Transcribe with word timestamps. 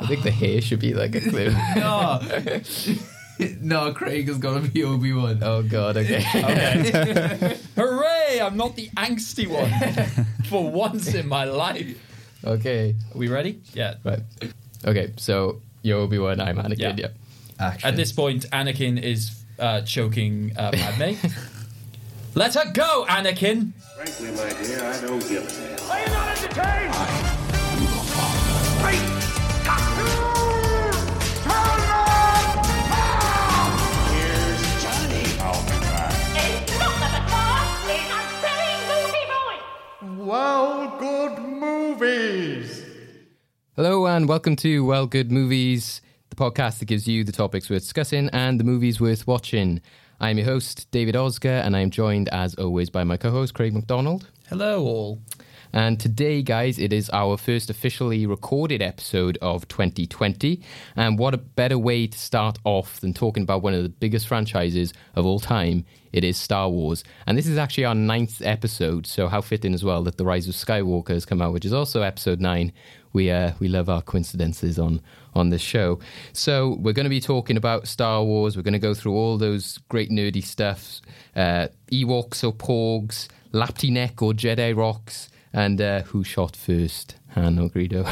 I 0.00 0.06
think 0.06 0.22
the 0.22 0.30
hair 0.30 0.60
should 0.60 0.80
be 0.80 0.94
like 0.94 1.14
a 1.14 1.20
clue. 1.20 1.50
No. 1.76 2.20
no, 3.60 3.92
Craig 3.92 4.28
has 4.28 4.38
got 4.38 4.62
to 4.62 4.68
be 4.70 4.82
Obi 4.84 5.12
Wan. 5.12 5.40
oh 5.42 5.62
god, 5.62 5.96
okay. 5.96 6.20
Hooray! 7.76 8.40
I'm 8.40 8.56
not 8.56 8.74
the 8.76 8.88
angsty 8.96 9.46
one 9.48 9.70
for 10.46 10.68
once 10.70 11.14
in 11.14 11.28
my 11.28 11.44
life. 11.44 11.96
okay. 12.44 12.94
Are 13.14 13.18
we 13.18 13.28
ready? 13.28 13.60
Yeah. 13.74 13.94
Right. 14.04 14.20
Okay, 14.84 15.12
so 15.16 15.60
you're 15.82 15.98
Obi 16.00 16.18
Wan, 16.18 16.40
I'm 16.40 16.56
Anakin, 16.58 16.78
Yeah. 16.78 16.94
yeah. 16.96 17.06
Action. 17.60 17.88
At 17.88 17.96
this 17.96 18.12
point, 18.12 18.46
Anakin 18.50 19.00
is 19.02 19.44
uh, 19.58 19.80
choking 19.82 20.52
uh, 20.56 20.70
Padme. 20.72 21.14
Let 22.34 22.54
her 22.54 22.72
go, 22.72 23.04
Anakin! 23.08 23.72
Frankly, 23.96 24.30
my 24.30 24.52
dear, 24.62 24.84
I 24.84 25.00
don't 25.00 25.18
give 25.28 25.42
a 25.42 25.76
damn. 25.76 25.90
Are 25.90 26.00
you 26.00 26.06
not 26.06 26.28
entertained? 26.38 26.94
I 26.94 27.08
am 27.72 27.82
your 27.82 28.04
father. 28.04 28.82
Great 28.82 29.17
Well, 40.28 40.94
good 40.98 41.38
movies. 41.38 42.84
Hello 43.76 44.06
and 44.06 44.28
welcome 44.28 44.56
to 44.56 44.84
Well 44.84 45.06
Good 45.06 45.32
Movies, 45.32 46.02
the 46.28 46.36
podcast 46.36 46.80
that 46.80 46.84
gives 46.84 47.08
you 47.08 47.24
the 47.24 47.32
topics 47.32 47.70
worth 47.70 47.80
discussing 47.80 48.28
and 48.34 48.60
the 48.60 48.64
movies 48.64 49.00
worth 49.00 49.26
watching. 49.26 49.80
I'm 50.20 50.36
your 50.36 50.44
host, 50.44 50.86
David 50.90 51.16
Oscar, 51.16 51.48
and 51.48 51.74
I'm 51.74 51.88
joined 51.88 52.28
as 52.28 52.54
always 52.56 52.90
by 52.90 53.04
my 53.04 53.16
co-host 53.16 53.54
Craig 53.54 53.72
McDonald. 53.72 54.28
Hello, 54.50 54.84
all. 54.84 55.22
And 55.72 56.00
today, 56.00 56.42
guys, 56.42 56.78
it 56.78 56.92
is 56.92 57.10
our 57.10 57.36
first 57.36 57.68
officially 57.68 58.24
recorded 58.26 58.80
episode 58.80 59.36
of 59.42 59.68
2020. 59.68 60.60
And 60.96 61.18
what 61.18 61.34
a 61.34 61.38
better 61.38 61.78
way 61.78 62.06
to 62.06 62.18
start 62.18 62.58
off 62.64 63.00
than 63.00 63.12
talking 63.12 63.42
about 63.42 63.62
one 63.62 63.74
of 63.74 63.82
the 63.82 63.88
biggest 63.90 64.26
franchises 64.26 64.94
of 65.14 65.26
all 65.26 65.40
time? 65.40 65.84
It 66.10 66.24
is 66.24 66.38
Star 66.38 66.70
Wars. 66.70 67.04
And 67.26 67.36
this 67.36 67.46
is 67.46 67.58
actually 67.58 67.84
our 67.84 67.94
ninth 67.94 68.40
episode, 68.42 69.06
so 69.06 69.28
how 69.28 69.42
fitting 69.42 69.74
as 69.74 69.84
well 69.84 70.02
that 70.04 70.16
The 70.16 70.24
Rise 70.24 70.48
of 70.48 70.54
Skywalker 70.54 71.10
has 71.10 71.26
come 71.26 71.42
out, 71.42 71.52
which 71.52 71.66
is 71.66 71.72
also 71.72 72.00
episode 72.00 72.40
nine. 72.40 72.72
We, 73.12 73.30
uh, 73.30 73.52
we 73.58 73.68
love 73.68 73.90
our 73.90 74.00
coincidences 74.00 74.78
on, 74.78 75.02
on 75.34 75.50
this 75.50 75.60
show. 75.60 75.98
So, 76.32 76.76
we're 76.80 76.92
going 76.92 77.04
to 77.04 77.10
be 77.10 77.20
talking 77.20 77.58
about 77.58 77.88
Star 77.88 78.22
Wars. 78.24 78.56
We're 78.56 78.62
going 78.62 78.72
to 78.72 78.78
go 78.78 78.94
through 78.94 79.14
all 79.14 79.36
those 79.36 79.78
great 79.88 80.10
nerdy 80.10 80.44
stuff 80.44 81.00
uh, 81.36 81.68
Ewoks 81.92 82.42
or 82.42 82.52
Porgs, 82.52 83.28
Lapti 83.52 83.90
Nek 83.90 84.22
or 84.22 84.32
Jedi 84.32 84.74
Rocks 84.76 85.28
and 85.52 85.80
uh, 85.80 86.02
who 86.02 86.24
shot 86.24 86.56
first, 86.56 87.16
Han 87.30 87.58
or 87.58 87.68
Greedo. 87.68 88.04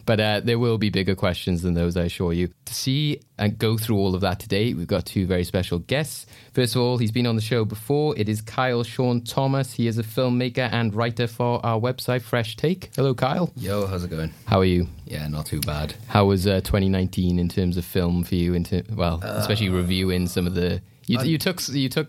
but 0.06 0.20
uh, 0.20 0.40
there 0.40 0.58
will 0.58 0.78
be 0.78 0.90
bigger 0.90 1.14
questions 1.14 1.62
than 1.62 1.74
those, 1.74 1.96
I 1.96 2.02
assure 2.02 2.32
you. 2.32 2.48
To 2.64 2.74
see 2.74 3.20
and 3.38 3.58
go 3.58 3.76
through 3.76 3.96
all 3.96 4.14
of 4.14 4.20
that 4.22 4.40
today, 4.40 4.74
we've 4.74 4.86
got 4.86 5.06
two 5.06 5.26
very 5.26 5.44
special 5.44 5.78
guests. 5.78 6.26
First 6.52 6.74
of 6.74 6.82
all, 6.82 6.98
he's 6.98 7.12
been 7.12 7.26
on 7.26 7.36
the 7.36 7.42
show 7.42 7.64
before. 7.64 8.16
It 8.18 8.28
is 8.28 8.40
Kyle 8.40 8.82
Sean 8.82 9.22
Thomas. 9.22 9.74
He 9.74 9.86
is 9.86 9.98
a 9.98 10.02
filmmaker 10.02 10.68
and 10.72 10.94
writer 10.94 11.26
for 11.26 11.64
our 11.64 11.80
website, 11.80 12.22
Fresh 12.22 12.56
Take. 12.56 12.90
Hello, 12.96 13.14
Kyle. 13.14 13.52
Yo, 13.56 13.86
how's 13.86 14.04
it 14.04 14.10
going? 14.10 14.32
How 14.46 14.60
are 14.60 14.64
you? 14.64 14.88
Yeah, 15.04 15.28
not 15.28 15.46
too 15.46 15.60
bad. 15.60 15.94
How 16.08 16.26
was 16.26 16.46
uh, 16.46 16.60
2019 16.60 17.38
in 17.38 17.48
terms 17.48 17.76
of 17.76 17.84
film 17.84 18.24
for 18.24 18.34
you? 18.34 18.54
Into 18.54 18.84
well, 18.92 19.20
especially 19.22 19.68
reviewing 19.68 20.26
some 20.26 20.46
of 20.46 20.54
the 20.54 20.80
you, 21.06 21.20
you 21.22 21.38
took 21.38 21.66
you 21.68 21.88
took 21.88 22.08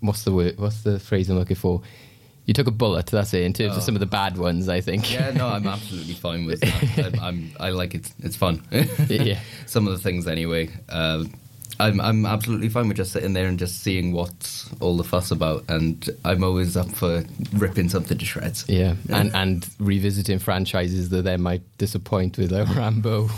what's 0.00 0.24
the 0.24 0.32
word? 0.32 0.58
What's 0.58 0.82
the 0.82 0.98
phrase 0.98 1.28
I'm 1.30 1.36
looking 1.36 1.56
for? 1.56 1.82
You 2.50 2.54
took 2.54 2.66
a 2.66 2.72
bullet. 2.72 3.06
That's 3.06 3.32
it. 3.32 3.44
In 3.44 3.52
terms 3.52 3.76
of 3.76 3.84
some 3.84 3.94
of 3.94 4.00
the 4.00 4.06
bad 4.06 4.36
ones, 4.36 4.68
I 4.68 4.80
think. 4.80 5.12
Yeah, 5.12 5.30
no, 5.30 5.46
I'm 5.46 5.64
absolutely 5.68 6.14
fine 6.14 6.46
with 6.46 6.58
that. 6.62 7.06
I'm, 7.06 7.20
I'm 7.20 7.52
I 7.60 7.70
like 7.70 7.94
it. 7.94 8.12
It's 8.24 8.34
fun. 8.34 8.64
Yeah. 9.08 9.38
Some 9.66 9.86
of 9.86 9.92
the 9.92 10.00
things, 10.00 10.26
anyway. 10.26 10.68
Uh, 10.88 11.26
I'm 11.78 12.00
I'm 12.00 12.26
absolutely 12.26 12.68
fine 12.68 12.88
with 12.88 12.96
just 12.96 13.12
sitting 13.12 13.34
there 13.34 13.46
and 13.46 13.56
just 13.56 13.82
seeing 13.82 14.12
what's 14.12 14.68
all 14.80 14.96
the 14.96 15.04
fuss 15.04 15.30
about, 15.30 15.62
and 15.68 16.10
I'm 16.24 16.42
always 16.42 16.76
up 16.76 16.90
for 16.90 17.22
ripping 17.52 17.88
something 17.88 18.18
to 18.18 18.24
shreds. 18.24 18.68
Yeah, 18.68 18.96
and 19.10 19.32
and 19.36 19.68
revisiting 19.78 20.40
franchises 20.40 21.10
that 21.10 21.22
then 21.22 21.42
might 21.42 21.62
disappoint 21.78 22.36
with 22.36 22.50
like 22.50 22.74
Rambo 22.74 23.28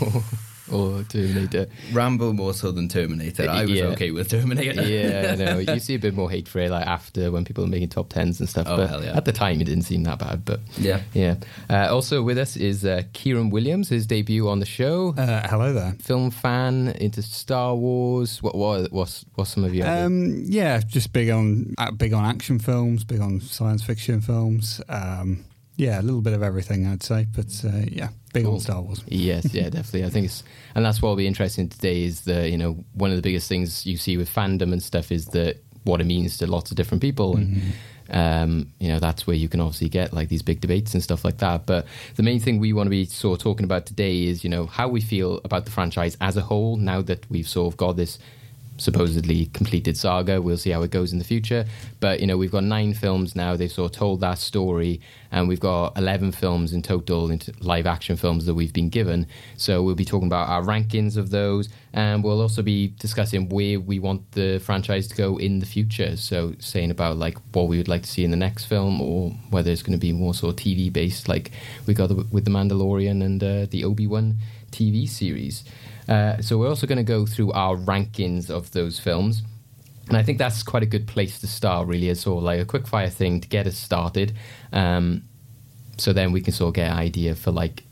or, 0.73 0.99
or 0.99 1.03
Terminator. 1.03 1.67
Rambo 1.91 2.33
more 2.33 2.53
so 2.53 2.71
than 2.71 2.87
Terminator. 2.89 3.49
I 3.49 3.61
was 3.63 3.71
Yeah. 3.71 3.85
okay 3.85 4.11
with 4.11 4.29
Terminator. 4.29 4.81
Yeah, 4.83 5.31
I 5.31 5.35
know. 5.43 5.59
You 5.59 5.79
see 5.79 5.95
a 5.95 5.99
bit 5.99 6.13
more 6.15 6.29
hate 6.29 6.47
for 6.47 6.59
it 6.59 6.71
like 6.71 6.85
after 6.87 7.31
when 7.31 7.45
people 7.45 7.63
are 7.63 7.67
making 7.67 7.89
top 7.89 8.09
tens 8.09 8.39
and 8.39 8.49
stuff. 8.49 8.67
Oh, 8.69 8.77
but 8.77 8.89
hell 8.89 9.03
yeah. 9.03 9.15
at 9.17 9.25
the 9.25 9.31
time, 9.31 9.61
it 9.61 9.65
didn't 9.65 9.83
seem 9.83 10.03
that 10.03 10.19
bad. 10.19 10.43
But 10.45 10.59
Yeah. 10.77 11.01
yeah. 11.13 11.35
Uh, 11.69 11.87
also 11.93 12.21
with 12.23 12.37
us 12.37 12.55
is 12.57 12.83
uh, 12.85 13.03
Kieran 13.13 13.49
Williams. 13.49 13.89
His 13.89 14.05
debut 14.07 14.47
on 14.49 14.59
the 14.59 14.65
show. 14.65 15.13
Uh, 15.17 15.47
hello 15.47 15.73
there. 15.73 15.93
Film 16.01 16.31
fan 16.31 16.89
into 16.99 17.21
Star 17.21 17.75
Wars. 17.75 18.41
What 18.41 18.55
was 18.55 18.87
what's 18.91 19.25
what's 19.35 19.51
some 19.51 19.63
of 19.63 19.73
your 19.75 19.85
other- 19.87 20.05
Um, 20.05 20.43
yeah, 20.45 20.79
just 20.79 21.13
big 21.13 21.29
on 21.29 21.73
uh, 21.77 21.91
big 21.91 22.13
on 22.13 22.25
action 22.25 22.59
films, 22.59 23.03
big 23.03 23.19
on 23.21 23.39
science 23.41 23.83
fiction 23.83 24.21
films. 24.21 24.81
Um, 24.89 25.45
yeah, 25.75 25.99
a 25.99 26.03
little 26.03 26.21
bit 26.21 26.33
of 26.33 26.43
everything, 26.43 26.85
I'd 26.85 27.03
say. 27.03 27.25
But 27.35 27.47
uh, 27.65 27.85
yeah, 27.91 28.09
big 28.33 28.43
Cool. 28.45 28.55
on 28.55 28.59
Star 28.59 28.81
Wars. 28.81 29.01
Yes, 29.07 29.53
yeah, 29.53 29.63
definitely. 29.69 30.03
I 30.05 30.09
think 30.09 30.25
it's, 30.25 30.43
and 30.75 30.83
that's 30.83 31.01
what 31.01 31.09
will 31.09 31.15
be 31.15 31.27
interesting 31.27 31.69
today 31.69 32.03
is 32.03 32.21
that, 32.21 32.49
you 32.49 32.57
know, 32.57 32.83
one 32.93 33.11
of 33.11 33.15
the 33.15 33.21
biggest 33.21 33.47
things 33.47 33.85
you 33.85 33.95
see 33.97 34.17
with 34.17 34.29
fandom 34.33 34.73
and 34.73 34.81
stuff 34.83 35.11
is 35.11 35.27
that 35.27 35.57
what 35.83 36.01
it 36.01 36.05
means 36.05 36.37
to 36.39 36.47
lots 36.47 36.71
of 36.71 36.77
different 36.77 37.01
people. 37.01 37.37
And, 37.37 37.61
um, 38.09 38.71
you 38.79 38.87
know, 38.89 38.99
that's 38.99 39.25
where 39.27 39.35
you 39.35 39.47
can 39.49 39.59
obviously 39.61 39.89
get 39.89 40.13
like 40.13 40.29
these 40.29 40.41
big 40.41 40.59
debates 40.61 40.93
and 40.93 41.01
stuff 41.03 41.23
like 41.23 41.37
that. 41.37 41.65
But 41.65 41.85
the 42.15 42.23
main 42.23 42.39
thing 42.39 42.59
we 42.59 42.73
want 42.73 42.87
to 42.87 42.91
be 42.91 43.05
sort 43.05 43.39
of 43.39 43.43
talking 43.43 43.63
about 43.63 43.85
today 43.85 44.25
is, 44.25 44.43
you 44.43 44.49
know, 44.49 44.65
how 44.65 44.87
we 44.87 45.01
feel 45.01 45.39
about 45.43 45.65
the 45.65 45.71
franchise 45.71 46.17
as 46.21 46.35
a 46.37 46.41
whole 46.41 46.75
now 46.77 47.01
that 47.03 47.29
we've 47.29 47.47
sort 47.47 47.71
of 47.73 47.77
got 47.77 47.95
this 47.97 48.17
supposedly 48.77 49.47
completed 49.47 49.97
saga. 49.97 50.41
We'll 50.41 50.57
see 50.57 50.71
how 50.71 50.81
it 50.81 50.91
goes 50.91 51.13
in 51.13 51.19
the 51.19 51.25
future. 51.25 51.65
But 51.99 52.19
you 52.19 52.27
know, 52.27 52.37
we've 52.37 52.51
got 52.51 52.63
nine 52.63 52.93
films 52.93 53.35
now. 53.35 53.55
They've 53.55 53.71
sort 53.71 53.91
of 53.91 53.97
told 53.97 54.21
that 54.21 54.37
story, 54.37 55.01
and 55.31 55.47
we've 55.47 55.59
got 55.59 55.97
eleven 55.97 56.31
films 56.31 56.73
in 56.73 56.81
total, 56.81 57.29
into 57.31 57.53
live 57.59 57.85
action 57.85 58.15
films 58.17 58.45
that 58.45 58.53
we've 58.53 58.73
been 58.73 58.89
given. 58.89 59.27
So 59.57 59.83
we'll 59.83 59.95
be 59.95 60.05
talking 60.05 60.27
about 60.27 60.49
our 60.49 60.63
rankings 60.63 61.17
of 61.17 61.29
those, 61.29 61.69
and 61.93 62.23
we'll 62.23 62.41
also 62.41 62.61
be 62.61 62.87
discussing 62.99 63.49
where 63.49 63.79
we 63.79 63.99
want 63.99 64.31
the 64.31 64.59
franchise 64.59 65.07
to 65.07 65.15
go 65.15 65.37
in 65.37 65.59
the 65.59 65.65
future. 65.65 66.17
So 66.17 66.53
saying 66.59 66.91
about 66.91 67.17
like 67.17 67.37
what 67.53 67.67
we 67.67 67.77
would 67.77 67.87
like 67.87 68.03
to 68.03 68.09
see 68.09 68.23
in 68.23 68.31
the 68.31 68.37
next 68.37 68.65
film, 68.65 69.01
or 69.01 69.31
whether 69.49 69.71
it's 69.71 69.83
going 69.83 69.97
to 69.97 70.01
be 70.01 70.11
more 70.11 70.33
sort 70.33 70.53
of 70.53 70.65
TV 70.65 70.91
based, 70.91 71.27
like 71.27 71.51
we 71.85 71.93
got 71.93 72.09
with 72.31 72.45
the 72.45 72.51
Mandalorian 72.51 73.23
and 73.23 73.43
uh, 73.43 73.65
the 73.69 73.83
Obi 73.83 74.07
Wan 74.07 74.37
TV 74.71 75.07
series. 75.07 75.63
Uh, 76.07 76.41
so 76.41 76.57
we're 76.57 76.69
also 76.69 76.87
going 76.87 76.97
to 76.97 77.03
go 77.03 77.25
through 77.25 77.51
our 77.51 77.75
rankings 77.75 78.49
of 78.49 78.71
those 78.71 78.99
films. 78.99 79.43
And 80.07 80.17
I 80.17 80.23
think 80.23 80.37
that's 80.37 80.63
quite 80.63 80.83
a 80.83 80.87
good 80.87 81.07
place 81.07 81.39
to 81.39 81.47
start, 81.47 81.87
really, 81.87 82.09
as 82.09 82.21
sort 82.21 82.39
of 82.39 82.43
like 82.43 82.59
a 82.59 82.65
quick 82.65 82.87
fire 82.87 83.09
thing 83.09 83.39
to 83.39 83.47
get 83.47 83.67
us 83.67 83.77
started. 83.77 84.33
Um, 84.73 85.23
so 85.97 86.11
then 86.11 86.31
we 86.31 86.41
can 86.41 86.53
sort 86.53 86.69
of 86.69 86.73
get 86.73 86.91
an 86.91 86.97
idea 86.97 87.35
for 87.35 87.51
like 87.51 87.83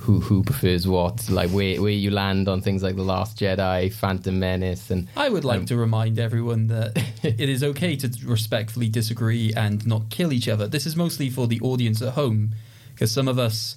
who 0.00 0.20
who 0.20 0.42
prefers 0.42 0.86
what, 0.86 1.28
like 1.30 1.50
where 1.50 1.80
where 1.80 1.90
you 1.90 2.10
land 2.10 2.48
on 2.48 2.60
things 2.60 2.82
like 2.82 2.96
The 2.96 3.02
Last 3.02 3.38
Jedi, 3.38 3.92
Phantom 3.92 4.38
Menace, 4.38 4.90
and 4.90 5.08
I 5.16 5.28
would 5.28 5.44
like 5.44 5.66
to 5.66 5.76
remind 5.76 6.18
everyone 6.18 6.66
that 6.68 6.96
it 7.22 7.48
is 7.48 7.64
okay 7.64 7.96
to 7.96 8.10
respectfully 8.24 8.88
disagree 8.88 9.52
and 9.54 9.86
not 9.86 10.10
kill 10.10 10.32
each 10.32 10.48
other. 10.48 10.66
This 10.66 10.86
is 10.86 10.96
mostly 10.96 11.30
for 11.30 11.46
the 11.46 11.60
audience 11.60 12.02
at 12.02 12.14
home, 12.14 12.54
because 12.94 13.10
some 13.10 13.26
of 13.26 13.38
us 13.38 13.76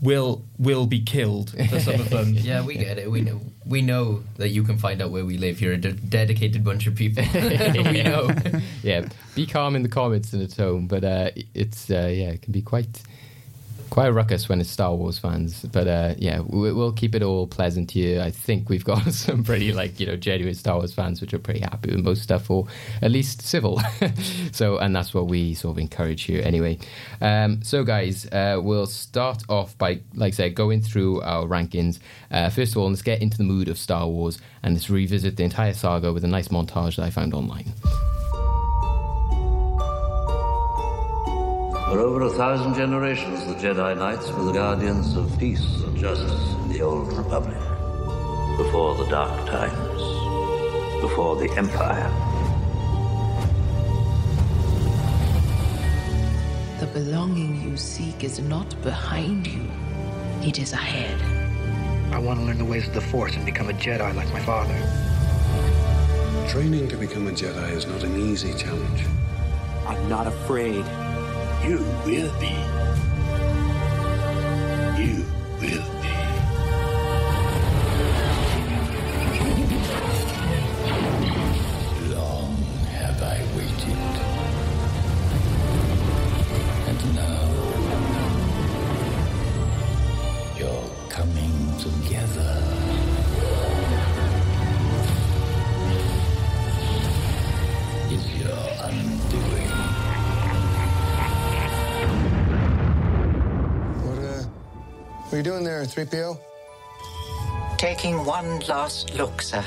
will 0.00 0.44
will 0.58 0.86
be 0.86 1.00
killed 1.00 1.50
for 1.68 1.80
some 1.80 1.94
of 1.94 2.10
them. 2.16 2.34
Yeah, 2.34 2.64
we 2.64 2.74
get 2.74 2.98
it. 2.98 3.10
We 3.10 3.20
know. 3.20 3.40
We 3.66 3.82
know 3.82 4.22
that 4.36 4.48
you 4.48 4.62
can 4.62 4.78
find 4.78 5.00
out 5.02 5.10
where 5.10 5.24
we 5.24 5.36
live. 5.38 5.60
You're 5.60 5.74
a 5.74 5.76
de- 5.76 5.92
dedicated 5.92 6.64
bunch 6.64 6.86
of 6.86 6.94
people. 6.94 7.24
we 7.34 8.02
know. 8.02 8.30
yeah, 8.82 9.06
be 9.34 9.46
calm 9.46 9.76
in 9.76 9.82
the 9.82 9.88
comments 9.88 10.32
and 10.32 10.42
at 10.42 10.56
home. 10.56 10.86
But 10.86 11.04
uh, 11.04 11.30
it's 11.54 11.90
uh, 11.90 12.10
yeah, 12.12 12.30
it 12.30 12.42
can 12.42 12.52
be 12.52 12.62
quite 12.62 13.02
quite 13.90 14.06
a 14.06 14.12
ruckus 14.12 14.48
when 14.48 14.60
it's 14.60 14.70
Star 14.70 14.94
Wars 14.94 15.18
fans. 15.18 15.62
But 15.64 15.86
uh, 15.86 16.14
yeah, 16.16 16.40
we, 16.40 16.72
we'll 16.72 16.92
keep 16.92 17.14
it 17.14 17.22
all 17.22 17.46
pleasant 17.46 17.90
here. 17.90 18.22
I 18.22 18.30
think 18.30 18.68
we've 18.68 18.84
got 18.84 19.02
some 19.12 19.44
pretty 19.44 19.72
like 19.72 20.00
you 20.00 20.06
know 20.06 20.16
genuine 20.16 20.54
Star 20.54 20.76
Wars 20.76 20.94
fans, 20.94 21.20
which 21.20 21.34
are 21.34 21.38
pretty 21.38 21.60
happy 21.60 21.90
with 21.90 22.04
most 22.04 22.22
stuff, 22.22 22.50
or 22.50 22.66
at 23.02 23.10
least 23.10 23.42
civil. 23.42 23.80
so, 24.52 24.78
and 24.78 24.94
that's 24.94 25.12
what 25.12 25.26
we 25.26 25.54
sort 25.54 25.74
of 25.74 25.78
encourage 25.78 26.22
here 26.22 26.42
anyway. 26.44 26.78
Um, 27.20 27.62
so, 27.62 27.84
guys, 27.84 28.26
uh, 28.26 28.60
we'll 28.62 28.86
start 28.86 29.42
off 29.48 29.76
by 29.76 30.00
like 30.14 30.34
I 30.34 30.36
said, 30.36 30.54
going 30.54 30.80
through 30.80 31.22
our 31.22 31.46
rankings. 31.46 31.98
Uh, 32.30 32.48
first 32.48 32.72
of 32.72 32.78
all, 32.78 32.88
let's 32.88 33.02
get 33.02 33.20
into 33.20 33.36
the 33.36 33.44
mood 33.44 33.68
of 33.68 33.78
Star 33.78 34.06
Wars 34.06 34.38
and 34.62 34.74
let's 34.74 34.88
revisit 34.88 35.36
the 35.36 35.44
entire 35.44 35.74
saga 35.74 36.12
with 36.12 36.24
a 36.24 36.28
nice 36.28 36.48
montage 36.48 36.96
that 36.96 37.04
I 37.04 37.10
found 37.10 37.34
online. 37.34 37.72
For 41.90 41.98
over 41.98 42.22
a 42.22 42.30
thousand 42.30 42.74
generations, 42.74 43.44
the 43.46 43.54
Jedi 43.54 43.98
Knights 43.98 44.30
were 44.30 44.44
the 44.44 44.52
guardians 44.52 45.16
of 45.16 45.36
peace 45.40 45.82
and 45.82 45.96
justice 45.96 46.54
in 46.62 46.68
the 46.68 46.82
Old 46.82 47.12
Republic. 47.12 47.58
Before 48.56 48.94
the 48.94 49.06
Dark 49.10 49.44
Times. 49.48 50.00
Before 51.00 51.34
the 51.34 51.50
Empire. 51.56 52.08
The 56.78 56.86
belonging 56.86 57.60
you 57.60 57.76
seek 57.76 58.22
is 58.22 58.38
not 58.38 58.80
behind 58.82 59.48
you, 59.48 59.68
it 60.42 60.60
is 60.60 60.72
ahead. 60.72 61.20
I 62.14 62.20
want 62.20 62.38
to 62.38 62.46
learn 62.46 62.58
the 62.58 62.64
ways 62.64 62.86
of 62.86 62.94
the 62.94 63.00
Force 63.00 63.34
and 63.34 63.44
become 63.44 63.68
a 63.68 63.72
Jedi 63.72 64.14
like 64.14 64.32
my 64.32 64.40
father. 64.40 64.78
Training 66.48 66.86
to 66.86 66.96
become 66.96 67.26
a 67.26 67.32
Jedi 67.32 67.72
is 67.72 67.88
not 67.88 68.04
an 68.04 68.16
easy 68.16 68.54
challenge. 68.54 69.06
I'm 69.88 70.08
not 70.08 70.28
afraid. 70.28 70.84
You 71.62 71.76
will 72.06 72.32
be. 72.40 72.56
You 75.02 75.26
will 75.60 75.99
what 105.30 105.34
are 105.34 105.38
you 105.38 105.44
doing 105.44 105.62
there, 105.62 105.84
3PO? 105.84 106.36
Taking 107.78 108.24
one 108.24 108.58
last 108.66 109.14
look, 109.14 109.40
sir. 109.40 109.64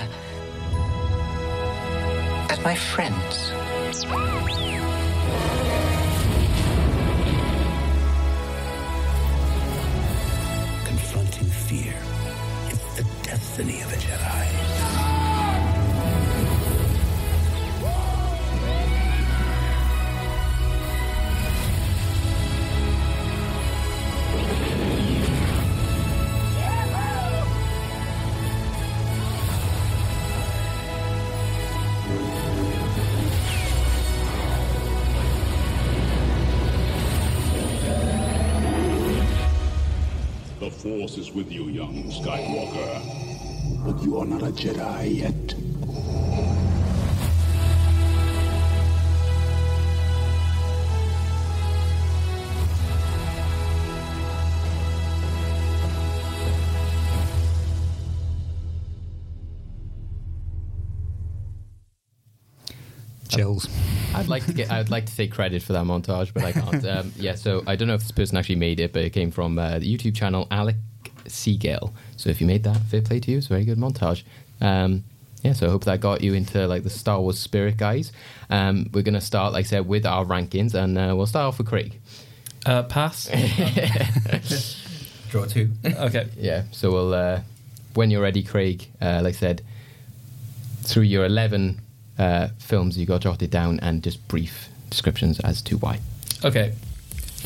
At 2.49 2.61
my 2.65 2.75
friends. 2.75 3.53
Force 41.13 41.27
is 41.27 41.33
with 41.33 41.51
you, 41.51 41.67
young 41.67 42.05
Skywalker. 42.05 43.85
But 43.85 44.01
you 44.03 44.17
are 44.17 44.25
not 44.25 44.41
a 44.41 44.51
Jedi 44.51 45.19
yet. 45.19 45.53
Chills. 63.29 63.67
I'd 64.15 64.27
like 64.27 64.45
to 64.45 64.53
get. 64.53 64.71
I'd 64.71 64.89
like 64.89 65.05
to 65.05 65.15
take 65.15 65.31
credit 65.31 65.61
for 65.61 65.73
that 65.73 65.85
montage, 65.85 66.33
but 66.33 66.43
I 66.43 66.51
can't. 66.53 66.83
Um, 66.93 67.13
yeah, 67.17 67.35
so 67.35 67.63
I 67.67 67.75
don't 67.75 67.87
know 67.87 67.93
if 67.93 68.01
this 68.01 68.11
person 68.11 68.37
actually 68.37 68.55
made 68.55 68.79
it, 68.79 68.93
but 68.93 69.03
it 69.03 69.11
came 69.11 69.29
from 69.29 69.59
uh, 69.59 69.79
the 69.79 69.97
YouTube 69.97 70.15
channel 70.15 70.47
Alec 70.49 70.75
Seagill. 71.33 71.91
So 72.15 72.29
if 72.29 72.39
you 72.39 72.47
made 72.47 72.63
that, 72.63 72.77
fair 72.83 73.01
play 73.01 73.19
to 73.19 73.31
you. 73.31 73.37
It's 73.37 73.47
a 73.47 73.49
very 73.49 73.65
good 73.65 73.77
montage. 73.77 74.23
Um, 74.61 75.03
yeah, 75.41 75.53
so 75.53 75.67
I 75.67 75.69
hope 75.69 75.83
that 75.85 75.99
got 75.99 76.21
you 76.21 76.33
into 76.33 76.65
like 76.67 76.83
the 76.83 76.89
Star 76.89 77.19
Wars 77.19 77.37
spirit, 77.37 77.75
guys. 77.75 78.13
Um, 78.49 78.89
we're 78.93 79.03
gonna 79.03 79.19
start, 79.19 79.51
like 79.51 79.65
I 79.65 79.67
said, 79.67 79.87
with 79.87 80.05
our 80.05 80.23
rankings, 80.25 80.73
and 80.73 80.97
uh, 80.97 81.13
we'll 81.15 81.25
start 81.25 81.47
off 81.47 81.57
with 81.57 81.67
Craig. 81.67 81.99
Uh, 82.65 82.83
pass. 82.83 83.27
Draw 85.29 85.45
two. 85.45 85.71
okay. 85.85 86.29
Yeah, 86.37 86.63
so 86.71 86.91
we'll. 86.91 87.13
Uh, 87.13 87.41
when 87.93 88.09
you're 88.09 88.21
ready, 88.21 88.41
Craig. 88.41 88.87
Uh, 89.01 89.19
like 89.21 89.35
I 89.35 89.37
said, 89.37 89.63
through 90.83 91.03
your 91.03 91.25
eleven 91.25 91.81
uh, 92.17 92.47
films, 92.59 92.97
you 92.97 93.05
got 93.05 93.21
jotted 93.21 93.49
down, 93.49 93.79
and 93.81 94.01
just 94.01 94.25
brief 94.29 94.69
descriptions 94.89 95.41
as 95.41 95.61
to 95.63 95.77
why. 95.77 95.99
Okay. 96.45 96.73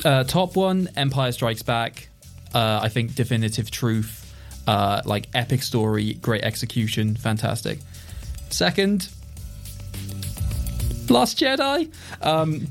Uh, 0.06 0.24
top 0.24 0.56
one, 0.56 0.90
Empire 0.96 1.32
Strikes 1.32 1.64
Back. 1.64 2.10
Uh, 2.58 2.80
I 2.82 2.90
think 2.90 3.14
definitive 3.14 3.70
truth. 3.70 4.24
Uh, 4.66 5.02
like 5.06 5.30
epic 5.34 5.62
story, 5.62 6.16
great 6.16 6.44
execution, 6.44 7.16
fantastic. 7.16 7.80
Second, 8.50 9.10
Last 11.08 11.40
Jedi. 11.40 11.94
Um, 12.22 12.68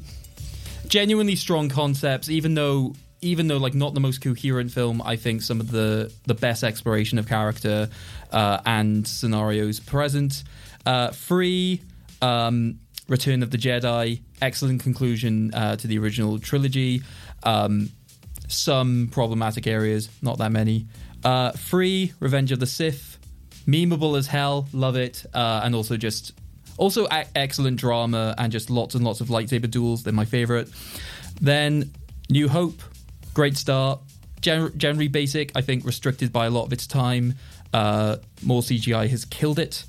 genuinely 0.88 1.37
strong 1.37 1.69
concepts, 1.69 2.29
even 2.29 2.55
though 2.55 2.94
even 3.23 3.47
though 3.47 3.59
like 3.59 3.75
not 3.75 3.94
the 3.94 4.00
most 4.00 4.21
coherent 4.21 4.73
film, 4.73 5.00
I 5.03 5.15
think 5.15 5.43
some 5.43 5.61
of 5.61 5.71
the 5.71 6.12
the 6.27 6.35
best 6.35 6.65
exploration 6.65 7.19
of 7.19 7.29
character 7.29 7.89
uh, 8.32 8.59
and 8.67 9.06
scenarios 9.06 9.79
present. 9.79 10.43
Uh, 10.85 11.12
free, 11.12 11.81
um, 12.21 12.81
Return 13.09 13.44
of 13.44 13.53
the 13.53 13.59
Jedi, 13.59 14.21
excellent 14.43 14.82
conclusion 14.82 15.55
uh, 15.55 15.77
to 15.77 15.87
the 15.87 15.97
original 15.99 16.41
trilogy. 16.41 17.03
Um, 17.44 17.91
some 18.48 19.08
problematic 19.10 19.66
areas, 19.66 20.08
not 20.22 20.38
that 20.38 20.52
many. 20.52 20.87
Uh, 21.25 21.52
free, 21.52 22.12
Revenge 22.20 22.52
of 22.52 22.60
the 22.60 22.66
Sith, 22.66 23.19
memeable 23.66 24.16
as 24.16 24.26
hell, 24.26 24.69
love 24.72 24.96
it, 24.96 25.25
uh, 25.34 25.60
and 25.64 25.75
also 25.75 25.96
just 25.96 26.32
also 26.76 27.06
a- 27.10 27.26
excellent 27.34 27.78
drama 27.78 28.34
and 28.38 28.52
just 28.52 28.70
lots 28.70 28.94
and 28.94 29.04
lots 29.04 29.20
of 29.20 29.28
lightsaber 29.28 29.70
duels. 29.70 30.02
They're 30.02 30.12
my 30.12 30.25
favorite. 30.25 30.69
Then 31.40 31.90
New 32.28 32.48
Hope, 32.48 32.81
great 33.34 33.56
start. 33.56 34.00
Gen- 34.40 34.76
generally 34.76 35.08
basic, 35.08 35.50
I 35.54 35.62
think 35.62 35.84
restricted 35.84 36.32
by 36.32 36.46
a 36.46 36.50
lot 36.50 36.64
of 36.64 36.72
its 36.72 36.87
time. 36.87 37.34
Uh, 37.72 38.16
more 38.43 38.62
CGI 38.62 39.08
has 39.08 39.25
killed 39.25 39.58
it. 39.58 39.84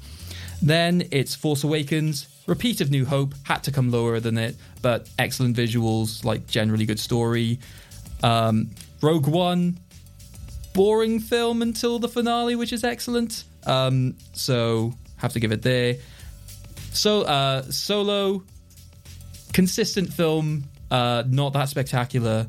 Then 0.62 1.07
it's 1.12 1.36
Force 1.36 1.63
Awakens, 1.63 2.27
repeat 2.48 2.81
of 2.81 2.89
New 2.89 3.06
Hope, 3.06 3.36
had 3.44 3.63
to 3.65 3.71
come 3.71 3.92
lower 3.92 4.19
than 4.19 4.38
it, 4.38 4.56
but 4.81 5.07
excellent 5.19 5.56
visuals, 5.56 6.25
like 6.25 6.48
generally 6.48 6.86
good 6.86 7.00
story. 7.00 7.59
Um, 8.24 8.72
Rogue 9.02 9.28
One, 9.28 9.78
boring 10.74 11.19
film 11.19 11.62
until 11.62 12.00
the 12.00 12.08
finale, 12.08 12.56
which 12.56 12.74
is 12.74 12.84
excellent. 12.84 13.44
Um, 13.66 14.16
so 14.33 14.94
have 15.18 15.33
to 15.33 15.40
give 15.40 15.52
it 15.52 15.62
there. 15.62 15.95
So 16.94 17.21
uh, 17.21 17.64
Solo, 17.64 18.44
consistent 19.54 20.14
film, 20.14 20.64
uh, 20.90 21.24
not 21.28 21.54
that 21.54 21.69
spectacular. 21.69 22.47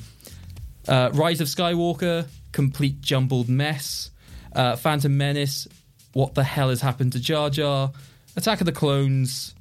Uh, 0.87 1.11
Rise 1.13 1.41
of 1.41 1.49
Skywalker, 1.49 2.27
complete 2.53 3.01
jumbled 3.01 3.49
mess. 3.49 4.11
Uh, 4.55 4.77
Phantom 4.77 5.15
Menace, 5.17 5.69
what 6.13 6.35
the 6.35 6.45
hell 6.45 6.71
has 6.71 6.81
happened 6.81 7.13
to 7.13 7.21
Jar 7.21 7.51
Jar? 7.51 7.93
Attack 8.37 8.61
of 8.61 8.67
the 8.67 8.73
Clones, 8.73 9.55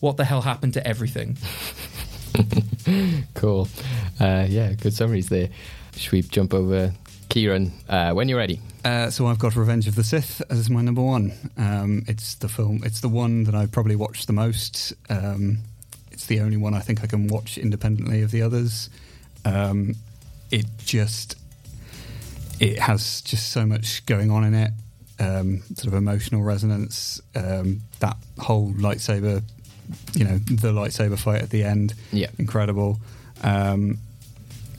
what 0.00 0.16
the 0.16 0.24
hell 0.24 0.40
happened 0.40 0.74
to 0.74 0.86
everything? 0.86 1.36
Cool. 3.34 3.68
Uh, 4.20 4.46
yeah, 4.48 4.72
good 4.72 4.92
summaries 4.94 5.28
there. 5.28 5.48
Should 5.96 6.12
we 6.12 6.22
jump 6.22 6.54
over 6.54 6.92
Kieran 7.28 7.72
uh, 7.88 8.12
when 8.12 8.28
you're 8.28 8.38
ready? 8.38 8.60
Uh, 8.84 9.10
so 9.10 9.26
I've 9.26 9.38
got 9.38 9.54
Revenge 9.56 9.86
of 9.86 9.94
the 9.94 10.04
Sith 10.04 10.42
as 10.50 10.68
my 10.68 10.82
number 10.82 11.02
one. 11.02 11.32
Um, 11.56 12.04
it's 12.08 12.34
the 12.36 12.48
film. 12.48 12.82
It's 12.84 13.00
the 13.00 13.08
one 13.08 13.44
that 13.44 13.54
I've 13.54 13.70
probably 13.70 13.96
watched 13.96 14.26
the 14.26 14.32
most. 14.32 14.92
Um, 15.08 15.58
it's 16.10 16.26
the 16.26 16.40
only 16.40 16.56
one 16.56 16.74
I 16.74 16.80
think 16.80 17.02
I 17.02 17.06
can 17.06 17.28
watch 17.28 17.58
independently 17.58 18.22
of 18.22 18.30
the 18.30 18.42
others. 18.42 18.90
Um, 19.44 19.94
it 20.50 20.66
just 20.78 21.36
it 22.60 22.78
has 22.78 23.22
just 23.22 23.50
so 23.50 23.66
much 23.66 24.04
going 24.06 24.30
on 24.30 24.44
in 24.44 24.54
it. 24.54 24.70
Um, 25.18 25.62
sort 25.74 25.86
of 25.88 25.94
emotional 25.94 26.42
resonance. 26.42 27.20
Um, 27.34 27.80
that 28.00 28.16
whole 28.38 28.72
lightsaber, 28.72 29.42
you 30.14 30.24
know, 30.24 30.38
the 30.38 30.72
lightsaber 30.72 31.18
fight 31.18 31.42
at 31.42 31.50
the 31.50 31.62
end. 31.64 31.94
Yeah. 32.12 32.28
incredible. 32.38 32.98
Um, 33.42 33.98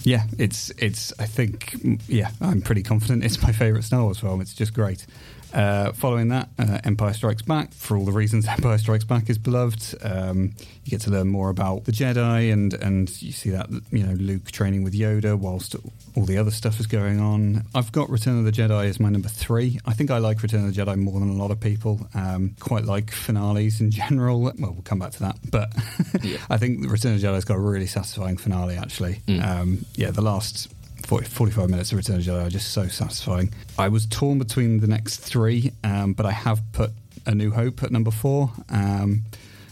yeah, 0.03 0.24
it's 0.38 0.70
it's. 0.72 1.13
I 1.20 1.25
think 1.25 1.75
yeah, 2.08 2.32
I'm 2.41 2.62
pretty 2.62 2.84
confident 2.84 3.24
it's 3.24 3.41
my 3.41 3.51
favourite 3.51 3.84
Star 3.84 4.03
Wars 4.03 4.20
film. 4.20 4.41
It's 4.41 4.53
just 4.53 4.74
great. 4.74 5.05
Uh, 5.54 5.94
following 5.94 6.30
that, 6.30 6.50
uh, 6.58 6.80
Empire 6.84 7.14
Strikes 7.14 7.44
Back. 7.44 7.74
For 7.74 7.96
all 7.96 8.06
the 8.06 8.12
reasons 8.12 8.48
Empire 8.48 8.80
Strikes 8.80 9.04
Back 9.04 9.30
is 9.30 9.38
beloved, 9.38 9.96
um, 10.04 10.56
you 10.84 10.90
get 10.90 11.02
to 11.02 11.12
learn 11.12 11.28
more 11.28 11.50
about 11.50 11.86
the 11.86 11.92
Jedi, 11.92 12.52
and 12.52 12.74
and 12.74 13.22
you 13.22 13.32
see 13.32 13.52
that 13.52 13.70
you 13.92 14.04
know 14.04 14.14
Luke 14.14 14.50
training 14.52 14.84
with 14.84 14.94
Yoda 14.94 15.38
whilst 15.38 15.76
all 16.16 16.26
the 16.26 16.40
other 16.40 16.50
stuff 16.50 16.80
is 16.80 16.88
going 16.88 17.20
on. 17.20 17.66
I've 17.76 17.92
got 17.92 18.10
Return 18.10 18.40
of 18.40 18.46
the 18.46 18.52
Jedi 18.52 18.86
as 18.88 19.00
my 19.00 19.10
number 19.10 19.30
three. 19.30 19.80
I 19.86 19.94
think 19.94 20.10
I 20.10 20.18
like 20.18 20.42
Return 20.42 20.66
of 20.66 20.74
the 20.74 20.82
Jedi 20.82 20.98
more 20.98 21.20
than 21.20 21.30
a 21.30 21.34
lot 21.34 21.52
of 21.52 21.60
people. 21.60 22.08
Um, 22.16 22.56
quite 22.60 22.86
like 22.86 23.12
finales 23.12 23.80
in 23.80 23.92
general. 23.92 24.42
Well, 24.42 24.54
we'll 24.58 24.82
come 24.84 25.00
back 25.00 25.12
to 25.12 25.20
that, 25.20 25.38
but 25.52 25.72
I 26.50 26.58
think 26.58 26.90
Return 26.90 27.14
of 27.14 27.22
the 27.22 27.28
Jedi's 27.28 27.46
got 27.46 27.58
a 27.58 27.60
really 27.60 27.88
satisfying 27.88 28.38
finale. 28.38 28.76
Actually, 28.76 29.22
um, 29.40 29.86
yeah, 29.94 30.10
the 30.10 30.24
last 30.24 30.73
40, 31.04 31.26
45 31.28 31.70
minutes 31.70 31.92
of 31.92 31.98
Return 31.98 32.18
of 32.18 32.22
Jedi 32.24 32.48
are 32.48 32.50
just 32.50 32.72
so 32.72 32.88
satisfying. 32.88 33.54
I 33.78 33.90
was 33.90 34.06
torn 34.06 34.40
between 34.40 34.80
the 34.80 34.88
next 34.88 35.18
three, 35.18 35.72
um, 35.84 36.14
but 36.14 36.26
I 36.26 36.32
have 36.32 36.62
put 36.72 36.92
A 37.26 37.36
New 37.36 37.52
Hope 37.52 37.84
at 37.84 37.92
number 37.92 38.12
four. 38.12 38.52
Um, 38.70 39.24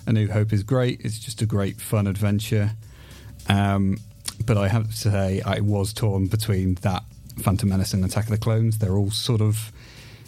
a 0.06 0.14
New 0.14 0.28
Hope 0.28 0.52
is 0.54 0.64
great. 0.64 1.02
It's 1.02 1.20
just 1.20 1.42
a 1.42 1.46
great, 1.46 1.80
fun 1.80 2.08
adventure. 2.08 2.72
Um, 3.48 3.98
but 4.46 4.58
I 4.58 4.68
have 4.68 4.88
to 4.88 4.96
say, 4.96 5.42
I 5.46 5.60
was 5.60 5.94
torn 5.94 6.28
between 6.28 6.76
that 6.76 7.04
Phantom 7.40 7.70
Menace 7.70 7.94
and 7.94 8.04
Attack 8.04 8.26
of 8.26 8.32
the 8.32 8.38
Clones. 8.38 8.78
They're 8.78 8.98
all 8.98 9.12
sort 9.12 9.42
of 9.42 9.72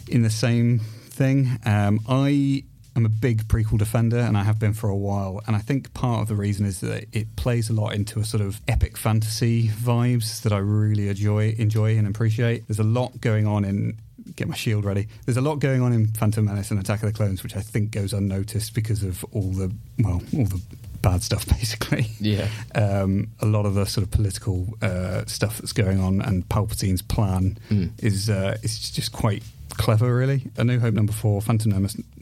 in 0.08 0.22
the 0.22 0.30
same 0.30 0.78
thing. 0.78 1.58
Um, 1.64 2.00
I 2.08 2.64
am 2.96 3.04
a 3.04 3.08
big 3.08 3.48
prequel 3.48 3.78
defender, 3.78 4.18
and 4.18 4.36
I 4.36 4.44
have 4.44 4.58
been 4.58 4.72
for 4.74 4.88
a 4.88 4.96
while. 4.96 5.40
And 5.46 5.56
I 5.56 5.58
think 5.58 5.92
part 5.94 6.22
of 6.22 6.28
the 6.28 6.34
reason 6.36 6.64
is 6.66 6.80
that 6.80 7.06
it 7.12 7.34
plays 7.36 7.68
a 7.70 7.72
lot 7.72 7.94
into 7.94 8.20
a 8.20 8.24
sort 8.24 8.42
of 8.42 8.60
epic 8.68 8.96
fantasy 8.96 9.68
vibes 9.68 10.42
that 10.42 10.52
I 10.52 10.58
really 10.58 11.08
enjoy, 11.08 11.54
enjoy 11.58 11.96
and 11.98 12.06
appreciate. 12.06 12.66
There's 12.68 12.78
a 12.78 12.84
lot 12.84 13.20
going 13.20 13.46
on 13.46 13.64
in. 13.64 13.96
Get 14.36 14.48
my 14.48 14.54
shield 14.56 14.84
ready. 14.86 15.06
There's 15.26 15.36
a 15.36 15.42
lot 15.42 15.56
going 15.56 15.82
on 15.82 15.92
in 15.92 16.06
Phantom 16.06 16.44
Menace 16.46 16.70
and 16.70 16.80
Attack 16.80 17.02
of 17.02 17.12
the 17.12 17.16
Clones, 17.16 17.42
which 17.42 17.54
I 17.56 17.60
think 17.60 17.90
goes 17.90 18.12
unnoticed 18.14 18.74
because 18.74 19.02
of 19.02 19.22
all 19.32 19.52
the 19.52 19.70
well, 19.98 20.22
all 20.34 20.44
the 20.46 20.60
bad 21.02 21.22
stuff, 21.22 21.46
basically. 21.58 22.06
Yeah. 22.18 22.48
Um, 22.74 23.28
a 23.40 23.46
lot 23.46 23.66
of 23.66 23.74
the 23.74 23.84
sort 23.84 24.02
of 24.06 24.10
political 24.10 24.66
uh, 24.80 25.24
stuff 25.26 25.58
that's 25.58 25.72
going 25.72 26.00
on 26.00 26.22
and 26.22 26.48
Palpatine's 26.48 27.02
plan 27.02 27.58
Mm. 27.70 27.90
is 28.02 28.30
uh, 28.30 28.56
is 28.62 28.90
just 28.90 29.12
quite 29.12 29.42
clever, 29.76 30.14
really. 30.14 30.50
A 30.56 30.64
New 30.64 30.78
Hope 30.80 30.94
number 30.94 31.12
four, 31.12 31.40
Phantom 31.40 31.70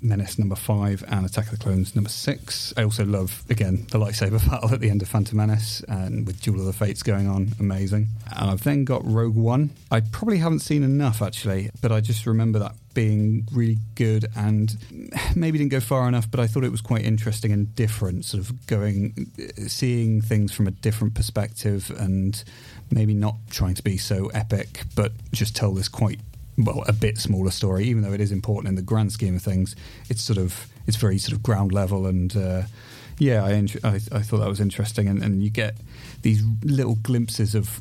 Menace, 0.01 0.39
number 0.39 0.57
five, 0.57 1.05
and 1.09 1.25
Attack 1.27 1.47
of 1.47 1.51
the 1.53 1.57
Clones 1.59 1.95
number 1.95 2.11
six. 2.11 2.73
I 2.77 2.85
also 2.85 3.05
love 3.05 3.45
again 3.49 3.87
the 3.91 3.99
lightsaber 3.99 4.47
battle 4.51 4.73
at 4.73 4.81
the 4.81 4.91
end 4.91 5.03
of 5.03 5.09
Phantom 5.09 5.37
Menace 5.37 5.83
and 5.89 6.27
with 6.27 6.41
Duel 6.41 6.61
of 6.61 6.67
the 6.67 6.73
Fates 6.73 7.03
going 7.03 7.29
on, 7.29 7.53
amazing. 7.61 8.09
And 8.37 8.51
I've 8.51 8.65
then 8.65 8.85
got 8.85 9.03
Rogue 9.05 9.37
One. 9.37 9.71
I 9.91 10.01
probably 10.01 10.39
haven't 10.39 10.61
seen 10.61 10.83
enough 10.83 11.23
actually, 11.23 11.71
but 11.81 11.93
I 11.93 12.01
just 12.01 12.27
remember 12.27 12.59
that 12.59 12.75
being 12.95 13.47
really 13.53 13.79
good 13.95 14.27
and 14.37 14.77
maybe 15.37 15.59
didn't 15.59 15.71
go 15.71 15.81
far 15.81 16.09
enough, 16.09 16.31
but 16.31 16.41
I 16.41 16.47
thought 16.47 16.65
it 16.65 16.71
was 16.71 16.81
quite 16.81 17.05
interesting 17.05 17.53
and 17.53 17.75
different, 17.75 18.25
sort 18.25 18.43
of 18.43 18.67
going, 18.67 19.31
seeing 19.67 20.21
things 20.21 20.53
from 20.53 20.67
a 20.67 20.71
different 20.71 21.15
perspective 21.15 21.91
and 21.99 22.43
maybe 22.91 23.15
not 23.15 23.37
trying 23.51 23.75
to 23.75 23.83
be 23.83 23.97
so 23.97 24.29
epic, 24.29 24.83
but 24.95 25.13
just 25.33 25.57
tell 25.57 25.73
this 25.73 25.89
quite, 25.89 26.21
well, 26.59 26.85
a 26.87 26.93
bit 26.93 27.19
smaller 27.19 27.51
story, 27.51 27.85
even 27.85 28.03
though 28.03 28.13
it 28.13 28.21
is 28.21 28.33
important 28.33 28.69
in 28.69 28.75
the 28.75 28.83
grand 28.83 29.13
scheme 29.13 29.37
of 29.37 29.43
things. 29.43 29.75
It's 30.09 30.23
sort 30.23 30.39
of, 30.39 30.67
it's 30.87 30.97
very 30.97 31.19
sort 31.19 31.33
of 31.37 31.43
ground 31.43 31.73
level 31.73 32.07
and, 32.07 32.37
uh, 32.37 32.63
yeah, 33.19 33.45
I, 33.45 33.53
int- 33.53 33.85
I, 33.85 33.97
I 34.11 34.21
thought 34.23 34.39
that 34.39 34.49
was 34.49 34.61
interesting, 34.61 35.07
and, 35.07 35.23
and 35.23 35.43
you 35.45 35.51
get 35.51 35.77
these 36.23 36.43
little 36.65 36.97
glimpses 36.97 37.55
of 37.55 37.81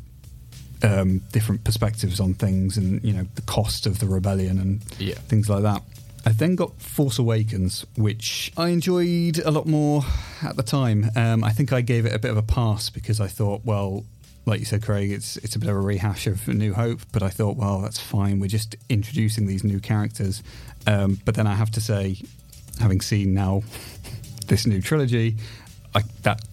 um, 0.83 1.19
different 1.31 1.63
perspectives 1.63 2.19
on 2.19 2.33
things, 2.33 2.77
and 2.77 3.03
you 3.03 3.13
know 3.13 3.25
the 3.35 3.41
cost 3.43 3.85
of 3.87 3.99
the 3.99 4.07
rebellion 4.07 4.59
and 4.59 4.83
Yeah. 4.99 5.15
things 5.15 5.49
like 5.49 5.63
that. 5.63 5.81
I 6.25 6.31
then 6.33 6.55
got 6.55 6.79
Force 6.81 7.17
Awakens, 7.17 7.85
which 7.95 8.51
I 8.57 8.69
enjoyed 8.69 9.39
a 9.39 9.49
lot 9.51 9.65
more 9.67 10.03
at 10.43 10.57
the 10.57 10.63
time. 10.63 11.09
Um, 11.15 11.43
I 11.43 11.51
think 11.51 11.71
I 11.73 11.81
gave 11.81 12.05
it 12.05 12.13
a 12.13 12.19
bit 12.19 12.29
of 12.29 12.37
a 12.37 12.43
pass 12.43 12.89
because 12.89 13.19
I 13.19 13.27
thought, 13.27 13.61
well, 13.63 14.03
like 14.45 14.59
you 14.59 14.65
said, 14.65 14.83
Craig, 14.83 15.11
it's 15.11 15.37
it's 15.37 15.55
a 15.55 15.59
bit 15.59 15.69
of 15.69 15.75
a 15.75 15.79
rehash 15.79 16.27
of 16.27 16.47
New 16.47 16.73
Hope. 16.73 17.01
But 17.11 17.23
I 17.23 17.29
thought, 17.29 17.57
well, 17.57 17.79
that's 17.79 17.99
fine. 17.99 18.39
We're 18.39 18.47
just 18.47 18.75
introducing 18.89 19.47
these 19.47 19.63
new 19.63 19.79
characters. 19.79 20.41
Um, 20.87 21.19
but 21.25 21.35
then 21.35 21.47
I 21.47 21.53
have 21.53 21.71
to 21.71 21.81
say, 21.81 22.17
having 22.79 23.01
seen 23.01 23.33
now 23.33 23.63
this 24.47 24.65
new 24.65 24.81
trilogy, 24.81 25.37
I, 25.93 26.01
that 26.23 26.43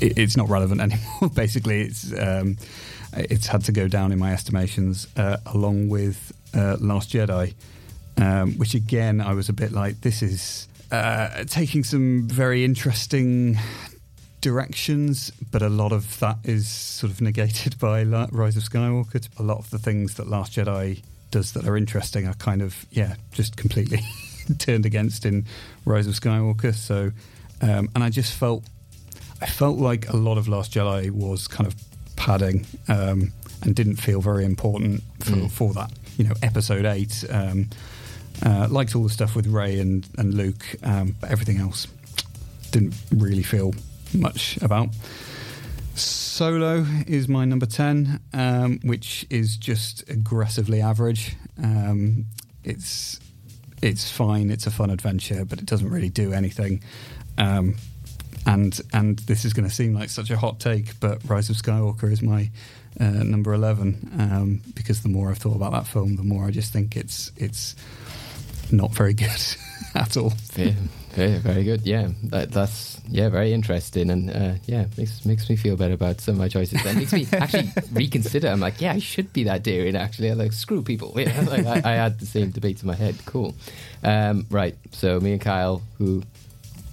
it, 0.00 0.18
it's 0.18 0.36
not 0.36 0.48
relevant 0.48 0.80
anymore. 0.82 1.30
Basically, 1.34 1.82
it's 1.82 2.12
um, 2.18 2.58
it's 3.14 3.46
had 3.46 3.64
to 3.64 3.72
go 3.72 3.88
down 3.88 4.12
in 4.12 4.18
my 4.18 4.32
estimations, 4.32 5.06
uh, 5.16 5.38
along 5.46 5.88
with 5.88 6.32
uh, 6.54 6.76
Last 6.80 7.10
Jedi, 7.10 7.54
um, 8.18 8.52
which 8.58 8.74
again 8.74 9.20
I 9.20 9.34
was 9.34 9.48
a 9.48 9.52
bit 9.52 9.72
like, 9.72 10.00
this 10.00 10.22
is 10.22 10.68
uh, 10.90 11.44
taking 11.44 11.84
some 11.84 12.28
very 12.28 12.64
interesting 12.64 13.58
directions, 14.42 15.30
but 15.50 15.62
a 15.62 15.68
lot 15.70 15.92
of 15.92 16.18
that 16.20 16.36
is 16.44 16.68
sort 16.68 17.10
of 17.10 17.20
negated 17.22 17.78
by 17.80 18.02
La- 18.02 18.28
Rise 18.30 18.56
of 18.58 18.64
Skywalker. 18.64 19.26
A 19.38 19.42
lot 19.42 19.58
of 19.58 19.70
the 19.70 19.78
things 19.78 20.14
that 20.16 20.28
Last 20.28 20.52
Jedi 20.52 21.02
does 21.30 21.52
that 21.52 21.66
are 21.66 21.76
interesting 21.78 22.26
are 22.28 22.34
kind 22.34 22.60
of 22.60 22.84
yeah, 22.90 23.14
just 23.32 23.56
completely 23.56 24.00
turned 24.58 24.84
against 24.84 25.24
in 25.24 25.46
Rise 25.86 26.06
of 26.06 26.12
Skywalker. 26.14 26.74
So, 26.74 27.12
um, 27.62 27.88
and 27.94 28.04
I 28.04 28.10
just 28.10 28.34
felt 28.34 28.62
I 29.40 29.46
felt 29.46 29.78
like 29.78 30.08
a 30.10 30.16
lot 30.16 30.36
of 30.38 30.46
Last 30.48 30.72
Jedi 30.74 31.10
was 31.10 31.48
kind 31.48 31.66
of 31.66 31.74
padding 32.16 32.66
um, 32.88 33.32
and 33.62 33.74
didn't 33.74 33.96
feel 33.96 34.20
very 34.20 34.44
important 34.44 35.02
for, 35.20 35.32
Mm. 35.32 35.50
for 35.50 35.72
that. 35.74 35.90
You 36.18 36.24
know, 36.24 36.34
Episode 36.42 36.84
Eight. 36.84 37.24
Um, 37.30 37.70
uh, 38.44 38.66
liked 38.70 38.94
all 38.96 39.02
the 39.04 39.10
stuff 39.10 39.34
with 39.36 39.46
Rey 39.46 39.78
and 39.78 40.06
and 40.18 40.34
Luke, 40.34 40.64
um, 40.82 41.14
but 41.20 41.30
everything 41.30 41.58
else 41.58 41.86
didn't 42.72 42.94
really 43.14 43.42
feel 43.42 43.72
much 44.14 44.58
about. 44.62 44.88
Solo 45.94 46.86
is 47.06 47.28
my 47.28 47.44
number 47.44 47.66
10, 47.66 48.20
um, 48.32 48.80
which 48.82 49.26
is 49.28 49.56
just 49.56 50.08
aggressively 50.08 50.80
average. 50.80 51.36
Um, 51.62 52.26
it's 52.64 53.20
it's 53.82 54.10
fine, 54.10 54.50
it's 54.50 54.66
a 54.66 54.70
fun 54.70 54.90
adventure, 54.90 55.44
but 55.44 55.58
it 55.58 55.66
doesn't 55.66 55.90
really 55.90 56.08
do 56.08 56.32
anything. 56.32 56.82
Um, 57.36 57.76
and 58.46 58.80
and 58.92 59.18
this 59.20 59.44
is 59.44 59.52
going 59.52 59.68
to 59.68 59.74
seem 59.74 59.94
like 59.94 60.10
such 60.10 60.30
a 60.30 60.36
hot 60.36 60.60
take, 60.60 60.98
but 61.00 61.20
Rise 61.28 61.50
of 61.50 61.56
Skywalker 61.56 62.10
is 62.10 62.22
my 62.22 62.50
uh, 63.00 63.04
number 63.04 63.54
11 63.54 64.10
um, 64.18 64.62
because 64.74 65.02
the 65.02 65.08
more 65.08 65.30
I've 65.30 65.38
thought 65.38 65.56
about 65.56 65.72
that 65.72 65.86
film, 65.86 66.16
the 66.16 66.22
more 66.22 66.46
I 66.46 66.50
just 66.50 66.72
think 66.72 66.96
it's 66.96 67.32
it's 67.36 67.76
not 68.70 68.92
very 68.92 69.14
good 69.14 69.30
at 69.94 70.16
all. 70.16 70.32
Very, 71.14 71.38
very 71.38 71.64
good. 71.64 71.82
Yeah, 71.82 72.08
that, 72.24 72.50
that's 72.50 73.00
yeah, 73.08 73.28
very 73.28 73.52
interesting, 73.52 74.10
and 74.10 74.30
uh, 74.30 74.54
yeah, 74.66 74.86
makes 74.96 75.24
makes 75.24 75.48
me 75.48 75.56
feel 75.56 75.76
better 75.76 75.94
about 75.94 76.20
some 76.20 76.34
of 76.34 76.38
my 76.38 76.48
choices. 76.48 76.82
That 76.82 76.96
makes 76.96 77.12
me 77.12 77.26
actually 77.32 77.70
reconsider. 77.92 78.48
I'm 78.48 78.60
like, 78.60 78.80
yeah, 78.80 78.92
I 78.92 78.98
should 78.98 79.32
be 79.32 79.44
that 79.44 79.62
daring. 79.62 79.96
Actually, 79.96 80.30
I'm 80.30 80.38
like, 80.38 80.52
screw 80.52 80.82
people. 80.82 81.12
Yeah, 81.22 81.46
like, 81.48 81.66
I, 81.66 81.92
I 81.92 81.94
had 81.94 82.18
the 82.18 82.26
same 82.26 82.50
debates 82.50 82.82
in 82.82 82.88
my 82.88 82.96
head. 82.96 83.14
Cool. 83.26 83.54
Um, 84.02 84.44
right. 84.50 84.74
So 84.90 85.20
me 85.20 85.32
and 85.32 85.40
Kyle, 85.40 85.82
who 85.98 86.24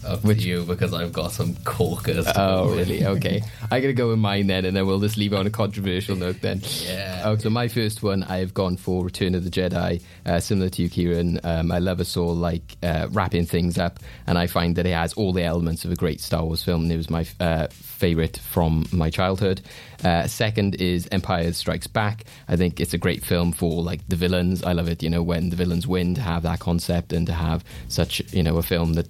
Up 0.05 0.21
to 0.21 0.33
you 0.33 0.63
because 0.63 0.93
I've 0.93 1.11
got 1.11 1.31
some 1.31 1.55
corkers. 1.65 2.25
Oh, 2.35 2.69
go 2.69 2.75
really? 2.75 3.05
Okay. 3.05 3.41
I'm 3.63 3.81
going 3.81 3.83
to 3.83 3.93
go 3.93 4.09
with 4.09 4.19
mine 4.19 4.47
then, 4.47 4.65
and 4.65 4.75
then 4.75 4.87
we'll 4.87 4.99
just 4.99 5.17
leave 5.17 5.33
it 5.33 5.35
on 5.35 5.45
a 5.45 5.49
controversial 5.49 6.15
note 6.15 6.41
then. 6.41 6.61
Yeah. 6.83 7.23
Oh, 7.25 7.37
so 7.37 7.49
my 7.49 7.67
first 7.67 8.01
one, 8.01 8.23
I've 8.23 8.53
gone 8.53 8.77
for 8.77 9.03
Return 9.03 9.35
of 9.35 9.43
the 9.43 9.49
Jedi, 9.49 10.01
uh, 10.25 10.39
similar 10.39 10.69
to 10.69 10.81
you, 10.81 10.89
Kieran. 10.89 11.39
Um, 11.43 11.71
I 11.71 11.79
love 11.79 11.99
us 11.99 12.15
all 12.15 12.33
like 12.33 12.77
uh, 12.81 13.07
wrapping 13.11 13.45
things 13.45 13.77
up, 13.77 13.99
and 14.25 14.37
I 14.37 14.47
find 14.47 14.75
that 14.77 14.85
it 14.85 14.93
has 14.93 15.13
all 15.13 15.33
the 15.33 15.43
elements 15.43 15.83
of 15.85 15.91
a 15.91 15.95
great 15.95 16.21
Star 16.21 16.43
Wars 16.43 16.63
film. 16.63 16.83
and 16.83 16.91
It 16.91 16.97
was 16.97 17.09
my 17.09 17.25
uh, 17.39 17.67
favorite 17.71 18.37
from 18.37 18.85
my 18.91 19.09
childhood. 19.09 19.61
Uh, 20.03 20.27
second 20.27 20.75
is 20.75 21.07
Empire 21.11 21.51
Strikes 21.51 21.87
Back. 21.87 22.23
I 22.47 22.55
think 22.55 22.79
it's 22.79 22.93
a 22.93 22.97
great 22.97 23.23
film 23.23 23.51
for 23.51 23.83
like 23.83 24.07
the 24.07 24.15
villains. 24.15 24.63
I 24.63 24.71
love 24.71 24.87
it, 24.87 25.03
you 25.03 25.09
know, 25.09 25.21
when 25.21 25.49
the 25.49 25.55
villains 25.57 25.85
win 25.85 26.15
to 26.15 26.21
have 26.21 26.43
that 26.43 26.59
concept 26.59 27.11
and 27.11 27.27
to 27.27 27.33
have 27.33 27.63
such, 27.89 28.21
you 28.33 28.43
know, 28.43 28.57
a 28.57 28.63
film 28.63 28.93
that 28.93 29.07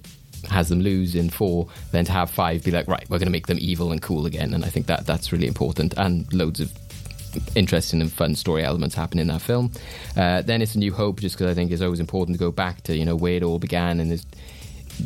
has 0.48 0.68
them 0.68 0.80
lose 0.80 1.14
in 1.14 1.30
four, 1.30 1.68
then 1.92 2.04
to 2.04 2.12
have 2.12 2.30
five 2.30 2.64
be 2.64 2.70
like, 2.70 2.88
right, 2.88 3.04
we're 3.08 3.18
going 3.18 3.26
to 3.26 3.32
make 3.32 3.46
them 3.46 3.58
evil 3.60 3.92
and 3.92 4.00
cool 4.00 4.26
again. 4.26 4.54
And 4.54 4.64
I 4.64 4.68
think 4.68 4.86
that 4.86 5.06
that's 5.06 5.32
really 5.32 5.46
important 5.46 5.94
and 5.96 6.32
loads 6.32 6.60
of 6.60 6.72
interesting 7.54 8.00
and 8.00 8.12
fun 8.12 8.34
story 8.34 8.64
elements 8.64 8.94
happen 8.94 9.18
in 9.18 9.28
that 9.28 9.40
film. 9.40 9.70
Uh, 10.16 10.42
then 10.42 10.62
it's 10.62 10.74
a 10.74 10.78
new 10.78 10.92
hope, 10.92 11.20
just 11.20 11.36
because 11.36 11.50
I 11.50 11.54
think 11.54 11.70
it's 11.70 11.82
always 11.82 12.00
important 12.00 12.36
to 12.36 12.38
go 12.38 12.50
back 12.50 12.82
to 12.82 12.96
you 12.96 13.04
know 13.04 13.16
where 13.16 13.34
it 13.34 13.42
all 13.42 13.58
began, 13.58 14.00
and 14.00 14.10
there's 14.10 14.26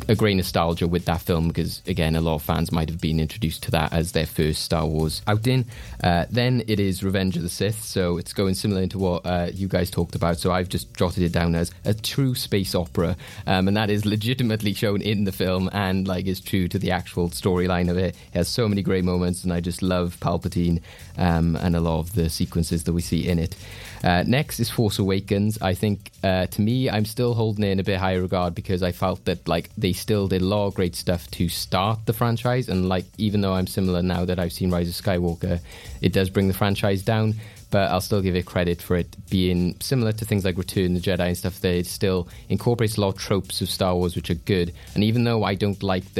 a 0.07 0.15
great 0.15 0.35
nostalgia 0.35 0.87
with 0.87 1.05
that 1.05 1.21
film 1.21 1.47
because 1.47 1.81
again, 1.87 2.15
a 2.15 2.21
lot 2.21 2.35
of 2.35 2.43
fans 2.43 2.71
might 2.71 2.89
have 2.89 3.01
been 3.01 3.19
introduced 3.19 3.63
to 3.63 3.71
that 3.71 3.93
as 3.93 4.11
their 4.11 4.25
first 4.25 4.63
Star 4.63 4.85
Wars 4.85 5.21
outing. 5.27 5.65
Uh, 6.03 6.25
then 6.29 6.63
it 6.67 6.79
is 6.79 7.03
Revenge 7.03 7.35
of 7.37 7.43
the 7.43 7.49
Sith, 7.49 7.83
so 7.83 8.17
it's 8.17 8.33
going 8.33 8.53
similar 8.53 8.81
into 8.81 8.97
what 8.97 9.25
uh, 9.25 9.49
you 9.53 9.67
guys 9.67 9.89
talked 9.89 10.15
about. 10.15 10.37
So 10.37 10.51
I've 10.51 10.69
just 10.69 10.93
jotted 10.93 11.23
it 11.23 11.31
down 11.31 11.55
as 11.55 11.71
a 11.83 11.93
true 11.93 12.35
space 12.35 12.75
opera, 12.75 13.15
um, 13.47 13.67
and 13.67 13.77
that 13.77 13.89
is 13.89 14.05
legitimately 14.05 14.73
shown 14.73 15.01
in 15.01 15.23
the 15.23 15.31
film 15.31 15.69
and 15.73 16.07
like 16.07 16.25
is 16.25 16.39
true 16.39 16.67
to 16.67 16.79
the 16.79 16.91
actual 16.91 17.29
storyline 17.29 17.89
of 17.89 17.97
it. 17.97 18.15
It 18.33 18.37
has 18.37 18.47
so 18.47 18.67
many 18.67 18.81
great 18.81 19.03
moments, 19.03 19.43
and 19.43 19.53
I 19.53 19.61
just 19.61 19.81
love 19.81 20.17
Palpatine 20.19 20.81
um, 21.17 21.55
and 21.55 21.75
a 21.75 21.79
lot 21.79 21.99
of 21.99 22.13
the 22.13 22.29
sequences 22.29 22.83
that 22.83 22.93
we 22.93 23.01
see 23.01 23.27
in 23.27 23.39
it. 23.39 23.55
Uh, 24.03 24.23
next 24.27 24.59
is 24.59 24.69
Force 24.69 24.99
Awakens. 24.99 25.57
I 25.61 25.73
think 25.73 26.11
uh, 26.23 26.45
to 26.47 26.61
me, 26.61 26.89
I'm 26.89 27.05
still 27.05 27.33
holding 27.33 27.63
it 27.63 27.69
in 27.69 27.79
a 27.79 27.83
bit 27.83 27.97
higher 27.97 28.21
regard 28.21 28.53
because 28.53 28.83
I 28.83 28.91
felt 28.91 29.25
that 29.25 29.47
like 29.47 29.69
they 29.85 29.93
still 29.93 30.27
did 30.27 30.41
a 30.41 30.45
lot 30.45 30.65
of 30.65 30.73
great 30.73 30.95
stuff 30.95 31.29
to 31.29 31.47
start 31.47 32.07
the 32.07 32.13
franchise, 32.13 32.69
and 32.69 32.89
like 32.89 33.05
even 33.19 33.41
though 33.41 33.53
I'm 33.53 33.67
similar 33.67 34.01
now 34.01 34.25
that 34.25 34.39
I've 34.39 34.51
seen 34.51 34.71
Rise 34.71 34.89
of 34.89 35.05
Skywalker, 35.05 35.59
it 36.01 36.11
does 36.11 36.31
bring 36.31 36.47
the 36.47 36.55
franchise 36.55 37.03
down. 37.03 37.35
But 37.69 37.91
I'll 37.91 38.01
still 38.01 38.21
give 38.23 38.35
it 38.35 38.47
credit 38.47 38.81
for 38.81 38.95
it 38.95 39.15
being 39.29 39.75
similar 39.81 40.11
to 40.13 40.25
things 40.25 40.43
like 40.43 40.57
Return 40.57 40.95
the 40.95 40.99
Jedi 40.99 41.27
and 41.27 41.37
stuff. 41.37 41.59
That 41.61 41.75
it 41.75 41.85
still 41.85 42.27
incorporates 42.49 42.97
a 42.97 43.01
lot 43.01 43.09
of 43.09 43.17
tropes 43.19 43.61
of 43.61 43.69
Star 43.69 43.93
Wars, 43.93 44.15
which 44.15 44.31
are 44.31 44.41
good. 44.53 44.73
And 44.95 45.03
even 45.03 45.23
though 45.23 45.43
I 45.43 45.53
don't 45.53 45.83
like 45.83 46.11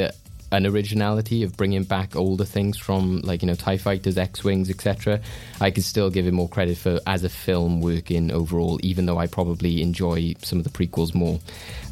the 0.50 0.56
unoriginality 0.56 1.44
of 1.44 1.56
bringing 1.56 1.84
back 1.84 2.16
older 2.16 2.44
things 2.44 2.78
from 2.78 3.20
like 3.20 3.42
you 3.42 3.48
know 3.48 3.54
Tie 3.54 3.76
Fighters, 3.76 4.18
X 4.18 4.44
Wings, 4.44 4.70
etc. 4.70 5.20
I 5.60 5.70
could 5.70 5.84
still 5.84 6.10
give 6.10 6.26
him 6.26 6.34
more 6.34 6.48
credit 6.48 6.78
for 6.78 7.00
as 7.06 7.24
a 7.24 7.28
film 7.28 7.80
working 7.80 8.30
overall, 8.30 8.78
even 8.82 9.06
though 9.06 9.18
I 9.18 9.26
probably 9.26 9.82
enjoy 9.82 10.34
some 10.42 10.58
of 10.58 10.64
the 10.64 10.70
prequels 10.70 11.14
more. 11.14 11.40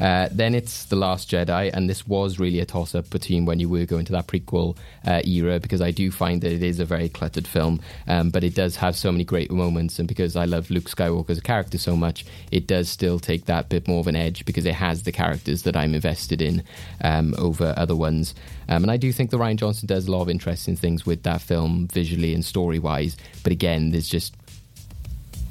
Uh, 0.00 0.28
then 0.32 0.54
it's 0.54 0.84
The 0.86 0.96
Last 0.96 1.30
Jedi, 1.30 1.72
and 1.72 1.88
this 1.88 2.06
was 2.06 2.38
really 2.38 2.60
a 2.60 2.64
toss 2.64 2.94
up 2.94 3.08
between 3.10 3.44
when 3.44 3.60
you 3.60 3.68
were 3.68 3.84
going 3.84 4.04
to 4.06 4.12
that 4.12 4.26
prequel 4.26 4.76
uh, 5.06 5.22
era 5.24 5.60
because 5.60 5.80
I 5.80 5.90
do 5.90 6.10
find 6.10 6.40
that 6.42 6.52
it 6.52 6.62
is 6.62 6.80
a 6.80 6.84
very 6.84 7.08
cluttered 7.08 7.46
film, 7.46 7.80
um, 8.08 8.30
but 8.30 8.44
it 8.44 8.54
does 8.54 8.76
have 8.76 8.96
so 8.96 9.12
many 9.12 9.24
great 9.24 9.50
moments, 9.50 9.98
and 9.98 10.08
because 10.08 10.36
I 10.36 10.44
love 10.44 10.70
Luke 10.70 10.84
Skywalker 10.84 11.30
as 11.30 11.38
a 11.38 11.42
character 11.42 11.78
so 11.78 11.96
much, 11.96 12.24
it 12.50 12.66
does 12.66 12.88
still 12.88 13.18
take 13.18 13.46
that 13.46 13.68
bit 13.68 13.86
more 13.86 14.00
of 14.00 14.06
an 14.06 14.16
edge 14.16 14.44
because 14.44 14.66
it 14.66 14.74
has 14.74 15.02
the 15.02 15.12
characters 15.12 15.62
that 15.62 15.76
I'm 15.76 15.94
invested 15.94 16.42
in 16.42 16.62
um, 17.00 17.34
over 17.38 17.74
other 17.76 17.96
ones. 17.96 18.34
Um, 18.68 18.82
and 18.84 18.90
I 18.90 18.96
do 18.96 19.12
think 19.12 19.30
that 19.30 19.36
Rian 19.36 19.56
Johnson 19.56 19.86
does 19.86 20.08
a 20.08 20.10
lot 20.10 20.22
of 20.22 20.30
interesting 20.30 20.76
things 20.76 21.04
with 21.04 21.22
that 21.24 21.40
film 21.40 21.88
visually 21.88 22.34
and 22.34 22.44
story 22.44 22.78
wise, 22.78 23.16
but 23.42 23.52
again, 23.52 23.90
there's 23.90 24.08
just 24.08 24.34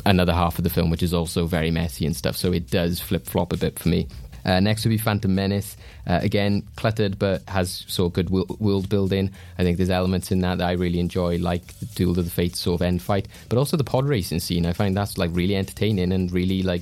another 0.05 0.33
half 0.33 0.57
of 0.57 0.63
the 0.63 0.69
film 0.69 0.89
which 0.89 1.03
is 1.03 1.13
also 1.13 1.45
very 1.45 1.71
messy 1.71 2.05
and 2.05 2.15
stuff, 2.15 2.35
so 2.35 2.51
it 2.51 2.69
does 2.69 3.00
flip 3.00 3.25
flop 3.25 3.53
a 3.53 3.57
bit 3.57 3.79
for 3.79 3.89
me. 3.89 4.07
Uh, 4.45 4.59
next 4.59 4.83
would 4.83 4.89
be 4.89 4.97
Phantom 4.97 5.33
Menace. 5.33 5.77
Uh, 6.05 6.19
again, 6.21 6.63
cluttered, 6.75 7.17
but 7.17 7.41
has 7.47 7.85
sort 7.88 8.09
of 8.09 8.13
good 8.13 8.29
wo- 8.29 8.57
world 8.59 8.89
building. 8.89 9.31
I 9.57 9.63
think 9.63 9.77
there's 9.77 9.89
elements 9.89 10.31
in 10.31 10.39
that 10.39 10.57
that 10.57 10.67
I 10.67 10.73
really 10.73 11.00
enjoy, 11.00 11.38
like 11.38 11.65
the 11.79 11.85
Duel 11.85 12.19
of 12.19 12.25
the 12.25 12.31
Fates 12.31 12.59
sort 12.59 12.81
of 12.81 12.85
end 12.85 13.01
fight, 13.01 13.27
but 13.47 13.57
also 13.57 13.77
the 13.77 13.85
pod 13.85 14.05
racing 14.05 14.39
scene. 14.39 14.65
I 14.65 14.73
find 14.73 14.97
that's 14.97 15.17
like 15.17 15.29
really 15.33 15.55
entertaining 15.55 16.12
and 16.12 16.31
really 16.31 16.62
like, 16.62 16.81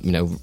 you 0.00 0.12
know, 0.12 0.36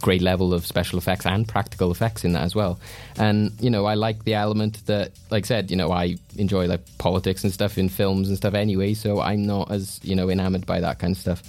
great 0.00 0.22
level 0.22 0.52
of 0.52 0.66
special 0.66 0.98
effects 0.98 1.26
and 1.26 1.46
practical 1.46 1.90
effects 1.90 2.24
in 2.24 2.32
that 2.32 2.42
as 2.42 2.54
well. 2.54 2.78
And 3.16 3.52
you 3.60 3.70
know, 3.70 3.86
I 3.86 3.94
like 3.94 4.24
the 4.24 4.34
element 4.34 4.84
that, 4.86 5.12
like 5.30 5.44
I 5.44 5.46
said, 5.46 5.70
you 5.70 5.76
know, 5.76 5.90
I 5.90 6.16
enjoy 6.36 6.66
like 6.66 6.80
politics 6.98 7.44
and 7.44 7.52
stuff 7.52 7.78
in 7.78 7.88
films 7.88 8.28
and 8.28 8.36
stuff 8.36 8.54
anyway. 8.54 8.94
So 8.94 9.20
I'm 9.20 9.46
not 9.46 9.70
as 9.70 10.00
you 10.02 10.14
know 10.14 10.28
enamored 10.30 10.66
by 10.66 10.80
that 10.80 10.98
kind 10.98 11.12
of 11.12 11.18
stuff. 11.18 11.42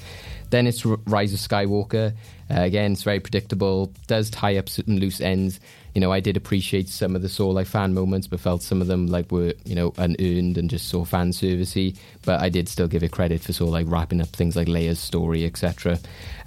Then 0.50 0.68
it's 0.68 0.86
Rise 0.86 1.34
of 1.34 1.40
Skywalker. 1.40 2.14
Uh, 2.50 2.62
again, 2.62 2.92
it's 2.92 3.04
very 3.04 3.20
predictable. 3.20 3.92
Does 4.08 4.30
tie 4.30 4.58
up 4.58 4.70
certain 4.70 5.00
loose 5.00 5.20
ends. 5.20 5.60
You 5.96 6.02
know, 6.02 6.12
I 6.12 6.20
did 6.20 6.38
appreciate 6.38 6.90
some 6.90 7.16
of 7.16 7.22
the 7.22 7.30
Saw 7.30 7.50
like 7.50 7.68
fan 7.68 7.94
moments, 7.94 8.28
but 8.28 8.40
felt 8.40 8.62
some 8.62 8.82
of 8.82 8.88
them 8.88 9.08
like 9.08 9.32
were 9.32 9.54
you 9.66 9.76
know 9.76 9.94
unearned 9.98 10.58
and 10.58 10.70
just 10.70 10.94
of 10.94 11.10
fan 11.10 11.32
servicey. 11.32 11.98
But 12.24 12.42
I 12.42 12.50
did 12.50 12.70
still 12.70 12.88
give 12.88 13.02
it 13.02 13.12
credit 13.12 13.42
for 13.42 13.54
of 13.54 13.74
like 13.74 13.88
wrapping 13.90 14.22
up 14.22 14.28
things 14.28 14.56
like 14.56 14.68
Leia's 14.68 15.00
story, 15.00 15.46
etc. 15.46 15.98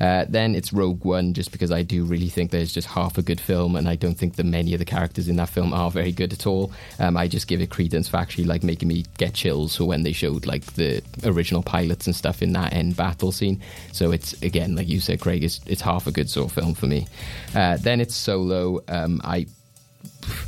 Uh, 0.01 0.27
then 0.29 0.55
it's 0.55 0.73
Rogue 0.73 1.05
One, 1.05 1.35
just 1.35 1.51
because 1.51 1.73
I 1.73 1.83
do 1.83 2.05
really 2.05 2.29
think 2.29 2.51
there's 2.51 2.73
just 2.73 2.89
half 2.89 3.19
a 3.19 3.23
good 3.23 3.41
film, 3.41 3.75
and 3.75 3.89
I 3.89 3.97
don't 3.97 4.15
think 4.15 4.37
that 4.37 4.45
many 4.45 4.75
of 4.75 4.79
the 4.79 4.85
characters 4.85 5.29
in 5.29 5.37
that 5.37 5.49
film 5.49 5.73
are 5.73 5.91
very 5.91 6.13
good 6.13 6.33
at 6.33 6.47
all. 6.47 6.71
Um, 6.99 7.17
I 7.17 7.27
just 7.27 7.49
give 7.49 7.61
it 7.61 7.71
credence 7.71 8.09
for 8.09 8.19
actually 8.19 8.45
like 8.45 8.63
making 8.63 8.89
me 8.89 9.05
get 9.17 9.35
chills 9.35 9.77
for 9.77 9.85
when 9.85 10.03
they 10.03 10.13
showed 10.13 10.47
like 10.47 10.65
the 10.75 11.03
original 11.25 11.63
pilots 11.63 12.07
and 12.07 12.15
stuff 12.15 12.43
in 12.43 12.53
that 12.53 12.73
end 12.73 12.97
battle 12.97 13.33
scene. 13.33 13.61
So 13.93 14.13
it's 14.13 14.41
again, 14.43 14.77
like 14.77 14.89
you 14.89 15.01
said, 15.01 15.21
Craig, 15.21 15.43
it's, 15.43 15.61
it's 15.67 15.81
half 15.81 16.07
a 16.07 16.13
good 16.13 16.29
of 16.37 16.53
film 16.53 16.75
for 16.75 16.87
me. 16.87 17.07
Uh, 17.55 17.79
then 17.79 18.01
it's 18.01 18.15
Solo. 18.15 18.83
Um, 18.89 19.21
I 19.25 19.38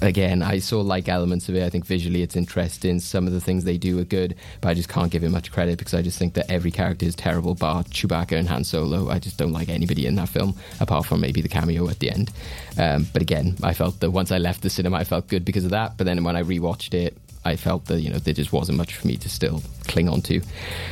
again, 0.00 0.42
I 0.42 0.58
saw 0.58 0.80
like 0.80 1.08
elements 1.08 1.48
of 1.48 1.54
it. 1.54 1.62
I 1.62 1.70
think 1.70 1.84
visually 1.86 2.22
it's 2.22 2.36
interesting. 2.36 3.00
Some 3.00 3.26
of 3.26 3.32
the 3.32 3.40
things 3.40 3.64
they 3.64 3.78
do 3.78 3.98
are 3.98 4.04
good, 4.04 4.36
but 4.60 4.68
I 4.68 4.74
just 4.74 4.88
can't 4.88 5.10
give 5.10 5.22
it 5.24 5.30
much 5.30 5.52
credit 5.52 5.78
because 5.78 5.94
I 5.94 6.02
just 6.02 6.18
think 6.18 6.34
that 6.34 6.50
every 6.50 6.70
character 6.70 7.06
is 7.06 7.14
terrible, 7.14 7.54
bar 7.54 7.84
Chewbacca 7.84 8.38
and 8.38 8.48
Han 8.48 8.64
Solo. 8.64 9.08
I 9.10 9.18
just 9.18 9.38
don't 9.38 9.52
like 9.52 9.68
anybody 9.68 10.06
in 10.06 10.14
that 10.16 10.28
film, 10.28 10.54
apart 10.80 11.06
from 11.06 11.20
maybe 11.20 11.40
the 11.40 11.48
cameo 11.48 11.88
at 11.88 11.98
the 11.98 12.10
end. 12.10 12.30
Um, 12.78 13.06
but 13.12 13.22
again, 13.22 13.56
I 13.62 13.74
felt 13.74 14.00
that 14.00 14.10
once 14.10 14.32
I 14.32 14.38
left 14.38 14.62
the 14.62 14.70
cinema, 14.70 14.98
I 14.98 15.04
felt 15.04 15.28
good 15.28 15.44
because 15.44 15.64
of 15.64 15.70
that. 15.70 15.96
But 15.96 16.04
then 16.04 16.22
when 16.24 16.36
I 16.36 16.42
rewatched 16.42 16.94
it, 16.94 17.16
I 17.44 17.56
felt 17.56 17.86
that 17.86 18.00
you 18.00 18.10
know 18.10 18.18
there 18.18 18.34
just 18.34 18.52
wasn't 18.52 18.78
much 18.78 18.94
for 18.96 19.06
me 19.06 19.16
to 19.16 19.28
still 19.28 19.62
cling 19.88 20.08
on 20.08 20.20
to. 20.22 20.40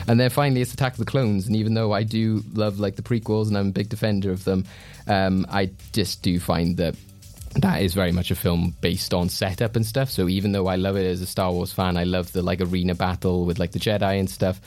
And 0.07 0.19
then 0.19 0.31
finally, 0.31 0.63
it's 0.63 0.73
Attack 0.73 0.93
of 0.93 0.99
the 0.99 1.05
Clones. 1.05 1.47
And 1.47 1.57
even 1.57 1.75
though 1.75 1.93
I 1.93 2.03
do 2.03 2.43
love 2.55 2.79
like 2.81 2.97
the 2.97 3.03
prequels 3.03 3.49
and 3.49 3.59
I'm 3.59 3.69
a 3.69 3.73
big 3.73 3.89
defender 3.89 4.31
of 4.31 4.45
them, 4.45 4.65
um, 5.07 5.47
I 5.51 5.71
just 5.93 6.23
do 6.23 6.41
find 6.41 6.77
that 6.79 6.95
that 7.55 7.83
is 7.83 7.95
very 7.95 8.13
much 8.13 8.31
a 8.31 8.35
film 8.35 8.77
based 8.81 9.15
on 9.15 9.29
setup 9.29 9.77
and 9.77 9.85
stuff. 9.85 10.11
So 10.11 10.29
even 10.29 10.53
though 10.53 10.67
I 10.67 10.77
love 10.77 10.97
it 10.97 11.07
as 11.07 11.21
a 11.21 11.27
Star 11.27 11.53
Wars 11.53 11.73
fan, 11.73 11.97
I 11.97 12.05
love 12.05 12.33
the 12.33 12.43
like 12.43 12.61
arena 12.61 12.95
battle 12.95 13.45
with 13.45 13.59
like 13.59 13.73
the 13.73 13.79
Jedi 13.79 14.19
and 14.19 14.29
stuff. 14.29 14.61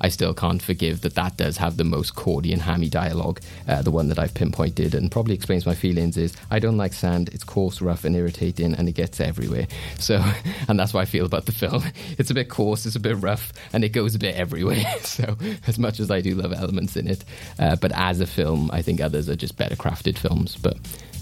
I 0.00 0.08
still 0.08 0.32
can't 0.34 0.62
forgive 0.62 1.00
that 1.00 1.14
that 1.16 1.36
does 1.36 1.56
have 1.56 1.76
the 1.76 1.84
most 1.84 2.14
cordy 2.14 2.52
and 2.52 2.62
hammy 2.62 2.88
dialogue. 2.88 3.40
Uh, 3.66 3.82
the 3.82 3.90
one 3.90 4.08
that 4.08 4.18
I've 4.18 4.34
pinpointed 4.34 4.94
and 4.94 5.10
probably 5.10 5.34
explains 5.34 5.66
my 5.66 5.74
feelings 5.74 6.16
is 6.16 6.36
I 6.50 6.58
don't 6.58 6.76
like 6.76 6.92
sand. 6.92 7.30
It's 7.32 7.44
coarse, 7.44 7.80
rough, 7.80 8.04
and 8.04 8.14
irritating, 8.14 8.74
and 8.74 8.88
it 8.88 8.92
gets 8.92 9.20
everywhere. 9.20 9.66
So, 9.98 10.22
and 10.68 10.78
that's 10.78 10.94
what 10.94 11.00
I 11.00 11.04
feel 11.06 11.26
about 11.26 11.46
the 11.46 11.52
film. 11.52 11.82
It's 12.18 12.30
a 12.30 12.34
bit 12.34 12.48
coarse, 12.48 12.86
it's 12.86 12.96
a 12.96 13.00
bit 13.00 13.16
rough, 13.16 13.52
and 13.72 13.84
it 13.84 13.90
goes 13.90 14.14
a 14.14 14.18
bit 14.18 14.36
everywhere. 14.36 14.84
So, 15.02 15.36
as 15.66 15.78
much 15.78 15.98
as 16.00 16.10
I 16.10 16.20
do 16.20 16.34
love 16.34 16.52
elements 16.52 16.96
in 16.96 17.08
it, 17.08 17.24
uh, 17.58 17.76
but 17.76 17.92
as 17.92 18.20
a 18.20 18.26
film, 18.26 18.70
I 18.72 18.82
think 18.82 19.00
others 19.00 19.28
are 19.28 19.36
just 19.36 19.56
better 19.56 19.74
crafted 19.74 20.16
films. 20.16 20.56
But 20.56 20.76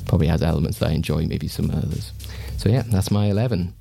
probably 0.06 0.26
has 0.28 0.42
elements 0.42 0.78
that 0.78 0.88
I 0.90 0.92
enjoy, 0.92 1.26
maybe 1.26 1.48
some 1.48 1.70
others. 1.70 2.12
So 2.56 2.68
yeah, 2.68 2.82
that's 2.86 3.10
my 3.10 3.26
eleven. 3.26 3.74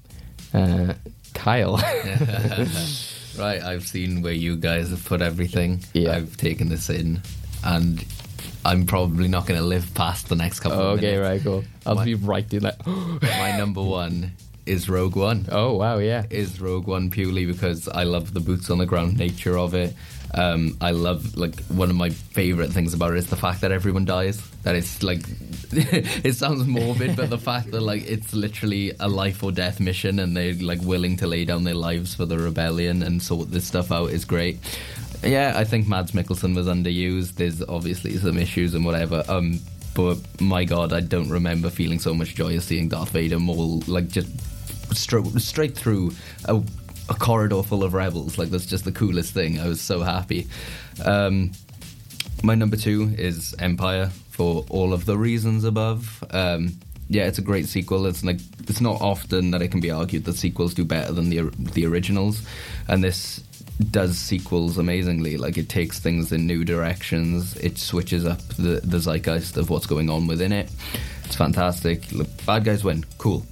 Uh, 0.54 0.94
Kyle. 1.34 1.76
right, 3.38 3.62
I've 3.62 3.86
seen 3.88 4.22
where 4.22 4.34
you 4.34 4.56
guys 4.56 4.90
have 4.90 5.04
put 5.06 5.22
everything. 5.22 5.82
Yeah. 5.94 6.14
I've 6.16 6.38
taken 6.38 6.70
this 6.70 6.90
in, 6.90 7.22
and 7.64 8.04
I'm 8.64 8.86
probably 8.86 9.28
not 9.28 9.46
going 9.46 9.60
to 9.60 9.66
live 9.66 9.94
past 9.96 10.30
the 10.30 10.36
next 10.36 10.62
couple 10.62 10.80
of 10.80 10.98
okay, 10.98 11.18
right, 11.18 11.42
cool. 11.42 11.64
I'll 11.86 11.96
My- 11.96 12.06
be 12.06 12.16
right 12.16 12.52
in 12.54 12.64
that. 12.64 12.86
My 13.22 13.58
number 13.58 13.82
one 13.84 14.32
is 14.66 14.90
Rogue 14.90 15.16
One. 15.16 15.46
oh 15.52 15.74
wow, 15.74 15.98
yeah. 16.00 16.24
Is 16.30 16.60
Rogue 16.60 16.88
One 16.88 17.10
purely 17.12 17.46
because 17.46 17.88
I 17.88 18.04
love 18.04 18.34
the 18.34 18.40
boots 18.40 18.70
on 18.70 18.78
the 18.80 18.86
ground 18.86 19.18
nature 19.18 19.58
of 19.58 19.74
it. 19.76 19.94
Um, 20.34 20.78
I 20.82 20.92
love 20.92 21.38
like 21.38 21.62
one 21.66 21.90
of 21.90 21.96
my 21.96 22.10
favorite 22.10 22.72
things 22.72 22.94
about 22.94 23.14
it 23.14 23.18
is 23.18 23.28
the 23.28 23.36
fact 23.36 23.62
that 23.62 23.72
everyone 23.72 24.06
dies. 24.06 24.42
That 24.64 24.76
it's 24.76 25.04
like 25.04 25.20
it 25.72 26.36
sounds 26.36 26.66
morbid, 26.66 27.16
but 27.16 27.30
the 27.30 27.38
fact 27.38 27.72
that 27.72 27.82
like 27.82 28.10
it's 28.10 28.34
literally 28.34 28.92
a 29.00 29.08
life 29.08 29.44
or 29.44 29.52
death 29.52 29.80
mission, 29.80 30.20
and 30.20 30.36
they're 30.36 30.54
like 30.54 30.82
willing 30.82 31.18
to 31.18 31.28
lay 31.28 31.46
down 31.46 31.64
their 31.64 31.76
lives 31.76 32.16
for 32.16 32.26
the 32.26 32.38
rebellion 32.38 33.04
and 33.04 33.22
sort 33.22 33.52
this 33.52 33.66
stuff 33.66 33.92
out 33.92 34.12
is 34.12 34.26
great. 34.26 34.58
Yeah, 35.24 35.54
I 35.56 35.64
think 35.64 35.88
Mads 35.88 36.12
Mikkelsen 36.12 36.56
was 36.56 36.68
underused. 36.68 37.36
There's 37.36 37.62
obviously 37.64 38.18
some 38.18 38.38
issues 38.38 38.74
and 38.74 38.86
whatever. 38.86 39.24
Um, 39.28 39.60
but 39.96 40.18
my 40.42 40.66
god, 40.66 40.92
I 40.92 41.00
don't 41.00 41.30
remember 41.30 41.70
feeling 41.70 42.00
so 42.00 42.14
much 42.14 42.36
joy 42.36 42.56
as 42.56 42.66
seeing 42.66 42.90
Darth 42.90 43.10
Vader 43.10 43.40
maul 43.40 43.82
like 43.88 44.10
just 44.10 44.28
stro- 44.90 45.40
straight 45.40 45.76
through 45.76 46.12
a, 46.46 46.62
a 47.10 47.14
corridor 47.14 47.62
full 47.64 47.84
of 47.84 47.94
rebels. 47.94 48.38
Like 48.38 48.50
that's 48.50 48.66
just 48.66 48.86
the 48.86 48.92
coolest 48.92 49.34
thing. 49.34 49.60
I 49.60 49.68
was 49.68 49.82
so 49.82 50.02
happy. 50.02 50.48
Um, 51.04 51.52
my 52.44 52.56
number 52.56 52.78
two 52.78 53.14
is 53.18 53.56
Empire 53.60 54.12
for 54.30 54.66
all 54.70 54.94
of 54.94 55.06
the 55.06 55.18
reasons 55.18 55.64
above. 55.64 56.24
Um, 56.32 56.78
yeah, 57.10 57.26
it's 57.26 57.38
a 57.38 57.44
great 57.44 57.68
sequel. 57.68 58.06
It's 58.06 58.24
like 58.24 58.40
it's 58.68 58.82
not 58.82 59.02
often 59.02 59.52
that 59.52 59.62
it 59.62 59.70
can 59.70 59.80
be 59.80 59.92
argued 59.92 60.26
that 60.26 60.36
sequels 60.36 60.74
do 60.74 60.84
better 60.86 61.12
than 61.14 61.30
the 61.30 61.50
the 61.58 61.86
originals, 61.86 62.42
and 62.88 63.04
this 63.04 63.44
does 63.92 64.18
sequels 64.18 64.78
amazingly. 64.78 65.38
Like 65.38 65.58
it 65.58 65.70
takes 65.70 66.00
things 66.00 66.32
in 66.32 66.48
new 66.48 66.64
directions. 66.64 67.56
It 67.58 67.78
switches 67.78 68.26
up 68.26 68.40
the 68.58 68.82
the 68.84 69.00
zeitgeist 69.00 69.58
of 69.58 69.70
what's 69.70 69.86
going 69.86 70.10
on 70.10 70.28
within 70.28 70.52
it. 70.52 70.72
It's 71.26 71.36
fantastic. 71.36 72.12
Look, 72.12 72.28
bad 72.46 72.64
guys 72.64 72.84
win. 72.84 73.06
Cool. 73.18 73.46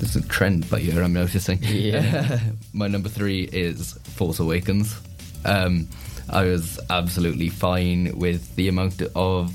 There's 0.00 0.16
a 0.16 0.22
trend 0.22 0.68
by 0.70 0.78
year 0.78 1.02
I'm 1.02 1.12
noticing. 1.12 1.58
Yeah. 1.62 2.40
My 2.72 2.88
number 2.88 3.10
three 3.10 3.42
is 3.52 3.92
Force 3.92 4.38
Awakens. 4.40 4.98
Um, 5.44 5.88
I 6.30 6.44
was 6.44 6.80
absolutely 6.88 7.50
fine 7.50 8.18
with 8.18 8.56
the 8.56 8.68
amount 8.68 9.02
of. 9.14 9.54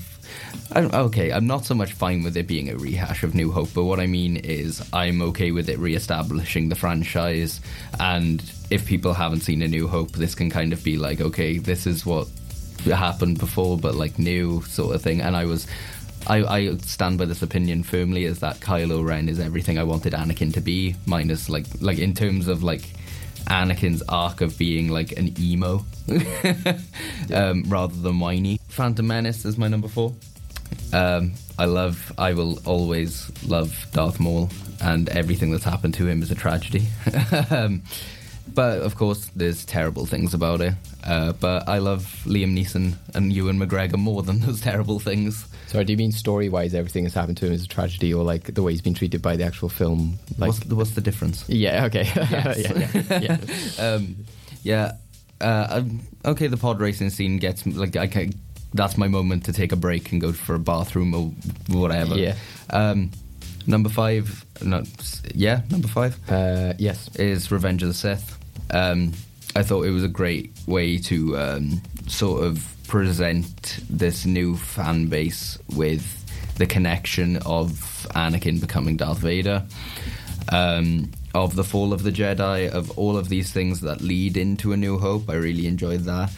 Okay, 0.76 1.32
I'm 1.32 1.48
not 1.48 1.66
so 1.66 1.74
much 1.74 1.94
fine 1.94 2.22
with 2.22 2.38
it 2.38 2.46
being 2.46 2.70
a 2.70 2.78
rehash 2.78 3.24
of 3.24 3.34
New 3.34 3.52
Hope, 3.52 3.70
but 3.74 3.86
what 3.86 4.00
I 4.00 4.06
mean 4.06 4.38
is 4.38 4.88
I'm 4.94 5.22
okay 5.24 5.52
with 5.52 5.68
it 5.68 5.80
re-establishing 5.80 6.70
the 6.70 6.76
franchise. 6.76 7.60
And 8.00 8.44
if 8.70 8.86
people 8.86 9.14
haven't 9.14 9.42
seen 9.42 9.64
A 9.64 9.68
New 9.68 9.88
Hope, 9.88 10.12
this 10.12 10.36
can 10.36 10.52
kind 10.52 10.74
of 10.74 10.84
be 10.84 10.98
like, 10.98 11.22
okay, 11.22 11.58
this 11.58 11.88
is 11.88 12.06
what 12.06 12.28
happened 12.84 13.40
before, 13.40 13.78
but 13.80 13.96
like 13.96 14.20
new 14.20 14.62
sort 14.64 14.94
of 14.94 15.02
thing. 15.02 15.22
And 15.22 15.36
I 15.36 15.46
was 15.46 15.66
I, 16.28 16.44
I 16.44 16.78
stand 16.78 17.18
by 17.18 17.26
this 17.26 17.42
opinion 17.42 17.84
firmly 17.84 18.26
is 18.26 18.40
that 18.40 18.60
Kylo 18.60 19.06
Ren 19.06 19.30
is 19.30 19.40
everything 19.40 19.78
I 19.78 19.84
wanted 19.84 20.14
Anakin 20.14 20.54
to 20.54 20.62
be, 20.62 20.96
minus 21.06 21.50
like 21.50 21.66
like 21.82 22.00
in 22.00 22.14
terms 22.14 22.48
of 22.48 22.64
like 22.64 22.82
Anakin's 23.48 24.02
arc 24.10 24.42
of 24.42 24.58
being 24.58 24.90
like 24.90 25.12
an 25.14 25.34
emo 25.40 25.86
um, 27.34 27.64
rather 27.68 27.96
than 27.96 28.20
whiny. 28.20 28.60
Phantom 28.68 29.06
Menace 29.06 29.46
is 29.46 29.58
my 29.58 29.68
number 29.68 29.88
four. 29.88 30.14
Um, 30.94 31.34
I 31.58 31.66
love, 31.66 32.12
I 32.18 32.34
will 32.34 32.60
always 32.66 33.32
love 33.44 33.88
Darth 33.92 34.20
Maul, 34.20 34.50
and 34.82 35.10
everything 35.10 35.52
that's 35.52 35.64
happened 35.64 35.94
to 35.96 36.08
him 36.08 36.22
is 36.22 36.32
a 36.32 36.36
tragedy. 36.36 36.88
um, 37.50 37.84
but 38.56 38.80
of 38.82 38.96
course, 38.96 39.30
there's 39.36 39.66
terrible 39.66 40.06
things 40.06 40.34
about 40.34 40.62
it. 40.62 40.74
Uh, 41.04 41.34
but 41.34 41.68
I 41.68 41.78
love 41.78 42.04
Liam 42.26 42.58
Neeson 42.58 42.96
and 43.14 43.32
Ewan 43.32 43.60
McGregor 43.60 43.98
more 43.98 44.24
than 44.24 44.40
those 44.46 44.62
terrible 44.62 45.00
things. 45.00 45.46
Sorry, 45.68 45.84
do 45.84 45.94
you 45.94 45.98
mean 45.98 46.12
story 46.12 46.50
wise 46.50 46.74
everything 46.74 47.04
that's 47.04 47.16
happened 47.16 47.38
to 47.38 47.48
him 47.48 47.54
is 47.54 47.66
a 47.66 47.68
tragedy 47.68 48.14
or 48.14 48.24
like 48.24 48.54
the 48.54 48.64
way 48.64 48.72
he's 48.72 48.82
been 48.82 48.94
treated 48.94 49.22
by 49.22 49.36
the 49.36 49.44
actual 49.44 49.70
film? 49.70 50.18
Like, 50.38 50.48
what's, 50.48 50.60
the, 50.60 50.76
what's 50.76 50.92
the 50.92 51.02
difference? 51.02 51.48
Yeah, 51.48 51.86
okay. 51.86 52.04
Yes. 52.36 52.58
yeah, 52.58 53.20
yeah, 53.20 53.38
yeah. 53.78 53.86
um, 53.94 54.16
yeah. 54.64 54.94
Uh, 55.42 55.68
um, 55.70 56.02
okay, 56.24 56.48
the 56.48 56.58
pod 56.58 56.80
racing 56.80 57.10
scene 57.10 57.38
gets 57.38 57.66
like 57.66 57.96
I 57.96 58.08
can, 58.08 58.34
that's 58.74 58.98
my 58.98 59.08
moment 59.08 59.46
to 59.46 59.54
take 59.54 59.72
a 59.72 59.76
break 59.76 60.12
and 60.12 60.22
go 60.22 60.32
for 60.32 60.56
a 60.56 60.60
bathroom 60.60 61.14
or 61.14 61.32
whatever. 61.78 62.16
Yeah. 62.16 62.36
Um, 62.70 63.12
number 63.68 63.90
five, 63.90 64.46
no, 64.64 64.84
yeah, 65.34 65.62
number 65.70 65.88
five. 65.88 66.18
Uh, 66.30 66.74
yes, 66.78 67.14
is 67.16 67.52
Revenge 67.52 67.84
of 67.84 67.90
the 67.90 67.94
Sith. 67.94 68.40
Um, 68.72 69.14
I 69.56 69.64
thought 69.64 69.86
it 69.86 69.92
was 69.92 70.04
a 70.04 70.10
great 70.10 70.52
way 70.68 70.98
to 70.98 71.38
um, 71.38 71.82
sort 72.08 72.44
of 72.44 72.76
present 72.88 73.80
this 73.90 74.26
new 74.26 74.58
fan 74.58 75.08
base 75.08 75.58
with 75.76 76.22
the 76.58 76.66
connection 76.66 77.38
of 77.38 77.70
Anakin 78.16 78.62
becoming 78.62 78.98
Darth 78.98 79.20
Vader, 79.20 79.64
um, 80.52 81.12
of 81.34 81.56
the 81.56 81.64
fall 81.64 81.94
of 81.94 82.04
the 82.04 82.12
Jedi, 82.12 82.70
of 82.70 82.98
all 82.98 83.18
of 83.18 83.30
these 83.30 83.52
things 83.52 83.82
that 83.82 84.02
lead 84.02 84.38
into 84.38 84.74
A 84.74 84.78
New 84.78 84.98
Hope. 84.98 85.30
I 85.30 85.36
really 85.36 85.68
enjoyed 85.68 86.02
that. 86.02 86.32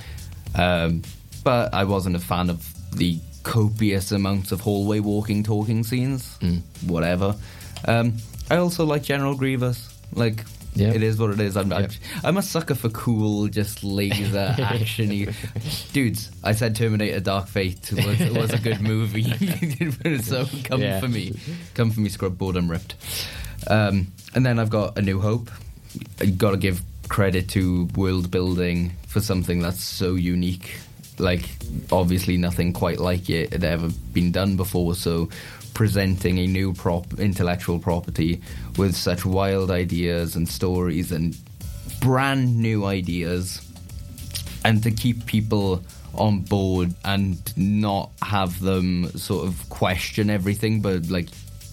Um, 0.56 1.04
but 1.44 1.74
I 1.74 1.84
wasn't 1.84 2.16
a 2.16 2.20
fan 2.20 2.50
of 2.50 2.66
the 2.96 3.20
copious 3.44 4.12
amounts 4.12 4.52
of 4.52 4.62
hallway 4.62 5.00
walking, 5.00 5.44
talking 5.44 5.84
scenes. 5.84 6.38
Whatever. 6.86 7.36
Um, 7.86 8.18
I 8.50 8.58
also 8.58 8.86
like 8.86 9.04
General 9.04 9.36
Grievous. 9.36 9.94
Like, 10.14 10.44
Yeah. 10.80 10.94
it 10.94 11.04
is 11.04 11.18
what 11.20 11.32
it 11.32 11.40
is. 11.40 11.58
I'm, 11.58 11.72
I'm, 11.74 11.84
Yeah. 11.84 11.90
I'm 12.24 12.38
a 12.38 12.42
sucker 12.42 12.76
for 12.76 12.90
cool, 12.90 13.48
just 13.48 13.84
laser 13.84 14.54
actiony 14.58 15.34
dudes. 15.94 16.32
I 16.44 16.52
said 16.54 16.76
Terminator: 16.76 17.20
Dark 17.20 17.48
Fate 17.48 17.92
was, 17.92 18.20
was 18.32 18.54
a 18.54 18.60
good 18.60 18.82
movie, 18.82 19.24
so 20.22 20.46
come 20.64 20.82
Yeah. 20.82 21.00
for 21.00 21.08
me, 21.08 21.34
come 21.74 21.92
for 21.92 22.00
me, 22.00 22.10
scrub 22.10 22.38
boredom 22.38 22.70
ripped. 22.70 22.96
Um, 23.68 24.08
and 24.36 24.46
then 24.46 24.60
I've 24.60 24.70
got 24.70 24.98
A 24.98 25.02
New 25.02 25.20
Hope. 25.20 25.50
I 26.22 26.26
got 26.26 26.52
to 26.52 26.58
give 26.58 26.82
credit 27.10 27.50
to 27.50 27.86
world 27.96 28.30
building 28.30 28.92
for 29.08 29.20
something 29.22 29.62
that's 29.62 29.82
so 29.82 30.16
unique. 30.16 30.78
Like, 31.20 31.50
obviously, 31.92 32.38
nothing 32.38 32.74
quite 32.74 33.00
like 33.00 33.30
it 33.30 33.52
had 33.52 33.64
ever 33.64 33.90
been 34.14 34.32
done 34.32 34.56
before. 34.56 34.94
So, 34.94 35.30
presenting 35.74 36.40
a 36.40 36.48
new 36.48 36.74
prop 36.74 37.20
intellectual 37.20 37.80
property 37.80 38.42
with 38.78 38.96
such 38.96 39.26
wild 39.26 39.72
ideas 39.72 40.36
and 40.36 40.48
stories 40.48 41.12
and 41.12 41.38
brand 42.00 42.58
new 42.58 42.86
ideas 42.86 43.62
and 44.64 44.84
to 44.84 44.92
keep 44.92 45.26
people 45.26 45.84
on 46.16 46.40
board 46.42 46.94
and 47.06 47.56
not 47.58 48.10
have 48.22 48.60
them 48.60 49.10
sort 49.18 49.48
of 49.48 49.70
question 49.70 50.30
everything 50.30 50.82
but 50.82 51.10
like 51.10 51.28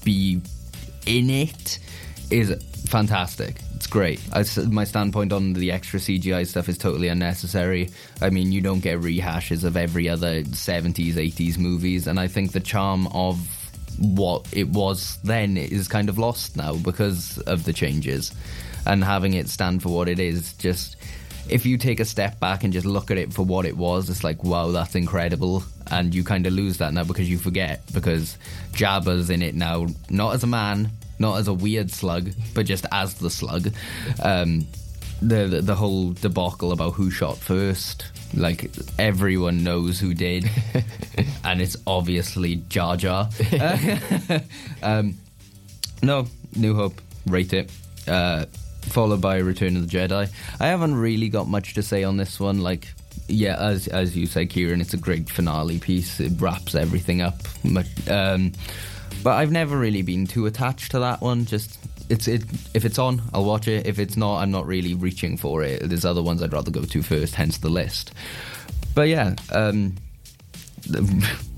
be 0.05 0.41
in 1.07 1.31
it 1.31 1.79
is 2.31 2.51
fantastic. 2.87 3.61
It's 3.75 3.87
great. 3.87 4.21
I 4.33 4.45
my 4.69 4.85
standpoint 4.85 5.33
on 5.33 5.53
the 5.53 5.73
extra 5.73 6.01
cgi 6.01 6.47
stuff 6.47 6.69
is 6.69 6.79
totally 6.79 7.09
unnecessary. 7.09 7.91
I 8.21 8.31
mean 8.31 8.53
you 8.53 8.61
don't 8.61 8.81
get 8.81 9.01
rehashes 9.01 9.65
of 9.65 9.77
every 9.77 10.09
other 10.09 10.43
70s 10.43 11.15
80s 11.15 11.59
movies 11.59 12.07
and 12.07 12.21
i 12.21 12.29
think 12.29 12.53
the 12.53 12.61
charm 12.61 13.07
of 13.09 13.64
what 13.99 14.47
it 14.53 14.69
was 14.69 15.19
then 15.25 15.57
is 15.57 15.89
kind 15.89 16.09
of 16.09 16.19
lost 16.19 16.57
now 16.57 16.75
because 16.75 17.39
of 17.39 17.65
the 17.65 17.73
changes 17.73 18.33
and 18.87 19.03
having 19.03 19.35
it 19.35 19.49
stand 19.49 19.83
for 19.83 19.89
what 19.91 20.09
it 20.09 20.19
is. 20.19 20.53
Just 20.55 20.97
if 21.49 21.67
you 21.67 21.77
take 21.77 22.01
a 22.01 22.05
step 22.05 22.41
back 22.41 22.65
and 22.65 22.73
just 22.73 22.87
look 22.87 23.11
at 23.11 23.19
it 23.19 23.33
for 23.33 23.45
what 23.45 23.67
it 23.67 23.77
was 23.77 24.09
it's 24.09 24.25
like 24.25 24.43
wow 24.45 24.71
that's 24.71 24.95
incredible. 24.95 25.63
And 25.91 26.15
you 26.15 26.25
kind 26.25 26.47
of 26.47 26.53
lose 26.53 26.79
that 26.79 26.93
now 26.93 27.05
because 27.05 27.29
you 27.29 27.39
forget 27.39 27.83
because 27.93 28.39
Jabba's 28.73 29.31
in 29.31 29.43
it 29.43 29.55
now 29.55 29.87
not 30.11 30.35
as 30.35 30.43
a 30.43 30.49
man 30.49 30.91
not 31.19 31.39
as 31.39 31.47
a 31.49 31.55
weird 31.55 31.91
slug 31.91 32.31
but 32.55 32.67
just 32.67 32.87
as 32.93 33.15
the 33.15 33.31
slug. 33.31 33.73
Um, 34.23 34.67
the, 35.23 35.47
the 35.47 35.63
the 35.63 35.75
whole 35.75 36.13
debacle 36.13 36.73
about 36.73 36.95
who 36.95 37.11
shot 37.11 37.39
first 37.39 38.07
like 38.37 38.71
everyone 38.99 39.65
knows 39.65 40.01
who 40.01 40.15
did. 40.15 40.51
And 41.47 41.61
it's 41.61 41.77
obviously 41.87 42.57
Jar 42.69 42.97
Jar. 42.97 43.29
Um, 44.83 45.15
no 46.03 46.27
New 46.57 46.75
Hope 46.75 47.01
rate 47.27 47.53
it. 47.53 47.71
Uh, 48.09 48.47
followed 48.83 49.21
by 49.21 49.37
Return 49.39 49.77
of 49.77 49.89
the 49.89 49.99
Jedi. 49.99 50.31
I 50.61 50.67
haven't 50.67 50.95
really 50.95 51.29
got 51.29 51.47
much 51.47 51.75
to 51.75 51.83
say 51.83 52.03
on 52.03 52.17
this 52.17 52.41
one. 52.41 52.61
Like 52.61 52.93
yeah 53.29 53.57
as 53.59 53.89
as 53.89 54.15
you 54.17 54.27
say 54.27 54.45
Kieran 54.45 54.81
it's 54.81 54.95
a 54.95 54.99
great 54.99 55.29
finale 55.29 55.79
piece. 55.79 56.21
It 56.21 56.33
wraps 56.41 56.75
everything 56.75 57.21
up. 57.21 57.37
Much, 57.63 57.87
um, 58.09 58.53
but 59.23 59.35
I've 59.35 59.53
never 59.53 59.77
really 59.77 60.03
been 60.03 60.27
too 60.27 60.47
attached 60.47 60.91
to 60.93 60.99
that 61.01 61.21
one. 61.21 61.45
Just 61.45 61.79
it's 62.09 62.29
it 62.29 62.45
if 62.75 62.85
it's 62.85 62.99
on 62.99 63.23
I'll 63.33 63.45
watch 63.45 63.69
it. 63.69 63.87
If 63.87 63.99
it's 63.99 64.17
not 64.17 64.39
I'm 64.39 64.51
not 64.51 64.67
really 64.67 64.95
reaching 64.95 65.37
for 65.37 65.63
it. 65.63 65.89
There's 65.89 66.05
other 66.05 66.23
ones 66.23 66.43
I'd 66.43 66.53
rather 66.53 66.71
go 66.71 66.83
to 66.83 67.03
first 67.03 67.35
hence 67.35 67.59
the 67.59 67.69
list. 67.69 68.13
But 68.95 69.09
yeah 69.09 69.35
um, 69.53 69.97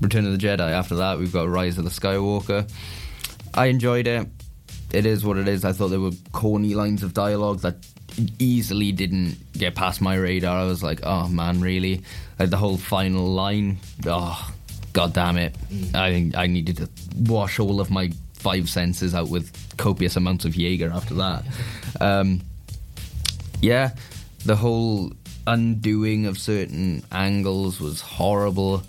Return 0.01 0.25
of 0.25 0.31
the 0.31 0.37
Jedi. 0.37 0.71
After 0.71 0.95
that 0.95 1.19
we've 1.19 1.33
got 1.33 1.49
Rise 1.49 1.77
of 1.77 1.83
the 1.83 1.89
Skywalker. 1.89 2.69
I 3.53 3.67
enjoyed 3.67 4.07
it. 4.07 4.27
It 4.93 5.05
is 5.05 5.25
what 5.25 5.37
it 5.37 5.47
is. 5.47 5.65
I 5.65 5.73
thought 5.73 5.89
there 5.89 5.99
were 5.99 6.11
corny 6.31 6.73
lines 6.73 7.03
of 7.03 7.13
dialogue 7.13 7.59
that 7.59 7.75
easily 8.39 8.91
didn't 8.91 9.35
get 9.53 9.75
past 9.75 10.01
my 10.01 10.15
radar. 10.15 10.59
I 10.59 10.65
was 10.65 10.81
like 10.81 11.01
oh 11.03 11.27
man 11.27 11.59
really? 11.59 12.03
Like 12.39 12.49
the 12.49 12.57
whole 12.57 12.77
final 12.77 13.25
line 13.27 13.79
oh 14.05 14.51
god 14.93 15.13
damn 15.13 15.37
it 15.37 15.55
I 15.93 16.31
I 16.33 16.47
needed 16.47 16.77
to 16.77 16.89
wash 17.31 17.59
all 17.59 17.79
of 17.79 17.91
my 17.91 18.11
five 18.33 18.69
senses 18.69 19.13
out 19.13 19.29
with 19.29 19.51
copious 19.77 20.15
amounts 20.15 20.45
of 20.45 20.55
Jaeger 20.55 20.91
after 20.91 21.13
that 21.15 21.43
um, 22.01 22.41
yeah, 23.61 23.91
the 24.45 24.55
whole 24.55 25.11
undoing 25.47 26.25
of 26.25 26.37
certain 26.37 27.03
angles 27.11 27.79
was 27.79 28.01
horrible. 28.01 28.83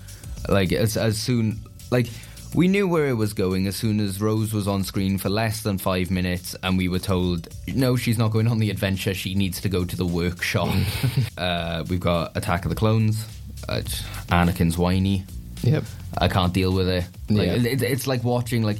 Like 0.48 0.72
as 0.72 0.96
as 0.96 1.16
soon 1.18 1.61
like 1.90 2.09
we 2.55 2.68
knew 2.68 2.87
where 2.88 3.07
it 3.09 3.14
was 3.14 3.33
going 3.33 3.66
as 3.66 3.77
soon 3.77 4.01
as 4.01 4.20
Rose 4.20 4.53
was 4.53 4.66
on 4.68 4.85
screen 4.85 5.18
for 5.18 5.29
less 5.31 5.62
than 5.62 5.79
five 5.79 6.11
minutes, 6.11 6.55
and 6.62 6.77
we 6.77 6.88
were 6.88 6.98
told 6.98 7.48
no, 7.74 7.96
she's 7.96 8.18
not 8.18 8.31
going 8.31 8.46
on 8.48 8.59
the 8.59 8.70
adventure. 8.70 9.14
She 9.14 9.35
needs 9.35 9.61
to 9.62 9.68
go 9.68 9.85
to 9.85 9.96
the 9.96 10.07
workshop. 10.07 10.74
uh, 11.38 11.85
we've 11.88 12.01
got 12.01 12.37
Attack 12.37 12.64
of 12.64 12.68
the 12.70 12.77
Clones. 12.77 13.24
Uh, 13.68 13.81
Anakin's 14.29 14.77
whiny. 14.77 15.24
Yep. 15.62 15.85
I 16.18 16.29
can't 16.29 16.53
deal 16.53 16.72
with 16.72 16.88
it. 16.88 17.05
Like, 17.29 17.46
Yeah. 17.48 17.55
it, 17.72 17.83
it's 17.83 18.07
like 18.07 18.22
watching 18.24 18.62
like. 18.62 18.79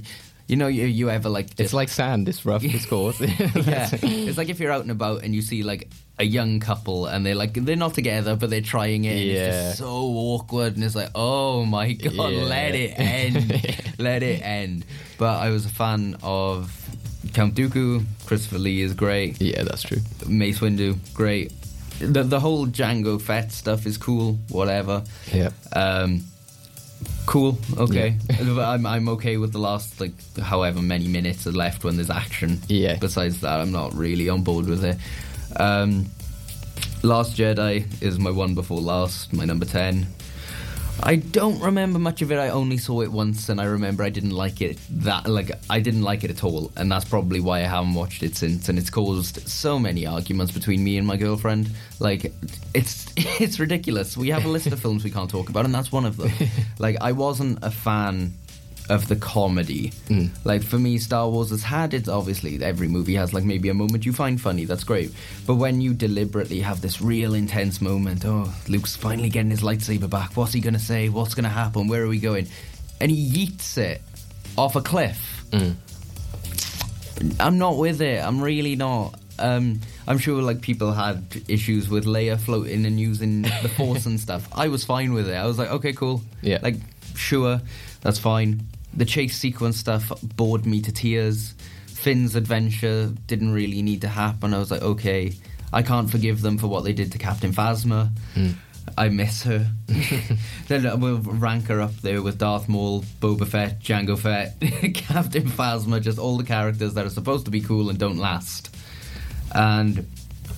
You 0.49 0.57
know, 0.57 0.67
you, 0.67 0.87
you 0.87 1.11
ever 1.11 1.29
like 1.29 1.49
It's 1.59 1.73
like 1.75 1.89
sand. 1.91 2.29
It's 2.29 2.45
rough. 2.47 2.65
It's 2.65 2.87
coarse. 2.93 3.21
yeah, 3.21 3.89
it's 3.93 4.39
like 4.39 4.49
if 4.49 4.59
you're 4.61 4.73
out 4.73 4.81
and 4.83 4.91
about 4.91 5.23
and 5.23 5.35
you 5.35 5.43
see 5.43 5.63
like 5.63 5.89
a 6.19 6.25
young 6.25 6.59
couple 6.59 7.07
and 7.07 7.25
they're 7.25 7.35
like 7.37 7.53
they're 7.53 7.77
not 7.77 7.95
together 7.95 8.35
but 8.35 8.49
they're 8.51 8.61
trying 8.63 9.05
it. 9.05 9.11
And 9.11 9.19
it's 9.21 9.35
Yeah. 9.39 9.51
just 9.69 9.79
so 9.79 9.87
awkward 9.95 10.75
and 10.75 10.83
it's 10.85 10.95
like, 10.97 11.11
oh 11.15 11.65
my 11.67 11.93
god, 12.17 12.33
Yeah. 12.33 12.43
let 12.45 12.75
it 12.75 12.99
end, 12.99 13.95
let 13.99 14.23
it 14.23 14.41
end. 14.43 14.85
But 15.19 15.37
I 15.39 15.51
was 15.51 15.67
a 15.67 15.69
fan 15.71 16.17
of 16.23 16.73
Count 17.35 17.55
Dooku. 17.55 18.05
Christopher 18.27 18.59
Lee 18.59 18.81
is 18.81 18.95
great. 18.95 19.41
Yeah, 19.43 19.65
that's 19.65 19.83
true. 19.83 19.99
Mace 20.27 20.61
Windu, 20.61 20.97
great. 21.15 21.53
The 22.01 22.23
the 22.23 22.41
whole 22.41 22.67
Jango 22.67 23.21
Fett 23.21 23.53
stuff 23.53 23.85
is 23.85 23.99
cool. 23.99 24.39
Whatever. 24.49 25.03
Yeah. 25.33 25.51
Um, 25.75 26.25
cool. 27.29 27.59
Okay. 27.77 28.17
I'm 28.41 28.87
I'm 28.87 29.09
okay 29.11 29.37
with 29.37 29.53
the 29.53 29.59
last 29.59 30.01
like 30.01 30.13
however 30.39 30.81
many 30.81 31.09
minutes 31.09 31.47
are 31.47 31.53
left 31.53 31.85
when 31.85 31.97
there's 31.97 32.11
action. 32.11 32.61
Yeah. 32.69 32.97
Besides 32.97 33.43
that, 33.43 33.61
I'm 33.61 33.71
not 33.71 33.95
really 33.95 34.29
on 34.31 34.43
board 34.43 34.67
with 34.67 34.83
it. 34.83 34.97
Um, 35.57 36.07
last 37.03 37.37
Jedi 37.37 37.85
is 38.03 38.19
my 38.19 38.31
one 38.31 38.55
before 38.55 38.81
last, 38.81 39.33
my 39.33 39.45
number 39.45 39.67
ten. 39.67 40.07
I 41.03 41.17
don't 41.17 41.61
remember 41.61 41.99
much 41.99 42.23
of 42.23 42.33
it. 42.33 42.39
I 42.39 42.49
only 42.49 42.77
saw 42.77 43.03
it 43.03 43.11
once, 43.13 43.49
and 43.49 43.61
I 43.61 43.65
remember 43.65 44.03
I 44.03 44.09
didn't 44.09 44.33
like 44.33 44.61
it. 44.61 44.79
That 44.91 45.29
like 45.29 45.53
I 45.71 45.81
didn't 45.81 46.03
like 46.03 46.25
it 46.25 46.31
at 46.31 46.43
all, 46.43 46.73
and 46.77 46.91
that's 46.91 47.05
probably 47.05 47.41
why 47.41 47.59
I 47.59 47.63
haven't 47.63 47.95
watched 47.95 48.23
it 48.23 48.37
since. 48.37 48.69
And 48.69 48.79
it's 48.79 48.91
caused 48.91 49.49
so 49.49 49.79
many 49.79 50.07
arguments 50.07 50.53
between 50.53 50.83
me 50.83 50.99
and 50.99 51.07
my 51.07 51.17
girlfriend. 51.17 51.71
Like 52.01 52.33
it's 52.75 53.07
it's 53.17 53.61
ridiculous. 53.61 54.17
We 54.17 54.29
have 54.31 54.45
a 54.45 54.49
list 54.49 54.67
of 54.67 54.81
films 54.83 55.05
we 55.05 55.11
can't 55.11 55.31
talk 55.31 55.49
about, 55.49 55.65
and 55.65 55.75
that's 55.75 55.93
one 55.93 56.05
of 56.05 56.17
them. 56.17 56.33
like 56.79 56.97
I 57.01 57.13
wasn't 57.13 57.61
a 57.63 57.71
fan 57.71 58.35
of 58.89 59.09
the 59.09 59.17
comedy. 59.17 59.93
Like 60.45 60.63
for 60.63 60.79
me, 60.79 60.99
Star 60.99 61.29
Wars 61.29 61.51
has 61.51 61.63
had 61.63 61.95
its 61.95 62.09
obviously 62.09 62.63
every 62.63 62.89
movie 62.89 63.15
has 63.15 63.33
like 63.35 63.45
maybe 63.45 63.69
a 63.69 63.75
moment 63.75 64.07
you 64.07 64.13
find 64.13 64.41
funny. 64.41 64.65
That's 64.65 64.85
great, 64.85 65.13
but 65.47 65.57
when 65.57 65.81
you 65.81 65.95
deliberately 65.95 66.61
have 66.61 66.81
this 66.81 67.01
real 67.01 67.35
intense 67.35 67.81
moment, 67.81 68.25
oh, 68.25 68.53
Luke's 68.69 68.97
finally 68.97 69.29
getting 69.29 69.51
his 69.51 69.61
lightsaber 69.63 70.09
back. 70.09 70.37
What's 70.37 70.53
he 70.53 70.61
gonna 70.61 70.79
say? 70.79 71.09
What's 71.09 71.35
gonna 71.35 71.49
happen? 71.49 71.89
Where 71.89 72.03
are 72.03 72.09
we 72.09 72.19
going? 72.19 72.49
And 73.01 73.11
he 73.11 73.47
yeets 73.47 73.77
it 73.79 74.03
off 74.57 74.75
a 74.77 74.81
cliff. 74.81 75.45
I'm 77.41 77.59
not 77.59 77.77
with 77.79 78.01
it. 78.01 78.25
I'm 78.25 78.41
really 78.41 78.77
not. 78.77 79.19
Um, 79.41 79.81
I'm 80.07 80.19
sure 80.19 80.43
like 80.43 80.61
people 80.63 80.93
had 80.93 81.43
issues 81.49 81.89
with 81.89 82.07
Leia 82.07 82.39
floating 82.39 82.87
and 82.87 82.99
using 82.99 83.43
the 83.43 83.71
Force 83.77 84.07
and 84.07 84.19
stuff. 84.27 84.49
I 84.53 84.69
was 84.69 84.85
fine 84.85 85.13
with 85.13 85.29
it. 85.29 85.35
I 85.35 85.47
was 85.47 85.59
like, 85.59 85.71
okay, 85.71 85.93
cool. 85.93 86.23
Yeah. 86.43 86.59
Like, 86.63 86.77
sure, 87.15 87.61
that's 88.01 88.19
fine. 88.19 88.67
The 88.95 89.05
chase 89.05 89.37
sequence 89.37 89.77
stuff 89.77 90.13
bored 90.23 90.67
me 90.67 90.81
to 90.83 90.93
tears. 90.93 91.55
Finn's 91.87 92.35
adventure 92.35 93.13
didn't 93.27 93.53
really 93.53 93.83
need 93.83 94.01
to 94.03 94.09
happen. 94.09 94.55
I 94.55 94.59
was 94.59 94.71
like, 94.71 94.83
okay, 94.83 95.33
I 95.73 95.83
can't 95.83 96.11
forgive 96.11 96.41
them 96.41 96.59
for 96.59 96.69
what 96.69 96.85
they 96.85 96.93
did 96.93 97.13
to 97.13 97.19
Captain 97.19 97.53
Phasma. 97.53 98.11
Hmm. 98.35 98.51
I 98.97 99.09
miss 99.11 99.43
her. 99.43 99.71
then 100.69 101.01
we'll 101.01 101.19
rank 101.19 101.67
her 101.67 101.81
up 101.81 101.95
there 101.97 102.23
with 102.23 102.39
Darth 102.39 102.69
Maul, 102.69 103.03
Boba 103.21 103.47
Fett, 103.47 103.81
Jango 103.81 104.19
Fett, 104.19 104.59
Captain 104.95 105.45
Phasma, 105.45 106.01
just 106.01 106.19
all 106.19 106.39
the 106.39 106.45
characters 106.45 106.95
that 106.95 107.05
are 107.05 107.11
supposed 107.11 107.45
to 107.45 107.51
be 107.51 107.61
cool 107.61 107.91
and 107.91 107.99
don't 107.99 108.19
last. 108.19 108.75
And 109.55 110.07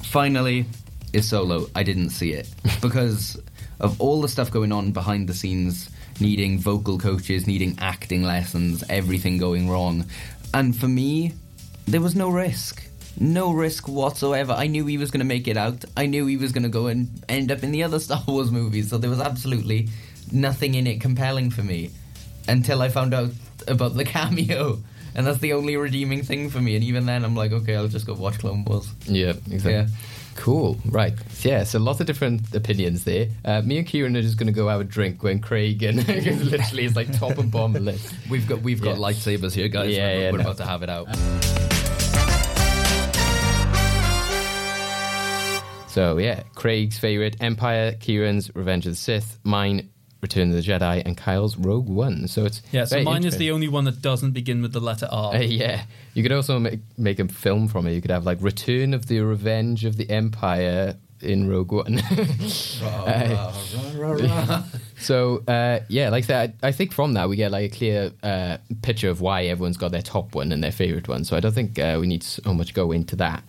finally, 0.02 0.66
is 1.12 1.28
Solo. 1.28 1.68
I 1.74 1.82
didn't 1.82 2.10
see 2.10 2.32
it 2.32 2.48
because 2.80 3.40
of 3.80 4.00
all 4.00 4.20
the 4.20 4.28
stuff 4.28 4.50
going 4.50 4.72
on 4.72 4.92
behind 4.92 5.28
the 5.28 5.34
scenes, 5.34 5.90
needing 6.20 6.58
vocal 6.58 6.98
coaches, 6.98 7.46
needing 7.46 7.76
acting 7.80 8.22
lessons, 8.22 8.84
everything 8.88 9.38
going 9.38 9.68
wrong. 9.68 10.04
And 10.52 10.76
for 10.76 10.88
me, 10.88 11.32
there 11.86 12.00
was 12.00 12.14
no 12.14 12.28
risk. 12.28 12.86
No 13.18 13.52
risk 13.52 13.88
whatsoever. 13.88 14.52
I 14.52 14.66
knew 14.66 14.86
he 14.86 14.98
was 14.98 15.10
going 15.10 15.20
to 15.20 15.26
make 15.26 15.48
it 15.48 15.56
out. 15.56 15.84
I 15.96 16.06
knew 16.06 16.26
he 16.26 16.36
was 16.36 16.52
going 16.52 16.62
to 16.62 16.68
go 16.68 16.86
and 16.86 17.08
end 17.28 17.50
up 17.50 17.62
in 17.62 17.72
the 17.72 17.82
other 17.82 17.98
Star 18.06 18.22
Wars 18.26 18.50
movies. 18.50 18.90
So 18.90 18.98
there 18.98 19.10
was 19.10 19.20
absolutely 19.20 19.88
nothing 20.32 20.74
in 20.74 20.86
it 20.86 21.00
compelling 21.00 21.50
for 21.50 21.62
me 21.62 21.90
until 22.48 22.82
I 22.82 22.88
found 22.88 23.14
out 23.14 23.30
about 23.66 23.94
the 23.94 24.04
cameo. 24.16 24.78
And 25.14 25.26
that's 25.26 25.38
the 25.38 25.54
only 25.54 25.76
redeeming 25.76 26.22
thing 26.22 26.50
for 26.50 26.60
me. 26.60 26.76
And 26.76 26.84
even 26.84 27.04
then, 27.06 27.24
I'm 27.24 27.34
like, 27.34 27.52
okay, 27.52 27.74
I'll 27.74 27.88
just 27.88 28.06
go 28.06 28.14
watch 28.14 28.38
Clone 28.38 28.64
Wars. 28.64 28.88
Yeah, 29.06 29.34
exactly. 29.50 29.72
Yeah. 29.72 29.86
Cool. 30.36 30.78
Right. 30.86 31.12
Yeah. 31.42 31.64
So 31.64 31.78
lots 31.78 32.00
of 32.00 32.06
different 32.06 32.54
opinions 32.54 33.04
there. 33.04 33.28
Uh, 33.44 33.60
me 33.62 33.78
and 33.78 33.86
Kieran 33.86 34.16
are 34.16 34.22
just 34.22 34.36
going 34.38 34.46
to 34.46 34.52
go 34.52 34.68
have 34.68 34.80
a 34.80 34.84
drink 34.84 35.22
when 35.22 35.38
Craig 35.40 35.82
and 35.82 35.96
literally 36.08 36.84
it's 36.84 36.96
like 36.96 37.12
top 37.18 37.36
and 37.38 37.50
bottom 37.50 37.84
list. 37.84 38.14
We've 38.30 38.46
got 38.48 38.62
we've 38.62 38.80
got 38.80 38.96
Yeah. 38.98 39.02
lightsabers 39.04 39.52
here, 39.52 39.68
guys. 39.68 39.94
Yeah, 39.94 40.06
we're 40.08 40.20
yeah, 40.20 40.30
we're 40.32 40.38
no. 40.38 40.44
about 40.44 40.56
to 40.58 40.66
have 40.66 40.82
it 40.82 40.88
out. 40.90 41.08
So 45.88 46.18
yeah, 46.18 46.44
Craig's 46.54 46.98
favorite 46.98 47.36
Empire, 47.40 47.92
Kieran's 47.98 48.54
Revenge 48.54 48.86
of 48.86 48.92
the 48.92 48.96
Sith, 48.96 49.38
mine 49.42 49.90
Return 50.20 50.50
of 50.50 50.54
the 50.54 50.62
Jedi, 50.62 51.02
and 51.04 51.16
Kyle's 51.16 51.56
Rogue 51.56 51.88
One. 51.88 52.28
So 52.28 52.44
it's 52.44 52.62
Yeah, 52.72 52.84
so 52.84 53.02
mine 53.02 53.24
is 53.24 53.36
the 53.38 53.50
only 53.50 53.68
one 53.68 53.84
that 53.84 54.02
doesn't 54.02 54.32
begin 54.32 54.62
with 54.62 54.72
the 54.72 54.80
letter 54.80 55.08
R. 55.10 55.34
Uh, 55.34 55.38
yeah, 55.40 55.84
you 56.14 56.22
could 56.22 56.32
also 56.32 56.58
make, 56.58 56.80
make 56.98 57.18
a 57.18 57.28
film 57.28 57.68
from 57.68 57.86
it. 57.86 57.92
You 57.92 58.02
could 58.02 58.10
have 58.10 58.24
like 58.24 58.38
Return 58.40 58.94
of 58.94 59.06
the 59.06 59.20
Revenge 59.20 59.84
of 59.84 59.96
the 59.96 60.08
Empire 60.10 60.96
in 61.22 61.48
Rogue 61.48 61.72
One. 61.72 62.00
Uh, 62.82 63.52
so 64.98 65.42
uh, 65.46 65.80
yeah, 65.88 66.08
like 66.08 66.26
that. 66.26 66.54
I 66.62 66.72
think 66.72 66.92
from 66.92 67.14
that 67.14 67.28
we 67.28 67.36
get 67.36 67.50
like 67.50 67.72
a 67.72 67.76
clear 67.76 68.12
uh, 68.22 68.56
picture 68.82 69.10
of 69.10 69.20
why 69.20 69.44
everyone's 69.44 69.76
got 69.76 69.92
their 69.92 70.02
top 70.02 70.34
one 70.34 70.52
and 70.52 70.62
their 70.64 70.72
favorite 70.72 71.08
one. 71.08 71.24
So 71.24 71.36
I 71.36 71.40
don't 71.40 71.52
think 71.52 71.78
uh, 71.78 71.98
we 72.00 72.06
need 72.06 72.22
so 72.22 72.54
much 72.54 72.74
go 72.74 72.92
into 72.92 73.16
that. 73.16 73.44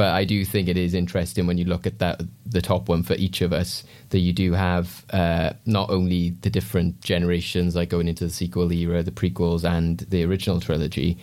But 0.00 0.14
I 0.14 0.24
do 0.24 0.46
think 0.46 0.66
it 0.66 0.78
is 0.78 0.94
interesting 0.94 1.46
when 1.46 1.58
you 1.58 1.66
look 1.66 1.86
at 1.86 1.98
that 1.98 2.22
the 2.46 2.62
top 2.62 2.88
one 2.88 3.02
for 3.02 3.12
each 3.16 3.42
of 3.42 3.52
us 3.52 3.84
that 4.08 4.20
you 4.20 4.32
do 4.32 4.54
have 4.54 5.04
uh, 5.10 5.52
not 5.66 5.90
only 5.90 6.30
the 6.40 6.48
different 6.48 7.02
generations 7.02 7.76
like 7.76 7.90
going 7.90 8.08
into 8.08 8.24
the 8.24 8.30
sequel 8.30 8.72
era, 8.72 9.02
the 9.02 9.10
prequels, 9.10 9.62
and 9.62 9.98
the 10.08 10.24
original 10.24 10.58
trilogy, 10.58 11.18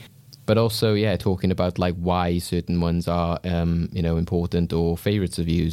but 0.46 0.60
also 0.60 0.94
yeah 0.94 1.18
talking 1.18 1.50
about 1.50 1.80
like 1.80 1.96
why 1.96 2.38
certain 2.38 2.80
ones 2.80 3.08
are 3.08 3.40
um, 3.46 3.90
you 3.92 4.04
know 4.04 4.16
important 4.16 4.72
or 4.72 4.96
favorites 4.96 5.40
of 5.40 5.50
you 5.50 5.72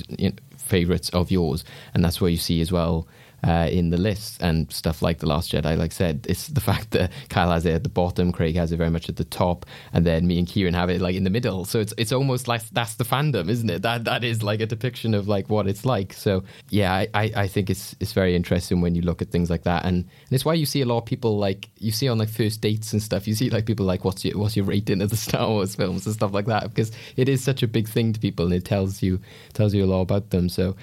favorites 0.57 1.11
of 1.11 1.31
yours, 1.31 1.63
and 1.93 2.03
that's 2.03 2.23
where 2.23 2.31
you 2.31 2.39
see 2.39 2.63
as 2.63 2.73
well. 2.73 3.07
Uh, 3.45 3.69
in 3.71 3.91
the 3.91 3.99
list 3.99 4.41
and 4.41 4.73
stuff 4.73 5.03
like 5.03 5.19
the 5.19 5.27
Last 5.27 5.53
Jedi, 5.53 5.77
like 5.77 5.91
I 5.91 5.95
said, 5.95 6.25
it's 6.31 6.47
the 6.49 6.61
fact 6.71 6.93
that 6.93 7.13
Kyle 7.29 7.51
has 7.51 7.67
it 7.67 7.75
at 7.75 7.83
the 7.83 7.91
bottom, 7.91 8.33
Craig 8.33 8.57
has 8.57 8.73
it 8.73 8.79
very 8.79 8.89
much 8.89 9.11
at 9.11 9.17
the 9.17 9.25
top, 9.25 9.67
and 9.93 10.07
then 10.07 10.27
me 10.27 10.39
and 10.39 10.49
Kieran 10.49 10.73
have 10.73 10.89
it 10.89 10.99
like 11.03 11.15
in 11.15 11.25
the 11.25 11.31
middle. 11.31 11.67
So 11.67 11.79
it's 11.79 11.93
it's 11.99 12.11
almost 12.11 12.49
like 12.49 12.67
that's 12.71 12.95
the 12.95 13.05
fandom, 13.05 13.51
isn't 13.51 13.69
it? 13.69 13.83
That 13.83 14.05
that 14.05 14.25
is 14.25 14.43
like 14.43 14.61
a 14.61 14.67
depiction 14.67 15.13
of 15.13 15.29
like 15.29 15.51
what 15.51 15.67
it's 15.67 15.85
like. 15.85 16.15
So 16.15 16.45
yeah, 16.71 16.95
I, 16.95 17.09
I, 17.13 17.33
I 17.37 17.49
think 17.49 17.69
it's 17.69 17.95
it's 18.01 18.13
very 18.13 18.35
interesting 18.35 18.81
when 18.81 18.95
you 18.95 19.03
look 19.03 19.21
at 19.21 19.31
things 19.31 19.51
like 19.51 19.65
that, 19.65 19.85
and, 19.85 20.05
and 20.05 20.33
it's 20.33 20.47
why 20.47 20.55
you 20.55 20.65
see 20.65 20.81
a 20.81 20.87
lot 20.87 20.99
of 20.99 21.05
people 21.05 21.37
like 21.37 21.69
you 21.79 21.93
see 21.93 22.09
on 22.09 22.17
like 22.17 22.31
first 22.31 22.63
dates 22.63 22.95
and 22.95 23.03
stuff. 23.03 23.29
You 23.29 23.35
see 23.35 23.51
like 23.51 23.67
people 23.67 23.85
like 23.85 24.07
what's 24.07 24.25
your 24.25 24.39
what's 24.39 24.57
your 24.57 24.65
rating 24.65 25.03
of 25.03 25.11
the 25.11 25.17
Star 25.29 25.49
Wars 25.49 25.75
films 25.75 26.07
and 26.07 26.15
stuff 26.15 26.33
like 26.33 26.47
that 26.47 26.71
because 26.71 26.93
it 27.17 27.29
is 27.29 27.45
such 27.45 27.63
a 27.63 27.69
big 27.69 27.89
thing 27.89 28.15
to 28.15 28.21
people 28.21 28.47
and 28.47 28.55
it 28.55 28.65
tells 28.65 29.03
you 29.03 29.21
tells 29.53 29.75
you 29.75 29.85
a 29.85 29.87
lot 29.87 30.01
about 30.01 30.31
them. 30.31 30.49
So 30.49 30.77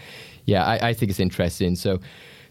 yeah, 0.45 0.63
I, 0.63 0.89
I 0.89 0.93
think 0.93 1.10
it's 1.10 1.19
interesting. 1.19 1.76
So. 1.76 2.00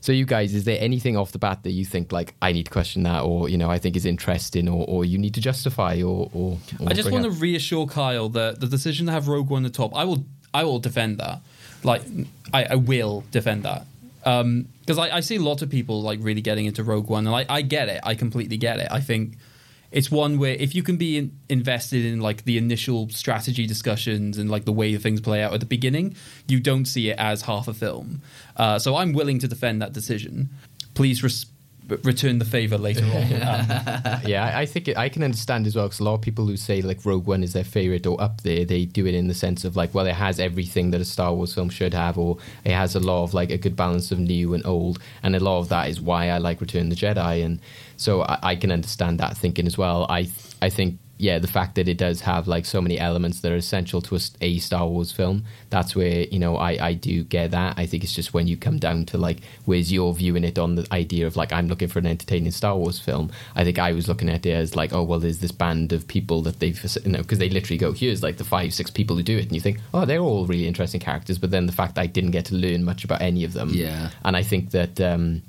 So, 0.01 0.13
you 0.13 0.25
guys, 0.25 0.55
is 0.55 0.65
there 0.65 0.79
anything 0.81 1.17
off 1.17 1.33
the 1.33 1.39
bat 1.39 1.63
that 1.63 1.73
you 1.73 1.85
think 1.85 2.13
like 2.13 2.35
I 2.41 2.53
need 2.53 2.65
to 2.65 2.71
question 2.71 3.03
that, 3.05 3.23
or 3.23 3.49
you 3.49 3.59
know, 3.59 3.71
I 3.71 3.79
think 3.79 3.97
is 3.97 4.07
interesting, 4.07 4.69
or, 4.69 4.85
or 4.89 5.05
you 5.05 5.19
need 5.19 5.35
to 5.35 5.41
justify, 5.41 5.97
or, 6.03 6.31
or, 6.33 6.59
or 6.79 6.89
I 6.89 6.95
just 6.95 7.11
want 7.11 7.25
to 7.25 7.31
reassure 7.31 7.87
Kyle 7.87 8.29
that 8.31 8.61
the 8.61 8.67
decision 8.67 9.07
to 9.07 9.13
have 9.13 9.29
Rogue 9.29 9.51
One 9.51 9.65
at 9.65 9.73
the 9.73 9.77
top, 9.77 9.95
I 9.95 10.05
will, 10.05 10.25
I 10.55 10.65
will 10.65 10.79
defend 10.79 11.19
that. 11.19 11.41
Like, 11.83 12.03
I, 12.53 12.65
I 12.65 12.75
will 12.75 13.25
defend 13.31 13.63
that 13.63 13.87
um, 14.25 14.67
because 14.81 14.99
I, 14.99 15.17
I 15.17 15.21
see 15.21 15.37
a 15.37 15.41
lot 15.41 15.63
of 15.63 15.71
people 15.71 16.03
like 16.03 16.19
really 16.23 16.41
getting 16.41 16.67
into 16.67 16.85
Rogue 16.85 17.09
One, 17.09 17.27
and 17.27 17.35
I, 17.35 17.47
I 17.49 17.63
get 17.63 17.89
it. 17.89 18.01
I 18.03 18.15
completely 18.15 18.57
get 18.57 18.79
it. 18.79 18.89
I 18.91 19.01
think 19.01 19.37
it's 19.92 20.11
one 20.11 20.38
where 20.38 20.55
if 20.55 20.74
you 20.74 20.83
can 20.83 20.96
be 20.96 21.18
in, 21.18 21.38
invested 21.48 22.05
in 22.05 22.20
like 22.20 22.44
the 22.44 22.57
initial 22.57 23.09
strategy 23.11 23.66
discussions 23.66 24.38
and 24.38 24.50
like 24.50 24.64
the 24.64 24.72
way 24.72 24.96
things 24.96 25.20
play 25.20 25.42
out 25.42 25.53
at 25.53 25.61
the 25.61 25.66
beginning, 25.66 26.14
you 26.46 26.61
don't 26.61 26.85
see 26.85 27.11
it 27.11 27.18
as 27.18 27.42
half 27.42 27.66
a 27.68 27.74
film. 27.74 28.22
Uh, 28.57 28.79
so 28.79 28.96
I'm 28.96 29.12
willing 29.12 29.38
to 29.40 29.48
defend 29.48 29.83
that 29.83 29.92
decision. 29.92 30.50
Please 30.94 31.22
res- 31.22 31.46
return 31.98 32.38
the 32.38 32.44
favor 32.44 32.79
later 32.79 33.05
on. 33.05 33.11
Um, 33.40 34.20
yeah, 34.26 34.44
I, 34.44 34.61
I 34.61 34.66
think 34.66 34.88
it, 34.88 34.96
I 34.96 35.09
can 35.09 35.22
understand 35.22 35.66
as 35.66 35.74
well 35.74 35.87
because 35.87 36.00
a 36.00 36.05
lot 36.05 36.14
of 36.14 36.20
people 36.20 36.46
who 36.46 36.57
say 36.57 36.83
like 36.83 37.05
Rogue 37.05 37.26
One 37.26 37.42
is 37.42 37.53
their 37.53 37.64
favorite 37.64 38.07
or 38.07 38.20
up 38.20 38.42
there, 38.42 38.64
they 38.64 38.85
do 38.85 39.07
it 39.07 39.14
in 39.14 39.29
the 39.29 39.35
sense 39.35 39.64
of 39.64 39.76
like, 39.76 39.94
well, 39.94 40.07
it 40.07 40.14
has 40.14 40.38
everything 40.38 40.90
that 40.90 41.00
a 41.00 41.05
Star 41.05 41.33
Wars 41.35 41.55
film 41.55 41.68
should 41.68 41.94
have, 41.94 42.18
or 42.18 42.38
it 42.64 42.72
has 42.72 42.94
a 42.94 43.00
lot 43.00 43.24
of 43.24 43.35
like 43.35 43.50
a 43.50 43.59
good 43.59 43.76
balance 43.76 44.12
of 44.12 44.18
new 44.18 44.55
and 44.55 44.64
old, 44.66 44.98
and 45.22 45.35
a 45.35 45.40
lot 45.40 45.59
of 45.59 45.68
that 45.70 45.88
is 45.88 46.00
why 46.00 46.29
I 46.29 46.38
like 46.38 46.61
Return 46.61 46.83
of 46.83 46.90
the 46.90 46.96
Jedi, 46.96 47.44
and 47.44 47.61
so 47.96 48.22
I, 48.22 48.38
I 48.42 48.57
can 48.57 48.70
understand 48.70 49.18
that 49.20 49.37
thinking 49.37 49.66
as 49.66 49.76
well. 49.79 50.07
I 50.09 50.29
I 50.62 50.70
think 50.70 50.98
yeah, 51.21 51.39
the 51.39 51.47
fact 51.49 51.75
that 51.75 51.87
it 51.89 51.99
does 51.99 52.23
have 52.23 52.49
like 52.49 52.65
so 52.65 52.81
many 52.81 52.99
elements 52.99 53.41
that 53.41 53.53
are 53.53 53.57
essential 53.57 54.01
to 54.03 54.19
a 54.41 54.59
Star 54.59 54.87
Wars 54.89 55.13
film, 55.13 55.45
that's 55.69 55.95
where 55.95 56.25
you 56.25 56.39
know 56.39 56.57
I, 56.57 56.87
I 56.89 56.95
do 56.95 57.23
get 57.25 57.51
that. 57.53 57.75
I 57.79 57.87
think 57.87 58.03
it's 58.05 58.15
just 58.15 58.33
when 58.35 58.47
you 58.47 58.57
come 58.57 58.79
down 58.79 59.05
to 59.07 59.19
like 59.19 59.39
where's 59.67 59.93
your 59.93 60.15
viewing 60.15 60.45
it 60.45 60.59
on 60.59 60.75
the 60.77 60.87
idea 60.93 61.27
of 61.27 61.37
like 61.37 61.53
I'm 61.53 61.69
looking 61.69 61.89
for 61.89 61.99
an 61.99 62.07
entertaining 62.07 62.51
Star 62.53 62.77
Wars 62.77 62.99
film. 62.99 63.31
I 63.55 63.65
think 63.65 63.79
I 63.79 63.93
was 63.93 64.09
looking 64.09 64.31
at 64.31 64.47
it 64.47 64.53
as 64.53 64.75
like 64.75 64.93
oh 64.93 65.03
well, 65.03 65.21
there's 65.21 65.39
this 65.39 65.53
band 65.53 65.93
of 65.93 66.09
people 66.09 66.43
that 66.43 66.59
they've 66.61 66.83
you 67.05 67.13
know 67.13 67.19
because 67.19 67.39
they 67.39 67.51
literally 67.51 67.79
go 67.79 67.93
here's 67.93 68.23
like 68.23 68.39
the 68.39 68.45
five 68.45 68.73
six 68.75 68.91
people 68.91 69.17
who 69.17 69.23
do 69.23 69.37
it, 69.39 69.43
and 69.45 69.53
you 69.53 69.61
think 69.61 69.79
oh 69.95 70.05
they're 70.05 70.21
all 70.21 70.47
really 70.47 70.67
interesting 70.67 71.01
characters, 71.01 71.39
but 71.39 71.51
then 71.51 71.67
the 71.67 71.73
fact 71.73 71.95
that 71.97 72.01
I 72.03 72.07
didn't 72.07 72.31
get 72.33 72.47
to 72.47 72.55
learn 72.55 72.85
much 72.85 73.05
about 73.05 73.21
any 73.21 73.45
of 73.45 73.53
them, 73.53 73.71
Yeah. 73.71 74.11
and 74.25 74.37
I 74.37 74.43
think 74.43 74.71
that. 74.71 75.01
um 75.01 75.43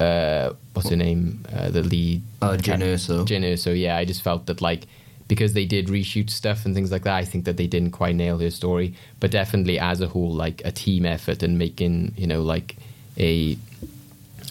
uh, 0.00 0.54
what's 0.72 0.88
her 0.88 0.96
name? 0.96 1.44
Uh, 1.52 1.70
the 1.70 1.82
lead. 1.82 2.22
Uh, 2.40 2.56
Jyn 2.56 2.80
Erso. 2.82 3.26
Jyn 3.26 3.44
Erso, 3.44 3.78
yeah. 3.78 3.96
I 3.96 4.04
just 4.04 4.22
felt 4.22 4.46
that 4.46 4.60
like 4.60 4.86
because 5.28 5.52
they 5.52 5.64
did 5.64 5.86
reshoot 5.86 6.28
stuff 6.28 6.64
and 6.64 6.74
things 6.74 6.90
like 6.90 7.04
that, 7.04 7.14
I 7.14 7.24
think 7.24 7.44
that 7.44 7.56
they 7.56 7.68
didn't 7.68 7.92
quite 7.92 8.16
nail 8.16 8.38
her 8.38 8.50
story. 8.50 8.94
But 9.20 9.30
definitely 9.30 9.78
as 9.78 10.00
a 10.00 10.08
whole, 10.08 10.32
like 10.32 10.62
a 10.64 10.72
team 10.72 11.06
effort 11.06 11.42
and 11.42 11.58
making 11.58 12.14
you 12.16 12.26
know 12.26 12.42
like 12.42 12.76
a 13.16 13.56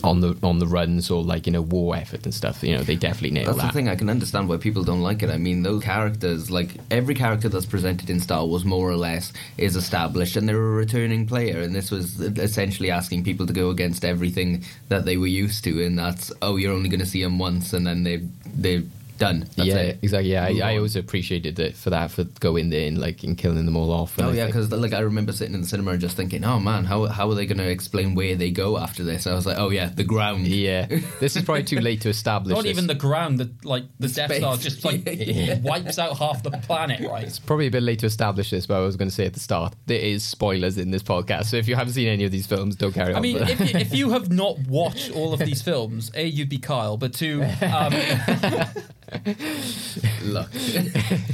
on 0.03 0.21
the 0.21 0.38
on 0.43 0.59
the 0.59 0.67
runs 0.67 1.09
or 1.09 1.23
like 1.23 1.45
you 1.45 1.53
know 1.53 1.62
war 1.62 1.95
effort 1.95 2.23
and 2.25 2.33
stuff. 2.33 2.63
You 2.63 2.75
know 2.77 2.83
they 2.83 2.95
definitely 2.95 3.31
nailed 3.31 3.47
That's 3.47 3.59
that. 3.59 3.67
the 3.67 3.73
thing. 3.73 3.89
I 3.89 3.95
can 3.95 4.09
understand 4.09 4.49
why 4.49 4.57
people 4.57 4.83
don't 4.83 5.01
like 5.01 5.23
it. 5.23 5.29
I 5.29 5.38
mean, 5.38 5.63
those 5.63 5.83
characters, 5.83 6.49
like 6.51 6.71
every 6.91 7.15
character 7.15 7.49
that's 7.49 7.65
presented 7.65 8.09
in 8.09 8.19
Star 8.19 8.45
Wars, 8.45 8.65
more 8.65 8.89
or 8.89 8.95
less, 8.95 9.33
is 9.57 9.75
established, 9.75 10.35
and 10.35 10.47
they're 10.47 10.57
a 10.57 10.71
returning 10.71 11.25
player. 11.27 11.62
And 11.62 11.75
this 11.75 11.91
was 11.91 12.19
essentially 12.19 12.91
asking 12.91 13.23
people 13.23 13.45
to 13.47 13.53
go 13.53 13.69
against 13.69 14.05
everything 14.05 14.63
that 14.89 15.05
they 15.05 15.17
were 15.17 15.27
used 15.27 15.63
to, 15.65 15.83
and 15.83 15.97
that's 15.97 16.31
oh, 16.41 16.55
you're 16.55 16.73
only 16.73 16.89
going 16.89 16.99
to 16.99 17.05
see 17.05 17.23
them 17.23 17.39
once, 17.39 17.73
and 17.73 17.85
then 17.85 18.03
they 18.03 18.21
they're 18.53 18.83
done. 19.19 19.41
That's 19.55 19.67
yeah, 19.67 19.75
it. 19.77 19.99
exactly. 20.01 20.32
Yeah, 20.32 20.45
I, 20.45 20.71
I 20.73 20.77
always 20.77 20.95
appreciated 20.95 21.60
it 21.60 21.75
for 21.75 21.91
that 21.91 22.10
for 22.12 22.23
going 22.23 22.69
there 22.71 22.88
and 22.88 22.97
like 22.97 23.23
and 23.23 23.38
killing 23.38 23.65
them 23.65 23.75
all 23.75 23.91
off. 23.91 24.17
Oh 24.19 24.29
I 24.29 24.34
yeah, 24.34 24.45
because 24.47 24.71
like 24.71 24.93
I 24.93 24.99
remember 25.01 25.32
sitting 25.32 25.53
in 25.53 25.62
the 25.62 25.67
cinema 25.67 25.91
and 25.91 26.01
just 26.01 26.17
thinking, 26.17 26.43
oh 26.43 26.60
man, 26.60 26.86
how 26.86 27.05
how 27.05 27.29
are 27.29 27.36
they 27.36 27.45
going 27.45 27.58
to 27.60 27.69
explain 27.69 28.15
where 28.15 28.36
they 28.36 28.49
go 28.51 28.77
after 28.77 29.03
this? 29.03 29.27
I 29.27 29.34
was 29.36 29.45
like, 29.45 29.58
oh 29.60 29.69
yeah, 29.69 29.89
the 29.93 30.03
ground. 30.03 30.47
yeah, 30.47 30.88
this 31.19 31.36
is 31.36 31.43
probably 31.43 31.63
too 31.65 31.79
late 31.79 32.01
to 32.01 32.10
establish. 32.10 32.55
Not 32.55 32.63
this. 32.63 32.71
even 32.71 32.88
the 32.88 32.95
ground, 32.95 33.39
the, 33.39 33.51
like 33.63 33.84
the 33.99 34.08
Death 34.08 34.29
Space. 34.32 34.39
Star 34.39 34.58
just 34.58 34.84
like 34.86 35.03
wipes 35.63 35.99
out 35.99 36.17
half 36.17 36.41
the 36.41 36.51
planet, 36.51 37.01
right? 37.08 37.25
It's 37.25 37.39
probably 37.39 37.67
a 37.67 37.71
bit 37.71 37.84
late 37.84 37.99
to 37.99 38.05
establish 38.08 38.49
this, 38.49 38.65
but 38.65 38.75
I 38.77 38.79
was 38.82 38.95
going 38.95 39.10
to 39.10 39.13
say 39.15 39.25
at 39.25 39.34
the 39.34 39.39
start 39.39 39.75
there 39.86 39.99
is 39.99 40.23
spoilers 40.23 40.77
in 40.77 40.91
this 40.91 41.03
podcast. 41.03 41.45
So 41.45 41.58
if 41.58 41.67
you 41.67 41.75
haven't 41.75 41.93
seen 41.93 42.08
any 42.08 42.23
of 42.23 42.32
these 42.32 42.47
films, 42.47 42.75
don't 42.75 42.93
carry 42.93 43.13
I 43.13 43.17
on. 43.17 43.17
I 43.17 43.21
mean, 43.21 43.38
but- 43.39 43.49
if, 43.49 43.60
you- 43.60 43.79
if 43.79 43.93
you 43.93 44.10
have 44.12 44.32
not 44.32 44.58
watched 44.67 45.12
all 45.12 45.34
of 45.34 45.39
these 45.39 45.62
films, 45.62 46.12
a 46.15 46.25
you'd 46.25 46.49
be 46.49 46.58
Kyle, 46.58 46.95
but 46.97 47.13
two, 47.13 47.43
um, 47.62 47.93
Look. 50.23 50.49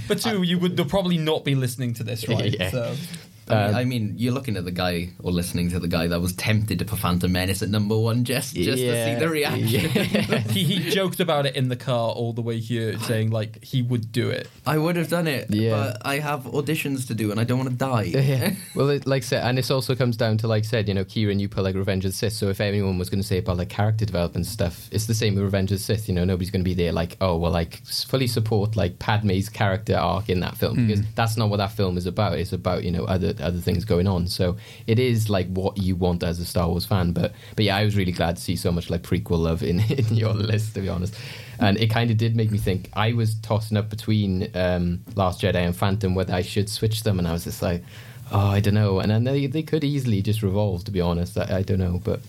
But 0.07 0.21
two, 0.21 0.43
you 0.43 0.59
would 0.59 0.77
they'll 0.77 0.85
probably 0.85 1.17
not 1.17 1.43
be 1.43 1.55
listening 1.55 1.93
to 1.95 2.03
this, 2.03 2.27
right? 2.27 2.55
Yeah. 2.59 2.69
So 2.71 2.95
I 3.47 3.53
mean, 3.55 3.69
Um, 3.69 3.75
I 3.75 3.83
mean, 3.83 4.13
you're 4.17 4.33
looking 4.33 4.57
at 4.57 4.65
the 4.65 4.71
guy 4.71 5.09
or 5.19 5.31
listening 5.31 5.69
to 5.71 5.79
the 5.79 5.87
guy 5.87 6.07
that 6.07 6.19
was 6.19 6.33
tempted 6.33 6.79
to 6.79 6.85
put 6.85 6.99
Phantom 6.99 7.31
Menace 7.31 7.61
at 7.61 7.69
number 7.69 7.97
one 7.97 8.23
just 8.23 8.55
just 8.55 8.77
to 8.79 9.05
see 9.05 9.15
the 9.19 9.29
reaction. 9.29 9.89
he, 10.49 10.63
he 10.63 10.89
joked 10.89 11.19
about 11.19 11.45
it 11.45 11.55
in 11.55 11.69
the 11.69 11.75
car 11.75 12.09
all 12.11 12.33
the 12.33 12.41
way 12.41 12.59
here, 12.59 12.97
saying 12.99 13.29
like 13.31 13.63
he 13.63 13.81
would 13.81 14.11
do 14.11 14.29
it. 14.29 14.49
I 14.65 14.77
would 14.77 14.95
have 14.95 15.09
done 15.09 15.27
it, 15.27 15.51
Yeah. 15.51 15.71
but 15.71 16.01
I 16.05 16.19
have 16.19 16.43
auditions 16.45 17.07
to 17.07 17.13
do 17.13 17.31
and 17.31 17.39
I 17.39 17.43
don't 17.43 17.59
want 17.59 17.69
to 17.69 17.75
die. 17.75 18.03
Yeah. 18.03 18.53
Well, 18.75 18.89
it, 18.89 19.07
like 19.07 19.23
I 19.23 19.25
said, 19.25 19.43
and 19.45 19.57
this 19.57 19.71
also 19.71 19.95
comes 19.95 20.17
down 20.17 20.37
to, 20.39 20.47
like 20.47 20.63
I 20.63 20.67
said, 20.67 20.87
you 20.89 20.93
know, 20.93 21.05
Kieran, 21.05 21.39
you 21.39 21.47
put 21.47 21.63
like 21.63 21.75
Revenge 21.75 22.03
of 22.03 22.11
the 22.11 22.17
Sith. 22.17 22.33
So 22.33 22.49
if 22.49 22.59
anyone 22.59 22.97
was 22.97 23.09
going 23.09 23.21
to 23.21 23.27
say 23.27 23.37
about 23.37 23.57
like 23.57 23.69
character 23.69 24.05
development 24.05 24.47
stuff, 24.47 24.89
it's 24.91 25.05
the 25.05 25.13
same 25.13 25.35
with 25.35 25.43
Revenge 25.43 25.71
of 25.71 25.77
the 25.77 25.83
Sith. 25.83 26.09
You 26.09 26.13
know, 26.15 26.25
nobody's 26.25 26.51
going 26.51 26.61
to 26.63 26.69
be 26.69 26.73
there 26.73 26.91
like, 26.91 27.15
oh, 27.21 27.37
well, 27.37 27.51
like 27.51 27.81
s- 27.87 28.03
fully 28.03 28.27
support 28.27 28.75
like 28.75 28.99
Padme's 28.99 29.47
character 29.49 29.95
arc 29.95 30.29
in 30.29 30.41
that 30.41 30.57
film 30.57 30.87
because 30.87 31.03
that's 31.15 31.37
not 31.37 31.49
what 31.49 31.57
that 31.57 31.71
film 31.71 31.97
is 31.97 32.05
about. 32.05 32.37
It's 32.37 32.51
about 32.53 32.83
you 32.83 32.91
know 32.91 33.05
other 33.05 33.31
other 33.41 33.59
things 33.59 33.85
going 33.85 34.07
on. 34.07 34.27
So 34.27 34.57
it 34.87 34.99
is 34.99 35.29
like 35.29 35.47
what 35.47 35.77
you 35.77 35.95
want 35.95 36.23
as 36.23 36.39
a 36.39 36.45
Star 36.45 36.67
Wars 36.67 36.85
fan. 36.85 37.11
But 37.11 37.33
but 37.55 37.65
yeah, 37.65 37.75
I 37.75 37.85
was 37.85 37.95
really 37.95 38.11
glad 38.11 38.37
to 38.37 38.41
see 38.41 38.55
so 38.55 38.71
much 38.71 38.89
like 38.89 39.01
prequel 39.03 39.39
love 39.39 39.63
in 39.63 39.79
in 39.91 40.15
your 40.15 40.33
list, 40.33 40.75
to 40.75 40.81
be 40.81 40.89
honest. 40.89 41.15
And 41.59 41.77
it 41.77 41.89
kind 41.89 42.11
of 42.11 42.17
did 42.17 42.35
make 42.35 42.51
me 42.51 42.57
think. 42.57 42.89
I 42.93 43.13
was 43.13 43.35
tossing 43.35 43.77
up 43.77 43.89
between 43.89 44.49
um, 44.55 45.01
Last 45.15 45.41
Jedi 45.41 45.55
and 45.55 45.75
Phantom 45.75 46.13
whether 46.13 46.33
I 46.33 46.41
should 46.41 46.69
switch 46.69 47.03
them, 47.03 47.19
and 47.19 47.27
I 47.27 47.31
was 47.31 47.45
just 47.45 47.61
like, 47.61 47.83
oh, 48.31 48.47
I 48.47 48.59
don't 48.59 48.73
know. 48.73 48.99
And 48.99 49.11
then 49.11 49.23
they 49.23 49.47
they 49.47 49.63
could 49.63 49.83
easily 49.83 50.21
just 50.21 50.43
revolve. 50.43 50.83
To 50.85 50.91
be 50.91 51.01
honest, 51.01 51.37
I, 51.37 51.57
I 51.57 51.61
don't 51.61 51.79
know, 51.79 52.01
but 52.03 52.21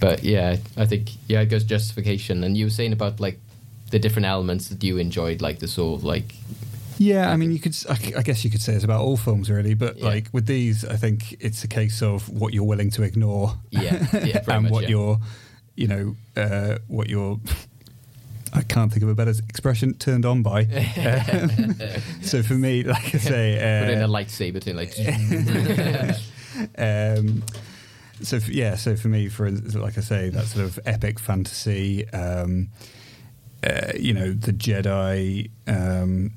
but 0.00 0.24
yeah, 0.24 0.56
I 0.76 0.86
think 0.86 1.10
yeah, 1.28 1.40
it 1.40 1.46
goes 1.46 1.64
justification. 1.64 2.44
And 2.44 2.56
you 2.56 2.66
were 2.66 2.70
saying 2.70 2.92
about 2.92 3.20
like 3.20 3.38
the 3.90 3.98
different 3.98 4.26
elements 4.26 4.68
that 4.68 4.82
you 4.82 4.98
enjoyed, 4.98 5.42
like 5.42 5.58
the 5.58 5.68
sort 5.68 5.98
of 5.98 6.04
like 6.04 6.34
Yeah, 7.02 7.30
I 7.30 7.36
mean, 7.36 7.50
you 7.50 7.58
could. 7.58 7.74
I 7.88 8.20
guess 8.22 8.44
you 8.44 8.50
could 8.50 8.60
say 8.60 8.74
it's 8.74 8.84
about 8.84 9.00
all 9.00 9.16
films, 9.16 9.48
really. 9.50 9.72
But 9.72 9.96
Yeah. 9.96 10.04
like 10.04 10.28
with 10.32 10.44
these, 10.44 10.84
I 10.84 10.96
think 10.96 11.34
it's 11.40 11.64
a 11.64 11.68
case 11.68 12.02
of 12.02 12.28
what 12.28 12.52
you're 12.52 12.62
willing 12.64 12.90
to 12.90 13.02
ignore. 13.02 13.54
Yeah, 13.70 14.06
yeah, 14.22 14.42
and 14.48 14.64
much, 14.64 14.70
what 14.70 14.82
yeah. 14.82 14.90
you're, 14.90 15.18
you 15.76 15.88
know, 15.88 16.16
uh, 16.36 16.76
what 16.88 17.08
you're. 17.08 17.40
I 18.52 18.60
can't 18.60 18.92
think 18.92 19.02
of 19.02 19.08
a 19.08 19.14
better 19.14 19.30
expression. 19.48 19.94
Turned 19.94 20.26
on 20.26 20.42
by. 20.42 20.64
Um, 20.64 21.74
so 22.22 22.42
for 22.42 22.52
me, 22.52 22.82
like 22.82 23.14
I 23.14 23.18
say, 23.18 23.54
uh, 23.56 23.84
put 23.86 23.94
in 23.94 24.02
a 24.02 24.08
lightsaber 24.08 24.62
thing, 24.62 24.76
like 24.76 24.92
um, 26.76 27.42
so 28.20 28.36
f 28.36 28.50
yeah, 28.50 28.74
so 28.74 28.94
for 28.94 29.08
me, 29.08 29.30
for 29.30 29.50
like 29.50 29.96
I 29.96 30.02
say, 30.02 30.28
that 30.28 30.44
sort 30.44 30.66
of 30.66 30.78
epic 30.84 31.18
fantasy, 31.18 32.06
um, 32.10 32.68
uh, 33.64 33.92
you 33.98 34.12
know, 34.12 34.34
the 34.34 34.52
Jedi, 34.52 35.48
um, 35.66 36.32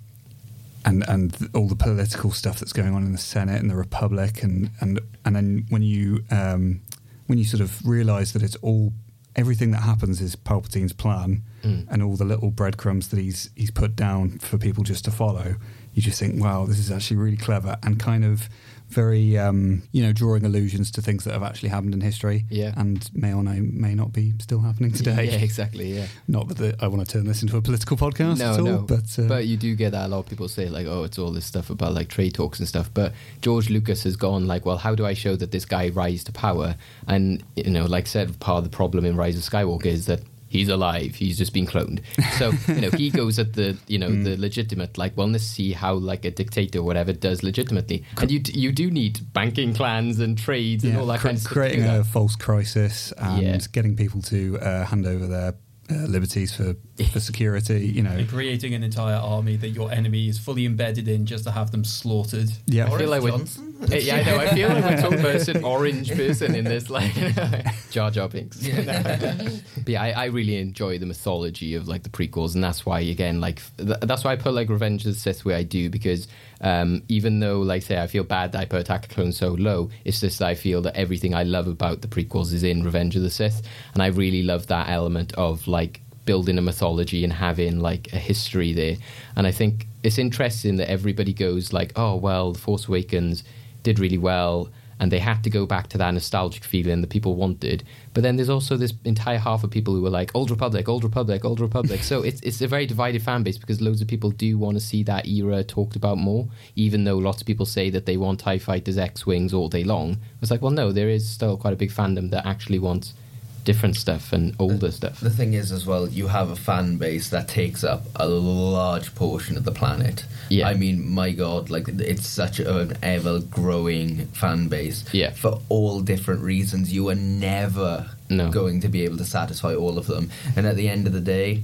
and 0.85 1.03
and 1.07 1.49
all 1.53 1.67
the 1.67 1.75
political 1.75 2.31
stuff 2.31 2.59
that's 2.59 2.73
going 2.73 2.93
on 2.93 3.03
in 3.03 3.11
the 3.11 3.17
Senate 3.17 3.61
and 3.61 3.69
the 3.69 3.75
Republic, 3.75 4.43
and 4.43 4.69
and 4.81 4.99
and 5.25 5.35
then 5.35 5.65
when 5.69 5.81
you 5.83 6.23
um, 6.31 6.81
when 7.27 7.37
you 7.37 7.45
sort 7.45 7.61
of 7.61 7.85
realise 7.87 8.31
that 8.33 8.43
it's 8.43 8.55
all 8.57 8.93
everything 9.35 9.71
that 9.71 9.81
happens 9.81 10.21
is 10.21 10.35
Palpatine's 10.35 10.93
plan, 10.93 11.43
Mm. 11.63 11.87
and 11.89 12.03
all 12.03 12.17
the 12.17 12.25
little 12.25 12.51
breadcrumbs 12.51 13.07
that 13.07 13.19
he's 13.19 13.49
he's 13.55 13.71
put 13.71 13.95
down 13.95 14.37
for 14.39 14.57
people 14.57 14.83
just 14.83 15.05
to 15.05 15.11
follow, 15.11 15.55
you 15.93 16.01
just 16.01 16.19
think, 16.19 16.41
wow, 16.43 16.65
this 16.65 16.77
is 16.77 16.91
actually 16.91 17.15
really 17.17 17.37
clever 17.37 17.77
and 17.83 17.99
kind 17.99 18.25
of 18.25 18.49
very, 18.93 19.37
um, 19.37 19.83
you 19.91 20.01
know, 20.03 20.13
drawing 20.13 20.45
allusions 20.45 20.91
to 20.91 21.01
things 21.01 21.23
that 21.23 21.33
have 21.33 21.43
actually 21.43 21.69
happened 21.69 21.93
in 21.93 22.01
history, 22.01 22.45
Yeah. 22.49 22.73
and 22.77 23.09
may 23.13 23.33
or 23.33 23.43
may, 23.43 23.93
not 23.95 24.13
be 24.13 24.33
still 24.39 24.59
happening 24.61 24.91
today. 24.91 25.25
yeah, 25.25 25.37
exactly, 25.37 25.93
yeah. 25.93 26.07
Not 26.27 26.47
that 26.49 26.81
I 26.81 26.87
want 26.87 27.05
to 27.05 27.11
turn 27.11 27.25
this 27.25 27.41
into 27.41 27.57
a 27.57 27.61
political 27.61 27.97
podcast 27.97 28.39
no, 28.39 28.53
at 28.53 28.59
all, 28.59 28.65
no. 28.65 28.77
but 28.81 29.19
uh, 29.19 29.27
but 29.27 29.45
you 29.45 29.57
do 29.57 29.75
get 29.75 29.91
that 29.91 30.05
a 30.05 30.09
lot 30.09 30.19
of 30.19 30.27
people 30.27 30.47
say 30.47 30.69
like, 30.69 30.87
oh, 30.87 31.03
it's 31.03 31.19
all 31.19 31.31
this 31.31 31.45
stuff 31.45 31.69
about 31.69 31.93
like 31.93 32.07
trade 32.09 32.33
talks 32.33 32.59
and 32.59 32.67
stuff. 32.67 32.89
But 32.93 33.13
George 33.41 33.69
Lucas 33.69 34.03
has 34.03 34.15
gone 34.15 34.47
like, 34.47 34.65
well, 34.65 34.77
how 34.77 34.95
do 34.95 35.05
I 35.05 35.13
show 35.13 35.35
that 35.35 35.51
this 35.51 35.65
guy 35.65 35.89
rise 35.89 36.23
to 36.25 36.31
power? 36.31 36.75
And 37.07 37.43
you 37.55 37.69
know, 37.69 37.85
like 37.85 38.05
I 38.05 38.07
said, 38.07 38.39
part 38.39 38.59
of 38.59 38.63
the 38.63 38.75
problem 38.75 39.05
in 39.05 39.15
Rise 39.15 39.37
of 39.37 39.43
Skywalker 39.43 39.85
is 39.87 40.05
that. 40.07 40.21
He's 40.53 40.69
alive. 40.69 41.11
He's 41.15 41.37
just 41.37 41.53
been 41.57 41.65
cloned. 41.73 41.97
So 42.39 42.45
you 42.73 42.81
know 42.83 42.91
he 42.91 43.09
goes 43.09 43.39
at 43.43 43.53
the 43.59 43.67
you 43.93 43.97
know 44.01 44.09
Mm. 44.13 44.23
the 44.27 44.35
legitimate 44.37 44.97
like 45.03 45.13
well 45.17 45.27
let's 45.35 45.43
see 45.57 45.69
how 45.73 45.93
like 46.11 46.23
a 46.25 46.31
dictator 46.41 46.79
or 46.79 46.83
whatever 46.89 47.11
does 47.27 47.41
legitimately. 47.49 48.03
And 48.21 48.29
you 48.31 48.39
you 48.65 48.71
do 48.71 48.85
need 48.91 49.13
banking 49.33 49.73
clans 49.73 50.19
and 50.19 50.37
trades 50.37 50.83
and 50.83 50.95
all 50.97 51.07
that 51.07 51.21
kind 51.21 51.35
of 51.37 51.41
stuff. 51.41 51.53
creating 51.53 51.85
a 51.85 52.03
false 52.03 52.35
crisis 52.35 53.11
and 53.17 53.41
Yeah. 53.43 53.57
getting 53.77 53.95
people 53.95 54.21
to 54.33 54.39
uh, 54.59 54.85
hand 54.85 55.05
over 55.13 55.25
their 55.35 55.51
uh, 55.91 56.05
liberties 56.15 56.51
for, 56.55 56.75
for 57.11 57.19
security. 57.19 57.87
You 57.87 58.03
know, 58.03 58.11
And 58.11 58.29
creating 58.29 58.73
an 58.73 58.83
entire 58.83 59.15
army 59.15 59.55
that 59.57 59.69
your 59.69 59.91
enemy 59.91 60.29
is 60.29 60.37
fully 60.37 60.65
embedded 60.65 61.07
in 61.07 61.25
just 61.25 61.43
to 61.45 61.51
have 61.51 61.71
them 61.71 61.83
slaughtered. 61.83 62.49
yeah, 62.67 62.91
I 62.91 62.97
feel 62.97 63.09
like 63.09 63.23
we're, 63.23 63.31
Johnson? 63.31 63.75
Yeah, 63.89 64.15
I 64.17 64.23
know. 64.23 64.37
I 64.37 64.47
feel 64.49 64.69
like 64.69 64.83
we're 64.83 65.01
talking 65.01 65.19
about 65.19 65.47
an 65.47 65.63
orange 65.63 66.11
person 66.11 66.55
in 66.55 66.65
this, 66.65 66.89
like 66.89 67.11
Jar 67.91 68.11
Jar 68.11 68.29
Binks. 68.29 68.57
but 68.67 69.87
yeah, 69.87 70.01
I, 70.01 70.09
I 70.11 70.25
really 70.25 70.57
enjoy 70.57 70.99
the 70.99 71.05
mythology 71.05 71.75
of 71.75 71.87
like 71.87 72.03
the 72.03 72.09
prequels, 72.09 72.55
and 72.55 72.63
that's 72.63 72.85
why 72.85 72.99
again, 73.01 73.41
like 73.41 73.61
th- 73.77 73.99
that's 74.01 74.23
why 74.23 74.31
I 74.33 74.35
put 74.35 74.53
like 74.53 74.69
Revenge 74.69 75.05
of 75.05 75.13
the 75.13 75.19
Sith 75.19 75.43
where 75.45 75.57
I 75.57 75.63
do 75.63 75.89
because 75.89 76.27
um, 76.61 77.03
even 77.09 77.41
though, 77.41 77.59
like, 77.59 77.83
say, 77.83 78.01
I 78.01 78.07
feel 78.07 78.23
bad 78.23 78.53
that 78.53 78.61
I 78.61 78.65
put 78.65 78.79
Attack 78.79 79.03
of 79.03 79.09
the 79.09 79.15
Clones 79.15 79.37
so 79.37 79.49
low, 79.49 79.89
it's 80.05 80.21
just 80.21 80.39
that 80.39 80.47
I 80.47 80.55
feel 80.55 80.81
that 80.83 80.95
everything 80.95 81.35
I 81.35 81.43
love 81.43 81.67
about 81.67 82.01
the 82.01 82.07
prequels 82.07 82.53
is 82.53 82.63
in 82.63 82.83
Revenge 82.83 83.17
of 83.17 83.21
the 83.21 83.29
Sith, 83.29 83.61
and 83.93 84.01
I 84.01 84.07
really 84.07 84.43
love 84.43 84.67
that 84.67 84.87
element 84.89 85.33
of 85.33 85.67
like 85.67 85.99
building 86.25 86.57
a 86.57 86.61
mythology 86.61 87.23
and 87.23 87.33
having 87.33 87.79
like 87.79 88.11
a 88.13 88.17
history 88.17 88.73
there. 88.73 88.95
And 89.35 89.45
I 89.45 89.51
think 89.51 89.87
it's 90.03 90.17
interesting 90.17 90.77
that 90.77 90.89
everybody 90.89 91.33
goes 91.33 91.73
like, 91.73 91.91
oh 91.95 92.15
well, 92.15 92.53
The 92.53 92.59
Force 92.59 92.87
Awakens 92.87 93.43
did 93.83 93.99
really 93.99 94.17
well 94.17 94.69
and 94.99 95.11
they 95.11 95.19
had 95.19 95.43
to 95.43 95.49
go 95.49 95.65
back 95.65 95.87
to 95.87 95.97
that 95.97 96.11
nostalgic 96.11 96.63
feeling 96.63 97.01
that 97.01 97.09
people 97.09 97.35
wanted. 97.35 97.83
But 98.13 98.23
then 98.23 98.35
there's 98.35 98.49
also 98.49 98.77
this 98.77 98.93
entire 99.03 99.37
half 99.37 99.63
of 99.63 99.71
people 99.71 99.93
who 99.93 100.01
were 100.01 100.09
like, 100.09 100.31
Old 100.33 100.49
Republic, 100.49 100.87
Old 100.87 101.03
Republic, 101.03 101.43
Old 101.43 101.59
Republic. 101.59 102.03
so 102.11 102.21
it's 102.21 102.39
it's 102.41 102.61
a 102.61 102.67
very 102.67 102.85
divided 102.85 103.21
fan 103.21 103.43
base 103.43 103.57
because 103.57 103.81
loads 103.81 104.01
of 104.01 104.07
people 104.07 104.31
do 104.31 104.57
want 104.57 104.77
to 104.77 104.79
see 104.79 105.03
that 105.03 105.27
era 105.27 105.63
talked 105.63 105.95
about 105.95 106.17
more, 106.17 106.47
even 106.75 107.03
though 107.03 107.17
lots 107.17 107.41
of 107.41 107.47
people 107.47 107.65
say 107.65 107.89
that 107.89 108.05
they 108.05 108.17
want 108.17 108.39
TIE 108.39 108.59
fighters, 108.59 108.97
X 108.97 109.25
Wings 109.25 109.53
all 109.53 109.67
day 109.67 109.83
long. 109.83 110.19
It's 110.41 110.51
like, 110.51 110.61
well, 110.61 110.71
no, 110.71 110.91
there 110.91 111.09
is 111.09 111.27
still 111.27 111.57
quite 111.57 111.73
a 111.73 111.77
big 111.77 111.91
fandom 111.91 112.29
that 112.31 112.45
actually 112.45 112.79
wants 112.79 113.13
different 113.63 113.95
stuff 113.95 114.33
and 114.33 114.53
older 114.59 114.91
stuff. 114.91 115.19
The 115.19 115.29
thing 115.29 115.53
is, 115.53 115.71
as 115.71 115.85
well, 115.85 116.07
you 116.09 116.27
have 116.27 116.49
a 116.49 116.55
fan 116.55 116.97
base 116.97 117.29
that 117.29 117.47
takes 117.47 117.83
up 117.83 118.05
a 118.17 118.27
large 118.27 119.15
portion 119.15 119.55
of 119.57 119.63
the 119.63 119.71
planet. 119.71 120.25
Yeah. 120.49 120.67
I 120.67 120.73
mean, 120.73 121.07
my 121.09 121.31
God, 121.31 121.69
like 121.69 121.87
it's 121.87 122.27
such 122.27 122.59
an 122.59 122.97
ever-growing 123.01 124.27
fan 124.27 124.67
base. 124.67 125.05
Yeah. 125.13 125.31
For 125.31 125.61
all 125.69 126.01
different 126.01 126.41
reasons, 126.41 126.91
you 126.93 127.09
are 127.09 127.15
never 127.15 128.09
No. 128.29 128.49
going 128.51 128.81
to 128.81 128.87
be 128.89 129.03
able 129.03 129.17
to 129.17 129.25
satisfy 129.25 129.73
all 129.75 129.97
of 129.97 130.07
them. 130.07 130.29
And 130.55 130.65
at 130.67 130.75
the 130.75 130.89
end 130.89 131.07
of 131.07 131.13
the 131.13 131.21
day, 131.21 131.63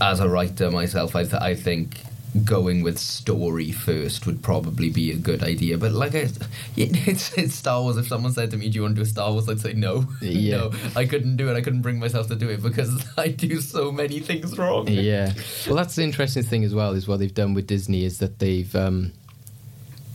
as 0.00 0.20
a 0.20 0.28
writer 0.28 0.70
myself, 0.70 1.14
I, 1.16 1.22
th- 1.24 1.34
I 1.42 1.54
think 1.54 2.00
going 2.42 2.82
with 2.82 2.98
story 2.98 3.70
first 3.70 4.26
would 4.26 4.42
probably 4.42 4.90
be 4.90 5.12
a 5.12 5.16
good 5.16 5.42
idea. 5.42 5.78
But 5.78 5.92
like, 5.92 6.14
I, 6.14 6.28
it's, 6.76 7.36
it's 7.38 7.54
Star 7.54 7.80
Wars. 7.82 7.96
If 7.96 8.08
someone 8.08 8.32
said 8.32 8.50
to 8.50 8.56
me, 8.56 8.68
"Do 8.68 8.76
you 8.76 8.82
want 8.82 8.96
to 8.96 9.00
do 9.00 9.02
a 9.02 9.06
Star 9.06 9.30
Wars?" 9.32 9.48
I'd 9.48 9.60
say 9.60 9.72
no. 9.74 10.06
Yeah. 10.20 10.56
no, 10.56 10.72
I 10.96 11.04
couldn't 11.06 11.36
do 11.36 11.48
it. 11.50 11.54
I 11.56 11.60
couldn't 11.60 11.82
bring 11.82 11.98
myself 11.98 12.26
to 12.28 12.34
do 12.36 12.48
it 12.48 12.62
because 12.62 13.06
I 13.16 13.28
do 13.28 13.60
so 13.60 13.92
many 13.92 14.18
things 14.20 14.58
wrong. 14.58 14.88
yeah. 14.88 15.32
Well, 15.66 15.76
that's 15.76 15.94
the 15.94 16.02
interesting 16.02 16.42
thing 16.42 16.64
as 16.64 16.74
well. 16.74 16.92
Is 16.94 17.06
what 17.06 17.18
they've 17.20 17.32
done 17.32 17.54
with 17.54 17.66
Disney 17.66 18.04
is 18.04 18.18
that 18.18 18.38
they've 18.40 18.74
um, 18.74 19.12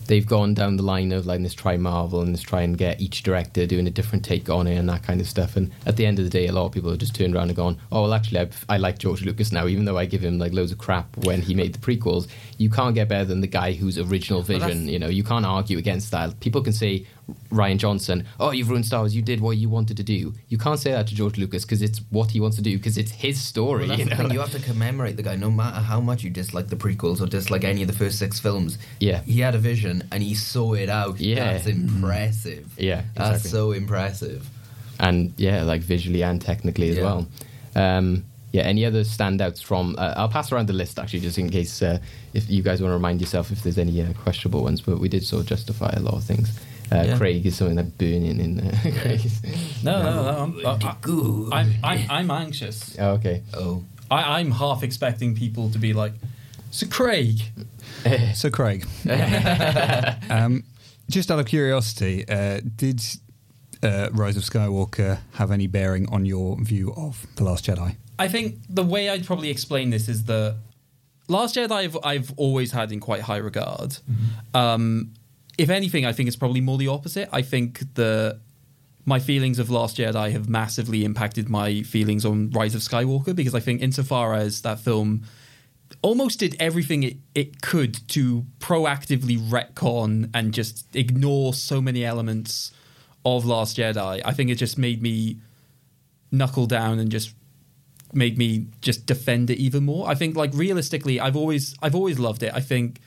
they've 0.09 0.25
gone 0.25 0.55
down 0.55 0.75
the 0.75 0.83
line 0.83 1.11
of 1.11 1.27
like 1.27 1.39
let's 1.39 1.53
try 1.53 1.77
Marvel 1.77 2.21
and 2.21 2.31
let's 2.31 2.41
try 2.41 2.63
and 2.63 2.75
get 2.75 2.99
each 2.99 3.21
director 3.21 3.67
doing 3.67 3.85
a 3.85 3.91
different 3.91 4.25
take 4.25 4.49
on 4.49 4.65
it 4.65 4.75
and 4.75 4.89
that 4.89 5.03
kind 5.03 5.21
of 5.21 5.27
stuff. 5.27 5.55
And 5.55 5.71
at 5.85 5.97
the 5.97 6.05
end 6.05 6.17
of 6.17 6.25
the 6.25 6.31
day, 6.31 6.47
a 6.47 6.51
lot 6.51 6.65
of 6.65 6.71
people 6.71 6.89
have 6.89 6.97
just 6.97 7.13
turned 7.13 7.35
around 7.35 7.49
and 7.49 7.55
gone, 7.55 7.77
"Oh, 7.91 8.01
well, 8.01 8.13
actually, 8.15 8.39
I, 8.39 8.49
I 8.67 8.77
like 8.77 8.97
George 8.97 9.23
Lucas 9.23 9.51
now, 9.51 9.67
even 9.67 9.85
though 9.85 9.99
I 9.99 10.05
give 10.05 10.21
him 10.21 10.39
like 10.39 10.51
loads 10.51 10.71
of 10.71 10.79
crap 10.79 11.15
when 11.17 11.41
he 11.43 11.53
made 11.53 11.73
the 11.73 11.79
prequels. 11.79 12.27
You 12.57 12.71
can't 12.71 12.95
get 12.95 13.07
better 13.07 13.25
than 13.25 13.41
the 13.41 13.47
guy 13.47 13.73
whose 13.73 13.99
original 13.99 14.41
vision. 14.41 14.89
You 14.89 14.97
know, 14.97 15.09
you 15.09 15.23
can't 15.23 15.45
argue 15.45 15.77
against 15.77 16.11
that. 16.11 16.39
People 16.41 16.61
can 16.61 16.73
say." 16.73 17.05
Rian 17.51 17.77
Johnson, 17.77 18.25
oh, 18.39 18.51
you've 18.51 18.69
ruined 18.69 18.85
Star 18.85 19.01
Wars. 19.01 19.15
You 19.15 19.21
did 19.21 19.41
what 19.41 19.57
you 19.57 19.69
wanted 19.69 19.97
to 19.97 20.03
do. 20.03 20.33
You 20.47 20.57
can't 20.57 20.79
say 20.79 20.91
that 20.91 21.07
to 21.07 21.15
George 21.15 21.37
Lucas 21.37 21.63
because 21.65 21.81
it's 21.81 21.99
what 22.09 22.31
he 22.31 22.39
wants 22.39 22.57
to 22.57 22.63
do 22.63 22.77
because 22.77 22.97
it's 22.97 23.11
his 23.11 23.41
story. 23.41 23.87
Well, 23.87 23.99
you 23.99 24.05
know? 24.05 24.27
You 24.29 24.39
have 24.39 24.51
to 24.51 24.59
commemorate 24.59 25.17
the 25.17 25.23
guy, 25.23 25.35
no 25.35 25.49
matter 25.51 25.79
how 25.79 25.99
much 25.99 26.23
you 26.23 26.29
dislike 26.29 26.67
the 26.67 26.75
prequels 26.75 27.21
or 27.21 27.25
dislike 27.27 27.63
any 27.63 27.81
of 27.81 27.87
the 27.87 27.93
first 27.95 28.19
six 28.19 28.39
films. 28.39 28.77
Yeah. 28.99 29.21
he 29.23 29.39
had 29.39 29.55
a 29.55 29.59
vision 29.59 30.07
and 30.11 30.21
he 30.23 30.35
saw 30.35 30.73
it 30.73 30.89
out. 30.89 31.19
Yeah. 31.19 31.53
that's 31.53 31.67
impressive. 31.67 32.67
Yeah, 32.77 33.03
that's 33.15 33.49
so 33.49 33.71
impressive. 33.71 34.47
and 34.99 35.33
yeah, 35.37 35.63
like 35.63 35.81
visually 35.81 36.23
and 36.23 36.41
technically 36.41 36.89
as 36.89 36.97
Yeah. 36.97 37.03
well. 37.03 37.27
Um, 37.75 38.25
yeah, 38.51 38.63
any 38.63 38.83
other 38.83 39.03
standouts 39.03 39.61
from? 39.63 39.95
Uh, 39.97 40.15
I'll 40.17 40.27
pass 40.27 40.51
around 40.51 40.67
the 40.67 40.73
list 40.73 40.97
actually, 40.97 41.19
just 41.19 41.37
in 41.37 41.51
case 41.51 41.83
uh, 41.83 41.99
if 42.33 42.49
you 42.49 42.63
guys 42.63 42.81
want 42.81 42.89
to 42.89 42.95
remind 42.95 43.21
yourself 43.21 43.51
if 43.51 43.61
there's 43.61 43.77
any 43.77 44.01
uh, 44.01 44.11
questionable 44.13 44.63
ones. 44.63 44.81
But 44.81 44.99
we 44.99 45.07
did 45.07 45.23
sort 45.23 45.41
of 45.43 45.47
justify 45.47 45.93
a 45.95 45.99
lot 45.99 46.15
of 46.15 46.23
things. 46.23 46.59
Uh, 46.91 47.03
Yeah. 47.05 47.17
Craig 47.17 47.45
is 47.45 47.55
something 47.57 47.77
like 47.77 47.97
burning 47.97 48.39
in 48.39 48.55
there. 48.55 48.71
Craig's. 49.01 49.83
No, 49.83 50.01
no, 50.03 50.23
no. 50.23 50.29
I'm, 50.65 50.81
I, 50.85 50.95
Good. 51.01 51.53
I'm, 51.53 51.73
I'm, 51.83 52.05
I'm 52.09 52.31
anxious. 52.31 52.95
Oh, 52.99 53.11
okay. 53.11 53.43
Oh, 53.53 53.83
I, 54.11 54.39
I'm 54.39 54.51
half 54.51 54.81
expecting 54.83 55.35
people 55.35 55.69
to 55.69 55.77
be 55.79 55.93
like, 55.93 56.13
"So 56.71 56.87
Craig, 56.87 57.41
So, 58.33 58.49
Craig, 58.49 58.85
um, 60.29 60.63
just 61.09 61.29
out 61.31 61.39
of 61.39 61.45
curiosity, 61.45 62.27
uh, 62.27 62.61
did 62.75 63.01
uh, 63.83 64.09
Rise 64.11 64.37
of 64.37 64.43
Skywalker 64.43 65.19
have 65.33 65.51
any 65.51 65.67
bearing 65.67 66.07
on 66.09 66.25
your 66.25 66.57
view 66.61 66.93
of 66.95 67.25
The 67.35 67.43
Last 67.43 67.65
Jedi? 67.65 67.95
I 68.17 68.27
think 68.27 68.57
the 68.69 68.83
way 68.83 69.09
I'd 69.09 69.25
probably 69.25 69.49
explain 69.49 69.89
this 69.89 70.09
is 70.09 70.25
that 70.25 70.57
Last 71.27 71.55
Jedi 71.55 71.71
I've, 71.71 71.97
I've 72.03 72.33
always 72.37 72.71
had 72.71 72.91
in 72.91 72.99
quite 72.99 73.21
high 73.21 73.37
regard. 73.37 73.97
Um, 74.53 75.13
if 75.59 75.69
anything, 75.69 76.05
I 76.05 76.13
think 76.13 76.27
it's 76.27 76.37
probably 76.37 76.61
more 76.61 76.77
the 76.77 76.87
opposite. 76.87 77.27
I 77.31 77.41
think 77.41 77.95
the 77.95 78.39
my 79.05 79.19
feelings 79.19 79.59
of 79.59 79.69
Last 79.69 79.97
Jedi 79.97 80.31
have 80.31 80.47
massively 80.47 81.03
impacted 81.03 81.49
my 81.49 81.81
feelings 81.81 82.25
on 82.25 82.49
Rise 82.51 82.75
of 82.75 82.81
Skywalker 82.81 83.35
because 83.35 83.55
I 83.55 83.59
think 83.59 83.81
insofar 83.81 84.35
as 84.35 84.61
that 84.61 84.79
film 84.79 85.23
almost 86.01 86.39
did 86.39 86.55
everything 86.59 87.03
it, 87.03 87.17
it 87.33 87.61
could 87.61 88.07
to 88.09 88.45
proactively 88.59 89.37
retcon 89.37 90.29
and 90.33 90.53
just 90.53 90.85
ignore 90.95 91.53
so 91.53 91.81
many 91.81 92.05
elements 92.05 92.71
of 93.25 93.45
Last 93.45 93.77
Jedi, 93.77 94.21
I 94.23 94.31
think 94.31 94.49
it 94.49 94.55
just 94.55 94.77
made 94.77 95.01
me 95.01 95.39
knuckle 96.31 96.67
down 96.67 96.99
and 96.99 97.11
just 97.11 97.33
made 98.13 98.37
me 98.37 98.67
just 98.81 99.05
defend 99.05 99.49
it 99.49 99.57
even 99.57 99.83
more. 99.83 100.07
I 100.07 100.15
think 100.15 100.37
like 100.37 100.51
realistically, 100.53 101.19
I've 101.19 101.35
always 101.35 101.75
I've 101.81 101.95
always 101.95 102.17
loved 102.17 102.43
it. 102.43 102.53
I 102.53 102.61
think 102.61 103.01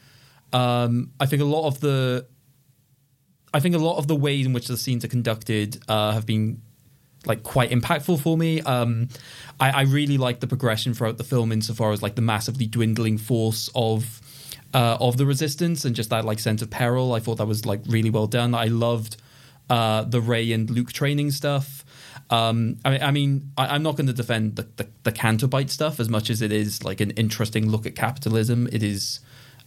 um, 0.52 1.12
I 1.18 1.26
think 1.26 1.40
a 1.40 1.46
lot 1.46 1.66
of 1.66 1.80
the 1.80 2.26
I 3.54 3.60
think 3.60 3.74
a 3.74 3.78
lot 3.78 3.98
of 3.98 4.06
the 4.06 4.16
ways 4.16 4.46
in 4.46 4.52
which 4.52 4.68
the 4.68 4.76
scenes 4.76 5.04
are 5.04 5.08
conducted 5.08 5.82
uh, 5.88 6.12
have 6.12 6.26
been 6.26 6.62
like 7.26 7.42
quite 7.42 7.70
impactful 7.70 8.20
for 8.20 8.36
me. 8.36 8.60
Um, 8.62 9.08
I, 9.60 9.70
I 9.70 9.82
really 9.82 10.18
like 10.18 10.40
the 10.40 10.46
progression 10.46 10.94
throughout 10.94 11.18
the 11.18 11.24
film 11.24 11.52
insofar 11.52 11.92
as 11.92 12.02
like 12.02 12.14
the 12.14 12.22
massively 12.22 12.66
dwindling 12.66 13.18
force 13.18 13.70
of 13.74 14.20
uh, 14.74 14.96
of 15.00 15.18
the 15.18 15.26
resistance 15.26 15.84
and 15.84 15.94
just 15.94 16.10
that 16.10 16.24
like 16.24 16.38
sense 16.38 16.62
of 16.62 16.70
peril. 16.70 17.12
I 17.12 17.20
thought 17.20 17.36
that 17.36 17.46
was 17.46 17.66
like 17.66 17.80
really 17.86 18.10
well 18.10 18.26
done. 18.26 18.54
I 18.54 18.66
loved 18.66 19.16
uh, 19.68 20.04
the 20.04 20.20
Rey 20.20 20.52
and 20.52 20.68
Luke 20.70 20.92
training 20.92 21.30
stuff. 21.30 21.84
Um, 22.30 22.78
I, 22.84 22.98
I 22.98 23.10
mean, 23.10 23.52
I, 23.58 23.74
I'm 23.74 23.82
not 23.82 23.96
going 23.96 24.06
to 24.06 24.12
defend 24.12 24.56
the, 24.56 24.66
the, 24.76 24.88
the 25.02 25.12
Canto 25.12 25.46
Bight 25.46 25.70
stuff 25.70 26.00
as 26.00 26.08
much 26.08 26.30
as 26.30 26.40
it 26.40 26.50
is 26.50 26.82
like 26.82 27.00
an 27.00 27.10
interesting 27.12 27.70
look 27.70 27.84
at 27.84 27.94
capitalism. 27.94 28.68
It 28.72 28.82
is 28.82 29.20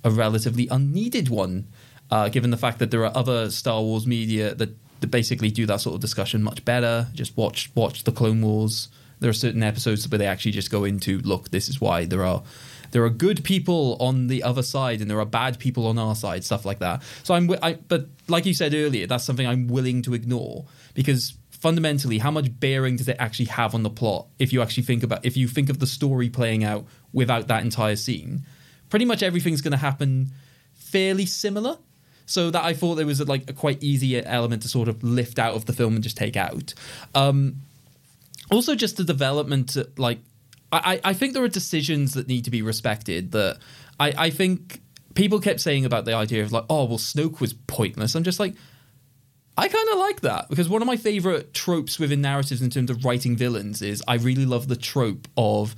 a 0.03 0.09
relatively 0.09 0.67
unneeded 0.69 1.29
one, 1.29 1.67
uh, 2.11 2.29
given 2.29 2.51
the 2.51 2.57
fact 2.57 2.79
that 2.79 2.91
there 2.91 3.05
are 3.05 3.15
other 3.15 3.49
Star 3.49 3.81
Wars 3.81 4.05
media 4.05 4.53
that, 4.55 4.69
that 5.01 5.07
basically 5.07 5.51
do 5.51 5.65
that 5.65 5.81
sort 5.81 5.95
of 5.95 6.01
discussion 6.01 6.43
much 6.43 6.63
better. 6.65 7.07
Just 7.13 7.35
watch 7.37 7.71
watch 7.75 8.03
the 8.03 8.11
Clone 8.11 8.41
Wars. 8.41 8.89
There 9.19 9.29
are 9.29 9.33
certain 9.33 9.63
episodes 9.63 10.07
where 10.09 10.17
they 10.19 10.27
actually 10.27 10.51
just 10.51 10.69
go 10.69 10.83
into 10.83 11.19
look. 11.19 11.51
This 11.51 11.69
is 11.69 11.79
why 11.79 12.05
there 12.05 12.23
are 12.23 12.43
there 12.91 13.03
are 13.03 13.09
good 13.09 13.43
people 13.43 13.97
on 13.99 14.27
the 14.27 14.43
other 14.43 14.63
side 14.63 15.01
and 15.01 15.09
there 15.09 15.19
are 15.19 15.25
bad 15.25 15.59
people 15.59 15.87
on 15.87 15.97
our 15.97 16.15
side. 16.15 16.43
Stuff 16.43 16.65
like 16.65 16.79
that. 16.79 17.01
So 17.23 17.33
I'm, 17.33 17.51
I, 17.61 17.73
but 17.73 18.07
like 18.27 18.45
you 18.45 18.53
said 18.53 18.73
earlier, 18.73 19.07
that's 19.07 19.23
something 19.23 19.45
I'm 19.45 19.67
willing 19.67 20.01
to 20.03 20.13
ignore 20.13 20.65
because 20.93 21.33
fundamentally, 21.49 22.19
how 22.19 22.31
much 22.31 22.59
bearing 22.59 22.95
does 22.95 23.07
it 23.07 23.17
actually 23.19 23.45
have 23.45 23.73
on 23.73 23.83
the 23.83 23.89
plot? 23.89 24.27
If 24.37 24.53
you 24.53 24.61
actually 24.61 24.83
think 24.83 25.03
about, 25.03 25.25
if 25.25 25.35
you 25.35 25.47
think 25.47 25.69
of 25.69 25.79
the 25.79 25.87
story 25.87 26.29
playing 26.29 26.63
out 26.63 26.85
without 27.11 27.47
that 27.47 27.63
entire 27.63 27.95
scene, 27.95 28.45
pretty 28.89 29.05
much 29.05 29.23
everything's 29.23 29.61
going 29.61 29.71
to 29.71 29.77
happen 29.77 30.31
fairly 30.73 31.25
similar. 31.25 31.77
So 32.25 32.49
that 32.49 32.63
I 32.63 32.73
thought 32.73 32.95
there 32.95 33.05
was 33.05 33.19
a, 33.19 33.25
like 33.25 33.49
a 33.49 33.53
quite 33.53 33.83
easy 33.83 34.23
element 34.23 34.63
to 34.63 34.67
sort 34.67 34.87
of 34.87 35.03
lift 35.03 35.37
out 35.37 35.55
of 35.55 35.65
the 35.65 35.73
film 35.73 35.95
and 35.95 36.03
just 36.03 36.17
take 36.17 36.35
out. 36.35 36.73
Um, 37.13 37.57
also, 38.51 38.75
just 38.75 38.97
the 38.97 39.03
development, 39.03 39.77
like 39.97 40.19
I, 40.71 40.99
I 41.03 41.13
think 41.13 41.33
there 41.33 41.43
are 41.43 41.47
decisions 41.47 42.13
that 42.13 42.27
need 42.27 42.45
to 42.45 42.51
be 42.51 42.61
respected. 42.61 43.31
That 43.31 43.59
I, 43.99 44.13
I 44.17 44.29
think 44.29 44.81
people 45.13 45.39
kept 45.39 45.61
saying 45.61 45.85
about 45.85 46.05
the 46.05 46.13
idea 46.13 46.43
of 46.43 46.51
like, 46.51 46.65
oh 46.69 46.85
well, 46.85 46.97
Snoke 46.97 47.39
was 47.39 47.53
pointless. 47.53 48.15
I'm 48.15 48.23
just 48.23 48.39
like, 48.39 48.55
I 49.57 49.67
kind 49.67 49.89
of 49.89 49.99
like 49.99 50.21
that 50.21 50.49
because 50.49 50.67
one 50.67 50.81
of 50.81 50.85
my 50.85 50.97
favorite 50.97 51.53
tropes 51.53 51.97
within 51.97 52.21
narratives 52.21 52.61
in 52.61 52.69
terms 52.69 52.89
of 52.89 53.05
writing 53.05 53.37
villains 53.37 53.81
is 53.81 54.03
I 54.07 54.15
really 54.15 54.45
love 54.45 54.67
the 54.67 54.75
trope 54.75 55.27
of 55.37 55.75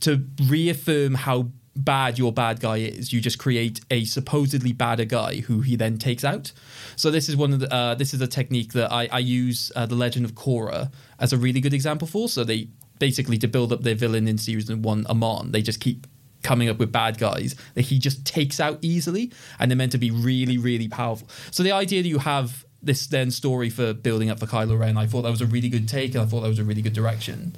to 0.00 0.24
reaffirm 0.48 1.14
how 1.14 1.48
bad 1.74 2.18
your 2.18 2.32
bad 2.32 2.60
guy 2.60 2.78
is. 2.78 3.12
You 3.12 3.20
just 3.20 3.38
create 3.38 3.80
a 3.90 4.04
supposedly 4.04 4.72
badder 4.72 5.04
guy 5.04 5.36
who 5.36 5.60
he 5.60 5.76
then 5.76 5.98
takes 5.98 6.24
out. 6.24 6.52
So 6.96 7.10
this 7.10 7.28
is 7.28 7.36
one 7.36 7.52
of 7.52 7.60
the 7.60 7.72
uh, 7.72 7.94
this 7.94 8.12
is 8.14 8.20
a 8.20 8.26
technique 8.26 8.72
that 8.74 8.92
I, 8.92 9.08
I 9.10 9.18
use 9.18 9.72
uh, 9.74 9.86
the 9.86 9.94
Legend 9.94 10.24
of 10.24 10.32
Korra 10.32 10.92
as 11.18 11.32
a 11.32 11.38
really 11.38 11.60
good 11.60 11.74
example 11.74 12.06
for. 12.06 12.28
So 12.28 12.44
they 12.44 12.68
basically 12.98 13.38
to 13.38 13.48
build 13.48 13.72
up 13.72 13.82
their 13.82 13.96
villain 13.96 14.28
in 14.28 14.38
season 14.38 14.82
one, 14.82 15.06
Amon, 15.08 15.50
they 15.50 15.62
just 15.62 15.80
keep 15.80 16.06
coming 16.42 16.68
up 16.68 16.78
with 16.78 16.92
bad 16.92 17.18
guys 17.18 17.56
that 17.74 17.82
he 17.82 17.98
just 17.98 18.24
takes 18.24 18.60
out 18.60 18.78
easily, 18.82 19.32
and 19.58 19.70
they're 19.70 19.76
meant 19.76 19.92
to 19.92 19.98
be 19.98 20.10
really, 20.10 20.58
really 20.58 20.88
powerful. 20.88 21.28
So 21.50 21.62
the 21.62 21.72
idea 21.72 22.02
that 22.02 22.08
you 22.08 22.18
have 22.18 22.64
this 22.82 23.06
then 23.06 23.30
story 23.30 23.70
for 23.70 23.92
building 23.92 24.28
up 24.30 24.40
for 24.40 24.46
Kylo 24.46 24.78
Ren, 24.78 24.96
I 24.96 25.06
thought 25.06 25.22
that 25.22 25.30
was 25.30 25.40
a 25.40 25.46
really 25.46 25.68
good 25.68 25.88
take, 25.88 26.14
and 26.14 26.22
I 26.22 26.26
thought 26.26 26.40
that 26.40 26.48
was 26.48 26.58
a 26.58 26.64
really 26.64 26.82
good 26.82 26.92
direction. 26.92 27.56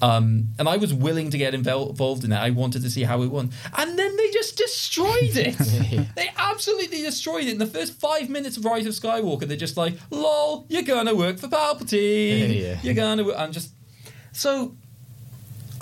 Um, 0.00 0.48
and 0.58 0.68
I 0.68 0.76
was 0.76 0.92
willing 0.92 1.30
to 1.30 1.38
get 1.38 1.54
involved 1.54 2.24
in 2.24 2.32
it. 2.32 2.36
I 2.36 2.50
wanted 2.50 2.82
to 2.82 2.90
see 2.90 3.02
how 3.02 3.22
it 3.22 3.28
went, 3.28 3.52
and 3.76 3.98
then 3.98 4.16
they 4.16 4.30
just 4.30 4.56
destroyed 4.56 5.36
it. 5.36 5.56
they 6.16 6.30
absolutely 6.36 7.02
destroyed 7.02 7.44
it 7.44 7.50
in 7.50 7.58
the 7.58 7.66
first 7.66 8.00
five 8.00 8.28
minutes 8.28 8.56
of 8.56 8.64
Rise 8.64 8.86
of 8.86 8.94
Skywalker. 8.94 9.46
They're 9.46 9.56
just 9.56 9.76
like, 9.76 9.94
"Lol, 10.10 10.66
you're 10.68 10.82
gonna 10.82 11.14
work 11.14 11.38
for 11.38 11.48
Palpatine. 11.48 12.60
Yeah. 12.60 12.78
You're 12.82 12.94
gonna," 12.94 13.24
work. 13.24 13.36
I'm 13.38 13.52
just 13.52 13.70
so 14.32 14.74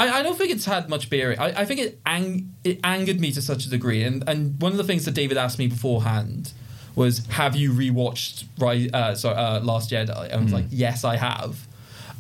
I, 0.00 0.20
I 0.20 0.22
don't 0.22 0.36
think 0.38 0.50
it's 0.50 0.64
had 0.64 0.88
much 0.88 1.10
bearing. 1.10 1.38
I, 1.38 1.60
I 1.60 1.64
think 1.66 1.80
it 1.80 2.00
ang- 2.06 2.54
it 2.64 2.80
angered 2.82 3.20
me 3.20 3.32
to 3.32 3.42
such 3.42 3.66
a 3.66 3.70
degree. 3.70 4.02
And 4.02 4.24
and 4.26 4.60
one 4.60 4.72
of 4.72 4.78
the 4.78 4.84
things 4.84 5.04
that 5.04 5.12
David 5.12 5.36
asked 5.36 5.58
me 5.58 5.66
beforehand 5.66 6.52
was, 6.94 7.26
"Have 7.28 7.54
you 7.54 7.72
rewatched 7.72 8.44
Ri- 8.58 8.90
uh, 8.90 9.14
sorry, 9.14 9.36
uh, 9.36 9.60
Last 9.60 9.90
Jedi?" 9.90 10.24
And 10.24 10.32
I 10.32 10.42
was 10.42 10.52
like, 10.54 10.66
"Yes, 10.70 11.04
I 11.04 11.16
have." 11.16 11.66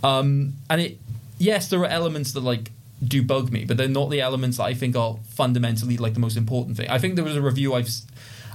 Um, 0.04 0.54
and 0.68 0.80
it 0.80 0.98
yes, 1.40 1.68
there 1.68 1.80
are 1.80 1.86
elements 1.86 2.32
that 2.32 2.40
like 2.40 2.70
do 3.04 3.22
bug 3.22 3.50
me, 3.50 3.64
but 3.64 3.76
they're 3.76 3.88
not 3.88 4.10
the 4.10 4.20
elements 4.20 4.58
that 4.58 4.64
I 4.64 4.74
think 4.74 4.94
are 4.94 5.18
fundamentally 5.30 5.96
like 5.96 6.14
the 6.14 6.20
most 6.20 6.36
important 6.36 6.76
thing. 6.76 6.88
I 6.88 6.98
think 6.98 7.16
there 7.16 7.24
was 7.24 7.34
a 7.34 7.42
review 7.42 7.74
I've 7.74 7.90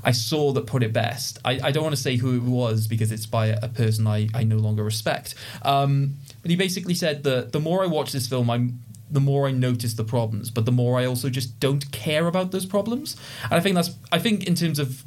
I 0.03 0.11
saw 0.11 0.51
that 0.53 0.67
put 0.67 0.83
it 0.83 0.93
best. 0.93 1.39
I, 1.43 1.59
I 1.63 1.71
don't 1.71 1.81
want 1.81 1.95
to 1.95 2.01
say 2.01 2.15
who 2.15 2.36
it 2.36 2.43
was 2.43 2.86
because 2.88 3.11
it's 3.11 3.25
by 3.25 3.47
a 3.47 3.67
person 3.67 4.05
I, 4.05 4.29
I 4.36 4.43
no 4.43 4.57
longer 4.57 4.83
respect. 4.83 5.33
Um, 5.63 6.17
but 6.43 6.51
he 6.51 6.55
basically 6.55 6.93
said 6.93 7.23
that 7.23 7.53
the 7.53 7.59
more 7.59 7.83
I 7.83 7.88
watch 7.88 8.11
this 8.11 8.27
film, 8.27 8.51
I'm 8.51 8.81
the 9.09 9.19
more 9.19 9.47
I 9.47 9.51
notice 9.51 9.95
the 9.95 10.03
problems, 10.03 10.51
but 10.51 10.65
the 10.65 10.71
more 10.71 10.99
I 10.99 11.05
also 11.05 11.29
just 11.29 11.59
don't 11.59 11.91
care 11.91 12.27
about 12.27 12.51
those 12.51 12.67
problems. 12.67 13.17
And 13.45 13.53
I 13.53 13.59
think 13.59 13.75
that's 13.75 13.95
I 14.11 14.19
think 14.19 14.45
in 14.45 14.53
terms 14.53 14.77
of 14.77 15.03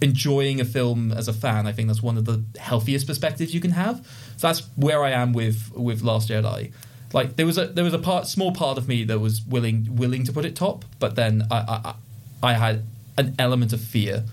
enjoying 0.00 0.60
a 0.60 0.64
film 0.64 1.10
as 1.10 1.26
a 1.26 1.32
fan, 1.32 1.66
I 1.66 1.72
think 1.72 1.88
that's 1.88 2.02
one 2.02 2.16
of 2.16 2.24
the 2.24 2.44
healthiest 2.58 3.06
perspectives 3.06 3.52
you 3.52 3.60
can 3.60 3.72
have. 3.72 4.06
So 4.36 4.46
that's 4.46 4.60
where 4.76 5.02
I 5.02 5.10
am 5.10 5.32
with 5.32 5.72
with 5.74 6.02
Last 6.02 6.28
Jedi. 6.28 6.72
Like 7.16 7.36
there 7.36 7.46
was 7.46 7.56
a 7.56 7.66
there 7.66 7.82
was 7.82 7.94
a 7.94 7.98
part 7.98 8.26
small 8.26 8.52
part 8.52 8.76
of 8.76 8.86
me 8.88 9.02
that 9.04 9.18
was 9.18 9.42
willing 9.46 9.96
willing 9.96 10.22
to 10.24 10.32
put 10.34 10.44
it 10.44 10.54
top, 10.54 10.84
but 10.98 11.16
then 11.16 11.46
I 11.50 11.56
I, 12.42 12.50
I 12.50 12.52
had 12.52 12.84
an 13.16 13.34
element 13.38 13.72
of 13.72 13.80
fear 13.80 14.24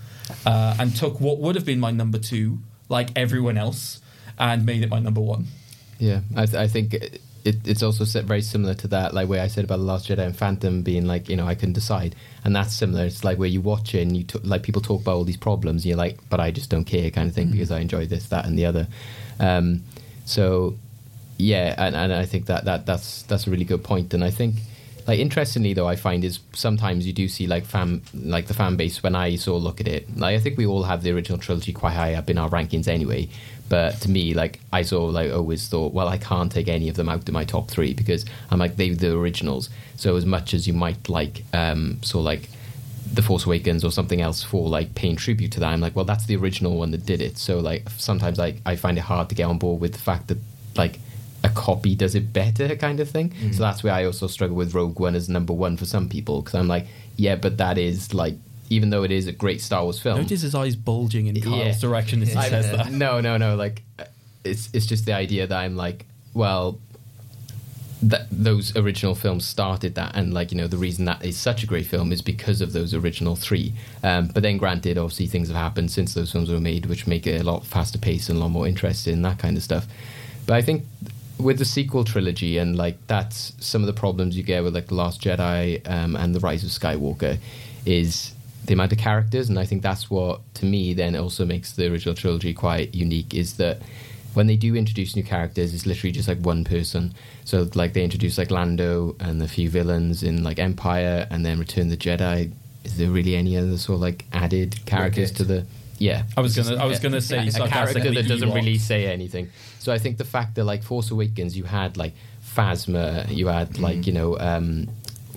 uh, 0.44 0.76
and 0.78 0.94
took 0.94 1.18
what 1.18 1.38
would 1.38 1.54
have 1.54 1.64
been 1.64 1.80
my 1.80 1.90
number 1.90 2.18
two, 2.18 2.58
like 2.90 3.08
everyone 3.16 3.56
else, 3.56 4.02
and 4.38 4.66
made 4.66 4.82
it 4.82 4.90
my 4.90 4.98
number 4.98 5.22
one. 5.22 5.46
Yeah, 5.98 6.20
I, 6.36 6.44
th- 6.44 6.56
I 6.56 6.68
think 6.68 6.92
it, 6.92 7.20
it's 7.44 7.82
also 7.82 8.04
set 8.04 8.24
very 8.24 8.42
similar 8.42 8.74
to 8.74 8.88
that, 8.88 9.14
like 9.14 9.28
where 9.28 9.42
I 9.42 9.46
said 9.46 9.64
about 9.64 9.78
the 9.78 9.84
Last 9.84 10.08
Jedi 10.08 10.18
and 10.18 10.36
Phantom 10.36 10.82
being 10.82 11.06
like, 11.06 11.28
you 11.30 11.36
know, 11.36 11.46
I 11.46 11.54
couldn't 11.54 11.74
decide, 11.74 12.14
and 12.44 12.54
that's 12.54 12.74
similar. 12.74 13.06
It's 13.06 13.24
like 13.24 13.38
where 13.38 13.48
you 13.48 13.62
watch 13.62 13.94
it 13.94 14.02
and 14.02 14.14
you 14.16 14.24
t- 14.24 14.40
like 14.42 14.62
people 14.62 14.82
talk 14.82 15.00
about 15.00 15.14
all 15.14 15.24
these 15.24 15.38
problems, 15.38 15.84
and 15.84 15.86
you're 15.86 15.96
like, 15.96 16.18
but 16.28 16.38
I 16.40 16.50
just 16.50 16.68
don't 16.68 16.84
care, 16.84 17.10
kind 17.10 17.28
of 17.28 17.34
thing, 17.34 17.50
because 17.50 17.70
I 17.70 17.80
enjoy 17.80 18.04
this, 18.04 18.28
that, 18.28 18.44
and 18.44 18.58
the 18.58 18.66
other. 18.66 18.88
Um, 19.40 19.84
so, 20.26 20.74
yeah, 21.38 21.74
and, 21.78 21.94
and 21.96 22.12
I 22.12 22.26
think 22.26 22.46
that, 22.46 22.64
that 22.64 22.86
that's 22.86 23.22
that's 23.22 23.46
a 23.46 23.50
really 23.50 23.64
good 23.64 23.84
point. 23.84 24.14
and 24.14 24.24
I 24.24 24.30
think. 24.30 24.56
Like 25.06 25.18
interestingly 25.18 25.74
though, 25.74 25.86
I 25.86 25.96
find 25.96 26.24
is 26.24 26.40
sometimes 26.54 27.06
you 27.06 27.12
do 27.12 27.28
see 27.28 27.46
like 27.46 27.66
fan 27.66 28.00
like 28.14 28.46
the 28.46 28.54
fan 28.54 28.76
base 28.76 29.02
when 29.02 29.14
I 29.14 29.36
sort 29.36 29.58
of 29.58 29.62
look 29.62 29.78
at 29.78 29.86
it. 29.86 30.16
Like 30.16 30.34
I 30.34 30.40
think 30.40 30.56
we 30.56 30.64
all 30.64 30.84
have 30.84 31.02
the 31.02 31.10
original 31.10 31.36
trilogy 31.36 31.74
quite 31.74 31.92
high 31.92 32.14
up 32.14 32.30
in 32.30 32.38
our 32.38 32.48
rankings 32.48 32.88
anyway. 32.88 33.28
But 33.68 34.00
to 34.02 34.10
me, 34.10 34.34
like 34.34 34.60
I 34.72 34.80
sort 34.80 35.08
of 35.08 35.14
like 35.14 35.30
always 35.30 35.68
thought, 35.68 35.92
well, 35.92 36.08
I 36.08 36.16
can't 36.16 36.50
take 36.50 36.68
any 36.68 36.88
of 36.88 36.96
them 36.96 37.10
out 37.10 37.28
of 37.28 37.32
my 37.34 37.44
top 37.44 37.70
three 37.70 37.92
because 37.92 38.24
I'm 38.50 38.58
like 38.58 38.76
they 38.76 38.90
the 38.90 39.14
originals. 39.14 39.68
So 39.96 40.16
as 40.16 40.24
much 40.24 40.54
as 40.54 40.66
you 40.66 40.72
might 40.72 41.08
like, 41.08 41.44
um, 41.52 41.98
so 42.02 42.20
like 42.20 42.48
the 43.12 43.22
Force 43.22 43.44
Awakens 43.44 43.84
or 43.84 43.92
something 43.92 44.20
else 44.20 44.42
for 44.42 44.68
like 44.68 44.94
paying 44.94 45.16
tribute 45.16 45.52
to 45.52 45.60
that, 45.60 45.68
I'm 45.72 45.80
like, 45.80 45.96
well, 45.96 46.04
that's 46.06 46.26
the 46.26 46.36
original 46.36 46.76
one 46.76 46.90
that 46.92 47.04
did 47.04 47.20
it. 47.20 47.36
So 47.36 47.58
like 47.60 47.88
sometimes 47.90 48.38
I 48.38 48.54
I 48.64 48.76
find 48.76 48.96
it 48.96 49.02
hard 49.02 49.28
to 49.30 49.34
get 49.34 49.44
on 49.44 49.58
board 49.58 49.80
with 49.80 49.92
the 49.92 50.00
fact 50.00 50.28
that 50.28 50.38
like 50.76 50.98
a 51.44 51.48
copy 51.50 51.94
does 51.94 52.14
it 52.16 52.32
better 52.32 52.74
kind 52.74 52.98
of 52.98 53.08
thing. 53.08 53.32
So 53.52 53.58
that's 53.60 53.84
where 53.84 53.92
I 53.92 54.04
also 54.06 54.26
struggle 54.26 54.56
with 54.56 54.74
Rogue 54.74 54.98
One 54.98 55.14
as 55.14 55.28
number 55.28 55.52
one 55.52 55.76
for 55.76 55.84
some 55.84 56.08
people 56.08 56.40
because 56.40 56.54
I'm 56.56 56.66
like, 56.68 56.86
yeah, 57.16 57.36
but 57.36 57.58
that 57.58 57.78
is 57.78 58.12
like. 58.12 58.34
Even 58.70 58.88
though 58.88 59.02
it 59.04 59.10
is 59.12 59.26
a 59.26 59.32
great 59.32 59.60
Star 59.60 59.82
Wars 59.84 60.00
film, 60.00 60.16
Notice 60.22 60.40
his 60.40 60.54
eyes 60.54 60.74
bulging 60.74 61.26
in 61.26 61.38
Carl's 61.40 61.58
Yeah. 61.66 61.78
direction 61.78 62.22
as 62.22 62.30
he 62.30 62.36
I- 62.36 62.48
says 62.48 62.70
that. 62.70 62.90
No, 62.90 63.20
no, 63.20 63.36
no. 63.36 63.56
Like, 63.56 63.82
uh, 63.98 64.04
it's 64.42 64.70
it's 64.72 64.86
just 64.86 65.04
the 65.04 65.12
idea 65.12 65.46
that 65.46 65.56
I'm 65.56 65.76
like, 65.76 66.06
well, 66.32 66.80
that 68.02 68.26
those 68.30 68.74
original 68.76 69.14
films 69.14 69.44
started 69.44 69.94
that, 69.96 70.12
and 70.16 70.32
like 70.34 70.50
you 70.50 70.56
know, 70.58 70.66
the 70.66 70.78
reason 70.78 71.04
that 71.04 71.22
is 71.24 71.36
such 71.36 71.62
a 71.62 71.66
great 71.66 71.86
film 71.86 72.10
is 72.10 72.22
because 72.22 72.62
of 72.62 72.72
those 72.72 72.94
original 72.94 73.36
three. 73.36 73.74
Um, 74.02 74.28
but 74.28 74.42
then, 74.42 74.56
granted, 74.56 74.96
obviously 74.98 75.26
things 75.26 75.48
have 75.48 75.56
happened 75.58 75.90
since 75.90 76.14
those 76.14 76.32
films 76.32 76.50
were 76.50 76.58
made, 76.58 76.86
which 76.86 77.06
make 77.06 77.26
it 77.26 77.40
a 77.40 77.44
lot 77.44 77.64
faster 77.66 77.98
paced 77.98 78.30
and 78.30 78.38
a 78.38 78.40
lot 78.40 78.48
more 78.50 78.66
interesting, 78.66 79.12
and 79.14 79.24
that 79.26 79.38
kind 79.38 79.56
of 79.58 79.62
stuff. 79.62 79.86
But 80.46 80.54
I 80.54 80.62
think 80.62 80.84
with 81.38 81.58
the 81.58 81.64
sequel 81.64 82.04
trilogy 82.04 82.58
and 82.58 82.76
like 82.76 82.96
that's 83.06 83.52
some 83.58 83.82
of 83.82 83.86
the 83.86 83.92
problems 83.92 84.36
you 84.36 84.42
get 84.42 84.62
with 84.62 84.74
like 84.74 84.86
the 84.86 84.94
Last 84.94 85.20
Jedi 85.20 85.88
um, 85.90 86.16
and 86.16 86.34
the 86.34 86.40
Rise 86.40 86.62
of 86.62 86.70
Skywalker 86.70 87.38
is 87.84 88.34
the 88.66 88.72
amount 88.72 88.92
of 88.92 88.98
characters, 88.98 89.48
and 89.48 89.58
I 89.58 89.66
think 89.66 89.82
that's 89.82 90.10
what 90.10 90.40
to 90.54 90.66
me 90.66 90.94
then 90.94 91.16
also 91.16 91.44
makes 91.44 91.72
the 91.72 91.90
original 91.90 92.14
trilogy 92.14 92.54
quite 92.54 92.94
unique. 92.94 93.34
Is 93.34 93.56
that 93.58 93.80
when 94.32 94.46
they 94.46 94.56
do 94.56 94.74
introduce 94.74 95.14
new 95.14 95.22
characters, 95.22 95.74
it's 95.74 95.86
literally 95.86 96.12
just 96.12 96.28
like 96.28 96.38
one 96.38 96.64
person. 96.64 97.14
So 97.44 97.68
like 97.74 97.92
they 97.92 98.02
introduce 98.02 98.38
like 98.38 98.50
Lando 98.50 99.16
and 99.20 99.42
a 99.42 99.48
few 99.48 99.68
villains 99.68 100.22
in 100.22 100.42
like 100.42 100.58
Empire, 100.58 101.26
and 101.30 101.44
then 101.44 101.58
Return 101.58 101.88
the 101.88 101.96
Jedi. 101.96 102.52
Is 102.84 102.96
there 102.98 103.10
really 103.10 103.36
any 103.36 103.56
other 103.56 103.76
sort 103.78 103.96
of 103.96 104.00
like 104.00 104.24
added 104.32 104.84
characters 104.86 105.32
Wicket. 105.32 105.36
to 105.36 105.44
the? 105.44 105.66
Yeah, 105.98 106.22
I 106.36 106.40
was 106.40 106.56
gonna- 106.56 106.76
I 106.82 106.86
was 106.86 106.98
gonna 106.98 107.20
say 107.20 107.46
a 107.48 107.68
character 107.68 108.00
that 108.12 108.26
doesn't 108.28 108.52
really 108.52 108.78
say 108.78 109.06
anything. 109.06 109.50
So 109.78 109.92
I 109.92 109.98
think 109.98 110.18
the 110.18 110.24
fact 110.24 110.54
that 110.56 110.64
like 110.64 110.82
Force 110.82 111.10
Awakens, 111.10 111.56
you 111.56 111.64
had 111.64 111.96
like 111.96 112.14
Phasma, 112.56 113.34
you 113.34 113.46
had 113.48 113.78
like 113.78 114.06
you 114.06 114.12
know 114.12 114.38
um, 114.38 114.88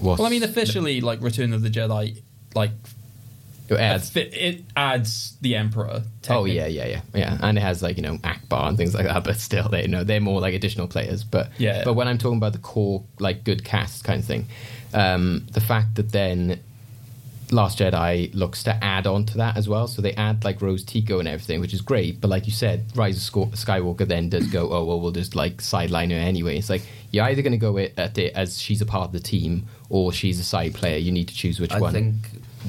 Well, 0.01 0.21
I 0.23 0.29
mean, 0.29 0.43
officially, 0.43 1.01
like 1.01 1.21
Return 1.21 1.53
of 1.53 1.61
the 1.61 1.69
Jedi, 1.69 2.21
like 2.55 2.71
it 3.69 3.75
adds 3.75 4.15
it 4.15 4.63
adds 4.75 5.35
the 5.41 5.55
Emperor. 5.55 6.03
Oh 6.29 6.45
yeah, 6.45 6.67
yeah, 6.67 6.85
yeah, 6.87 7.01
yeah, 7.13 7.37
and 7.41 7.57
it 7.57 7.61
has 7.61 7.81
like 7.83 7.97
you 7.97 8.03
know 8.03 8.17
Ackbar 8.19 8.69
and 8.69 8.77
things 8.77 8.93
like 8.95 9.05
that. 9.05 9.23
But 9.23 9.37
still, 9.37 9.67
they 9.69 9.81
you 9.83 9.87
know 9.89 10.03
they're 10.03 10.21
more 10.21 10.39
like 10.39 10.53
additional 10.53 10.87
players. 10.87 11.23
But 11.23 11.51
Yeah. 11.57 11.83
but 11.83 11.93
when 11.95 12.07
I'm 12.07 12.17
talking 12.17 12.37
about 12.37 12.53
the 12.53 12.59
core 12.59 13.03
like 13.19 13.43
good 13.43 13.63
cast 13.65 14.03
kind 14.05 14.19
of 14.21 14.25
thing, 14.25 14.45
um, 14.93 15.45
the 15.51 15.59
fact 15.61 15.95
that 15.95 16.11
then 16.11 16.61
Last 17.49 17.79
Jedi 17.79 18.33
looks 18.35 18.63
to 18.63 18.83
add 18.83 19.07
on 19.07 19.25
to 19.25 19.37
that 19.37 19.55
as 19.55 19.69
well. 19.69 19.87
So 19.87 20.01
they 20.01 20.13
add 20.13 20.43
like 20.43 20.61
Rose 20.61 20.83
Tico 20.83 21.19
and 21.19 21.27
everything, 21.27 21.61
which 21.61 21.73
is 21.73 21.81
great. 21.81 22.19
But 22.19 22.29
like 22.29 22.45
you 22.45 22.51
said, 22.51 22.85
Rise 22.95 23.17
of 23.17 23.33
Skywalker 23.51 24.05
then 24.05 24.29
does 24.29 24.47
go, 24.47 24.71
oh 24.71 24.83
well, 24.83 24.99
we'll 24.99 25.11
just 25.11 25.35
like 25.35 25.61
sideline 25.61 26.09
her 26.09 26.17
anyway. 26.17 26.57
It's 26.57 26.69
like 26.69 26.83
you're 27.11 27.23
either 27.25 27.41
going 27.41 27.53
to 27.53 27.57
go 27.57 27.77
at 27.77 28.17
it 28.17 28.33
as 28.35 28.61
she's 28.61 28.81
a 28.81 28.85
part 28.85 29.05
of 29.05 29.11
the 29.13 29.19
team 29.19 29.65
or 29.89 30.11
she's 30.11 30.39
a 30.39 30.43
side 30.43 30.73
player. 30.73 30.97
You 30.97 31.11
need 31.11 31.29
to 31.29 31.35
choose 31.35 31.59
which 31.59 31.71
I 31.71 31.79
one. 31.79 31.89
I 31.89 31.93
think 31.93 32.15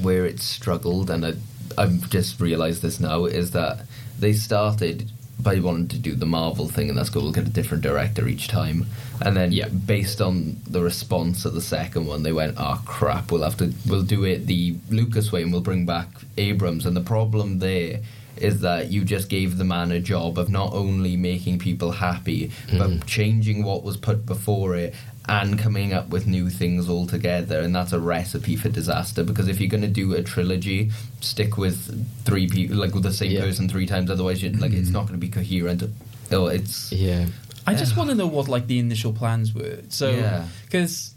where 0.00 0.24
it 0.24 0.38
struggled, 0.40 1.10
and 1.10 1.26
I, 1.26 1.32
I've 1.76 2.08
just 2.10 2.40
realised 2.40 2.82
this 2.82 3.00
now, 3.00 3.24
is 3.24 3.50
that 3.52 3.80
they 4.18 4.32
started 4.32 5.10
by 5.40 5.58
wanting 5.58 5.88
to 5.88 5.98
do 5.98 6.14
the 6.14 6.26
Marvel 6.26 6.68
thing, 6.68 6.88
and 6.88 6.96
that's 6.96 7.10
good. 7.10 7.22
We'll 7.22 7.32
get 7.32 7.46
a 7.46 7.50
different 7.50 7.82
director 7.82 8.28
each 8.28 8.48
time, 8.48 8.86
and 9.20 9.36
then 9.36 9.52
Yeah. 9.52 9.68
based 9.68 10.20
on 10.20 10.56
the 10.68 10.80
response 10.82 11.44
of 11.44 11.54
the 11.54 11.60
second 11.60 12.06
one, 12.06 12.22
they 12.22 12.32
went, 12.32 12.54
"Oh 12.56 12.80
crap, 12.84 13.30
we'll 13.30 13.42
have 13.42 13.56
to, 13.58 13.72
we'll 13.86 14.02
do 14.02 14.24
it 14.24 14.46
the 14.46 14.76
Lucas 14.90 15.32
way, 15.32 15.42
and 15.42 15.52
we'll 15.52 15.60
bring 15.60 15.86
back 15.86 16.08
Abrams." 16.36 16.86
And 16.86 16.96
the 16.96 17.00
problem 17.02 17.58
there 17.58 18.00
is 18.36 18.60
that 18.60 18.90
you 18.90 19.04
just 19.04 19.28
gave 19.28 19.58
the 19.58 19.64
man 19.64 19.90
a 19.90 20.00
job 20.00 20.38
of 20.38 20.48
not 20.48 20.72
only 20.72 21.16
making 21.16 21.58
people 21.58 21.90
happy, 21.90 22.50
but 22.72 22.90
mm-hmm. 22.90 23.06
changing 23.06 23.64
what 23.64 23.82
was 23.82 23.96
put 23.96 24.24
before 24.26 24.76
it 24.76 24.94
and 25.28 25.58
coming 25.58 25.92
up 25.92 26.08
with 26.08 26.26
new 26.26 26.48
things 26.48 26.88
altogether. 26.88 27.60
And 27.60 27.74
that's 27.74 27.92
a 27.92 28.00
recipe 28.00 28.56
for 28.56 28.68
disaster 28.68 29.22
because 29.24 29.48
if 29.48 29.60
you're 29.60 29.68
going 29.68 29.82
to 29.82 29.88
do 29.88 30.14
a 30.14 30.22
trilogy, 30.22 30.90
stick 31.20 31.58
with 31.58 31.76
three 32.24 32.48
people, 32.48 32.76
like 32.76 32.94
with 32.94 33.02
the 33.02 33.12
same 33.12 33.32
Yeah. 33.32 33.40
person 33.40 33.68
three 33.68 33.86
times. 33.86 34.10
Otherwise, 34.10 34.42
like 34.42 34.72
it's 34.72 34.86
mm-hmm. 34.88 34.92
not 34.92 35.02
going 35.02 35.20
to 35.20 35.26
be 35.26 35.28
coherent. 35.28 35.82
Oh, 36.30 36.46
it's 36.46 36.92
yeah. 36.92 37.26
I 37.68 37.74
just 37.74 37.96
want 37.96 38.10
to 38.10 38.16
know 38.16 38.26
what 38.26 38.48
like 38.48 38.66
the 38.66 38.78
initial 38.78 39.12
plans 39.12 39.54
were. 39.54 39.78
So 39.88 40.10
Yeah. 40.10 40.46
because 40.64 41.14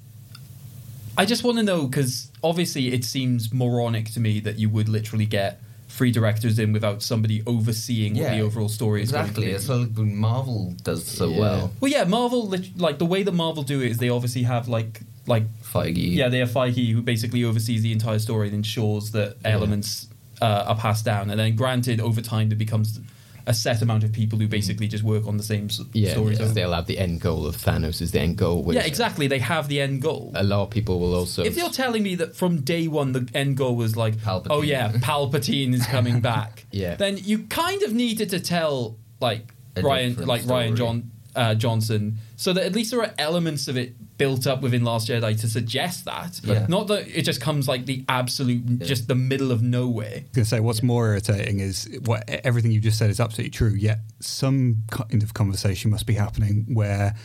I 1.18 1.26
just 1.26 1.44
want 1.44 1.58
to 1.58 1.64
know 1.64 1.88
because 1.88 2.30
obviously 2.44 2.94
it 2.94 3.04
seems 3.04 3.54
moronic 3.54 4.12
to 4.14 4.20
me 4.20 4.40
that 4.42 4.58
you 4.58 4.70
would 4.70 4.88
literally 4.90 5.26
get 5.26 5.60
three 5.90 6.12
directors 6.12 6.58
in 6.58 6.72
without 6.72 7.02
somebody 7.04 7.44
overseeing 7.46 8.16
what 8.18 8.32
the 8.32 8.40
overall 8.42 8.70
story 8.70 9.02
is 9.04 9.10
exactly. 9.10 9.44
going 9.46 9.56
It's 9.56 9.68
to 9.68 9.86
be. 9.88 10.02
like 10.04 10.14
Marvel 10.14 10.74
does 10.84 11.06
so 11.06 11.30
Yeah. 11.30 11.40
well. 11.40 11.72
Well, 11.82 11.92
yeah, 11.92 12.06
Marvel 12.06 12.54
like 12.78 12.98
the 12.98 13.06
way 13.06 13.24
that 13.24 13.34
Marvel 13.34 13.64
do 13.64 13.82
it 13.82 13.92
is 13.92 13.98
they 13.98 14.10
obviously 14.10 14.44
have 14.44 14.68
like 14.68 15.02
like 15.28 15.44
Feige, 15.62 16.16
yeah 16.16 16.30
they 16.30 16.40
have 16.40 16.50
Feige 16.50 16.92
who 16.94 17.02
basically 17.02 17.44
oversees 17.44 17.82
the 17.84 17.92
entire 17.92 18.20
story 18.20 18.48
and 18.48 18.56
ensures 18.56 19.12
that 19.12 19.36
elements 19.46 20.08
uh, 20.42 20.66
are 20.70 20.76
passed 20.76 21.06
down 21.06 21.30
and 21.30 21.40
then 21.40 21.56
granted 21.56 22.00
over 22.02 22.22
time 22.22 22.52
it 22.52 22.58
becomes 22.58 23.00
a 23.48 23.54
set 23.54 23.82
amount 23.82 24.04
of 24.04 24.12
people 24.12 24.38
who 24.40 24.48
basically 24.48 24.88
just 24.88 25.04
work 25.04 25.26
on 25.28 25.38
the 25.38 25.44
same 25.44 25.66
s- 25.66 25.82
Yeah, 25.94 26.12
stories. 26.12 26.40
over. 26.40 26.54
they'll 26.54 26.74
have 26.74 26.86
the 26.88 27.00
end 27.00 27.22
goal 27.22 27.46
of 27.46 27.58
Thanos 27.58 28.02
is 28.02 28.12
the 28.12 28.20
end 28.20 28.38
goal. 28.38 28.72
Yeah, 28.74 28.82
exactly. 28.84 29.28
They 29.28 29.40
have 29.40 29.68
the 29.68 29.82
end 29.82 30.02
goal. 30.02 30.32
A 30.36 30.44
lot 30.44 30.64
of 30.64 30.70
people 30.70 31.00
will 31.00 31.16
also. 31.16 31.44
If 31.44 31.58
you're 31.58 31.70
telling 31.70 32.04
me 32.04 32.16
that 32.16 32.36
from 32.36 32.62
day 32.62 32.88
one 32.88 33.12
the 33.14 33.28
end 33.34 33.58
goal 33.58 33.76
was 33.76 33.96
like, 33.98 34.16
Palpatine. 34.18 34.48
oh 34.50 34.62
yeah, 34.62 34.92
Palpatine 34.96 35.74
is 35.74 35.86
coming 35.86 36.22
back, 36.22 36.66
Yeah. 36.72 36.96
then 36.96 37.18
you 37.18 37.40
kind 37.48 37.82
of 37.84 37.94
needed 37.94 38.30
to 38.32 38.40
tell 38.40 38.98
like 39.20 39.54
A 39.76 39.82
Rian, 39.82 40.26
like 40.26 40.44
Rian. 40.44 40.76
John 40.76 41.12
uh, 41.36 41.56
Johnson, 41.56 42.18
so 42.36 42.52
that 42.54 42.66
at 42.66 42.74
least 42.74 42.92
there 42.92 43.02
are 43.02 43.14
elements 43.18 43.68
of 43.68 43.78
it 43.78 43.96
built 44.22 44.46
up 44.52 44.62
within 44.62 44.84
Last 44.84 45.08
Jedi 45.10 45.34
to 45.42 45.48
suggest 45.48 46.06
that, 46.06 46.40
Yeah. 46.44 46.66
not 46.70 46.88
that 46.88 47.08
it 47.08 47.24
just 47.24 47.42
comes 47.42 47.68
like 47.68 47.86
the 47.86 48.06
absolute, 48.08 48.80
just 48.94 49.08
the 49.08 49.16
middle 49.16 49.52
of 49.52 49.62
nowhere. 49.62 50.08
I 50.08 50.22
was 50.22 50.32
going 50.36 50.46
to 50.46 50.50
say, 50.56 50.60
what's 50.60 50.84
more 50.84 51.08
irritating 51.10 51.60
is 51.60 51.90
what 52.06 52.22
everything 52.30 52.72
you 52.72 52.80
just 52.80 52.98
said 53.00 53.10
is 53.10 53.20
absolutely 53.20 53.50
true. 53.52 53.74
Yet 53.74 54.00
some 54.20 54.84
kind 54.92 55.24
of 55.24 55.34
conversation 55.34 55.90
must 55.92 56.06
be 56.06 56.14
happening 56.14 56.66
where 56.82 57.16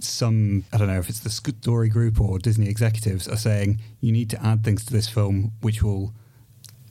some 0.00 0.64
I 0.72 0.78
don't 0.78 0.88
know 0.88 0.98
if 0.98 1.08
it's 1.08 1.20
the 1.20 1.30
story 1.30 1.88
group 1.88 2.20
or 2.20 2.38
Disney 2.38 2.68
executives 2.68 3.28
are 3.28 3.36
saying 3.36 3.80
you 4.00 4.10
need 4.10 4.30
to 4.30 4.38
add 4.44 4.64
things 4.64 4.84
to 4.86 4.92
this 4.92 5.08
film 5.08 5.52
which 5.60 5.82
will 5.82 6.12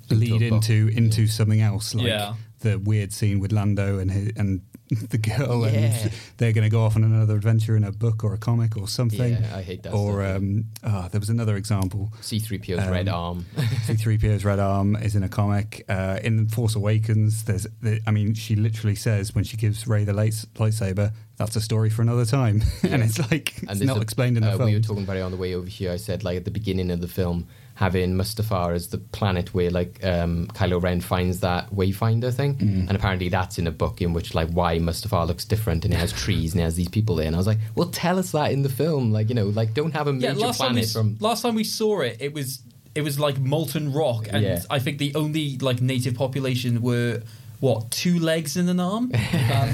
lead 0.09 0.41
a 0.43 0.49
book. 0.49 0.69
into 0.69 0.87
into 0.95 1.27
something 1.27 1.61
else, 1.61 1.95
like 1.95 2.05
Yeah. 2.07 2.35
The 2.62 2.78
weird 2.78 3.12
scene 3.14 3.39
with 3.39 3.51
Lando 3.51 3.99
and 3.99 4.09
his, 4.12 4.32
and 4.38 4.62
the 5.09 5.18
girl, 5.18 5.66
Yeah. 5.66 5.80
and 5.80 6.12
they're 6.38 6.51
going 6.51 6.64
to 6.66 6.70
go 6.70 6.84
off 6.84 6.95
on 6.95 7.03
another 7.03 7.36
adventure 7.36 7.76
in 7.78 7.84
a 7.84 7.91
book 7.91 8.24
or 8.24 8.34
a 8.34 8.38
comic 8.38 8.76
or 8.78 8.88
something. 8.88 9.34
Yeah, 9.34 9.55
I 9.55 9.62
hate 9.62 9.84
that 9.84 9.93
Or 9.93 10.24
um, 10.26 10.66
ah, 10.84 11.07
there 11.12 11.20
was 11.20 11.30
another 11.30 11.55
example. 11.55 12.12
C3PO's 12.22 12.84
Um, 12.86 12.91
red 12.91 13.07
arm. 13.07 13.45
C3PO's 13.88 14.43
red 14.45 14.59
arm 14.59 14.95
is 14.97 15.16
in 15.16 15.24
a 15.24 15.30
comic. 15.30 15.86
Uh, 15.89 16.20
in 16.24 16.47
Force 16.49 16.76
Awakens, 16.76 17.43
there's, 17.45 17.68
the, 17.82 18.01
I 18.05 18.12
mean, 18.12 18.34
she 18.34 18.55
literally 18.55 18.95
says 18.95 19.34
when 19.34 19.43
she 19.43 19.57
gives 19.57 19.88
Rey 19.88 20.03
the 20.03 20.14
lights, 20.14 20.45
lightsaber, 20.55 21.14
that's 21.38 21.55
a 21.55 21.62
story 21.62 21.89
for 21.89 22.01
another 22.01 22.26
time. 22.26 22.62
and 22.84 23.01
it's 23.01 23.18
like, 23.32 23.57
it's 23.64 23.66
there's 23.80 23.82
not 23.84 23.97
a- 23.97 24.01
explained 24.01 24.38
in 24.38 24.43
the 24.43 24.49
uh, 24.51 24.57
film. 24.57 24.70
We 24.70 24.76
were 24.76 24.82
talking 24.82 25.03
about 25.03 25.18
it 25.18 25.22
on 25.22 25.32
the 25.32 25.38
way 25.38 25.55
over 25.55 25.68
here. 25.68 25.91
I 25.91 25.97
said 25.97 26.24
like 26.24 26.38
at 26.38 26.45
the 26.45 26.51
beginning 26.51 26.91
of 26.91 27.01
the 27.01 27.07
film, 27.07 27.47
having 27.82 28.13
Mustafar 28.13 28.73
as 28.75 28.88
the 28.93 28.99
planet 29.17 29.53
where 29.55 29.71
like 29.71 29.93
um, 30.05 30.47
Kylo 30.57 30.79
Ren 30.82 31.01
finds 31.01 31.39
that 31.39 31.63
Wayfinder 31.79 32.32
thing, 32.39 32.53
Mm. 32.55 32.88
and 32.88 32.91
apparently 32.97 33.27
that's 33.29 33.57
in 33.57 33.65
a 33.67 33.71
book 33.84 34.01
in 34.01 34.13
which 34.13 34.29
like 34.39 34.49
why 34.59 34.77
Mustafar 34.79 35.25
looks 35.27 35.45
different 35.53 35.84
and 35.86 35.93
it 35.93 35.97
has 35.97 36.11
trees 36.25 36.53
and 36.53 36.61
it 36.61 36.63
has 36.65 36.75
these 36.75 36.89
people 36.97 37.15
there. 37.15 37.27
And 37.27 37.36
I 37.36 37.39
was 37.43 37.47
like, 37.47 37.59
well, 37.75 37.89
tell 37.89 38.17
us 38.19 38.32
that 38.32 38.51
in 38.51 38.61
the 38.61 38.69
film. 38.82 39.11
Like 39.11 39.27
you 39.29 39.36
know, 39.36 39.47
like 39.61 39.73
don't 39.73 39.93
have 39.99 40.07
a 40.07 40.11
Yeah, 40.13 40.34
major 40.34 40.45
last 40.47 40.59
time, 40.59 40.75
we, 40.75 40.82
planet 40.82 40.89
from. 40.91 41.17
last 41.19 41.41
time 41.41 41.55
we 41.55 41.63
saw 41.63 42.01
it, 42.01 42.17
it 42.19 42.34
was 42.34 42.61
it 42.93 43.01
was 43.01 43.19
like 43.19 43.39
molten 43.39 43.91
rock, 43.93 44.27
and 44.34 44.43
Yeah. 44.43 44.61
I 44.69 44.79
think 44.79 44.97
the 44.99 45.13
only 45.15 45.57
like 45.57 45.82
native 45.82 46.13
population 46.15 46.82
were 46.82 47.23
what 47.61 47.89
two 47.91 48.19
legs 48.19 48.57
and 48.57 48.69
an 48.69 48.79
arm. 48.79 49.11
Um, 49.34 49.69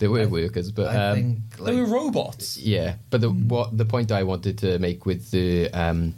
They 0.00 0.08
were 0.08 0.26
workers, 0.28 0.70
but 0.72 0.86
I 0.94 1.10
um, 1.10 1.14
think 1.16 1.64
they 1.64 1.74
were 1.80 1.86
robots. 1.86 2.58
Yeah, 2.58 2.96
but 3.10 3.20
the 3.20 3.30
what 3.30 3.78
the 3.78 3.84
point 3.84 4.10
I 4.10 4.22
wanted 4.24 4.58
to 4.58 4.78
make 4.78 5.06
with 5.06 5.30
the 5.30 5.70
um, 5.72 6.14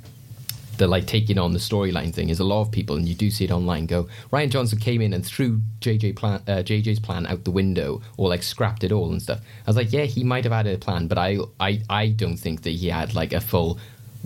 the 0.78 0.86
like 0.86 1.06
taking 1.06 1.38
on 1.38 1.52
the 1.52 1.58
storyline 1.58 2.12
thing 2.12 2.28
is 2.28 2.40
a 2.40 2.44
lot 2.44 2.60
of 2.62 2.70
people, 2.70 2.96
and 2.96 3.08
you 3.08 3.14
do 3.14 3.30
see 3.30 3.44
it 3.44 3.50
online. 3.50 3.86
Go 3.86 4.08
Rian 4.32 4.50
Johnson 4.50 4.78
came 4.78 5.00
in 5.00 5.12
and 5.12 5.24
threw 5.24 5.60
JJ 5.80 6.16
plan, 6.16 6.42
uh, 6.46 6.62
JJ's 6.62 7.00
plan 7.00 7.26
out 7.26 7.44
the 7.44 7.50
window, 7.50 8.02
or 8.16 8.28
like 8.28 8.42
scrapped 8.42 8.84
it 8.84 8.92
all 8.92 9.10
and 9.10 9.20
stuff. 9.20 9.40
I 9.66 9.70
was 9.70 9.76
like, 9.76 9.92
yeah, 9.92 10.04
he 10.04 10.24
might 10.24 10.44
have 10.44 10.52
had 10.52 10.66
a 10.66 10.78
plan, 10.78 11.06
but 11.06 11.18
I 11.18 11.38
I 11.60 11.82
I 11.88 12.08
don't 12.08 12.36
think 12.36 12.62
that 12.62 12.70
he 12.70 12.88
had 12.88 13.14
like 13.14 13.32
a 13.32 13.40
full 13.40 13.78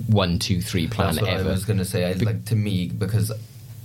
one 0.06 0.38
two 0.38 0.60
three 0.60 0.86
plan 0.86 1.14
That's 1.14 1.22
what 1.22 1.30
ever. 1.30 1.48
I 1.48 1.52
was 1.52 1.64
going 1.64 1.78
to 1.78 1.84
say. 1.84 2.10
I, 2.10 2.12
like 2.12 2.44
to 2.46 2.56
me 2.56 2.88
because 2.88 3.32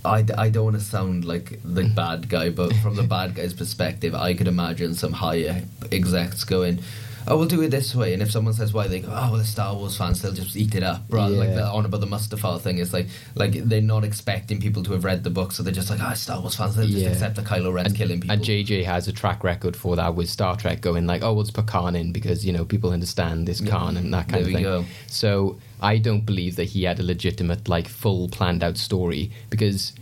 I, 0.04 0.24
I 0.38 0.50
don't 0.50 0.64
want 0.64 0.76
to 0.76 0.82
sound 0.82 1.24
like 1.24 1.60
the 1.64 1.84
bad 1.84 2.28
guy, 2.28 2.50
but 2.50 2.74
from 2.76 2.94
the 2.96 3.02
bad 3.02 3.34
guy's 3.34 3.54
perspective, 3.54 4.14
I 4.14 4.34
could 4.34 4.48
imagine 4.48 4.94
some 4.94 5.12
higher 5.12 5.62
execs 5.90 6.44
going. 6.44 6.82
Oh, 7.28 7.36
we'll 7.36 7.46
do 7.48 7.60
it 7.62 7.70
this 7.70 7.94
way, 7.94 8.12
and 8.12 8.22
if 8.22 8.30
someone 8.30 8.54
says 8.54 8.72
why, 8.72 8.86
they 8.86 9.00
go, 9.00 9.08
"Oh, 9.08 9.30
well, 9.30 9.38
the 9.38 9.44
Star 9.44 9.74
Wars 9.74 9.96
fans, 9.96 10.22
they'll 10.22 10.32
just 10.32 10.56
eat 10.56 10.74
it 10.74 10.82
up." 10.82 11.02
Rather 11.10 11.34
like 11.36 11.54
the 11.54 11.64
on 11.66 11.84
about 11.84 12.00
the 12.00 12.06
Mustafar 12.06 12.60
thing, 12.60 12.78
it's 12.78 12.92
like 12.92 13.08
like 13.34 13.52
they're 13.52 13.80
not 13.80 14.04
expecting 14.04 14.60
people 14.60 14.82
to 14.84 14.92
have 14.92 15.04
read 15.04 15.24
the 15.24 15.30
book, 15.30 15.52
so 15.52 15.62
they're 15.62 15.72
just 15.72 15.90
like, 15.90 15.98
oh, 16.02 16.14
Star 16.14 16.40
Wars 16.40 16.54
fans, 16.54 16.76
they'll 16.76 16.86
just 16.86 16.98
Yeah. 16.98 17.08
accept 17.10 17.36
the 17.36 17.42
Kylo 17.42 17.84
and, 17.84 17.94
killing 17.96 18.20
people." 18.20 18.34
and 18.34 18.44
JJ 18.44 18.84
has 18.84 19.08
a 19.08 19.12
track 19.12 19.42
record 19.42 19.74
for 19.76 19.96
that 19.96 20.14
with 20.14 20.28
Star 20.30 20.56
Trek, 20.56 20.80
going 20.80 21.06
like, 21.06 21.22
"Oh, 21.22 21.32
we'll 21.34 21.44
just 21.44 21.54
put 21.54 21.66
Khan 21.66 21.96
in 21.96 22.12
because 22.12 22.46
you 22.46 22.52
know 22.52 22.64
people 22.64 22.90
understand 22.90 23.46
this 23.48 23.60
Khan 23.60 23.96
and 23.96 24.12
that 24.14 24.28
kind 24.28 24.44
There 24.44 24.50
of 24.50 24.54
thing." 24.54 24.62
go. 24.62 24.84
So 25.08 25.56
I 25.80 25.98
don't 25.98 26.24
believe 26.24 26.56
that 26.56 26.64
he 26.64 26.84
had 26.84 27.00
a 27.00 27.02
legitimate, 27.02 27.68
like, 27.68 27.88
full 27.88 28.28
planned 28.28 28.62
out 28.62 28.78
story 28.78 29.30
because 29.50 29.92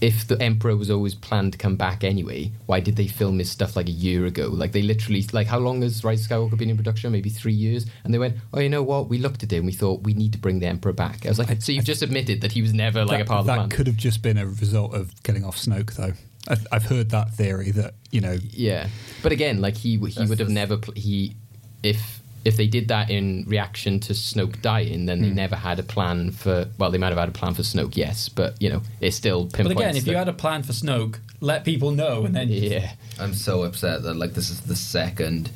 if 0.00 0.26
the 0.26 0.40
Emperor 0.40 0.76
was 0.76 0.90
always 0.90 1.14
planned 1.14 1.52
to 1.52 1.58
come 1.58 1.76
back 1.76 2.04
anyway, 2.04 2.52
why 2.66 2.80
did 2.80 2.96
they 2.96 3.06
film 3.06 3.38
this 3.38 3.50
stuff 3.50 3.76
like 3.76 3.88
a 3.88 3.92
year 3.92 4.26
ago? 4.26 4.48
Like 4.48 4.72
they 4.72 4.82
literally, 4.82 5.24
like 5.32 5.46
how 5.46 5.58
long 5.58 5.82
has 5.82 6.04
Rise 6.04 6.24
of 6.24 6.30
Skywalker 6.30 6.56
been 6.56 6.70
in 6.70 6.76
production? 6.76 7.10
Maybe 7.12 7.30
three 7.30 7.52
years. 7.52 7.86
And 8.04 8.14
they 8.14 8.18
went, 8.18 8.36
oh, 8.52 8.60
you 8.60 8.68
know 8.68 8.82
what? 8.82 9.08
We 9.08 9.18
looked 9.18 9.42
at 9.42 9.52
it 9.52 9.56
and 9.56 9.66
we 9.66 9.72
thought 9.72 10.02
we 10.02 10.14
need 10.14 10.32
to 10.32 10.38
bring 10.38 10.60
the 10.60 10.66
Emperor 10.66 10.92
back. 10.92 11.26
I 11.26 11.28
was 11.28 11.38
like, 11.38 11.62
so 11.62 11.72
you've 11.72 11.84
just 11.84 12.02
admitted 12.02 12.40
that 12.42 12.52
he 12.52 12.62
was 12.62 12.72
never 12.72 13.04
like 13.04 13.22
a 13.22 13.24
part 13.24 13.40
of 13.40 13.46
the 13.46 13.56
that 13.56 13.70
could 13.70 13.86
have 13.86 13.96
just 13.96 14.22
been 14.22 14.38
a 14.38 14.46
result 14.46 14.94
of 14.94 15.12
killing 15.22 15.44
off 15.44 15.56
Snoke, 15.56 15.94
though. 15.94 16.12
I've, 16.46 16.66
I've 16.72 16.84
heard 16.84 17.10
that 17.10 17.34
theory 17.34 17.70
that 17.72 17.94
you 18.10 18.20
know. 18.20 18.38
Yeah, 18.50 18.88
but 19.22 19.32
again, 19.32 19.60
like 19.60 19.76
he 19.76 19.98
he 19.98 20.24
would 20.24 20.38
have 20.38 20.48
never 20.48 20.78
pl- 20.78 20.94
he 20.94 21.36
if 21.82 22.17
if 22.48 22.56
they 22.56 22.66
did 22.66 22.88
that 22.88 23.10
in 23.10 23.44
reaction 23.46 24.00
to 24.00 24.14
Snoke 24.14 24.60
dying, 24.62 25.04
then 25.06 25.20
they 25.20 25.28
hmm. 25.28 25.34
never 25.34 25.54
had 25.54 25.78
a 25.78 25.82
plan 25.82 26.30
for. 26.30 26.66
Well, 26.78 26.90
they 26.90 26.98
might 26.98 27.10
have 27.10 27.18
had 27.18 27.28
a 27.28 27.32
plan 27.32 27.54
for 27.54 27.62
Snoke, 27.62 27.94
yes, 27.94 28.28
but 28.28 28.60
you 28.60 28.70
know, 28.70 28.82
it 29.00 29.12
still 29.12 29.44
But 29.44 29.70
again, 29.70 29.96
if 29.96 30.06
you 30.06 30.16
had 30.16 30.28
a 30.28 30.32
plan 30.32 30.62
for 30.62 30.72
Snoke, 30.72 31.18
let 31.40 31.64
people 31.64 31.90
know, 31.90 32.24
and 32.24 32.34
then 32.34 32.48
yeah, 32.48 32.92
I'm 33.20 33.34
so 33.34 33.62
upset 33.64 34.02
that 34.02 34.14
like 34.14 34.32
this 34.32 34.48
is 34.50 34.62
the 34.62 34.76
second 34.76 35.50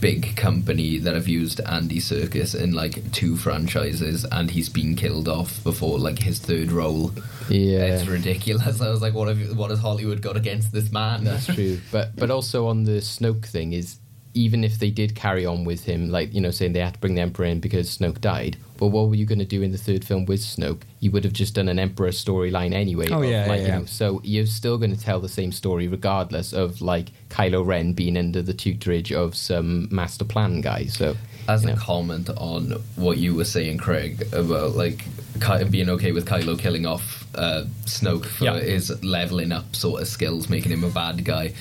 big 0.00 0.36
company 0.36 0.98
that 0.98 1.14
have 1.14 1.28
used 1.28 1.60
Andy 1.60 1.98
Serkis 1.98 2.58
in 2.58 2.72
like 2.72 3.12
two 3.12 3.36
franchises, 3.36 4.24
and 4.24 4.50
he's 4.50 4.70
been 4.70 4.96
killed 4.96 5.28
off 5.28 5.62
before 5.62 5.98
like 5.98 6.20
his 6.20 6.38
third 6.38 6.72
role. 6.72 7.12
yeah, 7.50 7.84
It's 7.84 8.06
ridiculous. 8.06 8.80
I 8.80 8.88
was 8.88 9.02
like, 9.02 9.12
what 9.12 9.28
have 9.28 9.38
you, 9.38 9.54
what 9.54 9.70
has 9.70 9.80
Hollywood 9.80 10.22
got 10.22 10.38
against 10.38 10.72
this 10.72 10.90
man? 10.90 11.24
That's 11.24 11.46
true. 11.46 11.80
But 11.92 12.16
but 12.16 12.30
also 12.30 12.66
on 12.68 12.84
the 12.84 13.02
Snoke 13.02 13.44
thing 13.44 13.74
is 13.74 13.98
even 14.32 14.62
if 14.62 14.78
they 14.78 14.90
did 14.90 15.14
carry 15.14 15.44
on 15.44 15.64
with 15.64 15.84
him, 15.84 16.08
like 16.10 16.32
you 16.32 16.40
know, 16.40 16.50
saying 16.50 16.72
they 16.72 16.80
had 16.80 16.94
to 16.94 17.00
bring 17.00 17.14
the 17.14 17.20
Emperor 17.20 17.46
in 17.46 17.60
because 17.60 17.96
Snoke 17.96 18.20
died. 18.20 18.56
Well, 18.78 18.90
what 18.90 19.08
were 19.08 19.14
you 19.14 19.26
going 19.26 19.40
to 19.40 19.44
do 19.44 19.60
in 19.60 19.72
the 19.72 19.78
third 19.78 20.04
film 20.04 20.24
with 20.24 20.40
Snoke? 20.40 20.82
You 21.00 21.10
would 21.10 21.24
have 21.24 21.32
just 21.34 21.54
done 21.54 21.68
an 21.68 21.78
Emperor 21.78 22.08
storyline 22.08 22.72
anyway. 22.72 23.08
Oh, 23.10 23.20
yeah, 23.22 23.46
like, 23.46 23.60
yeah, 23.60 23.66
you 23.76 23.80
yeah. 23.80 23.84
so 23.86 24.20
you're 24.24 24.46
still 24.46 24.78
going 24.78 24.94
to 24.94 25.00
tell 25.00 25.20
the 25.20 25.28
same 25.28 25.52
story 25.52 25.86
regardless 25.88 26.52
of 26.52 26.80
like 26.80 27.08
Kylo 27.28 27.66
Ren 27.66 27.92
being 27.92 28.16
under 28.16 28.40
the 28.40 28.54
tutorage 28.54 29.12
of 29.12 29.34
some 29.36 29.88
master 29.90 30.24
plan 30.24 30.60
guy. 30.62 30.84
So 30.86 31.16
As 31.48 31.64
you 31.64 31.72
a 31.72 31.76
comment 31.76 32.30
on 32.30 32.72
what 32.96 33.18
you 33.18 33.34
were 33.34 33.44
saying, 33.44 33.78
Craig, 33.78 34.22
about 34.32 34.76
like 34.76 35.04
Ky- 35.40 35.64
being 35.64 35.90
okay 35.90 36.12
with 36.12 36.26
Kylo 36.26 36.58
killing 36.58 36.86
off 36.86 37.26
uh, 37.34 37.64
Snoke 37.84 38.24
for 38.26 38.44
Yeah. 38.44 38.60
his 38.60 39.02
leveling 39.02 39.52
up 39.52 39.76
sort 39.76 40.00
of 40.02 40.08
skills, 40.08 40.48
making 40.48 40.72
him 40.72 40.84
a 40.84 40.90
bad 40.90 41.24
guy, 41.24 41.52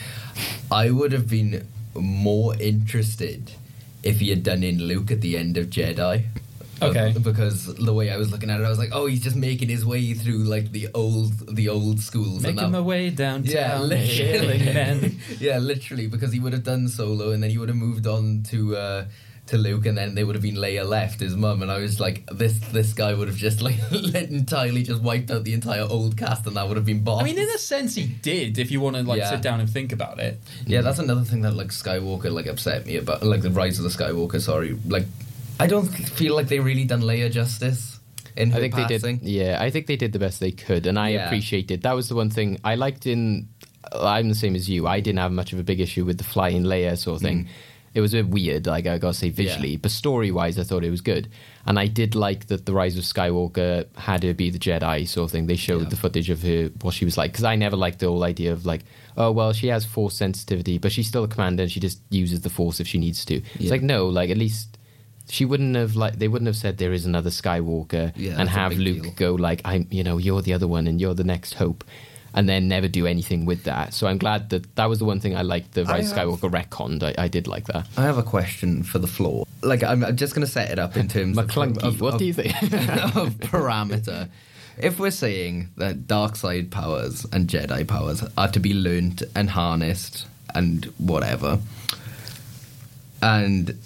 I 0.72 0.90
would 0.92 1.12
have 1.12 1.28
been 1.30 1.68
more 1.96 2.56
interested 2.56 3.54
if 4.04 4.20
he 4.20 4.30
had 4.30 4.44
done 4.44 4.64
in 4.64 4.84
Luke 4.84 5.12
at 5.12 5.22
the 5.22 5.38
end 5.38 5.58
of 5.58 5.68
Jedi. 5.68 6.26
Okay. 6.82 7.14
Because 7.22 7.74
the 7.76 7.94
way 7.94 8.10
I 8.10 8.18
was 8.18 8.32
looking 8.32 8.50
at 8.50 8.62
it, 8.62 8.64
I 8.64 8.70
was 8.70 8.80
like, 8.80 8.92
"Oh, 8.94 9.06
he's 9.06 9.22
just 9.22 9.36
making 9.36 9.68
his 9.70 9.86
way 9.86 10.14
through 10.14 10.46
like 10.46 10.72
the 10.72 10.88
old, 10.94 11.56
the 11.56 11.68
old 11.70 12.00
schools." 12.00 12.42
making 12.42 12.72
my 12.72 12.80
way 12.80 13.06
yeah, 13.06 13.10
downtown, 13.16 13.90
killing 13.90 14.64
literally. 14.66 15.18
yeah, 15.40 15.58
literally, 15.58 16.08
because 16.08 16.32
he 16.32 16.40
would 16.40 16.54
have 16.54 16.64
done 16.64 16.88
Solo, 16.88 17.32
and 17.32 17.44
then 17.44 17.50
he 17.50 17.58
would 17.58 17.70
have 17.70 17.78
moved 17.78 18.08
on 18.08 18.44
to 18.44 18.78
uh, 18.78 19.06
to 19.50 19.58
Luke, 19.58 19.86
and 19.86 19.98
then 19.98 20.16
they 20.16 20.24
would 20.24 20.36
have 20.36 20.42
been 20.44 20.56
Leia 20.56 20.88
left, 20.88 21.20
his 21.20 21.36
mum, 21.36 21.62
and 21.62 21.72
I 21.72 21.78
was 21.80 22.00
like, 22.00 22.26
this 22.32 22.58
this 22.72 22.94
guy 22.94 23.14
would 23.14 23.28
have 23.28 23.38
just 23.38 23.62
like 23.62 23.78
entirely 23.92 24.84
just 24.84 25.02
wiped 25.02 25.32
out 25.32 25.44
the 25.44 25.54
entire 25.54 25.82
old 25.82 26.18
cast, 26.18 26.46
and 26.48 26.56
that 26.56 26.68
would 26.68 26.78
have 26.78 26.86
been 26.86 27.04
boss. 27.04 27.22
I 27.22 27.26
mean, 27.26 27.38
in 27.38 27.50
a 27.50 27.58
sense, 27.58 27.96
he 27.96 28.06
did. 28.08 28.58
If 28.58 28.72
you 28.72 28.80
want 28.82 28.96
to 28.96 29.04
like 29.04 29.20
Yeah. 29.20 29.30
sit 29.30 29.42
down 29.42 29.60
and 29.60 29.70
think 29.70 29.92
about 29.92 30.20
it. 30.20 30.40
yeah, 30.66 30.82
that's 30.82 31.00
another 31.00 31.22
thing 31.22 31.42
that 31.42 31.54
like 31.56 31.68
Skywalker 31.70 32.32
like 32.32 32.48
upset 32.48 32.86
me 32.86 32.98
about, 32.98 33.24
like 33.24 33.42
the 33.42 33.52
Rise 33.52 33.78
of 33.80 33.84
the 33.84 33.90
Skywalker. 33.90 34.40
Sorry, 34.42 34.78
like 34.88 35.06
I 35.60 35.68
don't 35.68 35.88
feel 35.88 36.36
like 36.36 36.48
they 36.48 36.60
really 36.60 36.86
done 36.86 37.02
Leia 37.02 37.32
justice 37.32 38.00
in 38.38 38.52
her 38.52 38.58
I 38.58 38.62
think 38.62 38.74
passing. 38.76 39.18
they 39.20 39.26
did. 39.26 39.30
Yeah, 39.30 39.58
I 39.60 39.70
think 39.72 39.88
they 39.88 39.96
did 39.98 40.14
the 40.14 40.20
best 40.20 40.40
they 40.40 40.52
could, 40.52 40.86
and 40.88 40.98
I 40.98 41.10
Yeah. 41.10 41.26
appreciated. 41.26 41.82
That 41.82 41.94
was 41.94 42.08
the 42.10 42.16
one 42.16 42.30
thing 42.30 42.60
I 42.64 42.76
liked 42.76 43.06
in. 43.08 43.50
I'm 43.92 44.30
the 44.30 44.36
same 44.36 44.56
as 44.56 44.70
you. 44.70 44.86
I 44.88 45.00
didn't 45.00 45.20
have 45.20 45.32
much 45.32 45.52
of 45.54 45.60
a 45.60 45.64
big 45.64 45.80
issue 45.80 46.06
with 46.06 46.18
the 46.20 46.24
flying 46.24 46.64
layer 46.64 46.96
sort 46.96 47.16
of 47.18 47.22
thing. 47.24 47.46
Mm. 47.46 47.48
It 47.94 48.02
was 48.02 48.14
a 48.14 48.18
bit 48.18 48.28
weird, 48.30 48.68
like 48.68 48.86
I 48.88 48.98
gotta 49.00 49.14
say 49.16 49.30
visually, 49.30 49.76
but 49.78 49.92
story 49.92 50.32
wise, 50.32 50.60
I 50.60 50.64
thought 50.64 50.84
it 50.84 50.92
was 50.92 51.02
good. 51.02 51.28
And 51.66 51.78
I 51.80 51.88
did 51.88 52.16
like 52.16 52.48
that 52.48 52.66
the 52.66 52.74
Rise 52.74 52.98
of 52.98 53.04
Skywalker 53.04 53.86
had 53.98 54.24
her 54.24 54.34
be 54.34 54.50
the 54.50 54.60
Jedi 54.60 55.08
sort 55.08 55.26
of 55.26 55.32
thing. 55.32 55.48
They 55.48 55.56
showed 55.56 55.84
Yeah. 55.84 55.90
the 55.90 55.96
footage 55.96 56.30
of 56.30 56.42
her 56.44 56.70
what 56.82 56.94
she 56.94 57.06
was 57.06 57.18
like 57.18 57.32
because 57.32 57.44
I 57.44 57.56
never 57.56 57.76
liked 57.76 58.00
the 58.00 58.08
whole 58.08 58.24
idea 58.24 58.52
of 58.54 58.66
like, 58.66 58.82
oh 59.18 59.32
well, 59.32 59.54
she 59.54 59.68
has 59.68 59.86
Force 59.86 60.16
sensitivity, 60.16 60.78
but 60.78 60.92
she's 60.92 61.08
still 61.08 61.24
a 61.24 61.28
commander 61.28 61.64
and 61.64 61.72
she 61.72 61.80
just 61.80 62.00
uses 62.10 62.42
the 62.42 62.50
Force 62.50 62.80
if 62.80 62.88
she 62.88 62.98
needs 63.00 63.26
to. 63.26 63.42
It's 63.60 63.72
like 63.72 63.82
no, 63.82 64.08
like 64.08 64.30
at 64.30 64.38
least 64.38 64.78
she 65.32 65.46
wouldn't 65.46 65.76
have 65.76 65.96
like 65.96 66.18
they 66.18 66.28
wouldn't 66.28 66.48
have 66.48 66.56
said 66.56 66.78
there 66.78 66.94
is 66.94 67.06
another 67.06 67.30
Skywalker 67.30 68.12
Yeah, 68.16 68.36
and 68.40 68.50
have 68.50 68.74
Luke 68.78 69.04
deal. 69.04 69.12
go 69.16 69.34
like 69.36 69.62
I'm 69.66 69.88
you 69.92 70.04
know 70.04 70.18
you're 70.18 70.42
the 70.42 70.54
other 70.54 70.68
one 70.68 70.88
and 70.88 71.00
you're 71.02 71.14
the 71.14 71.24
next 71.24 71.54
hope 71.56 71.84
and 72.34 72.48
then 72.48 72.68
never 72.68 72.88
do 72.88 73.06
anything 73.08 73.46
with 73.46 73.64
that. 73.64 73.94
So 73.94 74.08
I'm 74.08 74.18
glad 74.18 74.50
that 74.52 74.76
that 74.76 74.86
was 74.86 75.00
the 75.00 75.06
one 75.06 75.20
thing 75.20 75.36
I 75.36 75.42
liked 75.42 75.74
the 75.74 75.82
I 75.82 75.94
Rise 75.94 76.12
have- 76.12 76.28
Skywalker 76.28 76.50
retconned. 76.52 77.04
I, 77.04 77.16
I 77.24 77.28
did 77.28 77.48
like 77.48 77.66
that. 77.68 77.88
I 77.98 78.04
have 78.04 78.18
a 78.18 78.24
question 78.24 78.84
for 78.84 79.00
the 79.00 79.08
floor. 79.08 79.46
Like, 79.62 79.84
I'm, 79.84 80.04
I'm 80.06 80.16
just 80.16 80.36
going 80.36 80.46
to 80.46 80.52
set 80.52 80.70
it 80.72 80.80
up 80.80 80.96
in 80.96 81.08
terms 81.16 81.38
of, 81.38 81.48
McClunky, 81.48 81.84
of, 81.84 82.02
what 82.02 82.14
of- 82.14 82.20
do 82.20 82.26
you 82.26 82.34
think? 82.34 82.54
of 82.64 83.34
parameter. 83.40 84.30
If 84.78 84.98
we're 85.00 85.12
saying 85.12 85.70
that 85.76 86.08
dark 86.08 86.36
side 86.38 86.72
powers 86.72 87.26
and 87.34 87.50
Jedi 87.50 87.86
powers 87.88 88.24
are 88.38 88.48
to 88.50 88.60
be 88.60 88.74
learnt 88.74 89.22
and 89.36 89.50
harnessed 89.50 90.26
and 90.56 90.86
whatever, 90.98 91.60
and 93.22 93.78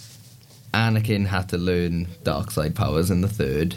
Anakin 0.74 1.28
had 1.28 1.50
to 1.50 1.58
learn 1.58 2.08
dark 2.24 2.52
side 2.52 2.76
powers 2.76 3.10
in 3.10 3.22
the 3.22 3.28
third, 3.28 3.76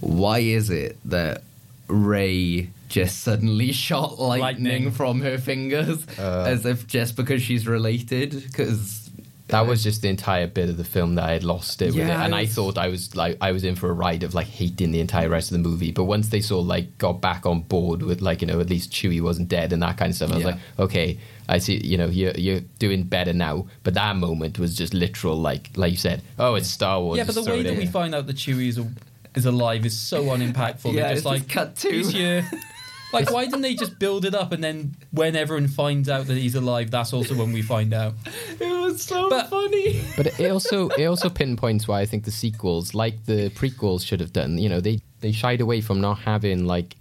why 0.00 0.38
is 0.40 0.70
it 0.70 0.96
that 1.04 1.42
Rey 1.88 2.70
just 2.88 3.20
suddenly 3.20 3.72
shot 3.72 4.18
lightning, 4.18 4.40
Lightning. 4.84 4.90
from 4.90 5.20
her 5.20 5.38
fingers 5.38 6.06
uh, 6.18 6.44
as 6.46 6.64
if 6.66 6.86
just 6.86 7.16
because 7.16 7.42
she's 7.42 7.66
related? 7.66 8.30
Because 8.46 9.10
That 9.48 9.60
uh, 9.60 9.64
was 9.66 9.82
just 9.82 10.02
the 10.02 10.08
entire 10.08 10.46
bit 10.46 10.68
of 10.70 10.76
the 10.76 10.84
film 10.84 11.16
that 11.16 11.24
I 11.24 11.32
had 11.32 11.44
lost 11.44 11.82
it 11.82 11.94
with 11.94 12.06
it, 12.08 12.10
and 12.10 12.34
I 12.34 12.40
I, 12.40 12.46
thought 12.46 12.78
I 12.78 12.88
was 12.88 13.14
like 13.14 13.36
I 13.40 13.52
was 13.52 13.62
in 13.64 13.74
for 13.76 13.90
a 13.90 13.92
ride 13.92 14.22
of 14.22 14.32
like 14.34 14.46
hating 14.46 14.90
the 14.92 15.00
entire 15.00 15.28
rest 15.28 15.50
of 15.52 15.62
the 15.62 15.68
movie. 15.68 15.92
But 15.92 16.04
once 16.04 16.28
they 16.28 16.40
sort 16.40 16.62
of 16.62 16.66
like 16.66 16.96
got 16.98 17.20
back 17.20 17.44
on 17.46 17.60
board 17.60 18.02
with 18.02 18.20
like 18.22 18.40
you 18.40 18.46
know 18.46 18.58
at 18.60 18.70
least 18.70 18.90
Chewie 18.92 19.20
wasn't 19.20 19.48
dead 19.48 19.72
and 19.72 19.82
that 19.82 19.96
kind 19.98 20.10
of 20.10 20.16
stuff, 20.16 20.30
I 20.32 20.34
was 20.36 20.44
Yeah. 20.44 20.50
like, 20.52 20.60
okay, 20.78 21.18
I 21.48 21.58
see. 21.58 21.76
You 21.76 21.98
know, 21.98 22.06
you're 22.06 22.32
you're 22.32 22.60
doing 22.78 23.02
better 23.04 23.32
now. 23.34 23.66
But 23.82 23.94
that 23.94 24.16
moment 24.16 24.58
was 24.58 24.74
just 24.76 24.94
literal, 24.94 25.36
like 25.36 25.70
like 25.76 25.90
you 25.92 25.98
said, 25.98 26.22
oh, 26.38 26.54
it's 26.54 26.68
Star 26.68 27.00
Wars. 27.00 27.18
yeah, 27.18 27.24
but 27.24 27.34
the 27.34 27.42
way 27.42 27.62
that 27.62 27.72
in. 27.72 27.78
we 27.78 27.86
find 27.86 28.14
out 28.14 28.26
that 28.28 28.36
Chewie 28.36 28.68
is, 28.68 28.78
a, 28.78 28.86
is 29.34 29.46
alive 29.46 29.84
is 29.86 29.98
so 29.98 30.24
unimpactful. 30.24 30.92
Yeah, 30.92 31.02
They're 31.02 31.12
it's 31.12 31.22
just 31.22 31.26
like 31.26 31.42
just 31.42 31.50
cut 31.50 31.76
to. 31.76 31.90
he's 31.90 32.10
here. 32.10 32.44
Uh, 32.52 32.56
like, 33.12 33.30
why 33.30 33.44
didn't 33.44 33.60
they 33.62 33.74
just 33.74 33.98
build 33.98 34.24
it 34.24 34.34
up 34.34 34.52
and 34.52 34.62
then 34.62 34.96
when 35.12 35.36
everyone 35.36 35.68
finds 35.68 36.08
out 36.08 36.26
that 36.26 36.36
he's 36.36 36.54
alive, 36.54 36.90
that's 36.90 37.12
also 37.12 37.34
when 37.36 37.52
we 37.52 37.62
find 37.62 37.92
out. 37.94 38.14
it 38.60 38.60
was 38.82 39.02
so 39.02 39.28
But- 39.30 39.50
funny. 39.50 40.00
But 40.16 40.38
it 40.40 40.50
also 40.50 40.88
it 40.90 41.06
also 41.06 41.28
pinpoints 41.28 41.86
why 41.88 42.00
I 42.00 42.06
think 42.06 42.24
the 42.24 42.30
sequels, 42.30 42.94
like 42.94 43.24
the 43.26 43.50
prequels, 43.50 44.04
should 44.06 44.20
have 44.20 44.32
done. 44.32 44.58
You 44.58 44.68
know, 44.68 44.80
they 44.80 45.00
they 45.20 45.32
shied 45.32 45.60
away 45.60 45.80
from 45.80 46.00
not 46.00 46.18
having 46.20 46.66
like 46.66 46.96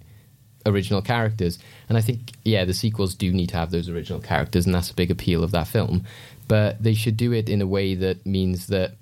original 0.65 1.01
characters, 1.01 1.59
and 1.89 1.97
I 1.97 2.01
think 2.01 2.31
yeah, 2.45 2.63
the 2.65 2.73
sequels 2.73 3.15
do 3.15 3.31
need 3.33 3.49
to 3.49 3.57
have 3.57 3.71
those 3.71 3.89
original 3.89 4.19
characters, 4.21 4.65
and 4.65 4.73
that's 4.73 4.89
a 4.91 4.95
big 4.95 5.11
appeal 5.11 5.43
of 5.43 5.51
that 5.51 5.67
film. 5.67 6.03
But 6.47 6.81
they 6.81 6.93
should 6.93 7.17
do 7.17 7.31
it 7.33 7.49
in 7.49 7.61
a 7.61 7.67
way 7.67 7.95
that 7.95 8.25
means 8.25 8.67
that 8.67 8.95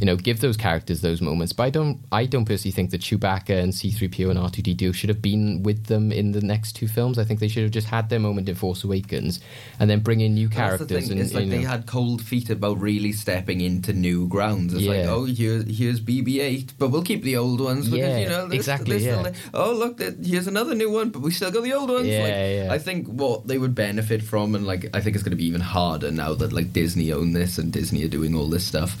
you 0.00 0.06
know 0.06 0.16
give 0.16 0.40
those 0.40 0.56
characters 0.56 1.00
those 1.00 1.20
moments. 1.20 1.52
But 1.52 1.64
I 1.64 1.70
don't 1.70 2.00
I 2.12 2.26
don't 2.26 2.44
personally 2.44 2.72
think 2.72 2.90
that 2.90 3.00
Chewbacca 3.00 3.62
and 3.62 3.74
C-3PO 3.74 4.30
and 4.30 4.38
R2D2 4.38 4.94
should 4.94 5.08
have 5.08 5.22
been 5.22 5.62
with 5.62 5.86
them 5.86 6.12
in 6.12 6.32
the 6.32 6.40
next 6.40 6.72
two 6.72 6.88
films. 6.88 7.18
I 7.18 7.24
think 7.24 7.40
they 7.40 7.48
should 7.48 7.62
have 7.62 7.72
just 7.72 7.88
had 7.88 8.08
their 8.08 8.20
moment 8.20 8.48
in 8.48 8.54
Force 8.54 8.84
Awakens, 8.84 9.40
and 9.80 9.88
then 9.88 10.00
bring 10.00 10.20
in 10.20 10.34
new 10.34 10.48
characters. 10.48 10.88
That's 10.88 11.08
the 11.08 11.08
thing. 11.08 11.18
and 11.18 11.20
It's 11.20 11.34
like 11.34 11.44
you 11.44 11.50
they 11.50 11.62
had 11.62 11.86
cold 11.86 12.22
feet 12.22 12.50
about 12.50 12.80
really 12.80 13.12
stepping 13.12 13.60
into 13.60 13.92
new 13.92 14.28
grounds. 14.28 14.74
It's 14.74 14.86
like, 14.86 15.06
oh, 15.06 15.24
here, 15.24 15.62
here's 15.62 16.00
BB-8, 16.00 16.72
but 16.78 16.88
we'll 16.88 17.02
keep 17.02 17.22
the 17.22 17.36
old 17.36 17.60
ones 17.60 17.88
because 17.88 18.08
Yeah, 18.08 18.18
you 18.18 18.28
know 18.28 18.46
exactly, 18.46 18.98
they're 18.98 19.22
still 19.22 19.32
yeah. 19.32 19.50
Oh, 19.54 19.72
look, 19.72 20.00
here's 20.00 20.46
another 20.46 20.74
new 20.74 20.90
one, 20.90 21.10
but 21.10 21.22
we 21.22 21.30
still 21.30 21.50
got 21.50 21.62
the 21.62 21.72
old 21.72 21.90
ones. 21.90 22.06
Yeah, 22.06 22.22
like, 22.22 22.32
yeah. 22.32 22.68
I 22.70 22.78
think 22.78 23.06
what 23.06 23.46
they 23.46 23.58
would 23.58 23.74
benefit 23.74 24.22
from, 24.22 24.54
and 24.54 24.66
like 24.66 24.90
I 24.94 25.00
think 25.00 25.16
it's 25.16 25.22
going 25.22 25.30
to 25.32 25.36
be 25.36 25.46
even 25.46 25.60
harder 25.60 26.10
now 26.10 26.34
that 26.34 26.52
like 26.52 26.72
Disney 26.72 27.12
own 27.12 27.32
this 27.32 27.58
and 27.58 27.72
Disney 27.72 28.04
are 28.04 28.08
doing 28.08 28.34
all 28.34 28.48
this 28.48 28.64
stuff. 28.64 28.96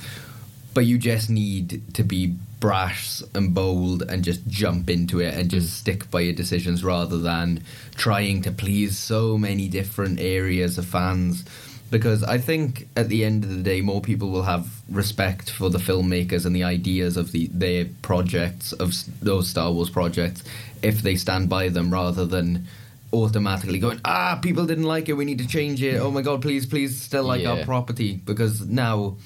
But 0.78 0.86
you 0.86 0.96
just 0.96 1.28
need 1.28 1.82
to 1.94 2.04
be 2.04 2.36
brash 2.60 3.20
and 3.34 3.52
bold 3.52 4.02
and 4.02 4.22
just 4.22 4.46
jump 4.46 4.88
into 4.88 5.18
it 5.18 5.34
and 5.34 5.46
Mm. 5.48 5.54
just 5.56 5.74
stick 5.74 6.08
by 6.08 6.20
your 6.20 6.34
decisions 6.34 6.84
rather 6.84 7.18
than 7.18 7.64
trying 7.96 8.42
to 8.42 8.52
please 8.52 8.96
so 8.96 9.36
many 9.36 9.66
different 9.66 10.20
areas 10.20 10.78
of 10.78 10.86
fans. 10.86 11.42
Because 11.90 12.22
I 12.22 12.38
think 12.38 12.86
at 12.94 13.08
the 13.08 13.24
end 13.24 13.42
of 13.42 13.50
the 13.50 13.64
day, 13.72 13.80
more 13.80 14.00
people 14.00 14.30
will 14.30 14.44
have 14.44 14.68
respect 14.88 15.50
for 15.50 15.68
the 15.68 15.78
filmmakers 15.80 16.46
and 16.46 16.54
the 16.54 16.62
ideas 16.62 17.16
of 17.16 17.32
the 17.32 17.48
their 17.52 17.86
projects 18.02 18.72
of 18.72 18.94
those 19.20 19.48
Star 19.48 19.72
Wars 19.72 19.90
projects 19.90 20.44
if 20.80 21.02
they 21.02 21.16
stand 21.16 21.48
by 21.48 21.70
them 21.70 21.92
rather 21.92 22.24
than 22.24 22.68
automatically 23.12 23.80
going 23.80 23.98
ah 24.04 24.38
people 24.40 24.64
didn't 24.64 24.84
like 24.94 25.08
it 25.08 25.14
we 25.14 25.24
need 25.24 25.38
to 25.38 25.48
change 25.48 25.82
it. 25.82 25.96
Oh 25.98 26.12
my 26.12 26.22
god 26.22 26.40
please 26.40 26.66
please 26.66 26.92
still 27.08 27.24
like 27.24 27.44
our 27.44 27.64
property. 27.64 28.20
Because 28.24 28.60
now 28.86 29.16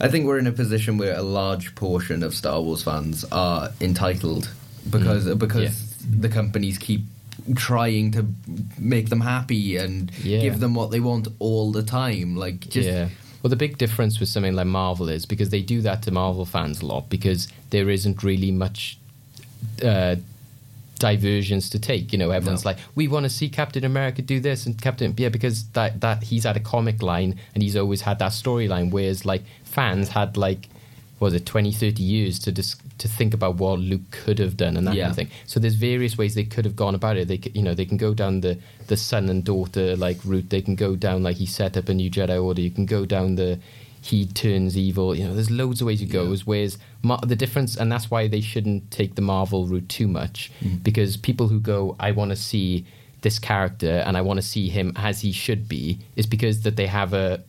I 0.00 0.08
think 0.08 0.26
we're 0.26 0.38
in 0.38 0.46
a 0.46 0.52
position 0.52 0.98
where 0.98 1.14
a 1.16 1.22
large 1.22 1.74
portion 1.74 2.22
of 2.22 2.34
Star 2.34 2.60
Wars 2.60 2.82
fans 2.82 3.24
are 3.32 3.70
entitled 3.80 4.50
because 4.90 5.32
because 5.34 5.96
the 6.20 6.28
companies 6.28 6.78
keep 6.78 7.02
trying 7.56 8.10
to 8.12 8.26
make 8.78 9.08
them 9.08 9.20
happy 9.20 9.76
and 9.76 10.10
Yeah. 10.22 10.40
give 10.40 10.60
them 10.60 10.74
what 10.74 10.90
they 10.90 11.00
want 11.00 11.28
all 11.38 11.72
the 11.72 11.82
time. 11.82 12.36
Like 12.36 12.60
just 12.68 12.88
yeah. 12.88 13.08
Well, 13.42 13.50
the 13.50 13.56
big 13.56 13.76
difference 13.76 14.20
with 14.20 14.30
something 14.30 14.54
like 14.54 14.66
Marvel 14.66 15.10
is 15.10 15.26
because 15.26 15.50
they 15.50 15.60
do 15.60 15.82
that 15.82 16.02
to 16.04 16.10
Marvel 16.10 16.46
fans 16.46 16.80
a 16.80 16.86
lot 16.86 17.10
because 17.10 17.48
there 17.70 17.90
isn't 17.90 18.22
really 18.22 18.50
much 18.50 18.98
uh, 19.82 20.16
diversions 20.98 21.68
to 21.70 21.78
take. 21.78 22.12
You 22.12 22.18
know, 22.18 22.30
everyone's 22.30 22.64
No. 22.64 22.70
like, 22.70 22.78
we 22.94 23.08
want 23.08 23.24
to 23.24 23.30
see 23.30 23.48
Captain 23.48 23.84
America 23.84 24.22
do 24.22 24.40
this 24.40 24.66
and 24.66 24.80
Captain, 24.80 25.14
yeah, 25.16 25.28
because 25.28 25.64
that 25.70 26.00
that 26.00 26.24
he's 26.24 26.44
had 26.44 26.56
a 26.56 26.60
comic 26.60 27.02
line 27.02 27.36
and 27.54 27.62
he's 27.62 27.76
always 27.76 28.02
had 28.02 28.18
that 28.20 28.32
storyline. 28.32 28.90
Whereas 28.90 29.24
like 29.24 29.42
fans 29.64 30.10
had 30.10 30.36
like, 30.36 30.68
what 31.18 31.26
was 31.26 31.34
it 31.34 31.46
20, 31.46 31.72
30 31.72 32.02
years 32.02 32.38
to 32.40 32.52
dis- 32.52 32.76
to 32.98 33.08
think 33.08 33.34
about 33.34 33.56
what 33.56 33.78
Luke 33.80 34.02
could 34.10 34.38
have 34.38 34.56
done 34.56 34.76
and 34.76 34.86
that 34.86 34.96
kind 34.96 35.10
of 35.10 35.16
thing. 35.16 35.30
So 35.46 35.58
there's 35.58 35.74
various 35.74 36.16
ways 36.16 36.34
they 36.34 36.44
could 36.44 36.64
have 36.64 36.76
gone 36.76 36.94
about 36.94 37.16
it. 37.16 37.26
They 37.28 37.38
could, 37.38 37.56
you 37.56 37.62
know, 37.62 37.74
they 37.74 37.84
can 37.86 37.96
go 37.96 38.14
down 38.14 38.40
the 38.40 38.58
the 38.86 38.96
son 38.96 39.28
and 39.28 39.42
daughter 39.44 39.96
like 39.96 40.18
route. 40.24 40.50
They 40.50 40.62
can 40.62 40.74
go 40.76 40.94
down 40.96 41.22
like 41.22 41.36
he 41.38 41.46
set 41.46 41.76
up 41.76 41.88
a 41.88 41.94
new 41.94 42.10
Jedi 42.10 42.42
Order. 42.42 42.60
You 42.60 42.70
can 42.70 42.86
go 42.86 43.04
down 43.04 43.34
the 43.36 43.58
he 44.04 44.26
turns 44.26 44.76
evil. 44.76 45.14
You 45.14 45.24
know, 45.24 45.34
there's 45.34 45.50
loads 45.50 45.80
of 45.80 45.86
ways 45.86 46.02
it 46.02 46.06
goes. 46.06 46.46
Whereas 46.46 46.76
Mar- 47.02 47.20
the 47.24 47.36
difference, 47.36 47.74
and 47.76 47.90
that's 47.90 48.10
why 48.10 48.28
they 48.28 48.42
shouldn't 48.42 48.90
take 48.90 49.14
the 49.14 49.22
Marvel 49.22 49.66
route 49.66 49.88
too 49.88 50.06
much, 50.06 50.52
mm. 50.60 50.82
because 50.82 51.16
people 51.16 51.48
who 51.48 51.58
go, 51.58 51.96
I 51.98 52.10
want 52.12 52.30
to 52.30 52.36
see 52.36 52.84
this 53.22 53.38
character 53.38 54.02
and 54.06 54.16
I 54.18 54.20
want 54.20 54.36
to 54.38 54.42
see 54.42 54.68
him 54.68 54.92
as 54.96 55.22
he 55.22 55.32
should 55.32 55.68
be, 55.68 56.00
is 56.16 56.26
because 56.26 56.62
that 56.62 56.76
they 56.76 56.86
have 56.86 57.14
a 57.14 57.42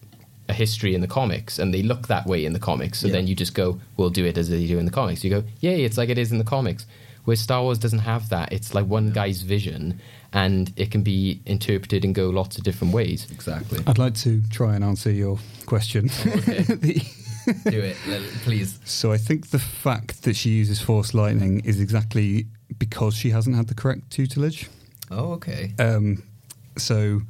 a 0.47 0.53
history 0.53 0.93
in 0.93 1.01
the 1.01 1.07
comics 1.07 1.57
and 1.57 1.73
they 1.73 1.81
look 1.81 2.07
that 2.07 2.27
way 2.27 2.45
in 2.45 2.53
the 2.53 2.59
comics. 2.59 2.99
So 2.99 3.07
Yeah. 3.07 3.13
then 3.13 3.25
you 3.27 3.33
just 3.35 3.55
go, 3.55 3.79
we'll 3.97 4.11
do 4.11 4.25
it 4.25 4.37
as 4.37 4.47
they 4.47 4.67
do 4.67 4.77
in 4.77 4.85
the 4.85 4.91
comics. 4.91 5.23
You 5.23 5.31
go, 5.31 5.43
yay, 5.59 5.83
it's 5.83 5.97
like 5.97 6.09
it 6.09 6.19
is 6.19 6.31
in 6.31 6.37
the 6.37 6.43
comics. 6.43 6.85
Where 7.23 7.35
Star 7.35 7.63
Wars 7.63 7.79
doesn't 7.79 8.03
have 8.13 8.29
that. 8.29 8.53
It's 8.53 8.75
like 8.75 8.85
one 8.85 9.11
guy's 9.11 9.41
vision 9.41 9.99
and 10.35 10.71
it 10.75 10.91
can 10.91 11.01
be 11.01 11.39
interpreted 11.45 12.03
and 12.05 12.13
go 12.13 12.29
lots 12.29 12.57
of 12.57 12.63
different 12.63 12.93
ways. 12.93 13.25
exactly. 13.31 13.79
I'd 13.87 13.97
like 13.97 14.13
to 14.15 14.41
try 14.51 14.75
and 14.75 14.83
answer 14.83 15.09
your 15.11 15.39
question. 15.65 16.09
The- 16.85 17.01
do 17.69 17.79
it, 17.79 17.95
please. 18.43 18.79
so 18.85 19.11
I 19.11 19.17
think 19.17 19.51
the 19.51 19.59
fact 19.59 20.23
that 20.23 20.35
she 20.35 20.49
uses 20.49 20.81
Force 20.81 21.13
Lightning 21.13 21.59
is 21.63 21.79
exactly 21.79 22.47
because 22.79 23.15
she 23.15 23.29
hasn't 23.29 23.55
had 23.55 23.67
the 23.67 23.75
correct 23.75 24.09
tutelage. 24.09 24.67
Oh, 25.11 25.33
okay. 25.33 25.73
Um, 25.77 26.23
so 26.75 27.21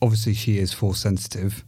obviously 0.00 0.34
she 0.34 0.58
is 0.58 0.72
force 0.72 1.00
sensitive, 1.00 1.64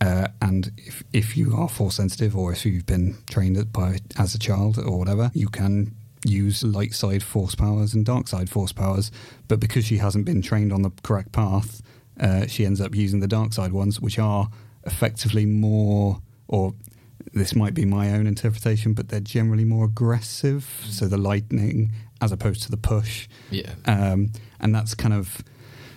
uh, 0.00 0.26
and 0.42 0.72
if 0.76 1.04
if 1.12 1.36
you 1.36 1.54
are 1.56 1.68
force 1.68 1.94
sensitive 1.94 2.36
or 2.36 2.50
if 2.52 2.66
you've 2.66 2.86
been 2.86 3.16
trained 3.30 3.72
by 3.72 3.98
as 4.18 4.34
a 4.34 4.38
child 4.40 4.76
or 4.76 4.98
whatever, 4.98 5.30
you 5.32 5.46
can 5.48 5.94
use 6.28 6.62
light 6.64 6.94
side 6.94 7.22
force 7.22 7.54
powers 7.54 7.94
and 7.94 8.04
dark 8.04 8.28
side 8.28 8.50
force 8.50 8.72
powers. 8.72 9.10
But 9.48 9.60
because 9.60 9.84
she 9.84 9.98
hasn't 9.98 10.24
been 10.24 10.42
trained 10.42 10.72
on 10.72 10.82
the 10.82 10.90
correct 11.02 11.32
path, 11.32 11.82
uh, 12.20 12.46
she 12.46 12.64
ends 12.66 12.80
up 12.80 12.94
using 12.94 13.20
the 13.20 13.28
dark 13.28 13.52
side 13.52 13.72
ones, 13.72 14.00
which 14.00 14.18
are 14.18 14.48
effectively 14.84 15.46
more 15.46 16.20
or 16.48 16.74
this 17.32 17.54
might 17.56 17.74
be 17.74 17.84
my 17.84 18.12
own 18.12 18.26
interpretation, 18.26 18.94
but 18.94 19.08
they're 19.08 19.18
generally 19.20 19.64
more 19.64 19.84
aggressive. 19.84 20.84
So 20.88 21.08
the 21.08 21.18
lightning, 21.18 21.90
as 22.20 22.30
opposed 22.32 22.62
to 22.62 22.70
the 22.70 22.76
push, 22.76 23.26
Yeah. 23.50 23.72
um, 23.84 24.30
and 24.60 24.74
that's 24.74 24.94
kind 24.94 25.12
of 25.12 25.42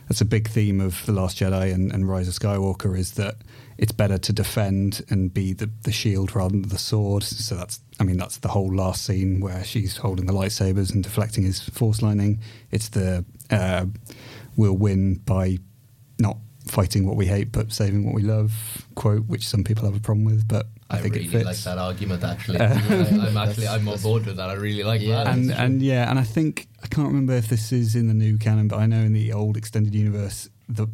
that's 0.08 0.22
a 0.22 0.26
big 0.26 0.48
theme 0.50 0.82
of 0.82 1.06
the 1.06 1.12
Last 1.12 1.38
Jedi 1.38 1.72
and, 1.72 1.92
and 1.92 2.10
Rise 2.10 2.28
of 2.28 2.34
Skywalker 2.34 2.98
is 2.98 3.12
that 3.12 3.36
it's 3.80 3.94
better 3.94 4.18
to 4.18 4.34
defend 4.34 5.04
and 5.10 5.34
be 5.34 5.54
the, 5.54 5.70
the 5.84 5.92
shield 5.92 6.36
rather 6.36 6.52
than 6.52 6.68
the 6.68 6.78
sword. 6.78 7.24
So 7.24 7.56
that's 7.56 7.80
I 8.00 8.04
mean 8.04 8.18
that's 8.18 8.38
the 8.38 8.50
whole 8.50 8.74
last 8.76 9.06
scene 9.06 9.40
where 9.40 9.64
she's 9.64 9.98
holding 9.98 10.26
the 10.26 10.34
lightsabers 10.34 10.94
and 10.94 11.02
deflecting 11.02 11.44
his 11.46 11.62
force 11.62 12.02
lightning. 12.02 12.40
It's 12.72 12.90
the 12.90 13.24
uh, 13.50 13.86
we'll 14.58 14.76
win 14.78 15.16
by 15.16 15.60
not 16.20 16.38
fighting 16.68 17.08
what 17.08 17.16
we 17.16 17.26
hate 17.26 17.52
but 17.52 17.72
saving 17.72 18.06
what 18.06 18.14
we 18.14 18.22
love 18.22 18.86
quote, 18.96 19.26
which 19.28 19.48
some 19.48 19.64
people 19.64 19.86
have 19.86 19.96
a 19.96 20.00
problem 20.02 20.26
with, 20.26 20.46
but 20.48 20.68
I, 20.90 20.98
I, 20.98 21.02
think 21.02 21.16
really 21.16 21.28
it 21.28 21.32
fits. 21.32 21.46
like 21.46 21.58
that 21.60 21.78
argument. 21.78 22.24
Actually, 22.24 22.60
I, 22.60 22.66
I'm 23.28 23.38
actually 23.38 23.68
I'm 23.76 23.88
on 23.88 24.00
board 24.02 24.26
with 24.26 24.36
that. 24.38 24.50
I 24.50 24.54
really 24.54 24.84
like 24.84 25.02
Yeah. 25.02 25.24
that. 25.24 25.28
and 25.34 25.52
and 25.52 25.82
yeah, 25.82 26.10
and 26.10 26.20
I 26.20 26.24
think 26.24 26.68
I 26.84 26.88
can't 26.88 27.08
remember 27.08 27.34
if 27.34 27.48
this 27.48 27.72
is 27.72 27.96
in 27.96 28.08
the 28.08 28.14
new 28.14 28.38
canon, 28.38 28.68
but 28.68 28.78
I 28.80 28.88
know 28.88 29.00
in 29.00 29.14
the 29.14 29.32
old 29.32 29.56
extended 29.56 29.96
universe, 29.96 30.50
the 30.68 30.88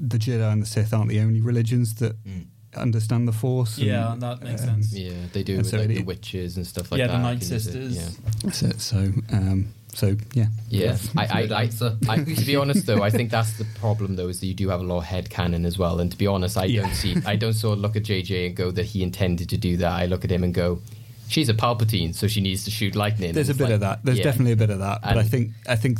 the 0.00 0.18
Jedi 0.18 0.50
and 0.52 0.62
the 0.62 0.66
Sith 0.66 0.92
aren't 0.94 1.10
the 1.10 1.20
only 1.20 1.40
religions 1.40 1.94
that 1.96 2.16
Mm. 2.24 2.46
understand 2.76 3.28
the 3.28 3.32
Force. 3.32 3.76
and, 3.78 3.86
Yeah, 3.86 4.14
that 4.18 4.42
makes 4.42 4.62
um, 4.62 4.68
sense. 4.68 4.92
Yeah, 4.94 5.12
they 5.32 5.42
do 5.42 5.58
with 5.58 5.66
so 5.68 5.78
like 5.78 5.90
it- 5.90 5.94
the 5.98 6.02
witches 6.04 6.56
and 6.56 6.66
stuff 6.66 6.90
like 6.90 6.98
Yeah, 7.00 7.08
that. 7.08 7.12
the 7.16 7.22
Night 7.22 7.40
can 7.40 7.50
use 7.50 7.66
it, 7.66 7.72
Sisters. 7.72 7.96
Yeah. 7.96 8.30
That's 8.44 8.62
it. 8.62 8.80
So, 8.80 9.12
um, 9.32 9.68
so 9.92 10.16
yeah, 10.34 10.46
Yeah, 10.68 10.96
I, 11.16 11.26
I, 11.26 11.40
I. 11.62 11.68
I, 12.08 12.16
to 12.24 12.44
be 12.46 12.56
honest 12.56 12.86
though, 12.86 13.02
I 13.02 13.10
think 13.10 13.30
that's 13.30 13.54
the 13.58 13.64
problem 13.78 14.16
though 14.16 14.28
is 14.28 14.38
that 14.40 14.46
you 14.46 14.54
do 14.54 14.68
have 14.68 14.80
a 14.80 14.84
lot 14.84 14.98
of 14.98 15.04
head 15.04 15.28
canon 15.30 15.64
as 15.66 15.76
well. 15.78 16.00
And 16.00 16.10
to 16.12 16.16
be 16.16 16.26
honest, 16.28 16.56
I 16.56 16.64
Yeah. 16.66 16.82
don't 16.82 16.94
see, 16.94 17.16
I 17.26 17.36
don't 17.36 17.52
sort 17.54 17.74
of 17.76 17.80
look 17.80 17.96
at 17.96 18.04
JJ 18.04 18.46
and 18.46 18.56
go 18.56 18.70
that 18.70 18.84
he 18.86 19.02
intended 19.02 19.48
to 19.50 19.56
do 19.58 19.76
that. 19.78 19.90
I 19.92 20.06
look 20.06 20.24
at 20.24 20.30
him 20.30 20.44
and 20.44 20.54
go, 20.54 20.80
she's 21.28 21.48
a 21.48 21.54
Palpatine, 21.54 22.14
so 22.14 22.26
she 22.28 22.40
needs 22.40 22.64
to 22.64 22.70
shoot 22.70 22.94
lightning. 22.94 23.32
there's 23.34 23.48
a 23.48 23.54
bit 23.54 23.64
it's 23.64 23.74
of 23.74 23.80
that. 23.80 24.04
There's 24.04 24.18
yeah. 24.18 24.24
definitely 24.24 24.52
a 24.52 24.56
bit 24.56 24.70
of 24.70 24.78
that. 24.78 25.02
But 25.02 25.18
I 25.18 25.24
think 25.24 25.50
I 25.68 25.74
think 25.76 25.98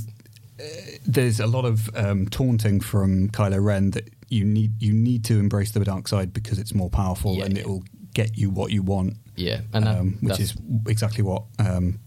there's 1.06 1.40
a 1.40 1.46
lot 1.46 1.64
of 1.64 1.90
um, 1.96 2.28
taunting 2.28 2.80
from 2.80 3.28
Kylo 3.28 3.62
Ren 3.62 3.90
that 3.92 4.10
you 4.28 4.44
need 4.44 4.80
you 4.80 4.92
need 4.92 5.24
to 5.24 5.38
embrace 5.38 5.72
the 5.72 5.80
dark 5.84 6.08
side 6.08 6.32
because 6.32 6.58
it's 6.58 6.74
more 6.74 6.90
powerful 6.90 7.36
Yeah, 7.36 7.44
and 7.44 7.56
yeah. 7.56 7.62
it 7.62 7.68
will 7.68 7.84
get 8.14 8.38
you 8.38 8.50
what 8.50 8.70
you 8.70 8.82
want. 8.82 9.14
Yeah, 9.36 9.60
and 9.72 9.86
that, 9.86 9.98
um, 9.98 10.18
which 10.20 10.40
is 10.40 10.54
exactly 10.86 11.24
what 11.24 11.44
um, 11.58 11.98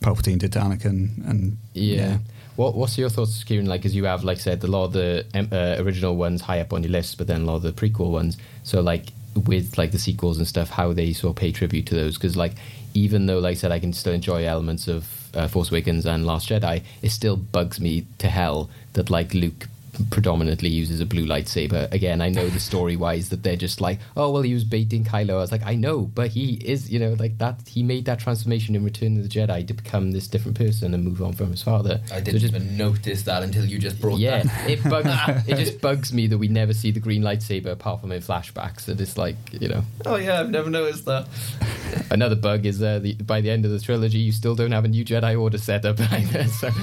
Palpatine 0.00 0.38
did 0.38 0.52
to 0.52 0.58
Anakin. 0.58 1.26
And 1.28 1.58
Yeah. 1.74 2.18
What 2.56 2.74
What's 2.74 2.98
your 2.98 3.08
thoughts, 3.08 3.42
Kieran? 3.44 3.66
Like, 3.66 3.86
as 3.86 3.94
you 3.94 4.04
have, 4.04 4.24
like, 4.24 4.38
said, 4.38 4.62
a 4.62 4.66
lot 4.66 4.84
of 4.84 4.92
the 4.92 5.24
um, 5.34 5.48
uh, 5.50 5.76
original 5.78 6.16
ones 6.16 6.42
high 6.42 6.60
up 6.60 6.72
on 6.72 6.82
your 6.82 6.92
list, 6.92 7.16
but 7.16 7.26
then 7.26 7.42
a 7.42 7.44
lot 7.44 7.56
of 7.56 7.62
the 7.62 7.72
prequel 7.72 8.10
ones. 8.10 8.36
So, 8.62 8.82
like, 8.82 9.06
with 9.46 9.78
like 9.78 9.92
the 9.92 9.98
sequels 9.98 10.36
and 10.36 10.46
stuff, 10.46 10.68
how 10.68 10.92
they 10.92 11.14
sort 11.14 11.30
of 11.30 11.36
pay 11.36 11.52
tribute 11.52 11.86
to 11.86 11.94
those? 11.94 12.18
Because, 12.18 12.36
like, 12.36 12.52
even 12.92 13.24
though, 13.24 13.38
like 13.38 13.52
I 13.52 13.54
said, 13.54 13.72
I 13.72 13.78
can 13.78 13.94
still 13.94 14.12
enjoy 14.12 14.44
elements 14.44 14.86
of 14.86 15.21
uh, 15.34 15.48
Force 15.48 15.70
Awakens 15.70 16.06
and 16.06 16.26
Last 16.26 16.48
Jedi, 16.48 16.82
it 17.02 17.10
still 17.10 17.36
bugs 17.36 17.80
me 17.80 18.06
to 18.18 18.28
hell 18.28 18.70
that 18.94 19.10
like 19.10 19.34
Luke 19.34 19.68
predominantly 20.10 20.68
uses 20.68 21.00
a 21.00 21.06
blue 21.06 21.26
lightsaber. 21.26 21.90
Again, 21.92 22.20
I 22.20 22.28
know 22.28 22.48
the 22.48 22.60
story 22.60 22.96
wise 22.96 23.28
that 23.28 23.42
they're 23.42 23.56
just 23.56 23.80
like, 23.80 23.98
oh 24.16 24.30
well, 24.30 24.42
he 24.42 24.54
was 24.54 24.64
baiting 24.64 25.04
Kylo. 25.04 25.32
I 25.34 25.36
was 25.36 25.52
like, 25.52 25.64
I 25.64 25.74
know, 25.74 26.00
but 26.02 26.28
he 26.28 26.54
is, 26.54 26.90
you 26.90 26.98
know, 26.98 27.14
like 27.18 27.38
that. 27.38 27.60
He 27.66 27.82
made 27.82 28.06
that 28.06 28.18
transformation 28.18 28.74
in 28.74 28.84
Return 28.84 29.16
of 29.18 29.22
the 29.22 29.28
Jedi 29.28 29.66
to 29.66 29.74
become 29.74 30.12
this 30.12 30.26
different 30.28 30.56
person 30.56 30.94
and 30.94 31.04
move 31.04 31.22
on 31.22 31.32
from 31.34 31.50
his 31.50 31.62
father. 31.62 32.00
I 32.12 32.20
didn't 32.20 32.40
just- 32.40 32.54
even 32.54 32.76
notice 32.76 33.22
that 33.22 33.42
until 33.42 33.64
you 33.64 33.78
just 33.78 34.00
brought 34.00 34.18
yeah, 34.18 34.42
that. 34.42 34.70
it 34.70 34.82
bugs. 34.84 35.08
it 35.48 35.56
just 35.56 35.80
bugs 35.80 36.12
me 36.12 36.26
that 36.28 36.38
we 36.38 36.48
never 36.48 36.72
see 36.72 36.90
the 36.90 37.00
green 37.00 37.22
lightsaber 37.22 37.66
apart 37.72 38.00
from 38.00 38.12
in 38.12 38.20
flashbacks. 38.22 38.88
And 38.88 39.00
it's 39.00 39.18
like, 39.18 39.36
you 39.52 39.68
know, 39.68 39.82
Oh 40.06 40.16
yeah, 40.16 40.40
I've 40.40 40.50
never 40.50 40.70
noticed 40.70 41.04
that. 41.04 41.28
another 42.10 42.36
bug 42.36 42.64
is 42.66 42.82
uh, 42.82 42.98
the, 42.98 43.14
by 43.14 43.40
the 43.40 43.50
end 43.50 43.64
of 43.64 43.70
the 43.70 43.80
trilogy, 43.80 44.18
you 44.18 44.32
still 44.32 44.54
don't 44.54 44.72
have 44.72 44.84
a 44.84 44.88
new 44.88 45.04
Jedi 45.04 45.38
Order 45.40 45.58
set 45.58 45.84
up 45.84 46.00
either. 46.00 46.44
So. 46.44 46.70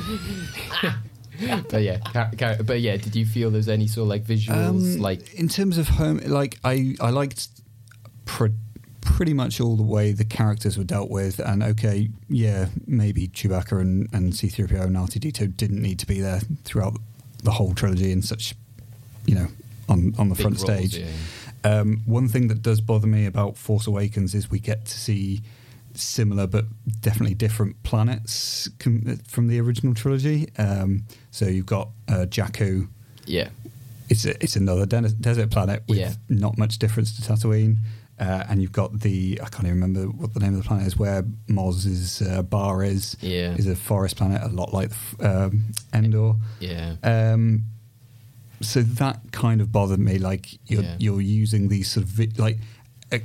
but 1.69 1.81
yeah, 1.81 1.99
car- 1.99 2.31
car- 2.37 2.57
but 2.63 2.81
yeah, 2.81 2.97
did 2.97 3.15
you 3.15 3.25
feel 3.25 3.51
there's 3.51 3.69
any 3.69 3.87
sort 3.87 4.03
of 4.03 4.09
like 4.09 4.23
visuals, 4.25 4.95
Um, 4.95 5.01
like 5.01 5.33
in 5.35 5.47
terms 5.47 5.77
of 5.77 5.87
home, 5.87 6.17
like 6.25 6.57
I 6.63 6.95
I 6.99 7.09
liked 7.11 7.47
pre- 8.25 8.53
pretty 9.01 9.33
much 9.33 9.59
all 9.61 9.75
the 9.75 9.83
way 9.83 10.11
the 10.11 10.25
characters 10.25 10.77
were 10.77 10.83
dealt 10.83 11.09
with, 11.09 11.39
and 11.39 11.63
okay, 11.63 12.09
yeah, 12.29 12.67
maybe 12.87 13.27
Chewbacca 13.27 13.79
and 13.79 14.07
and 14.13 14.35
C-3PO 14.35 14.81
and 14.85 14.95
R2D2 14.95 15.55
didn't 15.57 15.81
need 15.81 15.99
to 15.99 16.05
be 16.05 16.19
there 16.21 16.41
throughout 16.63 16.97
the 17.43 17.51
whole 17.51 17.73
trilogy 17.73 18.11
in 18.11 18.21
such, 18.21 18.55
you 19.25 19.35
know, 19.35 19.47
on 19.87 20.13
on 20.17 20.29
the 20.29 20.35
Big 20.35 20.41
front 20.43 20.57
roles, 20.57 20.61
stage. 20.91 20.97
yeah. 20.97 21.07
Um, 21.63 22.01
one 22.05 22.27
thing 22.29 22.47
that 22.47 22.61
does 22.61 22.79
bother 22.81 23.07
me 23.07 23.25
about 23.25 23.57
Force 23.57 23.85
Awakens 23.87 24.33
is 24.33 24.49
we 24.49 24.59
get 24.59 24.85
to 24.85 24.97
see 24.97 25.41
similar 26.01 26.47
but 26.47 26.65
definitely 27.01 27.35
different 27.35 27.81
planets 27.83 28.69
com- 28.79 29.17
from 29.27 29.47
the 29.47 29.59
original 29.59 29.93
trilogy. 29.93 30.49
Um, 30.57 31.03
so 31.31 31.45
you've 31.47 31.65
got 31.65 31.89
uh, 32.07 32.25
Jakku, 32.29 32.87
yeah, 33.25 33.49
it's 34.09 34.25
a, 34.25 34.41
it's 34.43 34.55
another 34.55 34.85
de- 34.85 35.09
desert 35.09 35.51
planet 35.51 35.83
with 35.87 35.97
Yeah. 35.99 36.13
not 36.29 36.57
much 36.57 36.79
difference 36.79 37.15
to 37.15 37.21
Tatooine. 37.21 37.77
Uh, 38.19 38.43
and 38.49 38.61
you've 38.61 38.73
got 38.73 38.99
the 38.99 39.39
I 39.41 39.47
can't 39.47 39.63
even 39.63 39.79
remember 39.79 40.07
what 40.09 40.33
the 40.33 40.41
name 40.41 40.53
of 40.53 40.61
the 40.61 40.67
planet 40.67 40.85
is 40.87 40.97
where 40.97 41.23
Maz's 41.47 42.21
uh, 42.21 42.41
bar 42.41 42.83
is. 42.83 43.15
Yeah. 43.21 43.53
is 43.55 43.65
a 43.65 43.75
forest 43.77 44.17
planet, 44.17 44.41
a 44.43 44.49
lot 44.49 44.73
like 44.73 44.91
um, 45.21 45.63
Endor. 45.93 46.35
yeah, 46.59 46.95
Um, 47.01 47.63
so 48.61 48.81
that 48.81 49.21
kind 49.31 49.61
of 49.61 49.71
bothered 49.71 50.01
me. 50.01 50.17
Like 50.19 50.47
you're 50.69 50.83
Yeah. 50.83 50.95
you're 50.99 51.21
using 51.21 51.69
these 51.69 51.89
sort 51.89 52.03
of 52.05 52.09
vi- 52.09 52.31
like 52.37 52.57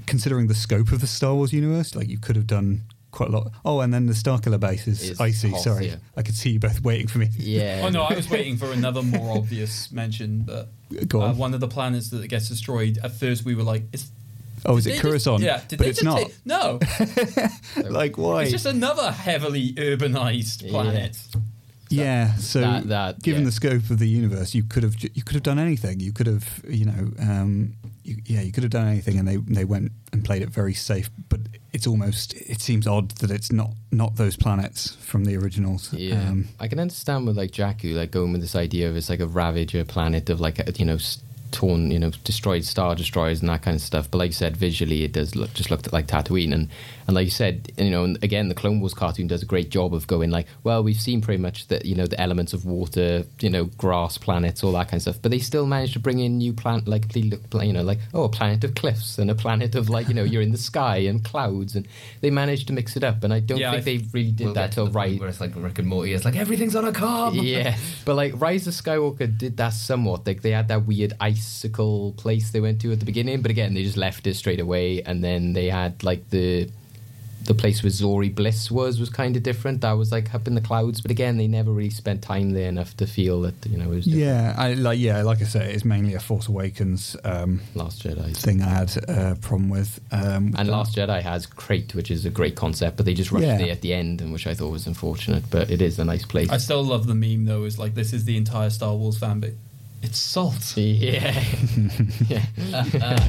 considering 0.06 0.46
the 0.46 0.54
scope 0.54 0.90
of 0.92 1.00
the 1.00 1.06
Star 1.06 1.34
Wars 1.34 1.52
universe, 1.52 1.94
like 1.94 2.08
you 2.08 2.18
could 2.18 2.36
have 2.36 2.46
done 2.46 2.82
quite 3.10 3.28
a 3.28 3.32
lot. 3.32 3.52
Oh, 3.64 3.80
and 3.80 3.92
then 3.94 4.06
the 4.06 4.12
Starkiller 4.12 4.58
base 4.58 4.88
is 4.88 5.10
Is 5.10 5.20
icy. 5.20 5.50
Hoth, 5.50 5.60
Sorry, 5.60 5.86
yeah. 5.88 5.96
I 6.16 6.22
could 6.22 6.34
see 6.34 6.50
you 6.50 6.58
both 6.58 6.80
waiting 6.82 7.06
for 7.06 7.18
me. 7.18 7.28
yeah. 7.36 7.82
Oh 7.84 7.88
no, 7.90 8.02
I 8.02 8.14
was 8.14 8.28
waiting 8.30 8.56
for 8.56 8.72
another 8.72 9.02
more 9.02 9.36
obvious 9.36 9.92
mention, 9.92 10.40
but 10.40 10.68
Go 11.08 11.20
on. 11.22 11.30
uh, 11.30 11.34
one 11.34 11.54
of 11.54 11.60
the 11.60 11.68
planets 11.68 12.10
that 12.10 12.26
gets 12.28 12.48
destroyed. 12.48 12.98
At 13.04 13.12
first, 13.12 13.44
we 13.44 13.54
were 13.54 13.62
like, 13.62 13.82
"Is 13.92 14.10
Oh, 14.66 14.76
is 14.78 14.86
it 14.86 14.94
they 14.94 14.98
Coruscant? 14.98 15.42
Yeah, 15.42 15.60
did 15.68 15.76
but 15.78 15.84
they 15.84 15.90
it's 15.90 16.02
not. 16.02 16.18
take- 16.18 16.34
no, 16.46 16.80
like 17.90 18.16
why? 18.18 18.42
it's 18.44 18.52
just 18.52 18.66
another 18.66 19.10
heavily 19.12 19.74
urbanized 19.74 20.62
Yeah. 20.62 20.70
planet. 20.70 21.18
yeah, 21.90 22.34
so 22.36 22.60
that- 22.60 22.88
that- 22.88 23.22
given 23.22 23.42
yeah. 23.42 23.46
the 23.46 23.52
scope 23.52 23.90
of 23.90 23.98
the 23.98 24.08
universe, 24.08 24.54
you 24.54 24.62
could 24.64 24.82
have 24.82 24.96
you 25.14 25.22
could 25.22 25.34
have 25.34 25.42
done 25.42 25.58
anything. 25.58 26.00
You 26.00 26.12
could 26.12 26.26
have 26.26 26.60
you 26.68 26.86
know 26.86 27.12
um, 27.20 27.74
you, 28.04 28.16
yeah 28.24 28.40
you 28.42 28.52
could 28.52 28.62
have 28.62 28.70
done 28.70 28.86
anything, 28.86 29.18
and 29.18 29.26
they 29.26 29.36
they 29.36 29.64
went 29.64 29.92
and 30.12 30.24
played 30.24 30.42
it 30.42 30.50
very 30.50 30.74
safe. 30.74 31.10
But 31.28 31.40
it's 31.72 31.86
almost 31.86 32.34
it 32.34 32.60
seems 32.60 32.86
odd 32.86 33.10
that 33.18 33.30
it's 33.30 33.50
not 33.50 33.70
not 33.90 34.16
those 34.16 34.36
planets 34.36 34.94
from 34.96 35.24
the 35.24 35.36
originals. 35.36 35.92
Yeah, 35.92 36.28
Um, 36.28 36.48
I 36.60 36.68
can 36.68 36.78
understand 36.78 37.26
with 37.26 37.36
like 37.36 37.50
Jakku, 37.50 37.94
like 37.96 38.10
going 38.10 38.32
with 38.32 38.40
this 38.42 38.54
idea 38.54 38.88
of 38.90 38.96
it's 38.96 39.08
like 39.08 39.20
a 39.20 39.26
Ravager 39.26 39.84
planet 39.84 40.30
of 40.30 40.40
like 40.40 40.58
a, 40.60 40.70
you 40.76 40.84
know 40.84 40.94
s- 40.94 41.18
torn, 41.50 41.90
you 41.90 41.98
know, 41.98 42.10
destroyed 42.24 42.64
star 42.64 42.94
destroyers 42.94 43.40
and 43.40 43.48
that 43.48 43.62
kind 43.62 43.74
of 43.74 43.80
stuff. 43.80 44.10
But 44.10 44.18
like 44.18 44.28
you 44.30 44.34
said, 44.34 44.56
visually 44.56 45.04
it 45.04 45.12
does 45.12 45.34
look 45.36 45.52
just 45.54 45.70
look 45.70 45.92
like 45.92 46.06
Tatooine, 46.06 46.52
and 46.52 46.68
and 47.06 47.14
like 47.14 47.24
you 47.26 47.30
said, 47.30 47.70
you 47.76 47.90
know, 47.90 48.04
and 48.04 48.22
again 48.24 48.48
the 48.48 48.54
Clone 48.54 48.80
Wars 48.80 48.94
cartoon 48.94 49.26
does 49.26 49.42
a 49.42 49.46
great 49.46 49.70
job 49.70 49.94
of 49.94 50.06
going 50.06 50.30
like, 50.30 50.46
well, 50.62 50.82
we've 50.82 51.00
seen 51.00 51.20
pretty 51.20 51.40
much 51.42 51.68
that 51.68 51.84
you 51.84 51.94
know 51.94 52.06
the 52.06 52.20
elements 52.20 52.52
of 52.52 52.64
water, 52.64 53.24
you 53.40 53.50
know, 53.50 53.64
grass 53.64 54.18
planets, 54.18 54.64
all 54.64 54.72
that 54.72 54.88
kind 54.88 54.94
of 54.98 55.02
stuff. 55.02 55.18
But 55.22 55.30
they 55.30 55.38
still 55.38 55.66
managed 55.66 55.92
to 55.94 56.00
bring 56.00 56.18
in 56.18 56.38
new 56.38 56.52
planet, 56.52 56.88
like 56.88 57.02
completely, 57.02 57.66
you 57.66 57.72
know, 57.72 57.82
like 57.82 57.98
oh, 58.12 58.24
a 58.24 58.28
planet 58.28 58.64
of 58.64 58.74
cliffs 58.74 59.18
and 59.18 59.30
a 59.30 59.34
planet 59.34 59.74
of 59.74 59.88
like 59.88 60.08
you 60.08 60.14
know 60.14 60.24
you're 60.24 60.42
in 60.42 60.52
the 60.52 60.58
sky 60.58 60.96
and 60.98 61.24
clouds, 61.24 61.76
and 61.76 61.86
they 62.20 62.30
managed 62.30 62.66
to 62.68 62.72
mix 62.72 62.96
it 62.96 63.04
up. 63.04 63.22
And 63.24 63.32
I 63.32 63.40
don't 63.40 63.58
Yeah, 63.58 63.70
think 63.72 63.82
I- 63.82 63.84
they 63.84 64.04
really 64.12 64.30
did 64.32 64.44
We'll 64.46 64.54
that 64.54 64.72
till 64.72 64.88
right 64.90 65.18
Where 65.20 65.28
it's 65.28 65.40
like 65.40 65.52
Rick 65.56 65.78
and 65.78 65.88
Morty. 65.88 66.12
It's 66.12 66.24
like 66.24 66.36
everything's 66.36 66.74
on 66.76 66.84
a 66.84 66.92
carb. 66.92 67.40
yeah, 67.42 67.76
but 68.04 68.14
like 68.16 68.32
Rise 68.40 68.66
of 68.66 68.74
Skywalker 68.74 69.36
did 69.38 69.56
that 69.58 69.72
somewhat. 69.74 70.26
Like 70.26 70.42
they 70.42 70.50
had 70.50 70.68
that 70.68 70.86
weird 70.86 71.12
icicle 71.44 72.12
place 72.16 72.50
they 72.50 72.60
went 72.60 72.80
to 72.82 72.92
at 72.92 73.00
the 73.00 73.06
beginning, 73.06 73.42
but 73.42 73.50
again 73.50 73.74
they 73.74 73.82
just 73.82 73.96
left 73.96 74.26
it 74.26 74.34
straight 74.34 74.60
away. 74.60 75.02
And 75.02 75.22
then 75.22 75.52
they 75.52 75.68
had 75.68 76.02
like 76.02 76.30
the 76.30 76.68
the 77.46 77.52
place 77.54 77.82
where 77.82 77.90
Zorii 77.90 78.34
Bliss 78.34 78.70
was 78.70 78.98
was 78.98 79.10
kind 79.10 79.36
of 79.36 79.42
different. 79.42 79.82
That 79.82 79.92
was 79.92 80.10
like 80.10 80.34
up 80.34 80.46
in 80.48 80.54
the 80.54 80.62
clouds, 80.62 81.02
but 81.02 81.10
again 81.10 81.36
they 81.36 81.46
never 81.46 81.70
really 81.72 81.90
spent 81.90 82.22
time 82.22 82.52
there 82.52 82.70
enough 82.70 82.96
to 82.96 83.06
feel 83.06 83.42
that 83.42 83.54
you 83.66 83.76
know 83.76 83.92
it 83.92 83.96
was 83.96 84.04
different. 84.06 84.24
yeah, 84.24 84.54
I 84.56 84.72
like 84.72 84.98
yeah, 84.98 85.20
like 85.22 85.42
I 85.42 85.44
say, 85.44 85.70
it's 85.74 85.84
mainly 85.84 86.14
a 86.14 86.20
Force 86.20 86.48
Awakens 86.48 87.16
um, 87.22 87.60
Last 87.74 88.02
Jedi. 88.02 88.34
thing 88.34 88.62
I 88.62 88.68
had 88.70 88.96
a 89.08 89.36
problem 89.42 89.68
with. 89.68 90.00
Um, 90.10 90.46
with 90.52 90.58
And 90.58 90.68
that. 90.68 90.72
Last 90.72 90.96
Jedi 90.96 91.20
has 91.20 91.44
Crait, 91.44 91.94
which 91.94 92.10
is 92.10 92.24
a 92.24 92.30
great 92.30 92.54
concept, 92.56 92.96
but 92.96 93.04
they 93.04 93.12
just 93.12 93.30
rushed 93.30 93.44
Yeah. 93.46 93.58
it 93.60 93.68
at 93.68 93.82
the 93.82 93.92
end, 93.92 94.22
and 94.22 94.32
which 94.32 94.46
I 94.46 94.54
thought 94.54 94.70
was 94.72 94.86
unfortunate. 94.86 95.44
But 95.50 95.70
it 95.70 95.82
is 95.82 95.98
a 95.98 96.04
nice 96.06 96.24
place. 96.24 96.48
I 96.48 96.56
still 96.56 96.82
love 96.82 97.06
the 97.06 97.14
meme 97.14 97.44
though. 97.44 97.64
Is 97.64 97.78
like 97.78 97.94
this 97.94 98.14
is 98.14 98.24
the 98.24 98.38
entire 98.38 98.70
Star 98.70 98.94
Wars 98.94 99.18
fan, 99.18 99.40
but 99.40 99.50
it's 100.04 100.18
salt. 100.18 100.76
yeah, 100.76 101.42
yeah. 102.28 102.44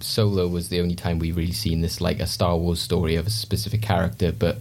Solo 0.00 0.46
was 0.46 0.68
the 0.68 0.80
only 0.80 0.94
time 0.94 1.18
we've 1.18 1.36
really 1.36 1.52
seen 1.52 1.80
this 1.80 2.00
like 2.00 2.20
a 2.20 2.26
Star 2.26 2.56
Wars 2.56 2.80
story 2.80 3.16
of 3.16 3.26
a 3.26 3.30
specific 3.30 3.82
character. 3.82 4.32
But 4.32 4.58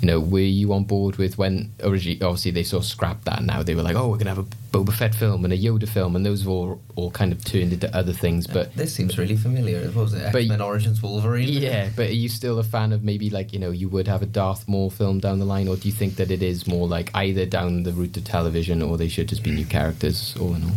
you 0.00 0.06
know, 0.06 0.20
were 0.20 0.38
you 0.40 0.72
on 0.72 0.84
board 0.84 1.16
with 1.16 1.38
when 1.38 1.72
originally? 1.82 2.20
Obviously, 2.22 2.50
they 2.52 2.62
sort 2.62 2.84
of 2.84 2.88
scrapped 2.88 3.24
that. 3.24 3.42
Now 3.42 3.62
they 3.62 3.74
were 3.74 3.82
like, 3.82 3.96
oh, 3.96 4.08
we're 4.08 4.16
gonna 4.18 4.30
have 4.34 4.38
a 4.38 4.46
Boba 4.72 4.92
Fett 4.92 5.14
film 5.14 5.44
and 5.44 5.52
a 5.52 5.58
Yoda 5.58 5.88
film, 5.88 6.14
and 6.14 6.24
those 6.24 6.40
have 6.42 6.48
all 6.48 6.80
all 6.94 7.10
kind 7.10 7.32
of 7.32 7.42
turned 7.44 7.72
into 7.72 7.94
other 7.96 8.12
things. 8.12 8.46
But 8.46 8.74
This 8.76 8.94
seems 8.94 9.18
really 9.18 9.36
familiar. 9.36 9.84
What 9.86 10.02
was 10.04 10.14
it? 10.14 10.32
But- 10.32 10.42
X 10.42 10.48
Men 10.48 10.60
Origins 10.60 11.02
Wolverine. 11.02 11.48
yeah, 11.48 11.88
but 11.96 12.08
are 12.10 12.12
you 12.12 12.28
still 12.28 12.58
a 12.58 12.62
fan 12.64 12.92
of 12.92 13.02
maybe 13.02 13.28
like 13.30 13.52
you 13.52 13.58
know 13.58 13.70
you 13.70 13.88
would 13.88 14.06
have 14.06 14.22
a 14.22 14.26
Darth 14.26 14.68
Maul 14.68 14.90
film 14.90 15.18
down 15.20 15.38
the 15.40 15.44
line, 15.44 15.66
or 15.68 15.76
do 15.76 15.88
you 15.88 15.94
think 15.94 16.16
that 16.16 16.30
it 16.30 16.42
is 16.42 16.66
more 16.66 16.86
like 16.86 17.10
either 17.14 17.44
down 17.46 17.82
the 17.82 17.92
route 17.92 18.16
of 18.16 18.24
television, 18.24 18.82
or 18.82 18.96
they 18.96 19.08
should 19.08 19.28
just 19.28 19.42
be 19.42 19.50
new 19.50 19.64
characters 19.66 20.34
all 20.40 20.54
in 20.54 20.62
all? 20.64 20.76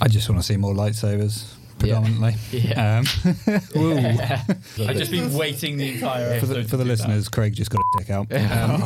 I 0.00 0.08
just 0.08 0.28
want 0.28 0.40
to 0.40 0.46
see 0.46 0.56
more 0.56 0.74
lightsabers 0.74 1.44
Yeah. 1.44 1.58
Predominantly. 1.82 2.34
Yeah. 2.50 2.98
Um, 2.98 3.06
ooh. 3.76 3.96
I've 4.86 4.96
just 4.96 5.10
been 5.10 5.32
waiting 5.42 5.76
the 5.76 5.94
entire 5.94 6.40
for 6.40 6.46
the, 6.46 6.54
for 6.54 6.60
the 6.60 6.62
to 6.62 6.70
do 6.70 6.76
that. 6.78 6.84
listeners, 6.84 7.28
Craig 7.28 7.54
just 7.54 7.70
got 7.70 7.80
a 7.80 7.98
dick 7.98 8.10
out. 8.10 8.32
Um, 8.32 8.82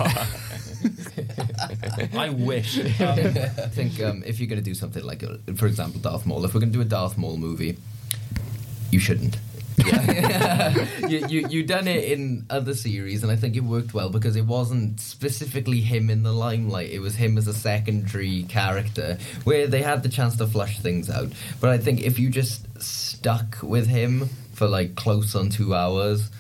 I 2.19 2.31
wish. 2.31 2.79
Um, 2.79 2.87
I 3.01 3.69
think 3.69 4.01
um, 4.01 4.23
if 4.27 4.41
you're 4.41 4.49
going 4.49 4.59
to 4.59 4.65
do 4.65 4.75
something 4.75 5.05
like, 5.05 5.23
uh, 5.23 5.37
for 5.57 5.67
example, 5.67 6.01
Darth 6.01 6.27
Maul, 6.27 6.45
if 6.45 6.55
we're 6.55 6.61
going 6.61 6.73
to 6.73 6.79
do 6.79 6.83
a 6.83 6.85
Darth 6.85 7.17
Maul 7.17 7.37
movie, 7.37 7.77
you 8.91 8.99
shouldn't. 8.99 9.39
you, 11.09 11.27
you 11.29 11.49
you 11.49 11.63
done 11.63 11.87
it 11.87 12.05
in 12.05 12.47
other 12.49 12.75
series, 12.75 13.23
and 13.23 13.31
I 13.31 13.37
think 13.37 13.57
it 13.57 13.61
worked 13.63 13.93
well 13.93 14.09
because 14.09 14.35
it 14.37 14.47
wasn't 14.47 15.01
specifically 15.01 15.81
him 15.81 16.09
in 16.09 16.23
the 16.23 16.33
limelight. 16.33 16.91
It 16.91 17.01
was 17.01 17.15
him 17.15 17.37
as 17.37 17.47
a 17.47 17.53
secondary 17.53 18.45
character, 18.45 19.19
where 19.45 19.67
they 19.67 19.83
had 19.83 20.03
the 20.03 20.09
chance 20.09 20.37
to 20.37 20.47
flush 20.47 20.79
things 20.79 21.11
out. 21.11 21.31
But 21.61 21.71
I 21.71 21.79
think 21.79 22.01
if 22.01 22.19
you 22.19 22.31
just 22.31 22.67
stuck 22.81 23.59
with 23.63 23.87
him 23.87 24.31
for 24.55 24.67
like 24.67 24.95
close 24.95 25.35
on 25.35 25.51
two 25.51 25.75
hours, 25.75 26.31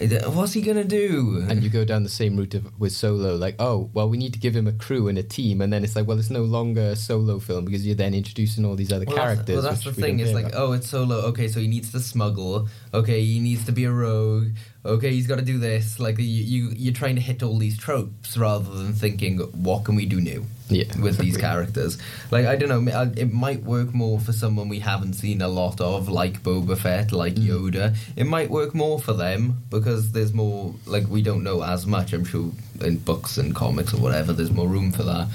what's 0.00 0.52
he 0.52 0.62
gonna 0.62 0.84
do? 0.84 1.44
and 1.48 1.62
you 1.62 1.68
go 1.70 1.84
down 1.84 2.02
the 2.02 2.08
same 2.08 2.36
route 2.36 2.54
of, 2.54 2.78
with 2.80 2.92
Solo, 2.92 3.36
like, 3.36 3.56
oh, 3.58 3.90
well, 3.92 4.08
we 4.08 4.16
need 4.16 4.32
to 4.32 4.38
give 4.38 4.54
him 4.56 4.66
a 4.66 4.72
crew 4.72 5.08
and 5.08 5.18
a 5.18 5.22
team, 5.22 5.60
and 5.60 5.72
then 5.72 5.84
it's 5.84 5.94
like, 5.96 6.06
well, 6.06 6.18
it's 6.18 6.30
no 6.30 6.42
longer 6.42 6.80
a 6.80 6.96
solo 6.96 7.38
film 7.38 7.64
because 7.64 7.86
you're 7.86 7.94
then 7.94 8.14
introducing 8.14 8.64
all 8.64 8.76
these 8.76 8.92
other 8.92 9.04
Well, 9.06 9.16
that's- 9.16 9.34
characters. 9.36 9.54
Well, 9.56 9.64
that's 9.72 9.84
the 9.84 9.92
thing. 9.92 10.20
It's 10.20 10.32
like, 10.32 10.46
about. 10.46 10.60
oh, 10.62 10.72
it's 10.72 10.88
solo. 10.88 11.16
Okay, 11.26 11.48
so 11.48 11.60
he 11.60 11.68
needs 11.68 11.92
to 11.92 12.00
smuggle. 12.00 12.68
Okay, 12.94 13.22
he 13.24 13.40
needs 13.40 13.64
to 13.66 13.72
be 13.72 13.84
a 13.84 13.92
rogue. 13.92 14.48
Okay, 14.82 15.10
he's 15.10 15.26
got 15.26 15.36
to 15.36 15.44
do 15.44 15.58
this. 15.58 16.00
Like 16.00 16.18
you, 16.18 16.24
you, 16.24 16.70
you're 16.74 16.94
trying 16.94 17.16
to 17.16 17.20
hit 17.20 17.42
all 17.42 17.58
these 17.58 17.76
tropes 17.76 18.38
rather 18.38 18.70
than 18.74 18.94
thinking, 18.94 19.38
what 19.38 19.84
can 19.84 19.94
we 19.94 20.06
do 20.06 20.20
new? 20.22 20.46
Yeah, 20.70 20.84
with 21.00 21.18
these 21.18 21.36
characters. 21.36 21.98
Like 22.30 22.46
I 22.46 22.56
don't 22.56 22.68
know, 22.68 23.10
it 23.16 23.32
might 23.32 23.62
work 23.62 23.92
more 23.92 24.18
for 24.20 24.32
someone 24.32 24.68
we 24.68 24.78
haven't 24.78 25.14
seen 25.14 25.42
a 25.42 25.48
lot 25.48 25.80
of, 25.80 26.08
like 26.08 26.42
Boba 26.42 26.78
Fett, 26.78 27.12
like 27.12 27.34
Mm. 27.34 27.46
Yoda. 27.46 27.96
It 28.16 28.24
might 28.26 28.50
work 28.50 28.74
more 28.74 28.98
for 28.98 29.12
them 29.12 29.62
because 29.68 30.12
there's 30.12 30.32
more. 30.32 30.74
Like 30.86 31.06
we 31.08 31.20
don't 31.22 31.42
know 31.42 31.62
as 31.62 31.86
much. 31.86 32.12
I'm 32.12 32.24
sure 32.24 32.50
in 32.80 32.98
books 32.98 33.36
and 33.36 33.54
comics 33.54 33.92
or 33.92 33.98
whatever, 34.00 34.32
there's 34.32 34.52
more 34.52 34.68
room 34.68 34.92
for 34.92 35.02
that. 35.02 35.28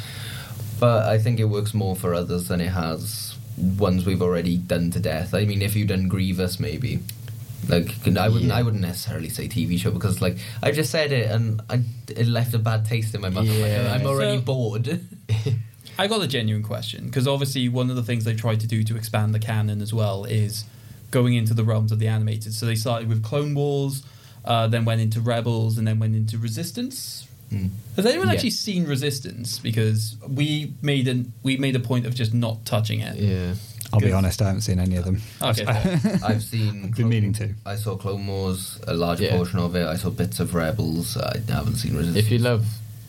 But 0.79 1.05
I 1.05 1.19
think 1.19 1.39
it 1.39 1.45
works 1.45 1.73
more 1.73 1.95
for 1.95 2.13
others 2.15 2.47
than 2.47 2.61
it 2.61 2.69
has 2.69 3.35
ones 3.57 4.05
we've 4.05 4.21
already 4.21 4.57
done 4.57 4.89
to 4.91 4.99
death. 4.99 5.33
I 5.33 5.45
mean, 5.45 5.61
if 5.61 5.75
you've 5.75 5.87
done 5.89 6.07
Grievous, 6.07 6.59
maybe. 6.59 6.99
Like 7.67 7.89
I 8.17 8.27
wouldn't, 8.29 8.45
Yeah. 8.49 8.55
I 8.57 8.61
wouldn't 8.61 8.81
necessarily 8.81 9.29
say 9.29 9.47
TV 9.47 9.77
show 9.79 9.91
because, 9.91 10.21
like, 10.21 10.37
I 10.61 10.71
just 10.71 10.91
said 10.91 11.11
it 11.11 11.29
and 11.31 11.61
I, 11.69 11.81
it 12.09 12.27
left 12.27 12.53
a 12.53 12.59
bad 12.59 12.85
taste 12.85 13.15
in 13.15 13.21
my 13.21 13.29
mouth. 13.29 13.45
Yeah. 13.45 13.81
Like, 13.91 14.01
I'm 14.01 14.07
already 14.07 14.37
So- 14.37 14.43
bored. 14.43 15.01
I 15.97 16.07
got 16.07 16.21
a 16.21 16.27
genuine 16.27 16.63
question 16.63 17.05
because 17.05 17.25
obviously 17.27 17.69
one 17.69 17.89
of 17.89 17.95
the 17.95 18.03
things 18.03 18.25
they 18.25 18.35
tried 18.35 18.59
to 18.59 18.67
do 18.67 18.83
to 18.83 18.97
expand 18.97 19.33
the 19.33 19.39
canon 19.39 19.81
as 19.81 19.93
well 19.93 20.25
is 20.25 20.65
going 21.11 21.35
into 21.35 21.53
the 21.53 21.63
realms 21.63 21.91
of 21.93 21.99
the 21.99 22.07
animated. 22.07 22.53
So 22.53 22.65
they 22.65 22.75
started 22.75 23.07
with 23.07 23.23
Clone 23.23 23.55
Wars, 23.55 24.03
uh, 24.43 24.67
then 24.67 24.83
went 24.83 24.99
into 24.99 25.21
Rebels, 25.21 25.77
and 25.77 25.87
then 25.87 25.97
went 25.99 26.13
into 26.13 26.37
Resistance. 26.37 27.27
Mm. 27.49 27.69
Has 27.95 28.05
anyone 28.05 28.27
Yeah. 28.27 28.33
actually 28.33 28.49
seen 28.49 28.85
Resistance? 28.85 29.59
Because 29.59 30.17
we 30.27 30.73
made 30.81 31.07
an 31.07 31.31
we 31.43 31.55
made 31.57 31.75
a 31.77 31.79
point 31.79 32.05
of 32.05 32.13
just 32.13 32.33
not 32.33 32.65
touching 32.65 32.99
it. 32.99 33.17
Yeah. 33.17 33.53
I'll 33.93 33.99
be 33.99 34.11
honest, 34.11 34.41
I 34.41 34.45
haven't 34.47 34.61
seen 34.61 34.79
any 34.79 34.95
of 34.97 35.05
them. 35.05 35.21
Oh, 35.41 35.49
okay, 35.51 35.65
I've 36.23 36.43
seen. 36.43 36.91
Been 36.91 37.09
meaning 37.09 37.33
to. 37.33 37.49
I 37.65 37.75
saw 37.75 37.95
Clone 37.95 38.25
Wars, 38.27 38.79
a 38.87 38.93
large 38.93 39.21
Yeah. 39.21 39.35
portion 39.35 39.59
of 39.59 39.75
it. 39.75 39.85
I 39.85 39.95
saw 39.95 40.09
bits 40.09 40.39
of 40.39 40.53
Rebels. 40.55 41.17
I 41.17 41.37
haven't 41.49 41.75
seen 41.75 41.95
Resistance. 41.95 42.25
If 42.25 42.31
you 42.31 42.39
love 42.39 42.65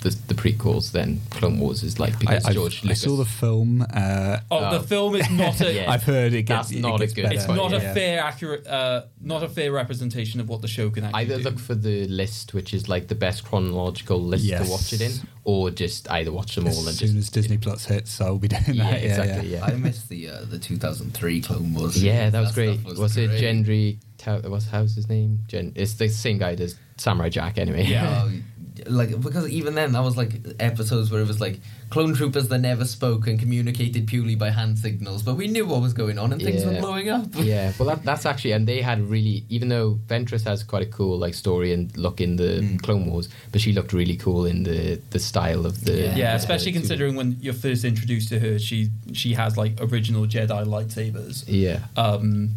the, 0.08 0.16
the 0.28 0.34
prequels, 0.34 0.92
then 0.92 1.20
Clone 1.30 1.58
Wars 1.58 1.82
is 1.82 1.98
like 1.98 2.14
I, 2.14 2.18
because 2.18 2.44
I've- 2.46 2.54
George 2.54 2.80
I 2.84 2.88
Lucas. 2.88 3.02
saw 3.02 3.16
the 3.16 3.24
film. 3.24 3.82
Uh, 3.82 4.38
Oh, 4.50 4.58
Oh. 4.58 4.78
the 4.78 4.86
film 4.86 5.14
is 5.16 5.28
not 5.42 5.60
a. 5.60 5.72
Yeah. 5.72 5.90
I've 5.90 6.02
heard 6.04 6.32
it 6.34 6.42
gets, 6.44 6.68
That's 6.68 6.78
it 6.78 6.80
not 6.80 7.00
a 7.00 7.06
good- 7.06 7.16
better. 7.22 7.34
It's 7.34 7.48
not 7.48 7.70
yeah. 7.72 7.76
a 7.78 7.94
fair, 7.94 8.20
accurate, 8.20 8.66
uh, 8.66 9.02
not 9.20 9.42
a 9.42 9.48
fair 9.48 9.72
representation 9.72 10.40
of 10.40 10.48
what 10.48 10.62
the 10.62 10.68
show 10.68 10.90
can 10.90 11.04
actually 11.04 11.20
Either 11.22 11.36
do. 11.38 11.42
look 11.44 11.58
for 11.58 11.74
the 11.74 12.06
list, 12.08 12.54
which 12.54 12.72
is 12.72 12.88
like 12.88 13.08
the 13.08 13.14
best 13.14 13.44
chronological 13.44 14.20
list 14.22 14.44
Yes. 14.44 14.64
to 14.64 14.70
watch 14.70 14.92
it 14.92 15.00
in, 15.00 15.12
or 15.44 15.70
just 15.70 16.10
either 16.10 16.30
watch 16.32 16.54
them 16.54 16.64
all 16.66 16.70
As 16.72 16.86
and 16.86 16.96
soon 16.96 17.08
just 17.08 17.18
as 17.18 17.30
Disney 17.30 17.58
Plus 17.58 17.84
hits, 17.86 18.20
I'll 18.20 18.38
be 18.38 18.48
doing 18.48 18.62
that. 18.64 18.74
Yeah, 18.76 18.90
Yeah, 18.90 18.96
exactly. 18.96 19.48
yeah. 19.48 19.58
Yeah, 19.58 19.64
I 19.64 19.72
missed 19.76 20.08
the 20.08 20.28
uh, 20.28 20.44
the 20.48 20.58
2003 20.58 21.40
Clone 21.40 21.74
Wars. 21.74 22.02
yeah, 22.02 22.30
that 22.30 22.40
was 22.40 22.48
stuff 22.50 22.56
great. 22.56 22.84
Was, 22.98 23.16
it 23.16 23.28
great. 23.28 23.42
Genndy? 23.42 23.98
Ta- 24.18 24.38
what's 24.48 24.66
how's 24.66 24.94
his 24.94 25.08
name? 25.08 25.40
Gen. 25.48 25.72
It's 25.74 25.94
the 25.94 26.08
same 26.08 26.38
guy 26.38 26.52
as 26.54 26.76
Samurai 26.96 27.28
Jack, 27.28 27.58
anyway. 27.58 27.84
Yeah, 27.84 28.28
like 28.86 29.20
because 29.20 29.48
even 29.48 29.74
then 29.74 29.92
that 29.92 30.02
was 30.02 30.16
like 30.16 30.32
episodes 30.60 31.10
where 31.10 31.20
it 31.20 31.26
was 31.28 31.40
like 31.40 31.60
clone 31.90 32.14
troopers 32.14 32.48
that 32.48 32.58
never 32.58 32.84
spoke 32.84 33.26
and 33.26 33.38
communicated 33.38 34.06
purely 34.06 34.34
by 34.34 34.50
hand 34.50 34.78
signals, 34.78 35.22
but 35.22 35.36
we 35.36 35.46
knew 35.46 35.64
what 35.64 35.80
was 35.80 35.92
going 35.92 36.18
on 36.18 36.32
and 36.32 36.42
things 36.42 36.64
were 36.64 36.78
blowing 36.80 37.08
up. 37.08 37.26
yeah, 37.34 37.72
well, 37.78 37.88
that, 37.88 38.02
that's 38.04 38.26
actually, 38.26 38.52
and 38.52 38.66
they 38.66 38.80
had 38.82 39.00
really, 39.08 39.44
even 39.48 39.68
though 39.68 39.98
Ventress 40.08 40.44
has 40.44 40.62
quite 40.62 40.82
a 40.82 40.86
cool 40.90 41.16
like 41.18 41.32
story 41.34 41.72
and 41.72 41.96
look 41.96 42.20
in 42.20 42.36
the 42.36 42.60
Mm. 42.60 42.82
Clone 42.82 43.06
Wars, 43.10 43.28
but 43.52 43.60
she 43.60 43.72
looked 43.72 43.92
really 43.92 44.16
cool 44.16 44.46
in 44.46 44.62
the 44.64 45.00
the 45.10 45.18
style 45.18 45.66
of 45.66 45.84
the 45.84 45.92
Yeah. 45.92 46.16
yeah, 46.16 46.34
especially 46.34 46.72
the- 46.72 46.78
considering 46.80 47.14
when 47.16 47.36
you're 47.40 47.54
first 47.54 47.84
introduced 47.84 48.28
to 48.30 48.38
her, 48.40 48.58
she 48.58 48.90
she 49.12 49.34
has 49.34 49.56
like 49.56 49.74
original 49.80 50.26
Jedi 50.26 50.64
lightsabers. 50.66 51.44
Yeah, 51.46 51.80
um, 51.96 52.50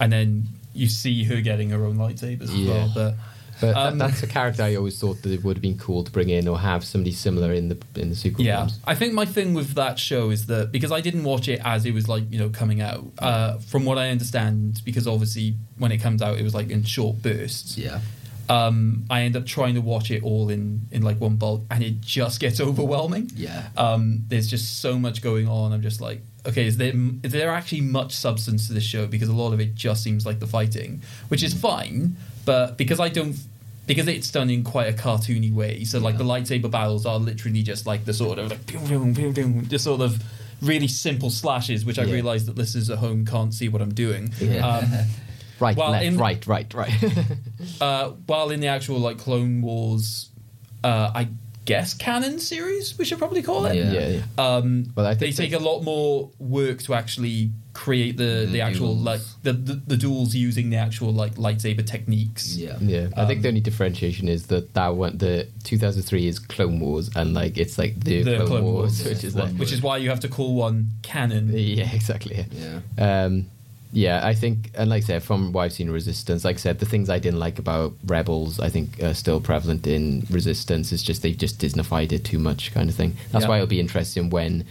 and 0.00 0.12
then 0.12 0.48
you 0.74 0.88
see 0.88 1.22
her 1.24 1.40
getting 1.40 1.70
her 1.70 1.84
own 1.86 1.96
lightsabers 1.96 2.50
as 2.52 2.66
well. 2.68 2.90
But 2.94 3.14
but 3.64 3.76
Um, 3.76 3.98
that, 3.98 4.10
that's 4.10 4.22
a 4.22 4.26
character 4.26 4.62
I 4.62 4.74
always 4.76 4.98
thought 4.98 5.22
that 5.22 5.32
it 5.32 5.42
would 5.42 5.56
have 5.56 5.62
been 5.62 5.78
cool 5.78 6.04
to 6.04 6.10
bring 6.10 6.28
in 6.28 6.46
or 6.48 6.58
have 6.58 6.84
somebody 6.84 7.12
similar 7.12 7.52
in 7.52 7.68
the 7.68 7.78
in 7.96 8.10
the 8.10 8.16
sequel 8.16 8.44
yeah, 8.44 8.58
films. 8.58 8.78
I 8.86 8.94
think 8.94 9.14
my 9.14 9.24
thing 9.24 9.54
with 9.54 9.74
that 9.74 9.98
show 9.98 10.30
is 10.30 10.46
that 10.46 10.72
because 10.72 10.92
I 10.92 11.00
didn't 11.00 11.24
watch 11.24 11.48
it 11.48 11.60
as 11.64 11.86
it 11.86 11.94
was 11.94 12.08
like 12.08 12.24
you 12.30 12.38
know 12.38 12.50
coming 12.50 12.80
out. 12.80 13.04
Uh, 13.18 13.58
from 13.58 13.84
what 13.84 13.98
I 13.98 14.10
understand, 14.10 14.82
because 14.84 15.06
obviously 15.06 15.56
when 15.78 15.92
it 15.92 15.98
comes 15.98 16.20
out, 16.22 16.38
it 16.38 16.42
was 16.42 16.54
like 16.54 16.70
in 16.70 16.82
short 16.84 17.22
bursts. 17.22 17.78
Yeah. 17.78 18.00
um, 18.48 19.04
I 19.08 19.22
end 19.22 19.36
up 19.36 19.46
trying 19.46 19.74
to 19.74 19.80
watch 19.80 20.10
it 20.10 20.22
all 20.22 20.50
in 20.50 20.82
in 20.90 21.02
like 21.02 21.20
one 21.20 21.36
bulk, 21.36 21.62
and 21.70 21.82
it 21.82 22.00
just 22.00 22.40
gets 22.40 22.60
overwhelming. 22.68 23.30
Yeah. 23.34 23.68
Um, 23.76 24.24
there's 24.28 24.48
just 24.48 24.80
so 24.80 24.98
much 24.98 25.22
going 25.22 25.48
on. 25.48 25.72
I'm 25.72 25.82
just 25.82 26.00
like, 26.00 26.20
okay, 26.46 26.66
is 26.66 26.76
there 26.76 26.92
is 27.22 27.32
there 27.32 27.50
actually 27.50 27.80
much 27.82 28.12
substance 28.12 28.66
to 28.66 28.74
this 28.74 28.84
show? 28.84 29.06
Because 29.06 29.28
a 29.28 29.34
lot 29.34 29.52
of 29.52 29.60
it 29.60 29.74
just 29.74 30.02
seems 30.02 30.26
like 30.26 30.40
the 30.40 30.46
fighting, 30.46 31.02
which 31.28 31.42
is 31.42 31.54
fine, 31.54 32.16
but 32.44 32.76
because 32.76 33.00
I 33.00 33.08
don't. 33.08 33.36
Because 33.86 34.08
it's 34.08 34.30
done 34.30 34.48
in 34.48 34.64
quite 34.64 34.88
a 34.88 34.96
cartoony 34.96 35.52
way, 35.52 35.84
so 35.84 35.98
like 35.98 36.16
the 36.16 36.24
lightsaber 36.24 36.70
battles 36.70 37.04
are 37.04 37.18
literally 37.18 37.62
just 37.62 37.86
like 37.86 38.04
the 38.06 38.14
sort 38.14 38.38
of 38.38 38.50
like 38.50 39.68
just 39.68 39.84
sort 39.84 40.00
of 40.00 40.22
really 40.62 40.88
simple 40.88 41.28
slashes, 41.28 41.84
which 41.84 41.98
I 41.98 42.04
Yeah. 42.04 42.14
realise 42.14 42.44
that 42.44 42.56
listeners 42.56 42.88
at 42.88 42.98
home 42.98 43.26
can't 43.26 43.52
see 43.52 43.68
what 43.68 43.82
I'm 43.82 43.92
doing. 43.92 44.32
Yeah. 44.40 44.66
Um, 44.66 44.90
Right, 45.60 45.76
Well, 45.76 45.92
left, 45.92 46.04
in- 46.04 46.18
right, 46.18 46.44
right, 46.48 46.74
right. 46.74 46.92
uh, 47.80 48.08
while 48.26 48.50
in 48.50 48.58
the 48.58 48.66
actual 48.66 48.98
like 48.98 49.18
Clone 49.18 49.62
Wars, 49.62 50.28
uh, 50.82 51.12
I 51.14 51.28
guess 51.64 51.94
canon 51.94 52.38
series 52.38 52.96
we 52.98 53.04
should 53.04 53.18
probably 53.18 53.42
call 53.42 53.66
it. 53.66 53.74
Yeah. 53.76 53.92
yeah, 53.92 54.08
yeah. 54.08 54.22
Um, 54.38 54.92
Well, 54.94 55.06
I 55.06 55.14
think 55.14 55.34
they 55.36 55.44
take 55.48 55.52
a 55.54 55.62
lot 55.62 55.82
more 55.82 56.30
work 56.38 56.82
to 56.82 56.94
actually 56.94 57.50
create 57.72 58.16
the, 58.16 58.44
the, 58.46 58.52
The 58.52 58.60
actual 58.60 58.94
duels. 58.94 59.04
like 59.04 59.20
the, 59.42 59.52
the 59.52 59.74
the 59.86 59.96
duels 59.96 60.34
using 60.34 60.70
the 60.70 60.76
actual 60.76 61.12
like 61.12 61.34
lightsaber 61.34 61.84
techniques. 61.84 62.56
Yeah. 62.56 62.76
Yeah, 62.80 63.08
I 63.16 63.24
think 63.26 63.38
Um, 63.38 63.42
the 63.42 63.48
only 63.48 63.60
differentiation 63.60 64.28
is 64.28 64.46
that 64.46 64.74
that 64.74 64.94
one, 64.94 65.18
the 65.18 65.48
2003 65.64 66.26
is 66.28 66.38
Clone 66.38 66.78
Wars, 66.80 67.10
and 67.16 67.34
like 67.34 67.56
it's 67.58 67.76
like 67.78 67.98
the, 68.04 68.22
The 68.22 68.36
Clone, 68.36 68.46
Clone 68.46 68.64
Wars, 68.64 69.02
Wars, 69.02 69.04
which 69.04 69.24
is 69.24 69.34
one 69.34 69.48
like, 69.50 69.58
Which 69.60 69.72
is 69.72 69.82
why 69.82 69.96
you 69.96 70.10
have 70.10 70.20
to 70.20 70.28
call 70.28 70.54
one 70.54 70.90
canon. 71.02 71.50
yeah, 71.52 71.90
exactly. 71.98 72.46
Yeah. 72.52 72.80
Um, 73.24 73.46
yeah, 73.94 74.20
I 74.26 74.34
think, 74.34 74.70
and 74.74 74.90
like 74.90 75.04
I 75.04 75.06
said, 75.06 75.22
from 75.22 75.52
what 75.52 75.62
I've 75.62 75.72
seen 75.72 75.86
in 75.86 75.92
Resistance, 75.92 76.44
like 76.44 76.56
I 76.56 76.58
said, 76.58 76.80
the 76.80 76.86
things 76.86 77.08
I 77.08 77.20
didn't 77.20 77.38
like 77.38 77.58
about 77.60 77.94
Rebels, 78.04 78.58
I 78.58 78.68
think, 78.68 79.00
are 79.02 79.14
still 79.14 79.40
prevalent 79.40 79.86
in 79.86 80.26
Resistance. 80.30 80.90
It's 80.92 81.02
just 81.02 81.22
they've 81.22 81.38
just 81.38 81.60
Disneyfied 81.60 82.10
it 82.12 82.24
too 82.24 82.38
much, 82.40 82.74
kind 82.74 82.90
of 82.90 82.96
thing. 82.96 83.16
That's 83.30 83.44
Yeah. 83.44 83.48
why 83.50 83.56
it'll 83.58 83.68
be 83.68 83.78
interesting 83.80 84.30
when 84.30 84.64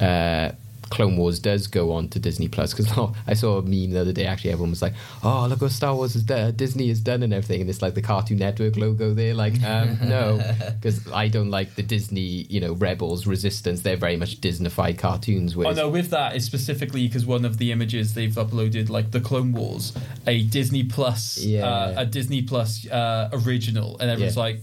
uh, 0.00 0.52
Clone 0.90 1.16
Wars 1.16 1.38
does 1.38 1.66
go 1.66 1.92
on 1.92 2.08
to 2.10 2.18
Disney 2.18 2.48
Plus. 2.48 2.72
Because 2.74 2.90
I 3.26 3.34
saw 3.34 3.58
a 3.58 3.62
meme 3.62 3.90
the 3.90 4.00
other 4.00 4.12
day. 4.12 4.26
Actually, 4.26 4.50
everyone 4.52 4.70
was 4.70 4.82
like, 4.82 4.94
"Oh, 5.22 5.46
look 5.48 5.60
what 5.60 5.70
Star 5.72 5.94
Wars 5.94 6.16
is 6.16 6.22
done, 6.22 6.54
Disney 6.56 6.90
is 6.90 7.00
done, 7.00 7.22
and 7.22 7.32
everything." 7.32 7.60
And 7.60 7.70
it's 7.70 7.82
like 7.82 7.94
the 7.94 8.02
Cartoon 8.02 8.38
Network 8.38 8.76
logo 8.76 9.14
there. 9.14 9.34
Like, 9.34 9.62
um, 9.62 9.98
no, 10.04 10.40
because 10.80 11.10
I 11.12 11.28
don't 11.28 11.50
like 11.50 11.74
the 11.74 11.82
Disney, 11.82 12.46
you 12.48 12.60
know, 12.60 12.72
Rebels, 12.72 13.26
Resistance. 13.26 13.82
They're 13.82 13.96
very 13.96 14.16
much 14.16 14.40
Disneyfied 14.40 14.98
cartoons. 14.98 15.56
Oh 15.56 15.70
no, 15.72 15.88
with 15.88 16.10
that 16.10 16.34
it's 16.36 16.44
specifically 16.44 17.06
because 17.06 17.26
one 17.26 17.44
of 17.44 17.58
the 17.58 17.72
images 17.72 18.14
they've 18.14 18.32
uploaded, 18.34 18.88
like 18.88 19.10
the 19.10 19.20
Clone 19.20 19.52
Wars, 19.52 19.92
a 20.26 20.42
Disney 20.44 20.84
Plus, 20.84 21.38
Yeah. 21.38 21.66
uh, 21.66 21.94
a 21.98 22.06
Disney 22.06 22.42
Plus 22.42 22.86
uh, 22.88 23.28
original, 23.32 23.98
and 23.98 24.10
everyone's 24.10 24.36
Yeah. 24.36 24.42
like, 24.42 24.60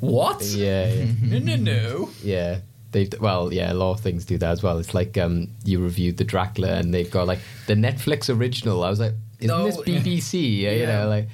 "What? 0.00 0.42
yeah, 0.44 0.92
yeah. 0.92 1.04
no, 1.22 1.38
no, 1.38 1.56
no." 1.56 2.10
Yeah. 2.22 2.58
They've 2.96 3.12
well, 3.20 3.52
yeah, 3.52 3.70
a 3.70 3.74
lot 3.74 3.92
of 3.92 4.00
things 4.00 4.24
do 4.24 4.38
that 4.38 4.50
as 4.52 4.62
well. 4.62 4.78
It's 4.78 4.94
like 4.94 5.18
um, 5.18 5.48
you 5.66 5.80
reviewed 5.82 6.16
the 6.16 6.24
Dracula, 6.24 6.76
and 6.76 6.94
they've 6.94 7.10
got 7.10 7.26
like 7.26 7.40
the 7.66 7.74
Netflix 7.74 8.34
original. 8.34 8.82
I 8.82 8.88
was 8.88 9.00
like, 9.00 9.12
isn't 9.38 9.54
No. 9.54 9.66
this 9.66 9.76
BBC? 9.76 10.60
Yeah, 10.62 10.70
You 10.70 10.86
know, 10.86 11.06
like, 11.06 11.28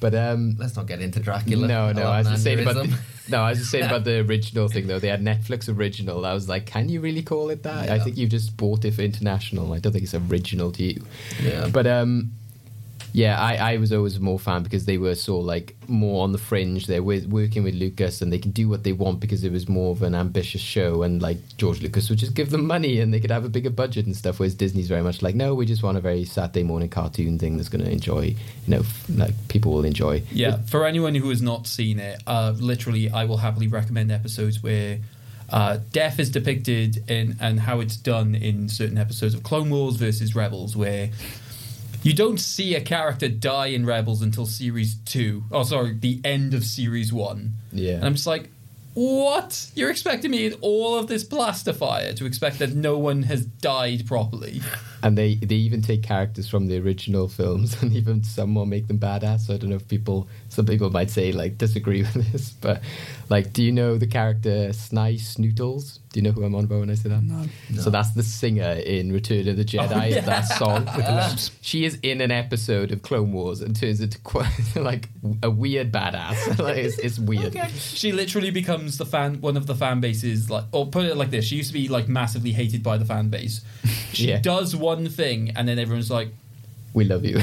but 0.00 0.12
um, 0.16 0.56
Let's 0.58 0.74
not 0.74 0.86
get 0.88 1.00
into 1.00 1.20
Dracula. 1.20 1.68
no, 1.68 1.92
no. 1.92 2.02
I 2.02 2.18
was 2.18 2.26
just 2.30 2.42
saying 2.42 2.58
about 2.58 2.74
the, 2.74 2.98
no, 3.28 3.42
I 3.42 3.50
was 3.50 3.60
just 3.60 3.70
saying 3.70 3.84
about 3.84 4.02
the 4.02 4.18
original 4.28 4.66
thing 4.66 4.88
though. 4.88 4.98
They 4.98 5.06
had 5.06 5.22
Netflix 5.22 5.72
original. 5.72 6.26
I 6.26 6.34
was 6.34 6.48
like, 6.48 6.66
can 6.66 6.88
you 6.88 7.00
really 7.00 7.22
call 7.22 7.48
it 7.50 7.62
that? 7.62 7.90
I 7.90 8.00
think 8.00 8.16
you've 8.16 8.30
just 8.30 8.56
bought 8.56 8.84
it 8.84 8.94
for 8.94 9.02
international. 9.02 9.72
I 9.72 9.78
don't 9.78 9.92
think 9.92 10.02
it's 10.02 10.14
original 10.14 10.72
to 10.72 10.82
you. 10.82 11.04
Yeah. 11.40 11.68
But 11.72 11.86
um, 11.86 12.32
yeah, 13.14 13.40
I, 13.40 13.74
I 13.74 13.76
was 13.76 13.92
always 13.92 14.18
more 14.18 14.40
fan 14.40 14.64
because 14.64 14.86
they 14.86 14.98
were 14.98 15.14
so 15.14 15.38
like 15.38 15.76
more 15.86 16.24
on 16.24 16.32
the 16.32 16.38
fringe. 16.38 16.88
They 16.88 16.98
were 16.98 17.20
working 17.28 17.62
with 17.62 17.74
Lucas 17.74 18.20
and 18.20 18.32
they 18.32 18.40
can 18.40 18.50
do 18.50 18.68
what 18.68 18.82
they 18.82 18.92
want 18.92 19.20
because 19.20 19.44
it 19.44 19.52
was 19.52 19.68
more 19.68 19.92
of 19.92 20.02
an 20.02 20.16
ambitious 20.16 20.60
show. 20.60 21.04
And 21.04 21.22
like 21.22 21.38
George 21.56 21.80
Lucas 21.80 22.10
would 22.10 22.18
just 22.18 22.34
give 22.34 22.50
them 22.50 22.66
money 22.66 22.98
and 22.98 23.14
they 23.14 23.20
could 23.20 23.30
have 23.30 23.44
a 23.44 23.48
bigger 23.48 23.70
budget 23.70 24.06
and 24.06 24.16
stuff. 24.16 24.40
Whereas 24.40 24.56
Disney's 24.56 24.88
very 24.88 25.02
much 25.02 25.22
like, 25.22 25.36
no, 25.36 25.54
we 25.54 25.64
just 25.64 25.84
want 25.84 25.96
a 25.96 26.00
very 26.00 26.24
Saturday 26.24 26.64
morning 26.64 26.88
cartoon 26.88 27.38
thing 27.38 27.56
that's 27.56 27.68
going 27.68 27.84
to 27.84 27.90
enjoy, 27.90 28.24
you 28.24 28.36
know, 28.66 28.80
f- 28.80 29.08
like 29.08 29.34
people 29.46 29.72
will 29.72 29.84
enjoy. 29.84 30.24
Yeah, 30.32 30.56
for 30.62 30.84
anyone 30.84 31.14
who 31.14 31.28
has 31.28 31.40
not 31.40 31.68
seen 31.68 32.00
it, 32.00 32.20
uh, 32.26 32.52
literally, 32.56 33.10
I 33.10 33.26
will 33.26 33.36
happily 33.36 33.68
recommend 33.68 34.10
episodes 34.10 34.60
where 34.60 34.98
uh, 35.50 35.78
death 35.92 36.18
is 36.18 36.30
depicted 36.30 37.08
in, 37.08 37.36
and 37.40 37.60
how 37.60 37.78
it's 37.78 37.96
done 37.96 38.34
in 38.34 38.68
certain 38.68 38.98
episodes 38.98 39.34
of 39.34 39.44
Clone 39.44 39.70
Wars 39.70 39.94
versus 39.94 40.34
Rebels, 40.34 40.76
where 40.76 41.10
you 42.04 42.12
don't 42.12 42.38
see 42.38 42.74
a 42.74 42.80
character 42.80 43.28
die 43.28 43.68
in 43.68 43.86
Rebels 43.86 44.22
until 44.22 44.46
series 44.46 44.96
two. 45.06 45.44
Oh, 45.50 45.62
sorry, 45.62 45.94
the 45.94 46.20
end 46.22 46.54
of 46.54 46.64
series 46.64 47.12
one. 47.12 47.54
Yeah. 47.72 47.94
And 47.94 48.04
I'm 48.04 48.14
just 48.14 48.26
like, 48.26 48.50
what? 48.92 49.70
You're 49.74 49.90
expecting 49.90 50.30
me 50.30 50.46
in 50.46 50.54
all 50.60 50.96
of 50.98 51.08
this 51.08 51.24
blaster 51.24 51.72
fire 51.72 52.12
to 52.12 52.26
expect 52.26 52.60
that 52.60 52.74
no 52.74 52.96
one 52.98 53.24
has 53.24 53.44
died 53.44 54.06
properly? 54.06 54.60
And 55.02 55.18
they, 55.18 55.34
they 55.36 55.56
even 55.56 55.82
take 55.82 56.02
characters 56.02 56.48
from 56.48 56.68
the 56.68 56.78
original 56.78 57.26
films 57.28 57.76
and 57.82 57.92
even 57.92 58.22
somewhat 58.22 58.68
make 58.68 58.86
them 58.86 58.98
badass. 58.98 59.40
So 59.40 59.54
I 59.54 59.56
don't 59.56 59.70
know 59.70 59.76
if 59.76 59.88
people, 59.88 60.28
some 60.48 60.66
people 60.66 60.90
might 60.90 61.10
say 61.10 61.32
like 61.32 61.58
disagree 61.58 62.02
with 62.14 62.32
this, 62.32 62.50
but 62.50 62.82
like, 63.28 63.52
do 63.52 63.62
you 63.62 63.72
know 63.72 63.98
the 63.98 64.06
character 64.06 64.72
Sy 64.72 65.14
Snootles? 65.14 65.98
Do 66.14 66.20
you 66.20 66.22
know 66.22 66.30
who 66.30 66.44
I'm 66.44 66.54
on 66.54 66.62
about 66.62 66.78
when 66.78 66.90
I 66.90 66.94
say 66.94 67.08
that? 67.08 67.24
No. 67.24 67.44
So 67.80 67.90
that's 67.90 68.12
the 68.12 68.22
singer 68.22 68.70
in 68.86 69.10
Return 69.12 69.48
of 69.48 69.56
the 69.56 69.64
Jedi. 69.64 70.00
Oh, 70.00 70.04
yeah. 70.04 70.20
That 70.20 70.42
song 70.42 70.84
with. 70.96 71.50
She 71.60 71.84
is 71.84 71.98
in 72.04 72.20
an 72.20 72.30
episode 72.30 72.92
of 72.92 73.02
Clone 73.02 73.32
Wars 73.32 73.60
and 73.60 73.74
turns 73.74 74.00
into 74.00 74.20
quite 74.20 74.48
like 74.76 75.08
a 75.42 75.50
weird 75.50 75.90
badass. 75.90 76.56
like, 76.60 76.76
it's, 76.76 76.98
it's 77.00 77.18
weird. 77.18 77.58
She 77.72 78.12
literally 78.12 78.52
becomes 78.52 78.96
the 78.96 79.04
fan, 79.04 79.40
one 79.40 79.56
of 79.56 79.66
the 79.66 79.74
fan 79.74 80.00
bases. 80.00 80.48
Like, 80.48 80.66
or 80.70 80.86
put 80.86 81.04
it 81.06 81.16
like 81.16 81.30
this: 81.30 81.46
she 81.46 81.56
used 81.56 81.70
to 81.70 81.74
be 81.74 81.88
like 81.88 82.06
massively 82.06 82.52
hated 82.52 82.84
by 82.84 82.96
the 82.96 83.04
fan 83.04 83.28
base. 83.28 83.62
She 84.12 84.28
Yeah. 84.28 84.38
does 84.38 84.76
one 84.76 85.08
thing, 85.08 85.50
and 85.56 85.66
then 85.66 85.80
everyone's 85.80 86.12
like, 86.12 86.28
We 86.92 87.06
love 87.06 87.24
you. 87.24 87.40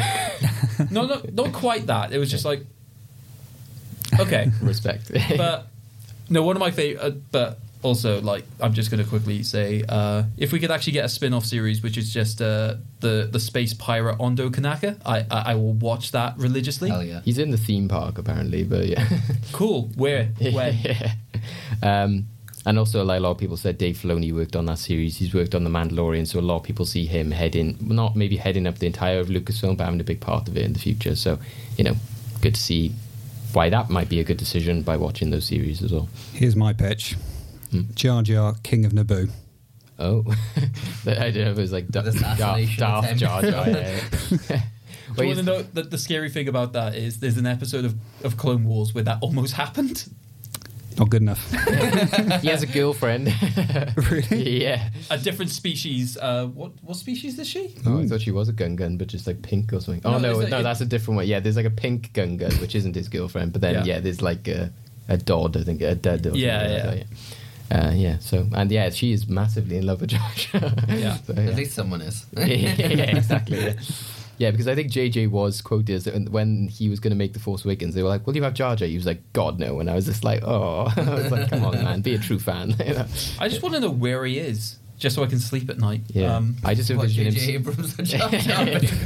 "No, 0.89 1.07
no, 1.07 1.21
not 1.33 1.51
quite 1.51 1.87
that." 1.87 2.13
It 2.13 2.19
was 2.19 2.31
just 2.31 2.45
like, 2.45 2.65
okay, 4.17 4.49
Respect. 4.61 5.11
but 5.35 5.67
no, 6.29 6.41
one 6.43 6.55
of 6.55 6.61
my 6.61 6.71
favorite. 6.71 7.03
Uh, 7.03 7.09
but 7.33 7.59
also, 7.81 8.21
like, 8.21 8.45
I'm 8.59 8.73
just 8.73 8.91
going 8.91 9.03
to 9.03 9.09
quickly 9.09 9.43
say, 9.43 9.83
uh, 9.87 10.23
if 10.37 10.51
we 10.51 10.59
could 10.59 10.71
actually 10.71 10.93
get 10.93 11.05
a 11.05 11.09
spin-off 11.09 11.45
series, 11.45 11.81
which 11.81 11.97
is 11.97 12.13
just 12.13 12.41
uh, 12.41 12.75
the 12.99 13.29
the 13.31 13.39
space 13.39 13.73
pirate 13.73 14.17
Hondo 14.19 14.49
Ohnaka, 14.49 14.99
I, 15.05 15.25
I 15.31 15.51
I 15.51 15.55
will 15.55 15.73
watch 15.73 16.11
that 16.11 16.37
religiously. 16.37 16.89
Hell 16.89 17.03
yeah. 17.03 17.21
He's 17.25 17.37
in 17.37 17.51
the 17.51 17.57
theme 17.57 17.87
park 17.87 18.17
apparently, 18.17 18.63
but 18.63 18.85
yeah. 18.87 19.07
Cool. 19.51 19.89
Where? 19.95 20.29
When? 20.39 20.77
yeah. 20.83 21.13
Um, 21.81 22.27
and 22.65 22.77
also, 22.77 23.03
like 23.03 23.17
a 23.17 23.21
lot 23.21 23.31
of 23.31 23.37
people 23.39 23.57
said, 23.57 23.77
Dave 23.77 23.97
Filoni 23.97 24.31
worked 24.31 24.55
on 24.55 24.65
that 24.67 24.77
series. 24.77 25.17
He's 25.17 25.33
worked 25.33 25.55
on 25.55 25.63
The 25.63 25.69
Mandalorian, 25.69 26.27
so 26.27 26.39
a 26.39 26.41
lot 26.41 26.57
of 26.57 26.63
people 26.63 26.85
see 26.85 27.05
him 27.05 27.31
heading, 27.31 27.77
not 27.81 28.15
maybe 28.15 28.37
heading 28.37 28.67
up 28.67 28.77
the 28.77 28.85
entire 28.85 29.19
of 29.19 29.29
Lucasfilm, 29.29 29.77
but 29.77 29.85
having 29.85 29.99
a 29.99 30.03
big 30.03 30.19
part 30.19 30.47
of 30.47 30.55
it 30.55 30.63
in 30.63 30.73
the 30.73 30.79
future. 30.79 31.15
So, 31.15 31.39
you 31.77 31.83
know, 31.83 31.95
good 32.41 32.53
to 32.53 32.61
see 32.61 32.93
why 33.53 33.69
that 33.69 33.89
might 33.89 34.09
be 34.09 34.19
a 34.19 34.23
good 34.23 34.37
decision 34.37 34.83
by 34.83 34.95
watching 34.97 35.31
those 35.31 35.45
series 35.45 35.81
as 35.81 35.91
well. 35.91 36.07
Here's 36.33 36.55
my 36.55 36.73
pitch 36.73 37.15
Jar 37.95 38.21
Jar, 38.23 38.55
King 38.63 38.85
of 38.85 38.91
Naboo. 38.93 39.29
Oh, 39.99 40.23
I 41.05 41.13
don't 41.31 41.35
know 41.35 41.51
if 41.51 41.57
it 41.57 41.61
was 41.61 41.71
like 41.71 41.87
da- 41.89 42.01
The 42.01 42.11
Darth, 42.37 42.77
Darth. 42.77 43.17
Jar 43.17 43.41
Jar. 43.43 43.69
Yeah. 43.69 43.99
Do 45.15 45.23
you 45.23 45.27
want 45.27 45.39
to 45.39 45.43
know 45.43 45.61
that 45.61 45.91
the 45.91 45.97
scary 45.97 46.29
thing 46.29 46.47
about 46.47 46.73
that 46.73 46.95
is 46.95 47.19
there's 47.19 47.37
an 47.37 47.45
episode 47.45 47.83
of, 47.85 47.95
of 48.23 48.37
Clone 48.37 48.63
Wars 48.63 48.93
where 48.95 49.03
that 49.03 49.19
almost 49.21 49.53
happened. 49.53 50.09
Not 50.97 51.09
good 51.09 51.21
enough. 51.21 51.49
he 52.41 52.47
has 52.49 52.63
a 52.63 52.67
girlfriend. 52.67 53.33
really? 54.11 54.61
yeah. 54.63 54.89
A 55.09 55.17
different 55.17 55.51
species. 55.51 56.17
Uh, 56.17 56.47
what 56.47 56.71
what 56.81 56.97
species 56.97 57.37
is 57.39 57.47
she? 57.47 57.75
Oh, 57.85 57.99
I 58.01 58.07
thought 58.07 58.21
she 58.21 58.31
was 58.31 58.49
a 58.49 58.53
Gungan, 58.53 58.97
but 58.97 59.07
just 59.07 59.25
like 59.27 59.41
pink 59.41 59.71
or 59.73 59.79
something. 59.81 60.01
Oh 60.05 60.11
No, 60.13 60.17
no, 60.19 60.39
it's 60.41 60.49
no, 60.49 60.57
like- 60.57 60.63
that's 60.63 60.81
a 60.81 60.85
different 60.85 61.15
one. 61.17 61.27
Yeah, 61.27 61.39
there's 61.39 61.55
like 61.57 61.65
a 61.65 61.69
pink 61.71 62.11
Gungan, 62.13 62.59
which 62.59 62.75
isn't 62.75 62.95
his 62.95 63.07
girlfriend, 63.07 63.51
but 63.53 63.61
then 63.61 63.73
Yeah. 63.75 63.83
yeah, 63.95 63.99
there's 63.99 64.21
like 64.21 64.47
a, 64.47 64.71
a 65.07 65.17
Dodd, 65.17 65.55
I 65.57 65.63
think, 65.63 65.81
a 65.81 65.95
Dud. 65.95 66.25
Or 66.27 66.35
Yeah, 66.35 66.59
something 66.59 66.75
like 66.75 66.83
that, 66.83 66.97
yeah. 66.97 67.03
Uh, 67.71 67.91
yeah. 67.95 68.17
So 68.19 68.47
and 68.53 68.71
yeah, 68.71 68.89
she 68.89 69.11
is 69.13 69.27
massively 69.27 69.77
in 69.77 69.85
love 69.85 70.01
with 70.01 70.09
Josh. 70.11 70.53
Yeah. 70.89 71.17
So, 71.17 71.33
At 71.33 71.55
least 71.55 71.73
someone 71.73 72.01
is. 72.01 72.25
yeah, 72.37 72.45
exactly. 72.45 73.59
Yeah. 73.59 73.73
Yeah, 74.37 74.49
because 74.49 74.67
I 74.67 74.73
think 74.73 74.91
JJ 74.91 75.29
was 75.29 75.61
quoted 75.61 75.91
as 75.91 76.07
when 76.31 76.67
he 76.67 76.89
was 76.89 76.99
going 76.99 77.11
to 77.11 77.15
make 77.15 77.33
the 77.33 77.39
Force 77.39 77.63
Awakens. 77.63 77.93
They 77.93 78.01
were 78.01 78.09
like, 78.09 78.25
"Will 78.25 78.35
you 78.35 78.41
have 78.41 78.55
Jar 78.55 78.75
Jar?" 78.75 78.87
He 78.87 78.95
was 78.95 79.05
like, 79.05 79.21
"God 79.33 79.59
no!" 79.59 79.79
And 79.79 79.87
I 79.87 79.93
was 79.93 80.05
just 80.05 80.23
like, 80.23 80.41
"Oh," 80.43 80.91
I 80.97 81.13
was 81.13 81.31
like, 81.31 81.47
"Come 81.51 81.63
on, 81.63 81.75
man, 81.75 82.01
be 82.01 82.15
a 82.15 82.17
true 82.17 82.39
fan." 82.39 82.71
You 82.83 82.95
know? 82.95 83.05
I 83.39 83.47
just 83.49 83.61
want 83.61 83.75
to 83.75 83.81
know 83.81 83.91
where 83.91 84.25
he 84.25 84.39
is, 84.39 84.77
just 85.01 85.15
so 85.15 85.23
I 85.23 85.27
can 85.27 85.39
sleep 85.39 85.67
at 85.69 85.79
night. 85.79 86.01
Yeah, 86.13 86.35
Um, 86.37 86.55
I 86.63 86.75
just 86.75 86.89
What, 86.91 87.05
envision 87.09 87.33
J.J. 87.33 87.51
him. 87.53 87.61
Abrams 87.61 87.99
or 87.99 88.03
Jar 88.03 88.29
Jar? 88.29 88.65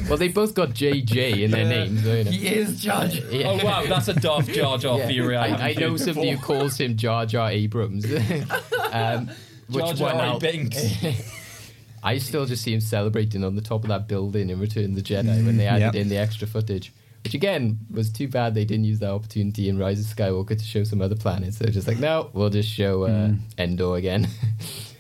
well, 0.10 0.18
they 0.18 0.28
both 0.28 0.54
got 0.54 0.70
JJ 0.72 1.42
in 1.44 1.52
their 1.52 1.66
names. 1.66 2.04
so, 2.04 2.14
you 2.14 2.24
know. 2.26 2.32
He 2.32 2.48
is 2.48 2.80
Jar 2.82 3.08
Jar. 3.08 3.26
Yeah. 3.32 3.48
Oh 3.50 3.66
wow, 3.66 3.86
that's 3.88 4.10
a 4.10 4.14
Darth 4.14 4.52
Jar 4.52 4.78
Jar 4.78 5.00
Yeah. 5.00 5.08
theory. 5.08 5.38
I, 5.38 5.48
I, 5.48 5.70
I 5.70 5.74
know 5.74 5.92
heard 5.92 6.00
somebody 6.02 6.32
who 6.32 6.38
calls 6.38 6.78
him 6.80 6.98
Jar 6.98 7.26
Jar 7.26 7.50
Abrams. 7.50 8.06
um, 8.92 9.30
which 9.70 9.84
Jar 9.86 9.94
Jar 9.94 10.14
one 10.16 10.24
I'll- 10.26 10.40
Binks. 10.40 10.78
I 12.04 12.20
still 12.20 12.46
just 12.46 12.62
see 12.64 12.74
him 12.74 12.82
celebrating 12.82 13.44
on 13.44 13.56
the 13.56 13.62
top 13.64 13.84
of 13.84 13.88
that 13.90 14.08
building 14.08 14.50
in 14.52 14.60
Return 14.60 14.86
of 14.86 14.96
the 14.96 15.02
Jedi 15.02 15.44
when 15.46 15.58
they 15.58 15.66
added 15.66 15.86
Yep. 15.86 15.96
in 15.96 16.10
the 16.10 16.18
extra 16.18 16.46
footage. 16.48 16.94
Which 17.24 17.34
again 17.34 17.80
was 17.90 18.12
too 18.12 18.28
bad 18.28 18.54
they 18.54 18.66
didn't 18.66 18.86
use 18.86 19.00
that 19.00 19.10
opportunity 19.10 19.70
in 19.70 19.80
Rise 19.80 20.00
of 20.00 20.06
Skywalker 20.16 20.56
to 20.58 20.64
show 20.64 20.84
some 20.84 21.02
other 21.02 21.16
planets. 21.16 21.58
They're 21.58 21.72
just 21.72 21.88
like, 21.88 21.98
no, 21.98 22.30
we'll 22.34 22.52
just 22.52 22.70
show 22.70 23.04
uh, 23.06 23.10
Mm. 23.30 23.40
Endor 23.58 23.96
again. 23.98 24.28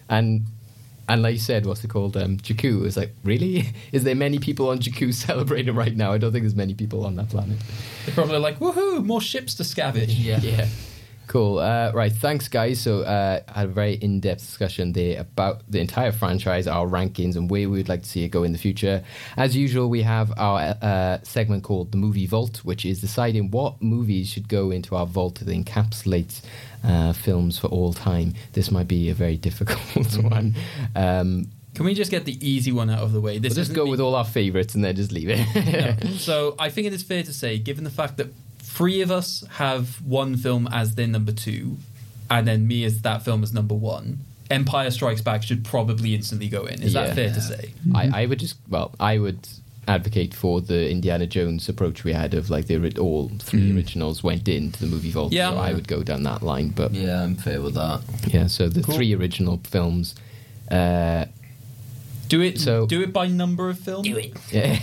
and 0.10 0.46
and 1.08 1.22
like 1.22 1.34
you 1.34 1.40
said, 1.40 1.66
what's 1.66 1.84
it 1.84 1.90
called? 1.90 2.18
Um, 2.18 2.38
Jakku. 2.38 2.86
It's 2.86 2.98
like, 2.98 3.14
really? 3.24 3.70
Is 3.92 4.04
there 4.04 4.16
many 4.16 4.40
people 4.40 4.70
on 4.70 4.80
Jakku 4.80 5.14
celebrating 5.28 5.76
right 5.76 5.96
now? 5.96 6.12
I 6.12 6.18
don't 6.18 6.32
think 6.32 6.44
there's 6.44 6.56
many 6.56 6.74
people 6.74 7.06
on 7.06 7.16
that 7.16 7.30
planet. 7.30 7.58
They're 8.06 8.16
probably 8.16 8.40
like, 8.40 8.60
woohoo, 8.60 9.06
more 9.06 9.22
ships 9.22 9.54
to 9.56 9.64
scavenge. 9.64 10.08
yeah. 10.18 10.68
Cool. 11.28 11.60
Uh, 11.60 11.92
right. 11.94 12.12
Thanks, 12.12 12.48
guys. 12.48 12.80
So, 12.80 13.02
uh, 13.02 13.42
I 13.48 13.60
had 13.62 13.66
a 13.70 13.72
very 13.72 13.94
in-depth 13.96 14.40
discussion 14.42 14.94
there 14.94 15.20
about 15.20 15.64
the 15.70 15.80
entire 15.80 16.12
franchise, 16.12 16.68
our 16.68 16.88
rankings, 16.88 17.36
and 17.36 17.50
where 17.50 17.70
we 17.70 17.78
would 17.78 17.90
like 17.90 18.04
to 18.04 18.10
see 18.10 18.24
it 18.24 18.30
go 18.30 18.44
in 18.44 18.52
the 18.52 18.58
future. 18.58 19.04
As 19.36 19.56
usual, 19.56 19.90
we 19.90 20.04
have 20.04 20.32
our 20.38 20.76
uh, 20.82 21.18
segment 21.24 21.64
called 21.64 21.92
the 21.92 21.98
Movie 21.98 22.28
Vault, 22.28 22.58
which 22.64 22.86
is 22.86 23.02
deciding 23.02 23.52
what 23.52 23.82
movies 23.82 24.30
should 24.30 24.48
go 24.48 24.72
into 24.72 24.96
our 24.96 25.06
vault 25.06 25.36
that 25.40 25.48
encapsulates 25.48 26.42
uh, 26.84 27.14
films 27.14 27.58
for 27.58 27.68
all 27.68 27.92
time. 27.94 28.34
This 28.54 28.70
might 28.72 28.88
be 28.88 29.10
a 29.10 29.14
very 29.14 29.38
difficult 29.50 29.80
one. 30.24 30.56
Um, 30.96 31.48
Can 31.74 31.86
we 31.86 31.94
just 31.96 32.12
get 32.12 32.26
the 32.26 32.38
easy 32.48 32.72
one 32.72 32.90
out 32.90 33.00
of 33.00 33.12
the 33.12 33.20
way? 33.20 33.40
This 33.40 33.52
we'll 33.56 33.64
just 33.66 33.74
go 33.76 33.86
the- 33.86 33.92
with 33.92 34.00
all 34.00 34.16
our 34.16 34.24
favourites 34.26 34.76
and 34.76 34.84
then 34.84 34.96
just 34.96 35.12
leave 35.12 35.30
it. 35.30 36.04
No. 36.04 36.10
So 36.18 36.56
I 36.60 36.70
think 36.70 36.88
it 36.88 36.94
is 36.94 37.04
fair 37.04 37.24
to 37.24 37.34
say, 37.34 37.58
given 37.58 37.84
the 37.84 37.90
fact 37.90 38.18
that 38.18 38.28
three 38.76 39.02
of 39.02 39.10
us 39.10 39.44
have 39.54 40.00
one 40.06 40.38
film 40.38 40.68
as 40.72 40.94
their 40.96 41.08
number 41.08 41.32
two, 41.32 41.78
and 42.30 42.48
then 42.48 42.68
me 42.68 42.84
as 42.84 43.02
that 43.02 43.24
film 43.24 43.42
as 43.42 43.52
number 43.54 43.74
one, 43.76 44.20
Empire 44.52 44.92
Strikes 44.92 45.22
Back 45.22 45.42
should 45.44 45.64
probably 45.66 46.14
instantly 46.14 46.50
go 46.50 46.66
in. 46.66 46.84
Is 46.84 46.94
Yeah. 46.94 47.06
that 47.08 47.16
fair 47.16 47.30
to 47.34 47.42
say? 47.42 47.74
I, 47.96 48.24
I 48.24 48.26
would 48.28 48.40
just 48.40 48.58
well, 48.70 48.94
I 49.00 49.18
would 49.18 49.48
advocate 49.88 50.34
for 50.34 50.62
the 50.62 50.90
Indiana 50.90 51.28
Jones 51.28 51.70
approach 51.70 52.04
we 52.04 52.12
had 52.14 52.34
of 52.34 52.50
like 52.50 52.66
the 52.68 52.76
ori- 52.78 52.98
all 52.98 53.30
three 53.40 53.72
Mm. 53.72 53.76
originals 53.76 54.24
went 54.24 54.48
into 54.48 54.80
the 54.80 54.88
movie 54.88 55.12
vault. 55.12 55.32
Yeah. 55.32 55.52
so 55.52 55.58
I 55.58 55.74
would 55.74 55.88
go 55.88 56.02
down 56.04 56.24
that 56.24 56.42
line. 56.42 56.70
But 56.70 56.94
Yeah, 56.94 57.22
I'm 57.24 57.36
fair 57.36 57.62
with 57.62 57.76
that. 57.76 58.02
yeah, 58.28 58.48
so 58.48 58.68
the 58.68 58.82
Cool. 58.82 58.96
three 58.96 59.14
original 59.16 59.60
films. 59.64 60.16
Uh, 60.72 61.26
Do 62.28 62.42
it. 62.42 62.60
So- 62.60 62.88
do 62.88 63.02
it 63.02 63.14
by 63.14 63.28
number 63.28 63.70
of 63.70 63.78
film. 63.80 64.02
Do 64.02 64.18
it. 64.18 64.34
yeah, 64.52 64.76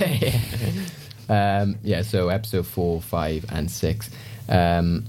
um, 1.33 1.79
yeah. 1.83 2.03
So 2.03 2.29
episode 2.29 2.67
four, 2.67 3.01
five, 3.01 3.47
and 3.49 3.71
six. 3.71 4.11
Um, 4.49 5.07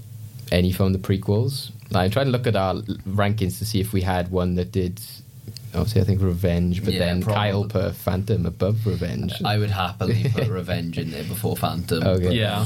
any 0.52 0.72
from 0.72 0.94
the 0.94 1.00
prequels? 1.00 1.72
I 1.94 2.08
tried 2.10 2.26
to 2.26 2.30
look 2.30 2.48
at 2.48 2.56
our 2.56 2.76
rankings 3.08 3.58
to 3.60 3.66
see 3.66 3.80
if 3.80 3.94
we 3.94 4.02
had 4.02 4.32
one 4.32 4.56
that 4.56 4.72
did. 4.72 5.02
Obviously, 5.76 6.02
I 6.02 6.04
think 6.04 6.22
Revenge, 6.22 6.84
but 6.84 6.94
Yeah, 6.94 7.00
then 7.00 7.22
probably. 7.24 7.34
Kyle 7.52 7.64
put 7.66 7.96
Phantom 7.96 8.46
above 8.46 8.86
Revenge. 8.86 9.34
I 9.44 9.58
would 9.58 9.72
happily 9.72 10.30
put 10.34 10.48
Revenge 10.48 10.98
in 11.00 11.10
there 11.12 11.24
before 11.24 11.58
Phantom. 11.58 12.04
Okay. 12.04 12.32
Yeah. 12.34 12.66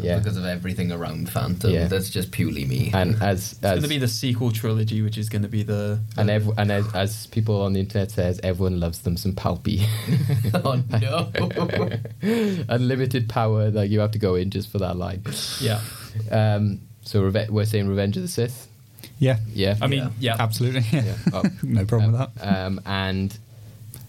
Yeah. 0.00 0.18
Because 0.18 0.36
of 0.36 0.44
everything 0.44 0.90
around 0.90 1.30
Phantom. 1.30 1.70
Yeah. 1.70 1.86
That's 1.86 2.10
just 2.10 2.32
purely 2.32 2.64
me. 2.64 2.90
and 2.92 3.14
as 3.22 3.52
It's 3.52 3.60
going 3.60 3.82
to 3.82 3.88
be 3.88 3.98
the 3.98 4.08
sequel 4.08 4.50
trilogy, 4.50 5.02
which 5.02 5.16
is 5.18 5.28
going 5.28 5.42
to 5.42 5.48
be 5.48 5.62
the. 5.62 6.00
And, 6.16 6.30
ev- 6.30 6.50
and 6.58 6.72
as, 6.72 6.94
as 6.94 7.26
people 7.28 7.62
on 7.62 7.74
the 7.74 7.80
internet 7.80 8.10
says, 8.10 8.40
everyone 8.42 8.80
loves 8.80 9.00
them 9.02 9.16
some 9.16 9.32
Palpy. 9.32 9.82
oh 10.54 10.82
no. 10.90 11.30
Unlimited 12.68 13.28
power, 13.28 13.70
like 13.70 13.90
you 13.90 14.00
have 14.00 14.12
to 14.12 14.18
go 14.18 14.34
in 14.34 14.50
just 14.50 14.70
for 14.70 14.78
that 14.78 14.96
line. 14.96 15.22
yeah. 15.60 15.80
Um, 16.30 16.80
so 17.02 17.22
reve- 17.22 17.50
we're 17.50 17.64
saying 17.64 17.88
Revenge 17.88 18.16
of 18.16 18.22
the 18.22 18.28
Sith. 18.28 18.67
Yeah, 19.18 19.38
Yeah. 19.52 19.76
I 19.82 19.86
mean, 19.88 20.10
yeah. 20.20 20.36
absolutely. 20.38 20.84
Yeah. 20.92 21.02
Yeah. 21.04 21.14
Oh. 21.32 21.42
no 21.62 21.84
problem 21.84 22.14
um, 22.14 22.20
with 22.20 22.34
that. 22.36 22.46
Um, 22.66 22.80
and 22.86 23.36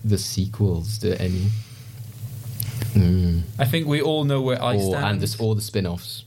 the 0.05 0.17
sequels 0.17 0.97
to 0.99 1.19
any. 1.21 1.47
Mm. 2.93 3.41
I 3.57 3.65
think 3.65 3.87
we 3.87 4.01
all 4.01 4.23
know 4.23 4.41
where 4.41 4.61
I 4.61 4.75
Or, 4.75 4.91
stand. 4.91 5.05
and 5.05 5.21
this, 5.21 5.39
all 5.39 5.55
the 5.55 5.61
spin 5.61 5.85
offs. 5.85 6.23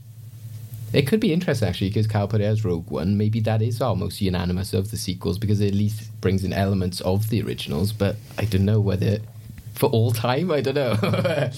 It 0.93 1.07
could 1.07 1.21
be 1.21 1.33
interesting 1.33 1.69
actually 1.69 1.89
because 1.89 2.07
Cal 2.07 2.29
Perez 2.29 2.65
Rogue 2.65 2.91
One. 2.91 3.17
Maybe 3.17 3.41
that 3.41 3.63
is 3.63 3.81
almost 3.81 4.21
unanimous 4.21 4.75
of 4.75 4.91
the 4.91 4.97
sequels 4.99 5.39
because 5.39 5.61
it 5.61 5.69
at 5.69 5.75
least 5.75 6.11
brings 6.21 6.45
in 6.45 6.53
elements 6.53 7.01
of 7.01 7.31
the 7.31 7.41
originals. 7.43 7.93
But 7.93 8.17
I 8.37 8.45
don't 8.45 8.65
know 8.67 8.79
whether 8.81 9.19
for 9.75 9.87
all 9.89 10.13
time. 10.13 10.51
I 10.51 10.61
don't 10.61 10.75
know. 10.75 10.95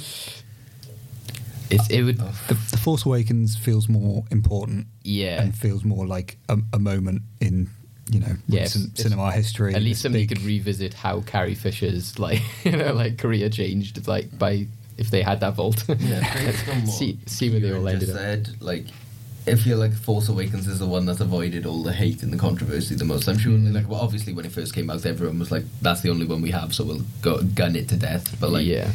it's 1.71 1.89
it 1.91 2.03
would 2.03 2.19
The, 2.19 2.55
the 2.71 2.77
Force 2.77 3.05
Awakens 3.07 3.57
feels 3.57 3.89
more 3.89 4.25
important 4.31 4.87
yeah. 5.03 5.43
and 5.43 5.55
feels 5.57 5.85
more 5.85 6.07
like 6.07 6.37
a, 6.49 6.59
a 6.73 6.79
moment 6.79 7.23
in 7.41 7.69
you 8.11 8.21
know 8.21 8.35
Yeah, 8.49 8.63
recent 8.63 8.93
it's- 8.93 9.03
cinema 9.03 9.33
history. 9.33 9.75
At 9.75 9.83
least 9.83 10.03
somebody 10.03 10.27
big- 10.27 10.37
could 10.39 10.47
revisit 10.47 10.93
how 10.95 11.21
Carrie 11.23 11.55
Fisher's 11.55 12.19
like 12.19 12.43
you 12.65 12.73
know 12.73 12.93
like 12.93 13.19
career 13.19 13.49
changed 13.49 14.07
like 14.07 14.39
by 14.39 14.67
if 14.99 15.11
they 15.11 15.23
had 15.23 15.41
that 15.41 15.55
vault. 15.55 15.85
Yeah, 15.89 16.21
based 16.45 16.67
what 16.69 16.87
see 16.99 17.19
see 17.27 17.51
where 17.51 17.61
they 17.61 17.73
all 17.73 17.81
Kieran 17.81 17.95
ended 17.95 18.09
just 18.09 18.13
up. 18.13 18.21
said, 18.21 18.63
like, 18.63 18.85
I 19.47 19.57
feel 19.57 19.77
like 19.79 19.93
Force 19.93 20.29
Awakens 20.29 20.67
is 20.69 20.79
the 20.79 20.87
one 20.87 21.05
that's 21.05 21.21
avoided 21.21 21.67
all 21.67 21.83
the 21.83 21.93
hate 21.93 22.23
and 22.23 22.33
the 22.33 22.37
controversy 22.39 22.95
the 22.95 23.05
most. 23.05 23.27
I'm 23.29 23.37
sure, 23.37 23.53
Mm. 23.53 23.75
like, 23.75 23.89
well, 23.89 24.01
obviously 24.01 24.33
when 24.33 24.45
it 24.47 24.53
first 24.53 24.73
came 24.75 24.89
out, 24.91 25.05
everyone 25.05 25.39
was 25.39 25.51
like, 25.51 25.65
"That's 25.83 26.01
the 26.03 26.11
only 26.11 26.25
one 26.27 26.41
we 26.43 26.51
have, 26.53 26.75
so 26.75 26.85
we'll 26.85 27.03
go 27.23 27.43
gun 27.43 27.75
it 27.77 27.89
to 27.89 27.97
death." 27.97 28.37
But 28.41 28.53
like, 28.53 28.65
yeah. 28.67 28.91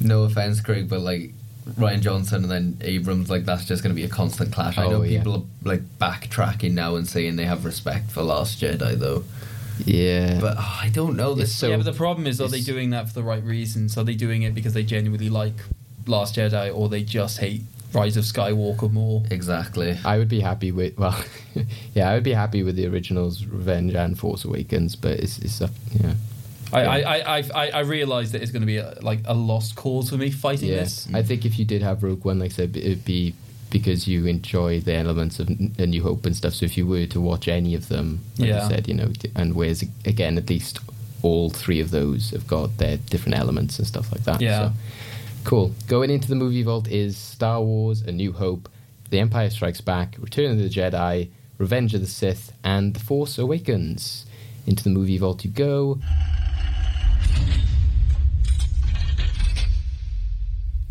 no 0.00 0.24
offense, 0.24 0.60
Craig, 0.60 0.88
but 0.88 1.00
like 1.00 1.32
Rian 1.78 2.00
Johnson 2.00 2.42
and 2.44 2.50
then 2.50 2.78
Abrams, 2.80 3.30
like 3.30 3.44
that's 3.44 3.64
just 3.64 3.82
going 3.82 3.94
to 3.94 4.00
be 4.00 4.04
a 4.04 4.08
constant 4.08 4.52
clash. 4.52 4.78
I 4.78 4.84
Oh, 4.84 4.90
know 4.90 5.02
yeah. 5.02 5.18
people 5.18 5.34
are 5.34 5.42
like 5.68 5.82
backtracking 5.98 6.72
now 6.72 6.96
and 6.96 7.06
saying 7.08 7.36
they 7.36 7.44
have 7.46 7.64
respect 7.64 8.10
for 8.10 8.22
Last 8.22 8.60
Jedi, 8.60 8.94
though. 8.94 9.24
Yeah. 9.84 10.38
But 10.40 10.56
oh, 10.58 10.78
I 10.82 10.88
don't 10.90 11.16
know. 11.16 11.34
This 11.34 11.54
so 11.54 11.68
yeah, 11.68 11.76
but 11.76 11.84
the 11.86 11.92
problem 11.92 12.26
is, 12.26 12.40
are 12.40 12.48
they 12.48 12.60
doing 12.60 12.90
that 12.90 13.08
for 13.08 13.14
the 13.14 13.22
right 13.22 13.42
reasons? 13.42 13.96
Are 13.96 14.04
they 14.04 14.14
doing 14.14 14.42
it 14.42 14.54
because 14.54 14.74
they 14.74 14.82
genuinely 14.82 15.30
like 15.30 15.54
Last 16.06 16.36
Jedi, 16.36 16.74
or 16.74 16.88
they 16.88 17.02
just 17.02 17.38
hate 17.38 17.62
Rise 17.92 18.16
of 18.16 18.24
Skywalker 18.24 18.90
more? 18.92 19.22
exactly. 19.30 19.98
I 20.04 20.18
would 20.18 20.28
be 20.28 20.40
happy 20.40 20.70
with 20.72 20.98
well, 20.98 21.22
yeah, 21.94 22.10
I 22.10 22.14
would 22.14 22.24
be 22.24 22.32
happy 22.34 22.62
with 22.62 22.76
the 22.76 22.86
originals, 22.86 23.44
Revenge 23.46 23.94
and 23.94 24.18
Force 24.18 24.44
Awakens, 24.44 24.96
but 24.96 25.18
it's 25.20 25.38
it's 25.38 25.60
up, 25.62 25.70
yeah, 25.92 26.14
I, 26.72 27.00
I, 27.02 27.38
I, 27.38 27.70
I, 27.70 27.80
realize 27.80 28.32
that 28.32 28.42
it's 28.42 28.52
going 28.52 28.62
to 28.62 28.66
be 28.66 28.76
a, 28.76 28.96
like 29.02 29.20
a 29.24 29.34
lost 29.34 29.76
cause 29.76 30.10
for 30.10 30.16
me 30.16 30.30
fighting 30.30 30.68
yeah. 30.68 30.76
this. 30.76 31.08
I 31.12 31.22
think 31.22 31.44
if 31.44 31.58
you 31.58 31.64
did 31.64 31.82
have 31.82 32.02
Rogue 32.02 32.24
One, 32.24 32.38
like 32.38 32.52
I 32.52 32.54
said, 32.54 32.76
it'd 32.76 33.04
be 33.04 33.34
because 33.70 34.08
you 34.08 34.26
enjoy 34.26 34.80
the 34.80 34.94
elements 34.94 35.38
of 35.38 35.48
A 35.48 35.86
New 35.86 36.02
Hope 36.02 36.26
and 36.26 36.36
stuff. 36.36 36.54
So 36.54 36.66
if 36.66 36.76
you 36.76 36.86
were 36.86 37.06
to 37.06 37.20
watch 37.20 37.48
any 37.48 37.74
of 37.74 37.88
them, 37.88 38.20
like 38.38 38.48
Yeah. 38.48 38.64
you 38.64 38.68
said, 38.68 38.88
you 38.88 38.94
know, 38.94 39.12
and 39.34 39.54
whereas 39.54 39.84
again, 40.04 40.36
at 40.38 40.50
least 40.50 40.80
all 41.22 41.50
three 41.50 41.80
of 41.80 41.90
those 41.90 42.30
have 42.30 42.46
got 42.46 42.78
their 42.78 42.96
different 42.96 43.38
elements 43.38 43.78
and 43.78 43.86
stuff 43.86 44.10
like 44.12 44.24
that. 44.24 44.40
Yeah. 44.40 44.68
So, 44.68 44.72
cool. 45.44 45.74
Going 45.86 46.10
into 46.10 46.28
the 46.28 46.34
movie 46.34 46.62
vault 46.62 46.88
is 46.88 47.16
Star 47.16 47.62
Wars: 47.62 48.02
A 48.02 48.12
New 48.12 48.32
Hope, 48.32 48.68
The 49.10 49.20
Empire 49.20 49.50
Strikes 49.50 49.80
Back, 49.80 50.16
Return 50.18 50.52
of 50.52 50.58
the 50.58 50.68
Jedi, 50.68 51.28
Revenge 51.58 51.94
of 51.94 52.00
the 52.00 52.06
Sith, 52.06 52.52
and 52.64 52.94
The 52.94 53.00
Force 53.00 53.38
Awakens. 53.38 54.26
Into 54.66 54.84
the 54.84 54.90
movie 54.90 55.18
vault 55.18 55.44
you 55.44 55.50
go. 55.50 55.98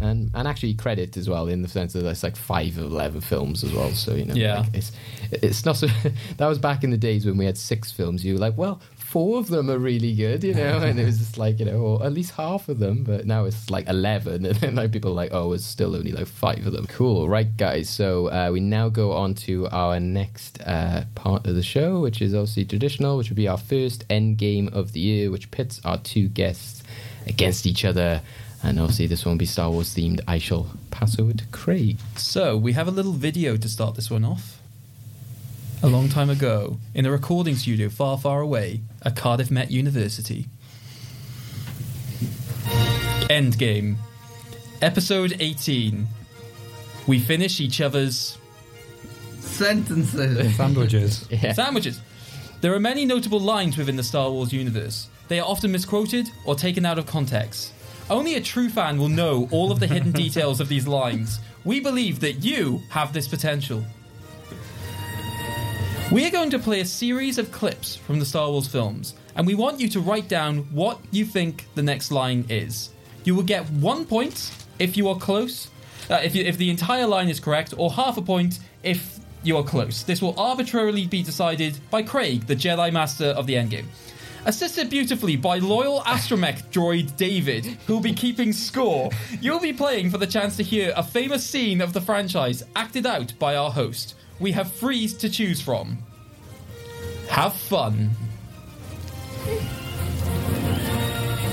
And, 0.01 0.31
and 0.33 0.47
actually 0.47 0.75
credit 0.75 1.17
as 1.17 1.29
well 1.29 1.47
in 1.49 1.61
the 1.61 1.67
sense 1.67 1.91
that 1.91 2.03
there's 2.03 2.23
like 2.23 2.37
five 2.37 2.77
of 2.77 2.85
eleven 2.89 3.19
films 3.19 3.65
as 3.65 3.73
well. 3.73 3.91
So 3.91 4.15
you 4.15 4.23
know, 4.23 4.33
Yeah. 4.33 4.59
like, 4.61 4.73
it's 4.73 4.91
it's 5.31 5.65
not 5.65 5.75
so. 5.75 5.87
that 6.37 6.47
was 6.47 6.57
back 6.57 6.85
in 6.85 6.89
the 6.91 6.97
days 6.97 7.25
when 7.25 7.35
we 7.37 7.43
had 7.43 7.57
six 7.57 7.91
films. 7.91 8.23
You 8.23 8.35
were 8.35 8.39
like, 8.39 8.57
well, 8.57 8.79
four 9.09 9.39
of 9.39 9.47
them 9.47 9.71
are 9.71 9.79
really 9.79 10.13
good, 10.13 10.43
you 10.43 10.53
know, 10.53 10.77
and 10.77 10.99
it 10.99 11.03
was 11.03 11.17
just 11.17 11.37
like 11.37 11.59
you 11.59 11.65
know, 11.65 11.77
or 11.77 12.05
at 12.05 12.13
least 12.13 12.31
half 12.31 12.69
of 12.69 12.77
them. 12.77 13.03
But 13.03 13.25
now 13.25 13.45
it's 13.45 13.69
like 13.69 13.87
eleven, 13.87 14.45
and 14.49 14.55
then 14.57 14.75
like 14.75 14.91
people 14.91 15.11
are 15.11 15.15
like, 15.15 15.33
oh, 15.33 15.53
it's 15.53 15.65
still 15.65 15.95
only 15.95 16.11
like 16.11 16.27
five 16.27 16.65
of 16.65 16.73
them. 16.73 16.85
Cool, 16.87 17.27
right, 17.27 17.57
guys. 17.57 17.89
So 17.89 18.27
uh, 18.27 18.49
we 18.51 18.59
now 18.59 18.89
go 18.89 19.13
on 19.13 19.33
to 19.45 19.67
our 19.69 19.99
next 19.99 20.61
uh, 20.61 21.05
part 21.15 21.47
of 21.47 21.55
the 21.55 21.63
show, 21.63 21.99
which 21.99 22.21
is 22.21 22.33
obviously 22.35 22.65
traditional, 22.65 23.17
which 23.17 23.29
would 23.29 23.35
be 23.35 23.47
our 23.47 23.57
first 23.57 24.05
end 24.09 24.37
game 24.37 24.69
of 24.71 24.93
the 24.93 24.99
year, 24.99 25.31
which 25.31 25.49
pits 25.49 25.81
our 25.83 25.97
two 25.97 26.27
guests 26.27 26.83
against 27.25 27.65
each 27.65 27.83
other. 27.83 28.21
And 28.61 28.79
obviously, 28.79 29.07
this 29.07 29.25
one 29.25 29.31
won't 29.31 29.39
be 29.39 29.45
Star 29.45 29.71
Wars 29.71 29.95
themed. 29.95 30.19
I 30.27 30.37
shall 30.37 30.67
pass 30.91 31.17
over 31.17 31.33
to 31.33 31.45
Craig. 31.47 31.97
So 32.17 32.57
we 32.57 32.73
have 32.73 32.89
a 32.89 32.91
little 32.91 33.13
video 33.13 33.55
to 33.55 33.69
start 33.69 33.95
this 33.95 34.11
one 34.11 34.25
off. 34.25 34.58
A 35.81 35.87
long 35.87 36.09
time 36.09 36.29
ago, 36.29 36.77
in 36.93 37.05
a 37.05 37.11
recording 37.11 37.55
studio 37.55 37.87
far, 37.87 38.17
far 38.17 38.41
away 38.41 38.81
at 39.01 39.15
Cardiff 39.15 39.49
Met 39.49 39.71
University. 39.71 40.47
Endgame. 43.29 43.95
Episode 44.81 45.37
18. 45.39 46.05
We 47.07 47.19
finish 47.19 47.61
each 47.61 47.79
other's 47.79 48.37
Sentences. 49.39 50.55
sandwiches. 50.57 51.25
Yeah. 51.31 51.53
sandwiches. 51.53 52.01
There 52.59 52.73
are 52.73 52.79
many 52.79 53.05
notable 53.05 53.39
lines 53.39 53.77
within 53.77 53.95
the 53.95 54.03
Star 54.03 54.29
Wars 54.29 54.51
universe. 54.51 55.07
They 55.29 55.39
are 55.39 55.47
often 55.47 55.71
misquoted 55.71 56.29
or 56.43 56.55
taken 56.55 56.85
out 56.85 56.99
of 56.99 57.05
context. 57.05 57.71
Only 58.09 58.35
a 58.35 58.41
true 58.41 58.67
fan 58.67 58.97
will 58.97 59.07
know 59.07 59.47
all 59.49 59.71
of 59.71 59.79
the 59.79 59.87
hidden 59.87 60.11
details 60.23 60.59
of 60.59 60.67
these 60.67 60.87
lines. 60.87 61.39
We 61.63 61.79
believe 61.79 62.19
that 62.19 62.43
you 62.43 62.81
have 62.89 63.13
this 63.13 63.29
potential. 63.29 63.85
We 66.11 66.25
are 66.25 66.31
going 66.31 66.49
to 66.49 66.57
play 66.57 66.79
a 66.79 66.85
series 66.85 67.37
of 67.37 67.51
clips 67.51 67.95
from 67.95 68.17
the 68.17 68.25
Star 68.25 68.49
Wars 68.49 68.67
films, 68.67 69.13
and 69.35 69.45
we 69.45 69.53
want 69.53 69.79
you 69.79 69.87
to 69.89 69.99
write 69.99 70.27
down 70.27 70.61
what 70.73 70.99
you 71.11 71.23
think 71.23 71.67
the 71.75 71.83
next 71.83 72.09
line 72.09 72.47
is. 72.49 72.89
You 73.25 73.35
will 73.35 73.43
get 73.43 73.69
one 73.69 74.05
point 74.05 74.51
if 74.79 74.97
you 74.97 75.07
are 75.07 75.17
close, 75.19 75.69
Uh, 76.09 76.15
if, 76.23 76.33
you, 76.33 76.43
if 76.43 76.57
the 76.57 76.71
entire 76.71 77.05
line 77.05 77.29
is 77.29 77.39
correct, 77.39 77.75
or 77.77 77.91
half 77.91 78.17
a 78.17 78.23
point 78.23 78.57
if 78.81 79.19
you 79.43 79.55
are 79.57 79.63
close. 79.63 80.01
This 80.01 80.19
will 80.19 80.33
arbitrarily 80.39 81.05
be 81.05 81.21
decided 81.21 81.77
by 81.91 82.01
Craig, 82.01 82.47
the 82.47 82.55
Jedi 82.55 82.91
Master 82.91 83.27
of 83.27 83.45
the 83.45 83.53
Endgame. 83.53 83.85
Assisted 84.45 84.89
beautifully 84.89 85.35
by 85.35 85.59
loyal 85.59 86.01
astromech 86.01 86.71
droid 86.71 87.15
David, 87.17 87.65
who'll 87.85 87.99
be 87.99 88.13
keeping 88.13 88.51
score. 88.51 89.11
You'll 89.41 89.59
be 89.59 89.73
playing 89.73 90.09
for 90.09 90.17
the 90.17 90.25
chance 90.25 90.57
to 90.57 90.63
hear 90.63 90.91
a 90.95 91.03
famous 91.03 91.45
scene 91.45 91.81
of 91.81 91.93
the 91.93 92.01
franchise 92.01 92.63
acted 92.75 93.05
out 93.05 93.31
by 93.37 93.55
our 93.55 93.69
host. 93.69 94.15
We 94.39 94.51
have 94.53 94.71
threes 94.71 95.13
to 95.15 95.29
choose 95.29 95.61
from. 95.61 95.97
Have 97.29 97.53
fun. 97.53 98.11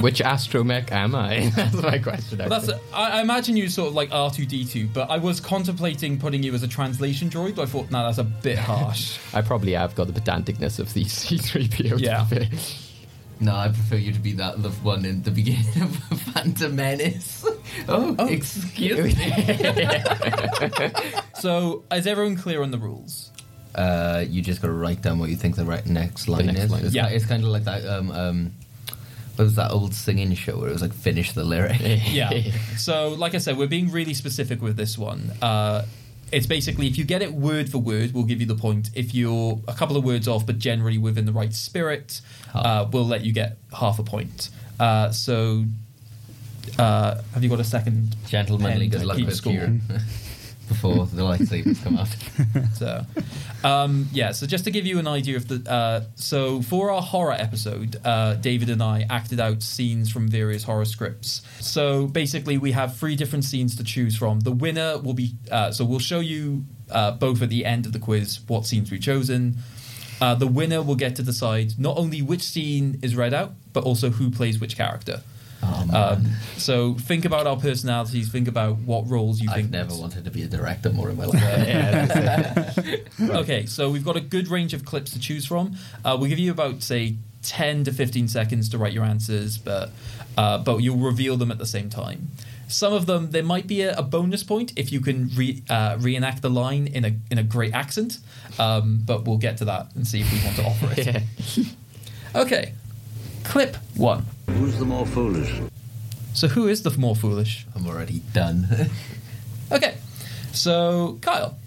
Which 0.01 0.21
astromech 0.21 0.93
am 0.93 1.15
I? 1.15 1.51
That's 1.57 1.75
my 1.83 1.99
question. 1.99 2.39
But 2.39 2.49
that's 2.51 2.69
I, 2.93 3.19
I 3.19 3.21
imagine 3.23 3.57
you 3.57 3.69
sort 3.69 3.89
of 3.89 3.95
like 3.95 4.11
R 4.13 4.31
two 4.31 4.45
D 4.45 4.65
two, 4.65 4.89
but 4.89 5.11
I 5.11 5.17
was 5.17 5.41
contemplating 5.41 6.19
putting 6.19 6.43
you 6.43 6.55
as 6.55 6.63
a 6.63 6.69
translation 6.69 7.31
droid. 7.31 7.57
But 7.57 7.63
I 7.63 7.67
thought, 7.67 7.91
nah, 7.91 8.05
that's 8.05 8.19
a 8.19 8.25
bit 8.25 8.59
harsh. 8.59 9.19
I 9.33 9.41
probably 9.41 9.73
have 9.73 9.95
got 9.95 10.13
the 10.13 10.21
pedanticness 10.21 10.79
of 10.79 10.93
the 10.93 11.05
C3PO. 11.07 11.99
Yeah. 11.99 12.25
To 12.25 12.35
be 12.35 12.45
fair. 12.47 12.86
No, 13.39 13.55
I 13.55 13.69
prefer 13.69 13.97
you 13.97 14.13
to 14.13 14.19
be 14.19 14.33
that 14.33 14.63
the 14.63 14.71
one 14.71 15.05
in 15.05 15.23
the 15.23 15.31
beginning 15.31 15.83
of 15.83 15.95
Phantom 16.33 16.75
Menace. 16.75 17.45
Oh, 17.89 18.15
excuse 18.29 19.05
me. 19.05 19.15
so, 21.35 21.83
is 21.93 22.07
everyone 22.07 22.37
clear 22.37 22.63
on 22.63 22.71
the 22.71 22.79
rules? 22.79 23.31
Uh, 23.75 24.25
you 24.27 24.41
just 24.41 24.63
got 24.63 24.69
to 24.69 24.73
write 24.73 25.03
down 25.03 25.19
what 25.19 25.29
you 25.29 25.37
think 25.37 25.57
the 25.57 25.65
right 25.65 25.85
next 25.85 26.27
line 26.29 26.47
next 26.47 26.61
is. 26.61 26.71
line. 26.71 26.85
It's, 26.87 26.95
Yeah. 26.95 27.09
it's 27.09 27.27
kind 27.27 27.43
of 27.43 27.51
like 27.51 27.65
that. 27.65 27.85
Um, 27.87 28.11
um, 28.11 28.55
what 29.35 29.45
was 29.45 29.57
that 29.57 29.73
old 29.73 29.93
singing 29.95 30.33
show 30.35 30.59
where 30.59 30.71
it 30.71 30.73
was 30.73 30.81
like 30.81 30.95
finish 30.95 31.33
the 31.33 31.45
lyric? 31.45 31.79
Yeah. 32.11 32.33
so, 32.79 33.09
like 33.11 33.35
I 33.35 33.39
said, 33.39 33.59
we're 33.59 33.67
being 33.67 33.91
really 33.91 34.15
specific 34.15 34.63
with 34.63 34.77
this 34.79 34.97
one. 34.97 35.33
Uh, 35.43 35.85
it's 36.33 36.47
basically 36.47 36.87
if 36.87 36.99
you 36.99 37.05
get 37.05 37.23
it 37.23 37.33
word 37.33 37.71
for 37.71 37.79
word, 37.79 38.13
we'll 38.13 38.25
give 38.25 38.41
you 38.41 38.47
the 38.47 38.55
point. 38.57 38.91
If 38.95 39.15
you're 39.15 39.61
a 39.69 39.75
couple 39.75 39.97
of 39.97 40.05
words 40.05 40.27
off, 40.27 40.45
but 40.47 40.59
generally 40.59 40.99
within 40.99 41.25
the 41.27 41.33
right 41.33 41.53
spirit, 41.55 42.21
uh, 42.55 42.87
we'll 42.91 43.07
let 43.07 43.25
you 43.25 43.33
get 43.33 43.59
half 43.73 43.99
a 43.99 44.03
point. 44.03 44.51
Uh, 44.79 45.11
so, 45.11 45.65
uh, 46.79 47.21
have 47.33 47.43
you 47.43 47.49
got 47.49 47.61
a 47.61 47.65
second? 47.65 48.17
Gentlemanly 48.27 48.89
pen 48.89 48.91
to 48.91 48.99
good 48.99 49.07
luck 49.07 49.17
keep 49.17 49.27
with 49.27 49.37
score? 49.37 49.53
you 49.53 49.81
before 50.69 51.07
the 51.07 51.23
lightsabers 51.23 51.83
come 51.83 51.99
out. 51.99 52.09
So, 52.75 53.05
um, 53.65 54.09
yeah. 54.13 54.33
So 54.33 54.47
just 54.47 54.65
to 54.65 54.71
give 54.71 54.85
you 54.87 54.99
an 54.99 55.07
idea 55.07 55.37
of 55.37 55.49
the, 55.49 55.71
uh, 55.71 56.05
so 56.15 56.61
for 56.63 56.91
our 56.91 57.01
horror 57.01 57.33
episode, 57.33 57.97
uh, 58.05 58.35
David 58.35 58.69
and 58.71 58.83
I 58.83 59.07
acted 59.09 59.41
out 59.41 59.63
scenes 59.63 60.11
from 60.11 60.29
various 60.29 60.65
horror 60.65 60.85
scripts. 60.85 61.43
So 61.61 62.07
basically, 62.07 62.59
we 62.59 62.73
have 62.73 62.97
three 62.97 63.17
different 63.17 63.45
scenes 63.45 63.77
to 63.77 63.85
choose 63.85 64.17
from. 64.17 64.41
The 64.41 64.53
winner 64.53 64.99
will 64.99 65.15
be, 65.15 65.35
uh, 65.51 65.71
so 65.71 65.85
we'll 65.85 65.99
show 65.99 66.21
you 66.21 66.65
uh, 66.91 67.13
both 67.13 67.41
at 67.43 67.49
the 67.49 67.65
end 67.65 67.87
of 67.87 67.93
the 67.93 67.99
quiz 67.99 68.41
what 68.47 68.67
scenes 68.67 68.91
we've 68.91 69.01
chosen. 69.01 69.57
Uh, 70.21 70.35
the 70.35 70.47
winner 70.47 70.83
will 70.83 70.97
get 70.97 71.17
to 71.17 71.23
decide 71.23 71.79
not 71.79 71.97
only 71.99 72.23
which 72.23 72.43
scene 72.43 72.99
is 73.03 73.15
read 73.17 73.35
out, 73.35 73.53
but 73.73 73.85
also 73.85 74.11
who 74.11 74.31
plays 74.31 74.59
which 74.59 74.77
character. 74.77 75.23
Oh, 75.63 75.87
Um, 75.93 76.27
so 76.57 76.95
think 76.95 77.25
about 77.25 77.47
our 77.47 77.57
personalities. 77.57 78.29
Think 78.31 78.47
about 78.49 78.79
what 78.79 79.09
roles 79.09 79.41
you 79.41 79.49
I've 79.51 79.57
think. 79.57 79.71
never 79.71 79.95
wanted 79.95 80.25
to 80.27 80.31
be 80.31 80.43
a 80.43 80.47
director 80.47 80.91
more 80.91 81.11
in 81.11 81.17
my 81.17 81.25
life. 81.27 82.79
Okay, 83.21 83.67
so 83.67 83.91
we've 83.91 84.05
got 84.05 84.17
a 84.17 84.21
good 84.21 84.49
range 84.49 84.75
of 84.75 84.85
clips 84.85 85.13
to 85.13 85.19
choose 85.19 85.47
from. 85.47 85.77
Uh, 86.05 86.17
we'll 86.19 86.29
give 86.29 86.39
you 86.39 86.51
about 86.51 86.83
say 86.83 87.17
ten 87.43 87.85
to 87.85 87.93
fifteen 87.93 88.29
seconds 88.29 88.69
to 88.71 88.79
write 88.79 88.93
your 88.93 89.05
answers, 89.05 89.57
but 89.59 89.91
uh, 90.37 90.59
but 90.59 90.79
you'll 90.79 90.99
reveal 90.99 91.37
them 91.37 91.51
at 91.51 91.59
the 91.59 91.67
same 91.67 91.89
time. 91.89 92.29
Some 92.69 92.93
of 92.93 93.07
them 93.07 93.31
there 93.31 93.43
might 93.45 93.67
be 93.67 93.83
a, 93.83 93.97
a 93.97 94.03
bonus 94.03 94.43
point 94.43 94.73
if 94.77 94.91
you 94.93 95.01
can 95.01 95.31
re, 95.35 95.63
uh, 95.71 95.97
reenact 96.01 96.43
the 96.43 96.51
line 96.51 96.87
in 96.89 97.05
a 97.05 97.13
in 97.31 97.39
a 97.39 97.43
great 97.43 97.73
accent, 97.73 98.19
um, 98.59 99.01
but 99.05 99.25
we'll 99.25 99.39
get 99.39 99.57
to 99.59 99.65
that 99.67 99.95
and 99.95 100.07
see 100.07 100.21
if 100.21 100.33
we 100.33 100.41
want 100.45 100.57
to 100.57 100.65
offer 100.65 101.01
it. 101.01 101.23
Yeah. 101.57 102.41
Okay, 102.43 102.75
clip 103.45 103.77
one. 103.97 104.27
Who's 104.49 104.79
the 104.79 104.85
more 104.85 105.07
foolish? 105.07 105.53
So 106.35 106.49
who 106.49 106.69
is 106.69 106.83
the 106.83 106.91
more 106.99 107.17
foolish? 107.17 107.67
I'm 107.75 107.87
already 107.87 108.21
done. 108.33 108.91
Okay, 109.73 109.97
so 110.53 111.19
Kyle. 111.23 111.59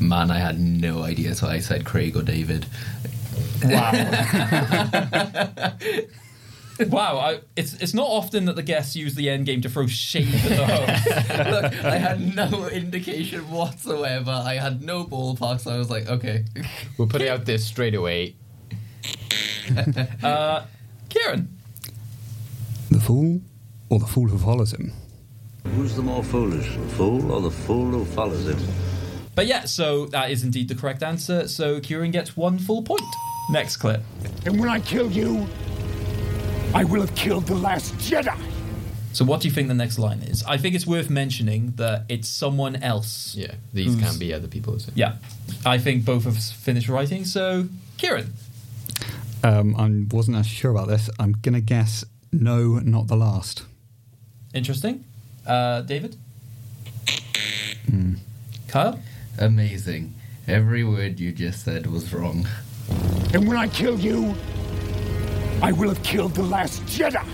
Man, 0.00 0.30
I 0.30 0.38
had 0.38 0.58
no 0.58 1.02
idea, 1.02 1.34
so 1.34 1.46
I 1.46 1.58
said 1.58 1.84
Craig 1.84 2.16
or 2.16 2.22
David. 2.22 2.64
Wow, 6.88 7.18
I, 7.18 7.40
it's 7.54 7.74
it's 7.74 7.92
not 7.94 8.08
often 8.08 8.46
that 8.46 8.56
the 8.56 8.62
guests 8.62 8.96
use 8.96 9.14
the 9.14 9.28
end 9.28 9.44
game 9.46 9.60
to 9.60 9.68
throw 9.68 9.86
shade 9.86 10.34
at 10.34 10.42
the 10.48 10.66
host. 10.66 11.28
Look, 11.50 11.84
I 11.84 11.96
had 11.98 12.34
no 12.34 12.66
indication 12.66 13.48
whatsoever. 13.50 14.30
I 14.30 14.54
had 14.54 14.82
no 14.82 15.04
ballpark, 15.04 15.60
so 15.60 15.70
I 15.70 15.76
was 15.78 15.90
like, 15.90 16.08
okay. 16.08 16.44
We'll 16.96 17.08
put 17.08 17.20
it 17.20 17.28
out 17.28 17.44
there 17.44 17.58
straight 17.58 17.94
away. 17.94 18.36
Uh, 20.22 20.64
Kieran. 21.10 21.50
The 22.92 23.00
fool 23.00 23.40
or 23.88 23.98
the 23.98 24.06
fool 24.06 24.28
who 24.28 24.36
follows 24.36 24.74
him? 24.74 24.92
Who's 25.76 25.96
the 25.96 26.02
more 26.02 26.22
foolish, 26.22 26.76
the 26.76 26.88
fool 26.88 27.32
or 27.32 27.40
the 27.40 27.50
fool 27.50 27.90
who 27.90 28.04
follows 28.04 28.46
him? 28.46 28.58
But 29.34 29.46
yeah, 29.46 29.64
so 29.64 30.04
that 30.06 30.30
is 30.30 30.44
indeed 30.44 30.68
the 30.68 30.74
correct 30.74 31.02
answer. 31.02 31.48
So 31.48 31.80
Kieran 31.80 32.10
gets 32.10 32.36
one 32.36 32.58
full 32.58 32.82
point. 32.82 33.00
Next 33.48 33.78
clip. 33.78 34.02
And 34.44 34.60
when 34.60 34.68
I 34.68 34.78
kill 34.80 35.10
you, 35.10 35.46
I 36.74 36.84
will 36.84 37.00
have 37.00 37.14
killed 37.14 37.46
the 37.46 37.54
last 37.54 37.94
Jedi. 37.94 38.38
So 39.14 39.24
what 39.24 39.40
do 39.40 39.48
you 39.48 39.54
think 39.54 39.68
the 39.68 39.74
next 39.74 39.98
line 39.98 40.20
is? 40.20 40.44
I 40.44 40.58
think 40.58 40.74
it's 40.74 40.86
worth 40.86 41.08
mentioning 41.08 41.72
that 41.76 42.04
it's 42.10 42.28
someone 42.28 42.76
else. 42.76 43.34
Yeah, 43.34 43.54
these 43.72 43.96
can 43.96 44.18
be 44.18 44.34
other 44.34 44.48
people. 44.48 44.78
So. 44.78 44.92
Yeah. 44.94 45.16
I 45.64 45.78
think 45.78 46.04
both 46.04 46.26
of 46.26 46.36
us 46.36 46.52
finished 46.52 46.90
writing. 46.90 47.24
So 47.24 47.68
Kieran. 47.96 48.34
Um, 49.42 49.76
I 49.76 50.14
wasn't 50.14 50.36
actually 50.36 50.56
sure 50.56 50.70
about 50.70 50.88
this. 50.88 51.08
I'm 51.18 51.32
gonna 51.32 51.62
guess 51.62 52.04
no, 52.32 52.78
not 52.80 53.06
the 53.08 53.16
last. 53.16 53.64
Interesting. 54.54 55.04
Uh, 55.46 55.82
David. 55.82 56.16
Kyle. 58.68 58.98
Amazing. 59.38 60.14
Every 60.48 60.82
word 60.82 61.20
you 61.20 61.30
just 61.32 61.62
said 61.64 61.86
was 61.86 62.12
wrong. 62.12 62.48
And 63.34 63.46
when 63.46 63.56
I 63.56 63.68
kill 63.68 63.98
you, 64.00 64.34
I 65.62 65.72
will 65.72 65.90
have 65.90 66.02
killed 66.02 66.34
the 66.34 66.42
last 66.42 66.82
Jedi. 66.86 67.24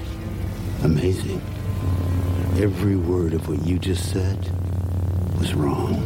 Amazing. 0.82 1.40
Every 2.56 2.96
word 2.96 3.34
of 3.34 3.48
what 3.48 3.64
you 3.64 3.78
just 3.78 4.10
said 4.12 4.38
was 5.38 5.54
wrong. 5.54 6.02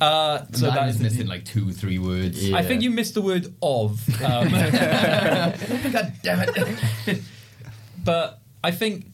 Uh, 0.00 0.44
so 0.52 0.70
that 0.70 0.88
is 0.88 1.00
missing 1.00 1.26
like 1.26 1.44
two, 1.44 1.72
three 1.72 1.98
words. 1.98 2.52
I 2.52 2.62
think 2.62 2.82
you 2.82 2.90
missed 2.90 3.14
the 3.14 3.22
word 3.22 3.52
of. 3.62 4.00
Um, 4.28 4.50
God 4.50 6.12
damn 6.22 6.40
it. 6.48 7.22
but 8.04 8.40
I 8.62 8.70
think 8.72 9.06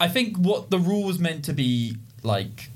I 0.00 0.08
think 0.08 0.36
what 0.36 0.70
the 0.70 0.78
rule 0.78 1.04
was 1.04 1.18
meant 1.18 1.44
to 1.46 1.52
be 1.52 1.96
like 2.22 2.70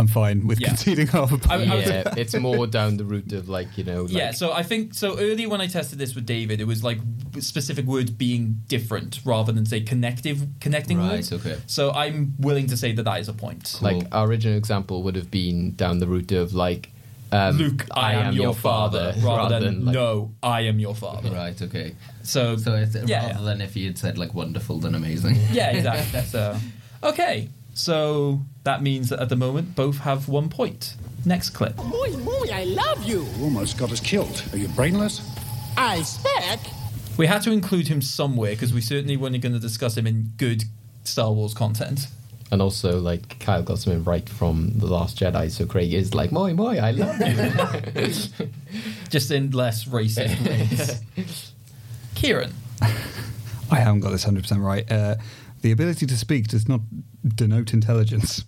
I'm 0.00 0.06
fine 0.08 0.46
with 0.48 0.58
Yeah. 0.60 0.68
conceding 0.68 1.06
half 1.16 1.30
a 1.32 1.38
point. 1.38 1.50
I- 1.50 1.72
I 1.72 1.76
was- 1.76 1.86
Yeah, 1.86 2.14
it's 2.16 2.34
more 2.34 2.66
down 2.66 2.96
the 2.96 3.04
route 3.04 3.32
of 3.32 3.48
like 3.48 3.76
you 3.78 3.84
know. 3.84 4.02
Like, 4.04 4.12
yeah 4.12 4.30
so 4.32 4.46
i 4.52 4.62
think 4.70 4.94
so 4.94 5.08
earlier 5.18 5.48
when 5.52 5.60
i 5.60 5.66
tested 5.78 5.98
this 6.02 6.14
with 6.16 6.24
david 6.26 6.56
it 6.64 6.66
was 6.72 6.82
like 6.90 6.98
specific 7.38 7.84
words 7.94 8.10
being 8.10 8.42
different 8.68 9.20
rather 9.24 9.52
than 9.52 9.64
say 9.66 9.80
connective 9.80 10.38
connecting 10.60 10.98
Right, 10.98 11.10
words 11.12 11.32
okay. 11.32 11.56
so 11.66 11.82
i'm 11.92 12.34
willing 12.38 12.66
to 12.68 12.76
say 12.76 12.90
that 12.96 13.04
that 13.10 13.18
is 13.20 13.28
a 13.28 13.32
point 13.44 13.78
Like 13.82 14.02
our 14.12 14.26
original 14.26 14.56
example 14.56 15.02
would 15.04 15.16
have 15.16 15.30
been 15.30 15.74
down 15.82 15.98
the 15.98 16.06
route 16.06 16.32
of 16.32 16.54
like 16.54 16.90
um, 17.32 17.56
luke 17.58 17.86
i, 17.92 18.14
am, 18.14 18.34
your 18.34 18.54
father, 18.54 19.14
rather, 19.20 19.60
than, 19.60 19.84
like, 19.84 19.94
no 19.94 20.32
i 20.42 20.62
am 20.62 20.78
your 20.86 20.94
father 20.94 21.30
Right, 21.30 21.60
okay. 21.66 21.94
so 22.22 22.56
So 22.56 22.74
it's 22.74 22.94
Yeah, 22.94 23.22
rather 23.28 23.38
yeah. 23.38 23.44
than 23.48 23.60
if 23.60 23.74
he 23.74 23.82
had 23.86 23.98
said 23.98 24.18
like 24.18 24.32
wonderful 24.34 24.78
than 24.80 24.94
amazing. 24.94 25.36
yeah 25.52 25.70
exactly 25.70 26.20
so 26.36 26.56
okay 27.02 27.48
so 27.74 28.40
that 28.64 28.82
means 28.82 29.08
that 29.08 29.20
at 29.20 29.28
the 29.28 29.36
moment 29.36 29.74
both 29.74 29.98
have 29.98 30.28
one 30.28 30.48
point 30.48 30.96
next 31.24 31.50
clip 31.50 31.76
Muy, 31.78 32.16
muy, 32.16 32.50
I 32.50 32.64
love 32.64 33.02
you. 33.04 33.26
Almost 33.40 33.78
got 33.78 33.92
us 33.92 34.00
killed. 34.00 34.42
Are 34.52 34.58
you 34.58 34.68
brainless? 34.68 35.20
I 35.76 36.02
spec. 36.02 36.60
we 37.16 37.26
had 37.26 37.42
to 37.42 37.50
include 37.52 37.88
him 37.88 38.00
somewhere 38.02 38.52
because 38.52 38.72
we 38.72 38.80
certainly 38.80 39.16
weren't 39.16 39.40
going 39.40 39.52
to 39.52 39.58
discuss 39.58 39.96
him 39.96 40.06
in 40.06 40.32
good 40.36 40.64
star 41.04 41.32
wars 41.32 41.54
content 41.54 42.06
And 42.52 42.60
also, 42.60 42.98
like 43.00 43.38
Kyle 43.38 43.62
got 43.62 43.78
something 43.78 44.02
right 44.04 44.28
from 44.28 44.72
the 44.76 44.86
Last 44.86 45.18
Jedi, 45.18 45.50
so 45.50 45.66
Craig 45.66 45.94
is 45.94 46.14
like, 46.14 46.32
"Moi, 46.32 46.52
moi, 46.52 46.74
I 46.78 46.90
love 46.90 47.20
you." 47.94 48.48
just 49.08 49.30
in 49.30 49.52
less 49.52 49.84
racist 49.84 50.34
ways. 50.48 51.52
Kieran. 52.16 52.52
I 53.70 53.78
haven't 53.78 54.00
got 54.00 54.10
this 54.10 54.24
100% 54.24 54.60
right. 54.60 54.90
Uh, 54.90 55.14
the 55.62 55.70
ability 55.70 56.06
to 56.06 56.16
speak 56.16 56.48
does 56.48 56.68
not 56.68 56.80
denote 57.26 57.72
intelligence. 57.72 58.44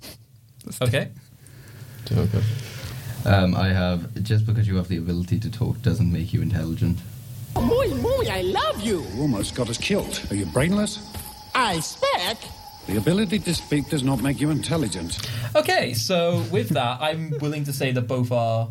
Okay. 0.80 1.10
Um, 3.24 3.54
I 3.54 3.68
have 3.68 4.22
just 4.22 4.46
because 4.46 4.66
you 4.66 4.76
have 4.76 4.88
the 4.88 4.96
ability 4.96 5.38
to 5.40 5.50
talk 5.50 5.80
doesn't 5.82 6.12
make 6.12 6.32
you 6.32 6.42
intelligent. 6.42 6.98
Muy, 7.54 7.88
muy, 7.94 8.28
I 8.28 8.42
love 8.42 8.80
you. 8.80 9.02
You 9.14 9.22
Almost 9.22 9.54
got 9.54 9.68
us 9.68 9.78
killed. 9.78 10.20
Are 10.30 10.34
you 10.34 10.46
brainless? 10.46 10.98
I 11.54 11.80
spec. 11.80 12.38
The 12.86 12.96
ability 12.96 13.38
to 13.40 13.54
speak 13.54 13.88
does 13.88 14.02
not 14.02 14.22
make 14.22 14.40
you 14.40 14.50
intelligent. 14.50 15.18
Okay, 15.54 15.94
so 15.94 16.44
with 16.50 16.70
that, 16.70 17.00
I'm 17.00 17.38
willing 17.40 17.64
to 17.64 17.72
say 17.72 17.92
that 17.92 18.02
both 18.02 18.32
are. 18.32 18.70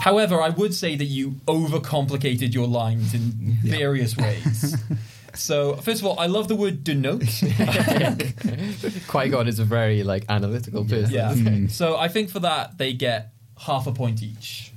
However, 0.00 0.40
I 0.40 0.50
would 0.50 0.74
say 0.74 0.96
that 0.96 1.04
you 1.04 1.32
overcomplicated 1.46 2.54
your 2.54 2.66
lines 2.66 3.14
in 3.14 3.58
various 3.62 4.16
ways. 4.16 4.76
So, 5.34 5.76
first 5.76 6.00
of 6.00 6.06
all, 6.06 6.18
I 6.18 6.26
love 6.26 6.48
the 6.48 6.56
word 6.56 6.84
denote. 6.84 7.22
Qui 9.08 9.28
Gon 9.28 9.48
is 9.48 9.58
a 9.58 9.64
very 9.64 10.02
like 10.02 10.24
analytical 10.28 10.84
person. 10.84 11.10
Yeah. 11.10 11.32
Mm. 11.32 11.70
So 11.70 11.96
I 11.96 12.08
think 12.08 12.30
for 12.30 12.40
that 12.40 12.78
they 12.78 12.92
get 12.92 13.32
half 13.58 13.86
a 13.86 13.92
point 13.92 14.22
each. 14.22 14.72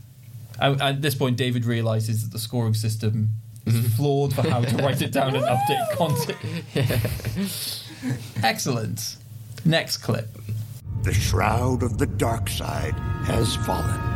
At, 0.60 0.82
at 0.82 1.02
this 1.02 1.16
point, 1.16 1.38
David 1.38 1.66
realizes 1.66 2.24
that 2.24 2.32
the 2.32 2.40
scoring 2.40 2.74
system 2.74 3.30
is 3.66 3.74
mm-hmm. 3.74 3.88
flawed 3.88 4.34
for 4.34 4.44
how 4.44 4.62
to 4.62 4.78
write 4.78 5.02
it 5.02 5.12
down 5.12 5.36
and 5.36 5.46
update 5.46 5.92
content. 5.98 6.38
Excellent. 8.44 9.18
Next 9.66 9.98
clip. 9.98 10.30
The 11.04 11.14
shroud 11.14 11.84
of 11.84 11.98
the 11.98 12.06
dark 12.06 12.50
side 12.50 12.96
has 13.26 13.56
fallen. 13.58 14.15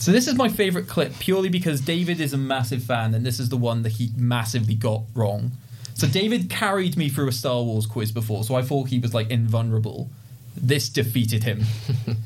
So 0.00 0.12
this 0.12 0.26
is 0.26 0.34
my 0.34 0.48
favorite 0.48 0.88
clip 0.88 1.12
purely 1.18 1.50
because 1.50 1.80
David 1.80 2.20
is 2.20 2.32
a 2.32 2.38
massive 2.38 2.82
fan, 2.82 3.14
and 3.14 3.24
this 3.24 3.38
is 3.38 3.50
the 3.50 3.56
one 3.56 3.82
that 3.82 3.92
he 3.92 4.10
massively 4.16 4.74
got 4.74 5.02
wrong. 5.14 5.52
So 5.94 6.06
David 6.06 6.48
carried 6.48 6.96
me 6.96 7.10
through 7.10 7.28
a 7.28 7.32
Star 7.32 7.62
Wars 7.62 7.86
quiz 7.86 8.10
before, 8.10 8.42
so 8.42 8.54
I 8.54 8.62
thought 8.62 8.88
he 8.88 8.98
was 8.98 9.12
like 9.12 9.30
invulnerable. 9.30 10.08
This 10.56 10.88
defeated 10.88 11.44
him. 11.44 11.62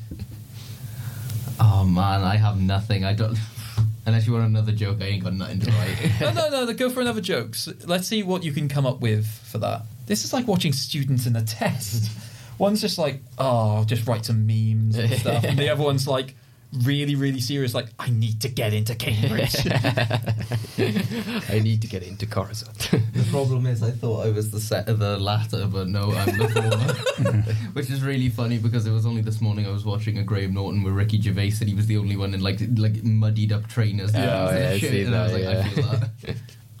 Oh 1.59 1.85
man, 1.85 2.21
I 2.21 2.35
have 2.35 2.59
nothing. 2.59 3.05
I 3.05 3.13
don't. 3.13 3.37
Unless 4.05 4.27
you 4.27 4.33
want 4.33 4.45
another 4.45 4.71
joke, 4.71 5.01
I 5.01 5.05
ain't 5.05 5.23
got 5.23 5.33
nothing 5.33 5.59
to 5.61 5.71
write. 5.71 6.11
no, 6.35 6.49
no, 6.49 6.65
no. 6.65 6.73
Go 6.73 6.89
for 6.89 7.01
another 7.01 7.21
joke. 7.21 7.55
So 7.55 7.73
let's 7.85 8.07
see 8.07 8.23
what 8.23 8.43
you 8.43 8.51
can 8.51 8.67
come 8.67 8.85
up 8.85 8.99
with 8.99 9.25
for 9.25 9.57
that. 9.59 9.83
This 10.05 10.25
is 10.25 10.33
like 10.33 10.47
watching 10.47 10.73
students 10.73 11.25
in 11.25 11.35
a 11.35 11.41
test. 11.41 12.11
One's 12.57 12.81
just 12.81 12.97
like, 12.97 13.21
oh, 13.37 13.83
just 13.85 14.05
write 14.07 14.25
some 14.25 14.45
memes 14.45 14.97
and 14.97 15.11
stuff, 15.13 15.43
and 15.43 15.57
the 15.57 15.69
other 15.69 15.83
one's 15.83 16.07
like, 16.07 16.35
really, 16.83 17.15
really 17.15 17.39
serious. 17.39 17.73
Like, 17.73 17.87
I 17.99 18.09
need 18.09 18.41
to 18.41 18.49
get 18.49 18.73
into 18.73 18.95
Cambridge. 18.95 19.55
I 19.67 21.59
need 21.63 21.81
to 21.81 21.87
get 21.87 22.03
into 22.03 22.25
Coruscant. 22.25 22.91
the 23.13 23.27
problem 23.29 23.65
is, 23.65 23.81
I 23.83 23.91
thought 23.91 24.25
I 24.25 24.31
was 24.31 24.51
the 24.51 24.59
set 24.59 24.87
of 24.89 24.99
the 24.99 25.17
latter, 25.17 25.67
but 25.67 25.87
no, 25.87 26.11
I'm 26.11 26.37
the 26.37 26.47
former. 26.49 27.53
Which 27.73 27.89
is 27.89 28.03
really 28.03 28.29
funny 28.29 28.57
because 28.57 28.85
it 28.85 28.91
was 28.91 29.05
only 29.05 29.21
this 29.21 29.41
morning 29.41 29.65
I 29.65 29.71
was 29.71 29.85
watching 29.85 30.17
a 30.17 30.23
Graham 30.23 30.53
Norton 30.53 30.83
with 30.83 30.93
Ricky 30.93 31.21
Gervais, 31.21 31.53
and 31.59 31.69
he 31.69 31.75
was 31.75 31.87
the 31.87 31.97
only 31.97 32.17
one 32.17 32.33
in 32.33 32.41
like 32.41 32.59
like 32.77 33.03
muddied 33.03 33.51
up 33.51 33.67
trainers. 33.67 34.13
Oh, 34.13 34.19
yeah, 34.19 34.69
I 34.71 34.77
shit, 34.79 34.91
see 34.91 35.03
and 35.03 35.15
I 35.15 35.23
was 35.23 35.31
that, 35.31 35.39
like, 35.39 35.47
I 35.47 35.59
yeah. 35.59 35.69
feel 35.69 35.83
that. 35.83 36.37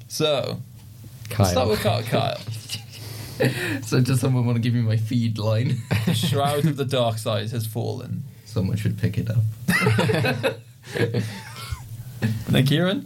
so, 0.07 0.61
Kyle. 1.29 1.45
start 1.45 1.69
with 1.69 1.79
Kyle. 1.81 2.03
Kyle. 2.03 2.37
so 3.83 3.99
does 3.99 4.21
someone 4.21 4.45
want 4.45 4.55
to 4.55 4.61
give 4.61 4.73
me 4.73 4.81
my 4.81 4.97
feed 4.97 5.37
line? 5.37 5.81
The 6.05 6.13
shroud 6.13 6.65
of 6.65 6.77
the 6.77 6.85
dark 6.85 7.17
side 7.17 7.49
has 7.51 7.65
fallen. 7.65 8.23
Someone 8.55 8.77
should 8.77 8.97
pick 8.97 9.17
it 9.17 9.27
up. 9.29 9.43
And 12.21 12.55
then 12.55 12.65
Kieran. 12.65 13.05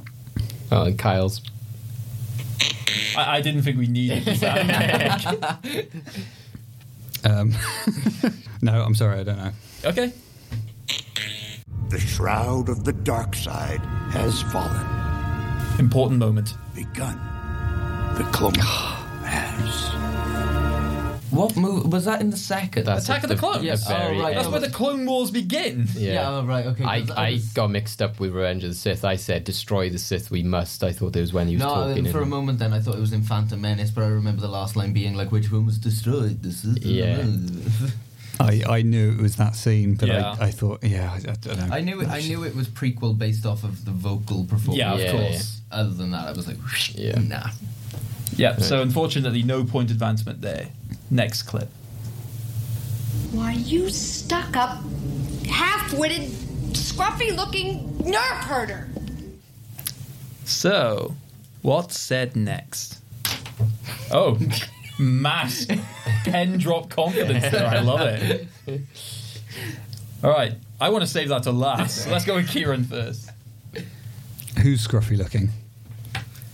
Oh, 0.71 0.83
and 0.83 0.99
Kyle's. 0.99 1.41
I, 3.17 3.37
I 3.37 3.41
didn't 3.41 3.63
think 3.63 3.79
we 3.79 3.87
needed 3.87 4.25
that. 4.25 5.57
Um, 7.25 7.53
no, 8.61 8.81
I'm 8.81 8.93
sorry, 8.95 9.19
I 9.19 9.23
don't 9.23 9.37
know. 9.37 9.51
okay. 9.85 10.13
The 11.89 11.99
shroud 11.99 12.69
of 12.69 12.85
the 12.85 12.93
dark 12.93 13.35
side 13.35 13.81
has 14.11 14.41
fallen. 14.43 14.85
Important 15.79 16.19
moment. 16.19 16.53
Begun. 16.75 17.17
The 18.17 18.23
clone 18.31 18.53
has. 18.53 19.88
What 21.31 21.55
move 21.55 21.91
was 21.91 22.05
that 22.05 22.21
in 22.21 22.29
the 22.31 22.37
second? 22.37 22.85
That's 22.85 23.05
Attack 23.05 23.23
of 23.23 23.29
the 23.29 23.35
Clones. 23.35 23.63
Yes. 23.63 23.85
Oh, 23.89 23.93
very 23.93 24.17
Oh, 24.17 24.21
right. 24.21 24.35
That's 24.35 24.47
where 24.47 24.59
the 24.59 24.69
Clone 24.69 25.05
Wars 25.05 25.29
begin. 25.31 25.87
Yeah. 25.95 26.13
Yeah, 26.13 26.29
oh, 26.29 26.45
right, 26.45 26.65
okay, 26.67 26.83
I 26.83 27.05
I 27.15 27.31
was- 27.33 27.45
got 27.53 27.69
mixed 27.69 28.01
up 28.01 28.19
with 28.19 28.31
Revenge 28.33 28.63
of 28.63 28.69
the 28.71 28.75
Sith. 28.75 29.05
I 29.05 29.15
said, 29.15 29.43
destroy 29.43 29.89
the 29.89 29.99
Sith, 29.99 30.31
we 30.31 30.41
must. 30.43 30.83
I 30.83 30.91
thought 30.91 31.15
it 31.15 31.21
was 31.21 31.31
when 31.33 31.47
he 31.47 31.55
was 31.55 31.63
No, 31.63 31.69
talking. 31.75 31.99
and 32.05 32.09
for 32.11 32.19
a 32.19 32.23
in- 32.23 32.29
moment 32.29 32.59
then 32.59 32.73
I 32.73 32.79
thought 32.79 32.95
it 32.95 32.99
was 33.01 33.13
in 33.13 33.21
Phantom 33.21 33.59
Menace, 33.61 33.91
but 33.91 34.03
I 34.03 34.07
remember 34.07 34.41
the 34.41 34.47
last 34.47 34.75
line 34.75 34.91
being 34.93 35.15
like, 35.15 35.31
"Which 35.31 35.51
one 35.51 35.65
was 35.65 35.77
destroyed?" 35.77 36.41
This 36.41 36.63
is 36.65 36.77
Yeah. 36.83 37.23
I, 38.41 38.63
I 38.69 38.81
knew 38.83 39.11
it 39.11 39.21
was 39.21 39.35
that 39.35 39.55
scene, 39.55 39.95
but 39.95 40.07
Yeah. 40.07 40.35
I, 40.39 40.45
I 40.45 40.51
thought, 40.51 40.81
yeah, 40.83 41.11
I, 41.11 41.31
I 41.31 41.35
don't 41.41 41.57
know. 41.59 41.75
I 41.75 41.81
knew 41.81 41.99
it. 42.01 42.07
I 42.07 42.21
knew 42.21 42.43
it 42.45 42.55
was 42.55 42.67
prequel 42.69 43.17
based 43.17 43.45
off 43.45 43.63
of 43.65 43.83
the 43.83 43.91
vocal 43.91 44.45
performance. 44.45 44.77
Yeah, 44.77 44.93
of 44.93 44.99
Yeah, 45.01 45.11
course. 45.11 45.61
Other 45.71 45.89
than 45.93 46.11
that, 46.11 46.27
I 46.29 46.31
was 46.31 46.47
like, 46.47 46.57
Yeah. 46.95 47.19
nah. 47.19 47.49
Yeah, 48.39 48.55
so 48.55 48.81
unfortunately, 48.81 49.43
no 49.43 49.65
point 49.65 49.91
advancement 49.91 50.39
there. 50.39 50.69
Next 51.11 51.43
clip. 51.43 51.67
Why, 53.33 53.51
you 53.51 53.89
stuck 53.89 54.55
up, 54.55 54.77
half 55.49 55.93
witted, 55.93 56.29
scruffy 56.71 57.35
looking 57.35 57.89
nerf 57.99 58.43
herder. 58.45 58.87
So, 60.45 61.15
what's 61.63 61.99
said 61.99 62.37
next? 62.37 63.01
Oh, 64.09 64.39
mass 64.99 65.67
pen 66.23 66.59
drop 66.59 66.89
confidence 66.89 67.49
there. 67.49 67.67
I 67.67 67.81
love 67.81 67.99
it. 68.01 68.47
All 70.23 70.31
right, 70.31 70.53
I 70.79 70.89
want 70.89 71.03
to 71.03 71.09
save 71.09 71.27
that 71.27 71.43
to 71.43 71.51
last. 71.51 72.05
So 72.05 72.09
let's 72.11 72.23
go 72.23 72.35
with 72.35 72.47
Kieran 72.47 72.85
first. 72.85 73.31
Who's 74.63 74.87
scruffy 74.87 75.17
looking? 75.17 75.49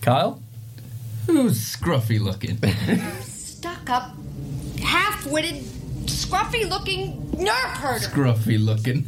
Kyle? 0.02 0.42
Who's 1.26 1.76
scruffy 1.76 2.20
looking? 2.20 2.58
Stuck 3.22 3.90
up, 3.90 4.12
half 4.82 5.26
witted, 5.28 5.64
scruffy 6.06 6.70
looking 6.70 7.22
nerf 7.32 7.78
herder. 7.78 8.06
Scruffy 8.06 8.64
looking. 8.64 9.08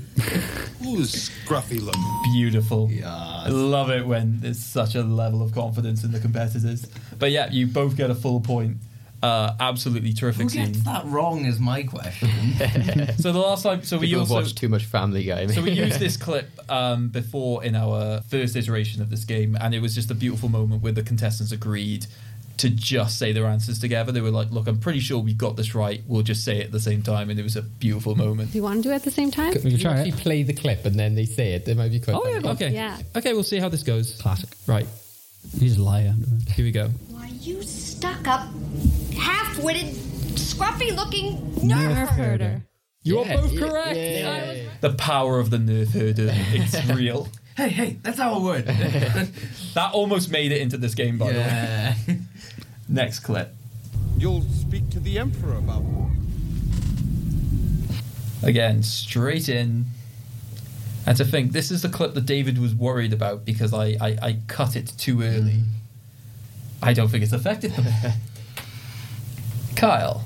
Who's 0.80 1.30
scruffy 1.30 1.80
looking? 1.82 2.04
Beautiful. 2.34 2.90
I 3.06 3.50
love 3.50 3.90
it 3.92 4.06
when 4.06 4.40
there's 4.42 4.60
such 4.60 4.96
a 4.96 5.04
level 5.04 5.42
of 5.42 5.54
confidence 5.54 6.04
in 6.04 6.12
the 6.12 6.20
competitors. 6.20 6.88
But 7.20 7.32
yeah, 7.32 7.50
you 7.52 7.68
both 7.68 7.96
get 7.96 8.10
a 8.10 8.16
full 8.16 8.42
point. 8.42 8.78
Uh, 9.24 9.56
absolutely 9.60 10.14
terrific 10.14 10.44
Who 10.44 10.50
scene. 10.50 10.66
gets 10.74 10.84
that 10.86 11.04
wrong 11.06 11.46
is 11.46 11.60
my 11.60 11.84
question. 11.84 12.30
So 13.18 13.32
the 13.32 13.40
last 13.40 13.64
time, 13.64 13.84
so 13.84 13.98
we 13.98 14.08
People 14.08 14.22
have 14.22 14.32
also 14.32 14.44
watched 14.44 14.58
too 14.58 14.70
much 14.70 14.86
Family 14.86 15.24
Guy. 15.24 15.48
so 15.48 15.62
we 15.64 15.72
used 15.72 16.00
this 16.00 16.18
clip 16.28 16.48
um, 16.72 17.10
before 17.10 17.64
in 17.64 17.76
our 17.76 18.22
first 18.30 18.56
iteration 18.56 19.02
of 19.02 19.10
this 19.10 19.24
game, 19.26 19.58
and 19.60 19.74
it 19.74 19.80
was 19.82 19.96
just 19.96 20.12
a 20.12 20.16
beautiful 20.16 20.50
moment 20.50 20.84
where 20.84 20.92
the 20.92 21.02
contestants 21.04 21.52
agreed 21.52 22.06
to 22.58 22.70
just 22.72 23.18
say 23.20 23.32
their 23.32 23.46
answers 23.46 23.80
together. 23.80 24.12
They 24.12 24.22
were 24.22 24.30
like, 24.32 24.52
"Look, 24.52 24.68
I'm 24.68 24.80
pretty 24.80 25.00
sure 25.00 25.20
we 25.20 25.34
got 25.34 25.56
this 25.58 25.74
right. 25.76 26.02
We'll 26.08 26.22
just 26.24 26.44
say 26.44 26.58
it 26.60 26.66
at 26.66 26.72
the 26.72 26.80
same 26.80 27.02
time," 27.02 27.30
and 27.32 27.40
it 27.40 27.44
was 27.44 27.56
a 27.56 27.62
beautiful 27.64 28.16
moment. 28.16 28.52
Do 28.52 28.58
you 28.60 28.64
want 28.64 28.78
to 28.84 28.90
do 28.90 28.92
it 28.92 28.96
at 28.96 29.04
the 29.04 29.12
same 29.12 29.32
time? 29.32 29.52
Could 29.54 29.64
you 29.66 29.90
actually 29.90 30.12
play 30.12 30.44
the 30.44 30.54
clip 30.54 30.86
and 30.86 30.96
then 30.98 31.16
they 31.16 31.26
say 31.26 31.54
it? 31.54 31.66
They 31.66 31.74
might 31.74 31.90
be 31.92 32.00
quite 32.00 32.16
Oh 32.16 32.22
funny. 32.24 32.44
yeah, 32.46 32.52
okay, 32.52 32.70
Yeah. 32.72 32.98
okay. 33.16 33.34
We'll 33.34 33.44
see 33.44 33.60
how 33.60 33.70
this 33.70 33.84
goes. 33.84 34.16
Classic. 34.22 34.50
Right, 34.68 34.88
He's 35.60 35.78
a 35.78 35.84
liar. 35.84 36.14
here 36.54 36.66
we 36.66 36.72
go. 36.72 36.88
Why, 37.10 37.28
you 37.42 37.62
stuck 37.64 38.28
up, 38.28 38.48
half 39.18 39.58
witted, 39.64 39.94
scruffy 40.36 40.96
looking 40.96 41.38
nerf, 41.62 42.08
herder. 42.10 42.62
You're 43.04 43.26
Yeah, 43.26 43.36
both 43.42 43.52
yeah, 43.54 43.60
correct. 43.60 43.98
yeah. 43.98 44.56
The 44.82 44.94
power 44.94 45.40
of 45.40 45.50
the 45.50 45.58
nerf 45.58 45.92
herder. 45.92 46.30
It's 46.34 46.86
real. 46.90 47.30
hey, 47.56 47.70
hey, 47.70 47.98
that's 48.04 48.20
our 48.20 48.40
word. 48.40 48.66
That 49.74 49.94
almost 49.94 50.32
made 50.32 50.52
it 50.52 50.60
into 50.62 50.78
this 50.78 50.96
game, 50.96 51.18
by 51.20 51.28
the 51.34 51.40
way. 51.40 51.46
yeah. 51.46 51.96
Next 52.90 53.20
clip. 53.20 53.54
You'll 54.18 54.42
speak 54.42 54.90
to 54.90 55.00
the 55.00 55.20
Emperor 55.20 55.58
about 55.58 55.84
war. 55.84 56.10
Again, 58.44 58.82
straight 58.84 59.50
in. 59.50 59.86
And 61.08 61.16
to 61.18 61.24
think, 61.24 61.54
this 61.54 61.72
is 61.72 61.84
the 61.84 61.90
clip 61.90 62.16
that 62.16 62.26
David 62.26 62.58
was 62.58 62.76
worried 62.76 63.14
about 63.14 63.46
because 63.46 63.74
I, 63.74 63.96
I, 64.02 64.18
I 64.22 64.38
cut 64.48 64.76
it 64.76 64.92
too 64.98 65.22
early. 65.22 65.62
I 66.84 66.92
don't 66.92 67.08
think 67.08 67.24
it's 67.24 67.32
affected 67.32 67.72
them. 67.72 67.86
Kyle. 69.78 70.26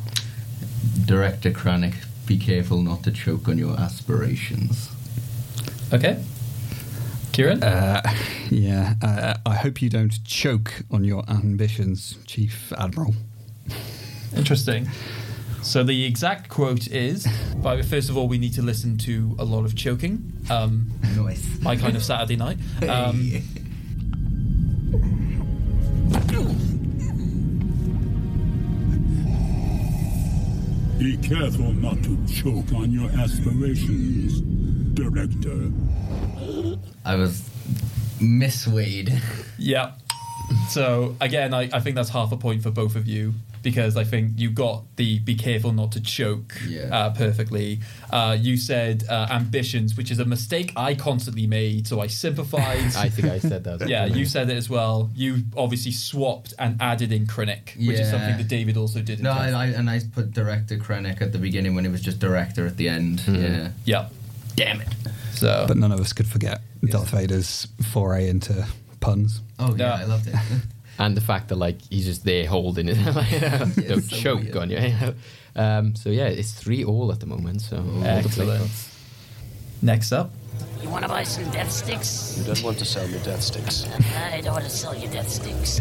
Director 1.05 1.51
Krennic, 1.51 1.93
be 2.25 2.39
careful 2.39 2.81
not 2.81 3.03
to 3.03 3.11
choke 3.11 3.47
on 3.47 3.59
your 3.59 3.79
aspirations. 3.79 4.89
Okay. 5.93 6.23
Kieran? 7.31 7.63
Uh, 7.63 8.01
yeah, 8.49 8.95
uh, 9.03 9.35
I 9.45 9.55
hope 9.57 9.83
you 9.83 9.89
don't 9.89 10.23
choke 10.25 10.81
on 10.89 11.03
your 11.03 11.23
ambitions, 11.29 12.17
Chief 12.25 12.73
Admiral. 12.75 13.13
Interesting. 14.35 14.89
So 15.61 15.83
the 15.83 16.05
exact 16.05 16.49
quote 16.49 16.87
is, 16.87 17.27
but 17.57 17.85
first 17.85 18.09
of 18.09 18.17
all, 18.17 18.27
we 18.27 18.37
need 18.37 18.53
to 18.55 18.61
listen 18.61 18.97
to 18.99 19.35
a 19.39 19.45
lot 19.45 19.63
of 19.63 19.75
choking. 19.75 20.33
Um, 20.49 20.91
Nice. 21.15 21.59
my 21.61 21.75
kind 21.75 21.95
of 21.95 22.03
Saturday 22.03 22.35
night. 22.35 22.57
Um, 22.87 23.31
Be 30.97 31.17
careful 31.17 31.71
not 31.73 32.03
to 32.03 32.17
choke 32.27 32.71
on 32.73 32.91
your 32.91 33.09
aspirations, 33.19 34.41
Director. 34.93 35.71
I 37.03 37.15
was 37.15 37.49
misweighed. 38.19 39.19
yeah. 39.57 39.93
So 40.69 41.15
again, 41.19 41.53
I, 41.55 41.69
I 41.73 41.79
think 41.79 41.95
that's 41.95 42.09
half 42.09 42.31
a 42.31 42.37
point 42.37 42.61
for 42.61 42.69
both 42.69 42.95
of 42.95 43.07
you 43.07 43.33
because 43.61 43.95
I 43.97 44.03
think 44.03 44.33
you 44.39 44.49
got 44.49 44.83
the 44.95 45.19
be 45.19 45.35
careful 45.35 45.71
not 45.71 45.91
to 45.93 46.01
choke 46.01 46.59
Yeah. 46.67 46.89
uh, 46.95 47.09
perfectly. 47.13 47.79
Uh, 48.09 48.37
you 48.39 48.57
said 48.57 49.03
uh, 49.09 49.27
ambitions, 49.29 49.95
which 49.95 50.11
is 50.11 50.19
a 50.19 50.25
mistake 50.25 50.73
I 50.75 50.95
constantly 50.95 51.47
made, 51.47 51.87
so 51.87 51.99
I 52.01 52.07
sympathise. 52.07 52.95
I 53.05 53.09
think 53.09 53.27
I 53.27 53.39
said 53.39 53.63
that. 53.65 53.87
yeah, 53.87 54.05
you 54.05 54.25
said 54.25 54.49
it 54.49 54.57
as 54.57 54.69
well. 54.69 55.09
You 55.15 55.43
obviously 55.55 55.91
swapped 55.91 56.53
and 56.59 56.81
added 56.81 57.11
in 57.11 57.27
Krennic, 57.27 57.75
which 57.77 57.99
is 57.99 58.09
something 58.09 58.37
that 58.37 58.47
David 58.47 58.77
also 58.77 59.01
did. 59.01 59.21
No, 59.21 59.33
Death. 59.33 59.53
I, 59.53 59.63
I, 59.63 59.65
and 59.67 59.89
I 59.89 59.99
put 60.13 60.31
director 60.31 60.77
Krennic 60.77 61.21
at 61.21 61.31
the 61.31 61.37
beginning 61.39 61.75
when 61.75 61.85
it 61.85 61.91
was 61.91 62.01
just 62.01 62.19
director 62.19 62.65
at 62.65 62.77
the 62.77 62.89
end. 62.89 63.21
Yeah. 63.27 63.71
Yep. 63.85 64.13
Damn 64.55 64.81
it. 64.81 64.87
So, 65.33 65.65
But 65.67 65.77
none 65.77 65.91
of 65.91 65.99
us 65.99 66.13
could 66.13 66.27
forget 66.27 66.61
Darth 66.85 67.09
Vader's 67.11 67.67
foray 67.91 68.27
into 68.29 68.65
puns. 68.99 69.41
Oh 69.59 69.75
yeah, 69.75 69.97
Yeah. 69.97 70.01
I 70.01 70.05
loved 70.05 70.27
it. 70.27 70.35
and 71.01 71.17
the 71.17 71.21
fact 71.21 71.49
that 71.49 71.55
like 71.57 71.81
he's 71.89 72.05
just 72.05 72.23
there 72.23 72.45
holding 72.47 72.87
it, 72.87 72.97
like, 73.15 73.87
don't 73.87 74.01
so 74.09 74.15
choke 74.15 74.43
weird. 74.43 74.57
on 74.57 74.69
you. 74.69 75.13
um, 75.55 75.95
so 75.95 76.09
yeah, 76.09 76.27
it's 76.27 76.51
three 76.53 76.83
all 76.83 77.11
at 77.11 77.19
the 77.19 77.25
moment. 77.25 77.61
So 77.61 77.77
all 77.77 78.01
to 78.03 78.07
excellent. 78.07 78.71
Next 79.81 80.11
up, 80.11 80.29
You 80.83 80.89
want 80.89 81.03
to 81.03 81.09
buy 81.09 81.23
some 81.23 81.49
death 81.51 81.71
sticks? 81.71 82.35
You 82.37 82.43
don't 82.53 82.63
want 82.63 82.77
to 82.77 82.85
sell 82.85 83.07
me 83.07 83.17
death 83.23 83.41
sticks. 83.41 83.87
I 84.15 84.41
don't 84.41 84.53
want 84.53 84.65
to 84.65 84.69
sell 84.69 84.95
you 84.95 85.07
death 85.07 85.29
sticks. 85.29 85.79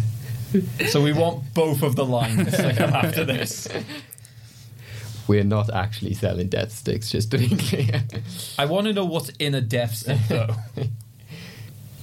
so 0.91 1.03
we 1.03 1.13
want 1.13 1.53
both 1.55 1.83
of 1.83 1.97
the 1.97 2.05
lines 2.07 2.51
to 2.57 2.73
come 2.79 2.91
after 2.95 3.25
this. 3.27 3.69
We're 5.29 5.45
not 5.45 5.69
actually 5.73 6.15
selling 6.15 6.49
death 6.49 6.73
sticks, 6.73 7.11
just 7.11 7.31
to 7.33 7.39
be 7.39 7.51
clear. 7.57 8.03
I 8.59 8.65
want 8.65 8.87
to 8.87 8.93
know 8.93 9.05
what's 9.05 9.29
in 9.39 9.55
a 9.55 9.61
death 9.61 9.95
stick, 9.95 10.19
though. 10.29 10.49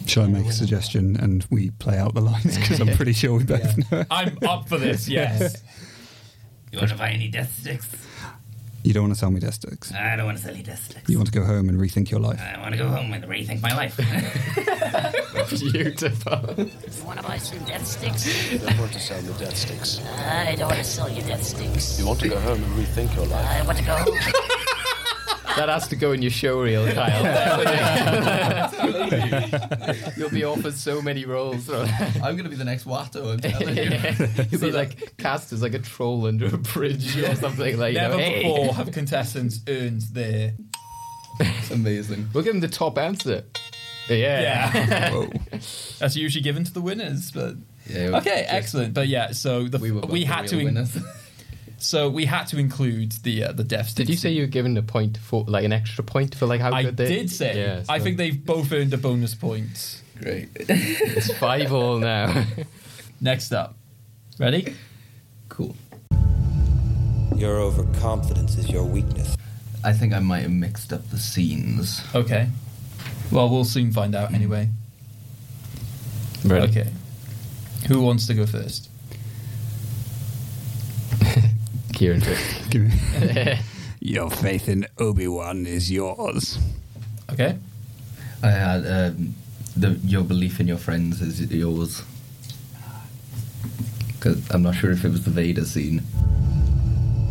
Shall 0.07 0.23
I 0.23 0.27
make 0.27 0.45
a 0.45 0.51
suggestion 0.53 1.17
and 1.17 1.45
we 1.49 1.71
play 1.71 1.97
out 1.97 2.13
the 2.13 2.21
lines? 2.21 2.57
Because 2.57 2.79
I'm 2.79 2.95
pretty 2.95 3.13
sure 3.13 3.33
we 3.37 3.43
both 3.55 3.91
know. 3.91 4.05
I'm 4.09 4.37
up 4.47 4.67
for 4.69 4.77
this. 4.77 5.07
Yes. 5.17 5.63
You 6.71 6.79
want 6.79 6.91
to 6.91 6.97
buy 7.03 7.09
any 7.11 7.27
death 7.29 7.53
sticks? 7.59 7.87
You 8.83 8.93
don't 8.93 9.03
want 9.03 9.13
to 9.15 9.19
sell 9.19 9.31
me 9.31 9.39
death 9.41 9.55
sticks. 9.55 9.91
I 9.93 10.15
don't 10.15 10.25
want 10.25 10.37
to 10.37 10.43
sell 10.43 10.55
you 10.55 10.63
death 10.63 10.83
sticks. 10.83 11.09
You 11.09 11.17
want 11.17 11.31
to 11.31 11.37
go 11.37 11.43
home 11.45 11.67
and 11.67 11.77
rethink 11.77 12.09
your 12.09 12.21
life. 12.21 12.39
I 12.39 12.57
want 12.59 12.71
to 12.73 12.77
go 12.77 12.87
home 12.87 13.11
and 13.11 13.23
rethink 13.25 13.61
my 13.61 13.75
life. 13.75 13.97
Beautiful. 15.49 16.53
You 16.57 17.03
want 17.05 17.19
to 17.19 17.27
buy 17.27 17.37
some 17.37 17.59
death 17.65 17.85
sticks? 17.85 18.51
You 18.51 18.59
don't 18.59 18.77
want 18.77 18.93
to 18.93 18.99
sell 18.99 19.21
me 19.21 19.33
death 19.39 19.57
sticks. 19.57 20.01
I 20.05 20.55
don't 20.55 20.67
want 20.69 20.77
to 20.77 20.83
sell 20.85 21.09
you 21.09 21.21
death 21.23 21.43
sticks. 21.43 21.99
You 21.99 22.05
want 22.05 22.19
to 22.21 22.29
go 22.29 22.39
home 22.39 22.63
and 22.63 22.73
rethink 22.85 23.13
your 23.15 23.25
life. 23.25 23.45
I 23.45 23.65
want 23.65 23.77
to 23.79 23.83
go 23.83 23.95
home. 23.95 24.63
That 25.57 25.69
has 25.69 25.87
to 25.89 25.95
go 25.95 26.11
in 26.11 26.21
your 26.21 26.29
show 26.31 26.61
reel, 26.61 26.85
Kyle. 26.93 27.23
You'll 30.17 30.29
be 30.29 30.43
offered 30.43 30.73
so 30.75 31.01
many 31.01 31.25
roles. 31.25 31.67
I'm 31.69 32.21
going 32.21 32.43
to 32.43 32.49
be 32.49 32.55
the 32.55 32.63
next 32.63 32.85
Watto. 32.85 33.33
I'm 33.33 33.39
telling 33.39 33.75
you. 33.75 34.45
You'll 34.51 34.61
be 34.61 34.71
like 34.71 35.17
cast 35.17 35.51
as 35.53 35.61
like 35.63 35.73
a 35.73 35.79
troll 35.79 36.27
under 36.27 36.45
a 36.47 36.57
bridge 36.57 37.17
or 37.17 37.35
something 37.35 37.77
like. 37.77 37.93
you 37.95 38.01
know, 38.01 38.09
Never 38.09 38.21
hey. 38.21 38.43
before 38.43 38.73
have 38.75 38.91
contestants 38.91 39.59
earned 39.67 40.01
their. 40.13 40.53
It's 41.39 41.71
amazing. 41.71 42.29
We'll 42.33 42.43
give 42.43 42.53
them 42.53 42.61
the 42.61 42.67
top 42.67 42.97
answer. 42.97 43.43
Yeah. 44.09 44.71
Yeah. 44.71 45.27
That's 45.99 46.15
usually 46.15 46.41
given 46.43 46.63
to 46.63 46.73
the 46.73 46.81
winners, 46.81 47.31
but 47.31 47.55
Yeah, 47.87 48.17
okay, 48.17 48.41
just- 48.43 48.53
excellent. 48.53 48.93
But 48.93 49.07
yeah, 49.07 49.31
so 49.31 49.63
the, 49.67 49.77
We 49.79 49.91
we, 49.91 49.95
were 49.97 50.01
both 50.01 50.11
the 50.11 50.23
had 50.23 50.47
to 50.47 50.59
in- 50.59 50.65
winners. 50.65 50.97
So 51.77 52.09
we 52.09 52.25
had 52.25 52.45
to 52.45 52.57
include 52.57 53.11
the 53.23 53.45
uh, 53.45 53.51
the 53.51 53.63
death 53.63 53.95
Did 53.95 54.09
you 54.09 54.15
say 54.15 54.31
you 54.31 54.41
were 54.41 54.47
given 54.47 54.75
a 54.77 54.81
point 54.81 55.17
for 55.17 55.43
like 55.47 55.63
an 55.63 55.71
extra 55.71 56.03
point 56.03 56.35
for 56.35 56.45
like 56.45 56.61
how 56.61 56.73
I 56.73 56.83
good 56.83 56.97
they? 56.97 57.05
I 57.05 57.09
did 57.09 57.31
say. 57.31 57.57
Yeah, 57.57 57.83
I 57.87 57.99
think 57.99 58.17
they've 58.17 58.43
both 58.45 58.71
earned 58.71 58.93
a 58.93 58.97
bonus 58.97 59.35
point. 59.35 60.01
Great. 60.19 60.49
it's 60.55 61.33
five 61.37 61.71
all 61.71 61.99
now. 61.99 62.45
Next 63.21 63.51
up, 63.51 63.75
ready? 64.39 64.75
Cool. 65.49 65.75
Your 67.35 67.59
overconfidence 67.59 68.57
is 68.57 68.69
your 68.69 68.83
weakness. 68.83 69.35
I 69.83 69.93
think 69.93 70.13
I 70.13 70.19
might 70.19 70.41
have 70.41 70.51
mixed 70.51 70.91
up 70.91 71.07
the 71.11 71.17
scenes. 71.17 72.01
Okay. 72.15 72.49
Well, 73.31 73.49
we'll 73.49 73.65
soon 73.65 73.91
find 73.91 74.15
out 74.15 74.33
anyway. 74.33 74.69
Ready? 76.43 76.67
Okay. 76.67 76.89
Who 77.87 78.01
wants 78.01 78.25
to 78.27 78.33
go 78.33 78.45
first? 78.45 78.89
Kieran 81.97 82.21
first. 82.27 82.75
Me- 82.75 83.59
your 83.99 84.29
faith 84.29 84.69
in 84.69 84.85
Obi 84.99 85.27
Wan 85.27 85.65
is 85.65 85.91
yours. 85.91 86.59
Okay. 87.31 87.57
I 88.43 88.49
had 88.51 88.85
um, 88.85 89.33
the 89.75 89.89
your 90.05 90.23
belief 90.23 90.59
in 90.59 90.67
your 90.67 90.77
friends 90.77 91.21
is 91.21 91.41
yours. 91.51 92.03
Because 94.13 94.47
I'm 94.51 94.61
not 94.61 94.75
sure 94.75 94.91
if 94.91 95.03
it 95.05 95.09
was 95.09 95.23
the 95.25 95.31
Vader 95.31 95.65
scene. 95.65 96.03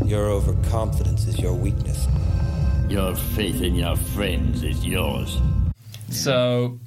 Your 0.04 0.26
overconfidence 0.30 1.26
is 1.26 1.38
your 1.38 1.54
weakness. 1.54 2.06
Your 2.88 3.14
faith 3.14 3.62
in 3.62 3.76
your 3.76 3.96
friends 3.96 4.62
is 4.64 4.84
yours. 4.84 5.38
So, 6.10 6.78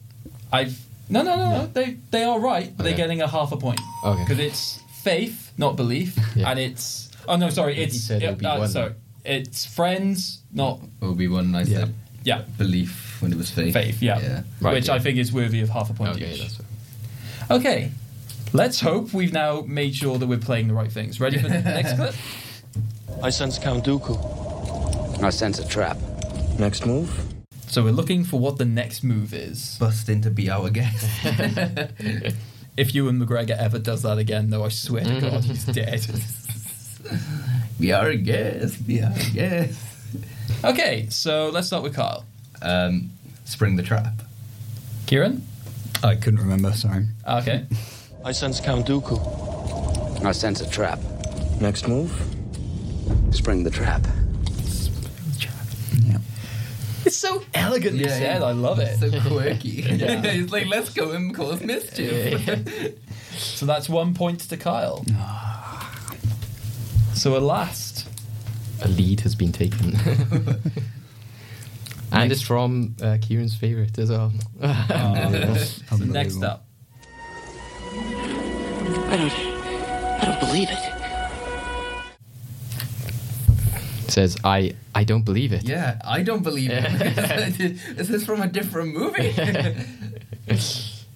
I've 0.52 0.80
no, 1.10 1.22
no, 1.22 1.36
no, 1.38 1.50
no. 1.60 1.68
They 1.68 1.98
they 2.12 2.24
are 2.24 2.40
right, 2.40 2.76
but 2.76 2.84
they're 2.84 2.96
getting 2.98 3.22
a 3.22 3.28
half 3.28 3.54
a 3.54 3.58
point. 3.58 3.80
Okay. 4.06 4.24
Because 4.24 4.40
it's 4.40 4.82
faith, 5.02 5.54
not 5.58 5.78
belief, 5.78 6.18
Yeah. 6.36 6.50
and 6.52 6.60
it's 6.60 7.09
oh 7.28 7.36
no, 7.36 7.50
sorry, 7.50 7.76
He 7.76 7.84
it's 7.84 8.02
said 8.02 8.24
uh, 8.24 8.28
Obi-Wan. 8.32 8.68
sorry, 8.68 8.94
it's 9.26 9.66
friends, 9.66 10.42
not 10.52 10.80
Obi 11.02 11.28
Wan, 11.28 11.54
I 11.56 11.64
said 11.64 11.94
yeah, 12.24 12.44
belief 12.58 13.22
when 13.22 13.32
it 13.32 13.38
was 13.38 13.50
faith. 13.52 13.74
faith, 13.74 14.02
yeah, 14.02 14.20
Yeah. 14.20 14.44
Right, 14.62 14.74
which 14.74 14.88
yeah. 14.88 14.96
I 14.96 15.00
think 15.00 15.18
is 15.18 15.32
worthy 15.32 15.62
of 15.62 15.70
half 15.70 15.90
a 15.90 15.94
point 15.94 16.12
Okay, 16.12 16.34
each. 16.34 16.42
that's 16.42 16.60
Okay, 17.52 17.92
let's 18.54 18.80
hope 18.82 19.14
we've 19.14 19.34
now 19.34 19.62
made 19.62 19.96
sure 19.96 20.18
that 20.18 20.28
we're 20.28 20.38
playing 20.38 20.68
the 20.68 20.74
right 20.74 20.92
things. 20.92 21.20
Ready 21.20 21.38
for 21.38 21.48
the 21.48 21.62
next 21.62 21.96
clip? 21.96 22.14
I 23.24 23.30
sense 23.32 23.58
Count 23.58 23.84
Dooku. 23.86 25.24
I 25.24 25.30
sense 25.32 25.60
a 25.60 25.68
trap. 25.68 25.98
Next 26.60 26.86
move? 26.86 27.10
So 27.68 27.84
we're 27.84 27.92
looking 27.92 28.24
for 28.24 28.40
what 28.40 28.58
the 28.58 28.66
next 28.66 29.04
move 29.04 29.34
is. 29.34 29.78
Bust 29.80 30.10
in 30.10 30.22
to 30.22 30.30
be 30.30 30.50
our 30.50 30.70
guest. 30.70 31.06
If 32.78 32.96
Ewan 32.96 33.20
McGregor 33.20 33.58
ever 33.58 33.78
does 33.80 34.04
that 34.04 34.18
again, 34.18 34.50
though, 34.50 34.64
I 34.64 34.70
swear 34.70 35.04
to 35.04 35.20
God, 35.22 35.44
he's 35.44 35.66
dead. 35.66 36.06
be 37.80 37.94
our 37.94 38.14
guest. 38.16 38.86
Be 38.88 39.02
our 39.04 39.14
guest. 39.34 39.80
Okay, 40.64 41.08
so 41.10 41.50
let's 41.50 41.68
start 41.68 41.84
with 41.84 41.96
Kyle. 41.96 42.26
Um, 42.62 43.12
spring 43.46 43.76
the 43.76 43.84
trap. 43.84 44.14
Kieran? 45.06 45.46
I 46.04 46.16
couldn't 46.16 46.40
remember, 46.40 46.74
sorry. 46.74 47.06
Okay. 47.28 47.66
I 48.26 48.32
sense 48.34 48.60
Count 48.60 48.86
Dooku. 48.86 50.26
I 50.26 50.32
sense 50.34 50.60
a 50.62 50.70
trap. 50.70 51.00
Next 51.62 51.88
move? 51.88 52.12
Spring 53.32 53.64
the 53.64 53.70
trap. 53.70 54.02
Yeah. 56.04 56.18
It's 57.06 57.16
so 57.16 57.44
elegantly 57.54 58.04
Yeah, 58.04 58.10
said. 58.10 58.42
yeah. 58.42 58.48
I 58.48 58.52
love 58.52 58.80
it. 58.80 59.00
So 59.00 59.10
quirky. 59.22 59.70
Yeah. 59.98 60.22
He's 60.32 60.52
like, 60.52 60.68
let's 60.68 60.90
go 60.90 61.12
and 61.12 61.34
cause 61.34 61.62
mischief. 61.62 62.96
So 63.38 63.66
that's 63.66 63.88
one 63.88 64.14
point 64.14 64.42
to 64.42 64.58
Kyle. 64.58 65.04
So 67.14 67.36
at 67.36 67.42
last, 67.42 68.08
A 68.82 68.88
lead 68.88 69.22
has 69.22 69.36
been 69.36 69.52
taken. 69.52 69.96
and 72.12 72.32
it's 72.32 72.42
from 72.42 72.96
uh, 73.02 73.18
Kieran's 73.22 73.56
favourite 73.56 73.98
as 74.00 74.10
well. 74.10 74.32
so 74.62 75.98
next 76.06 76.42
up, 76.44 76.66
I 77.92 79.16
don't. 79.18 79.34
I 80.22 80.26
don't 80.26 80.40
believe 80.40 80.70
it. 80.70 80.96
says, 84.12 84.38
I, 84.44 84.74
I 84.96 85.04
don't 85.04 85.24
believe 85.24 85.54
it. 85.54 85.64
yeah, 85.64 86.02
I 86.04 86.24
don't 86.24 86.44
believe 86.44 86.72
it. 86.74 87.62
Is 88.00 88.08
this 88.08 88.26
from 88.26 88.42
a 88.42 88.48
different 88.48 88.96
movie? 88.96 89.34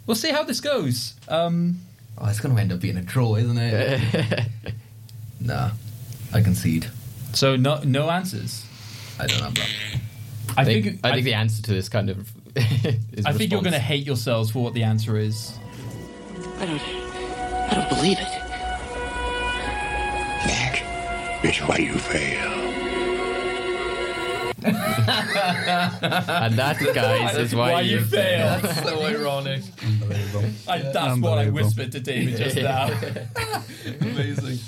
we'll 0.05 0.15
see 0.15 0.31
how 0.31 0.43
this 0.43 0.61
goes. 0.61 1.15
Um, 1.27 1.79
oh, 2.17 2.27
it's 2.29 2.39
going 2.39 2.55
to 2.55 2.61
end 2.61 2.71
up 2.71 2.79
being 2.79 2.97
a 2.97 3.01
draw, 3.01 3.35
isn't 3.35 3.57
it? 3.57 4.47
nah, 5.39 5.71
I 6.33 6.41
concede. 6.41 6.87
so 7.33 7.55
no, 7.55 7.79
no 7.83 8.09
answers. 8.09 8.65
I 9.19 9.27
don't 9.27 9.41
have 9.41 9.55
that. 9.55 9.69
I, 10.57 10.61
I 10.61 10.65
think, 10.65 10.85
think. 10.85 10.99
I 11.03 11.11
think 11.13 11.25
the 11.25 11.33
answer 11.35 11.61
to 11.63 11.71
this 11.71 11.89
kind 11.89 12.09
of. 12.09 12.31
is 12.55 13.25
I 13.25 13.33
think 13.33 13.51
you're 13.51 13.61
going 13.61 13.73
to 13.73 13.79
hate 13.79 14.05
yourselves 14.05 14.51
for 14.51 14.63
what 14.63 14.73
the 14.73 14.83
answer 14.83 15.17
is. 15.17 15.57
I 16.59 16.65
don't. 16.65 16.81
I 16.81 17.75
don't 17.75 17.89
believe 17.89 18.17
it. 18.19 18.43
That 20.45 21.41
is 21.43 21.57
why 21.59 21.77
you 21.77 21.93
fail. 21.93 22.63
And 25.03 26.55
that, 26.55 26.79
guys, 26.93 27.35
is 27.37 27.53
why, 27.53 27.73
Why 27.73 27.81
you 27.81 27.99
fail. 27.99 28.59
That's 28.61 28.83
so 28.83 29.01
ironic. 29.03 29.61
Unbelievable. 29.83 30.49
I, 30.67 30.79
that's 30.79 31.19
what 31.19 31.37
I 31.37 31.49
whispered 31.49 31.91
to 31.91 31.99
David 31.99 32.37
just 32.37 32.55
now. 32.55 32.85
Amazing. 34.01 34.59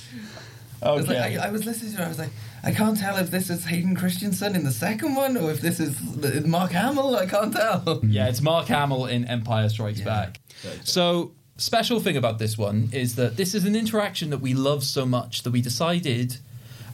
I 0.86 0.92
was, 0.92 1.08
like, 1.08 1.18
Okay. 1.18 1.38
I, 1.38 1.48
I 1.48 1.52
was 1.52 1.66
listening 1.66 1.94
to 1.96 2.02
it, 2.02 2.06
I 2.06 2.08
was 2.08 2.20
like, 2.20 2.30
I 2.64 2.72
can't 2.72 2.98
tell 2.98 3.18
if 3.18 3.32
this 3.32 3.50
is 3.50 3.66
Hayden 3.66 3.96
Christensen 3.96 4.56
in 4.56 4.64
the 4.64 4.72
second 4.72 5.16
one 5.16 5.38
or 5.38 5.52
if 5.52 5.62
this 5.62 5.80
is 5.80 6.00
Mark 6.46 6.72
Hamill. 6.72 7.16
I 7.16 7.26
can't 7.26 7.54
tell. 7.54 8.02
Yeah, 8.04 8.28
it's 8.28 8.42
Mark 8.42 8.68
Hamill 8.68 9.06
in 9.08 9.26
Empire 9.26 9.70
Strikes 9.70 10.02
Back. 10.02 10.40
So 10.84 11.32
special 11.58 12.00
thing 12.00 12.18
about 12.18 12.40
this 12.40 12.58
one 12.58 12.90
is 12.94 13.16
that 13.16 13.38
this 13.38 13.54
is 13.56 13.66
an 13.66 13.76
interaction 13.76 14.30
that 14.30 14.40
we 14.40 14.54
love 14.54 14.84
so 14.84 15.06
much 15.06 15.44
that 15.44 15.52
we 15.52 15.62
decided 15.62 16.38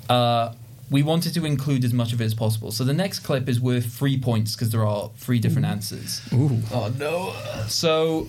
uh, 0.09 0.53
we 0.89 1.01
wanted 1.03 1.33
to 1.33 1.45
include 1.45 1.85
as 1.85 1.93
much 1.93 2.11
of 2.11 2.19
it 2.21 2.25
as 2.25 2.33
possible. 2.33 2.71
So 2.71 2.83
the 2.83 2.93
next 2.93 3.19
clip 3.19 3.47
is 3.47 3.61
worth 3.61 3.85
three 3.93 4.19
points 4.19 4.55
because 4.55 4.71
there 4.71 4.85
are 4.85 5.09
three 5.15 5.39
different 5.39 5.65
answers. 5.67 6.21
Ooh. 6.33 6.59
Oh 6.73 6.91
no. 6.97 7.33
So 7.67 8.27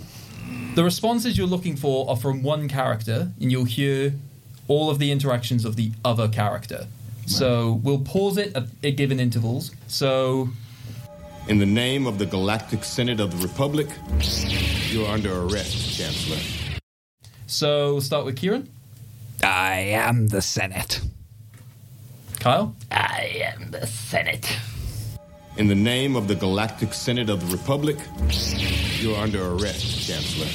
the 0.77 0.85
responses 0.85 1.37
you're 1.37 1.47
looking 1.47 1.77
for 1.77 2.09
are 2.09 2.17
from 2.17 2.43
one 2.45 2.69
character, 2.69 3.33
and 3.41 3.51
you'll 3.51 3.65
hear 3.65 4.15
all 4.73 4.87
of 4.93 4.99
the 4.99 5.11
interactions 5.17 5.65
of 5.65 5.73
the 5.77 5.89
other 6.05 6.29
character. 6.29 6.87
So 7.27 7.81
we'll 7.85 8.05
pause 8.15 8.37
it 8.37 8.49
at, 8.57 8.65
at 8.83 8.97
given 8.97 9.19
intervals. 9.21 9.71
So 9.87 10.49
In 11.49 11.59
the 11.59 11.67
name 11.85 12.07
of 12.07 12.15
the 12.19 12.27
Galactic 12.27 12.83
Senate 12.85 13.21
of 13.21 13.29
the 13.35 13.41
Republic, 13.49 13.89
you 14.91 15.05
are 15.05 15.15
under 15.15 15.33
arrest, 15.43 15.77
Chancellor. 15.99 16.39
so 17.47 17.93
we'll 17.93 18.01
start 18.01 18.25
with 18.27 18.37
Kieran. 18.37 18.69
I 19.45 19.77
am 20.09 20.29
the 20.29 20.41
Senate. 20.43 21.01
Kyle. 22.41 22.75
I 22.91 23.43
am 23.55 23.71
the 23.71 23.87
Senate. 23.87 24.47
In 25.57 25.67
the 25.69 25.75
name 25.93 26.17
of 26.17 26.25
the 26.29 26.35
Galactic 26.35 26.93
Senate 26.95 27.29
of 27.31 27.39
the 27.45 27.57
Republic, 27.57 27.97
you 29.01 29.15
are 29.15 29.23
under 29.23 29.43
arrest, 29.55 30.07
Chancellor. 30.09 30.49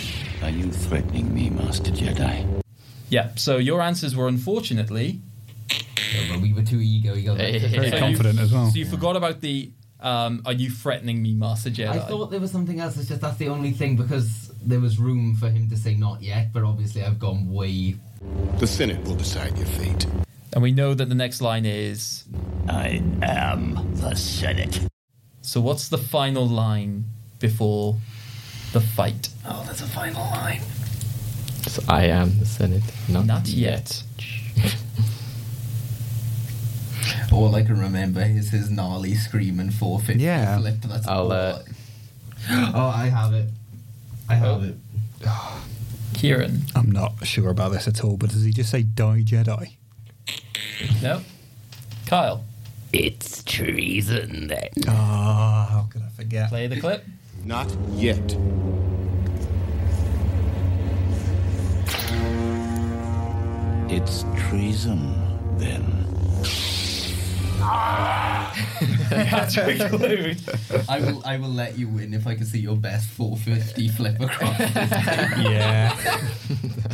Are 0.44 0.50
you 0.60 0.72
threatening 0.72 1.34
me, 1.34 1.50
Master 1.50 1.92
Jedi? 1.92 2.62
Yeah. 3.10 3.32
So 3.36 3.58
your 3.58 3.82
answers 3.82 4.16
were 4.16 4.28
unfortunately 4.28 5.22
we 6.42 6.54
were 6.54 6.64
too 6.64 6.80
ego. 6.80 7.14
You 7.14 7.28
got 7.28 7.38
Very 7.38 7.60
So 7.60 7.96
you- 7.96 8.00
confident 8.00 8.40
as 8.40 8.54
well. 8.54 8.70
So 8.70 8.78
you 8.78 8.86
forgot 8.86 9.16
about 9.16 9.42
the. 9.42 9.72
Um, 10.00 10.44
are 10.46 10.54
you 10.54 10.70
threatening 10.70 11.24
me, 11.24 11.34
Master 11.34 11.72
Jedi? 11.72 11.90
I 11.90 12.00
thought 12.00 12.30
there 12.30 12.40
was 12.40 12.52
something 12.52 12.80
else. 12.80 12.98
It's 12.98 13.08
just 13.10 13.20
that's 13.20 13.38
the 13.38 13.50
only 13.50 13.72
thing 13.72 13.96
because 13.96 14.50
there 14.64 14.80
was 14.80 15.00
room 15.00 15.36
for 15.36 15.50
him 15.50 15.70
to 15.70 15.78
say 15.78 15.96
not 15.96 16.22
yet, 16.22 16.54
but 16.54 16.62
obviously 16.64 17.04
I've 17.04 17.18
gone 17.18 17.52
way. 17.52 17.96
The 18.60 18.68
Senate 18.68 19.04
will 19.06 19.16
decide 19.16 19.58
your 19.58 19.66
fate. 19.66 20.06
and 20.54 20.62
we 20.62 20.72
know 20.72 20.94
that 20.94 21.10
the 21.10 21.16
next 21.16 21.42
line 21.42 21.66
is. 21.66 22.26
I 22.70 23.02
am 23.24 23.80
the 23.96 24.14
Senate. 24.16 24.82
So 25.42 25.62
what's 25.62 25.90
the 25.90 25.98
final 25.98 26.48
line 26.48 27.06
before 27.40 27.98
the 28.74 28.82
fight? 28.82 29.30
Oh, 29.48 29.64
there's 29.66 29.82
a 29.82 29.88
final 29.88 30.22
line. 30.26 30.62
So 31.68 31.84
I 31.90 32.06
am 32.06 32.38
the 32.40 32.46
Senate. 32.46 32.84
Not, 33.10 33.26
Not 33.26 33.48
yet. 33.48 34.04
All 37.32 37.54
I 37.56 37.62
can 37.64 37.80
remember 37.80 38.22
is 38.22 38.50
his 38.52 38.70
gnarly 38.70 39.14
scream 39.16 39.60
and 39.60 39.74
450 39.74 40.24
Yeah. 40.24 40.58
flip. 40.60 40.76
That's 40.82 41.08
I'll, 41.08 41.24
all 41.26 41.32
uh, 41.34 41.60
Oh, 42.50 42.88
I 42.96 43.08
have 43.08 43.34
it. 43.34 43.50
I 44.30 44.36
have 44.36 44.64
it. 44.64 44.76
Kieran. 46.14 46.62
I'm 46.76 46.92
not 46.92 47.26
sure 47.26 47.50
about 47.50 47.74
this 47.74 47.88
at 47.88 48.04
all, 48.04 48.18
but 48.18 48.30
does 48.32 48.44
he 48.44 48.52
just 48.52 48.72
say 48.72 48.84
die 48.84 49.22
Jedi? 49.24 49.74
No. 51.02 51.22
Kyle. 52.08 52.44
It's 52.94 53.44
treason 53.44 54.48
then. 54.48 54.70
Ah, 54.88 55.68
how 55.70 55.88
could 55.92 56.02
I 56.04 56.10
forget? 56.10 56.50
Play 56.50 56.68
the 56.68 56.80
clip. 56.80 57.06
Not 57.44 57.70
yet. 57.92 58.36
It's 63.90 64.26
treason 64.50 65.14
then. 65.58 65.84
That's 69.10 69.58
a 69.58 69.90
clue. 69.90 70.34
I 70.90 71.00
will. 71.00 71.22
I 71.26 71.38
will 71.38 71.50
let 71.50 71.78
you 71.78 71.88
win 71.88 72.14
if 72.14 72.28
I 72.28 72.36
can 72.36 72.46
see 72.46 72.60
your 72.60 72.76
best 72.76 73.08
450 73.10 73.88
flip 73.90 74.20
across. 74.20 74.60
Yeah. 75.40 75.96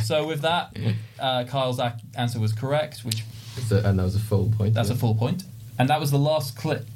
So 0.02 0.26
with 0.26 0.42
that, 0.42 0.76
uh, 1.18 1.44
Kyle's 1.44 1.80
ac- 1.80 1.94
answer 2.14 2.38
was 2.38 2.52
correct, 2.52 3.00
which 3.06 3.24
So, 3.68 3.78
and 3.82 3.98
that 3.98 4.02
was 4.02 4.14
a 4.16 4.18
full 4.20 4.52
point. 4.54 4.74
that's 4.74 4.90
a 4.90 4.92
yeah. 4.92 4.98
full 4.98 5.14
point, 5.14 5.44
and 5.78 5.88
that 5.88 5.98
was 5.98 6.10
the 6.10 6.18
last 6.18 6.56
clip 6.58 6.86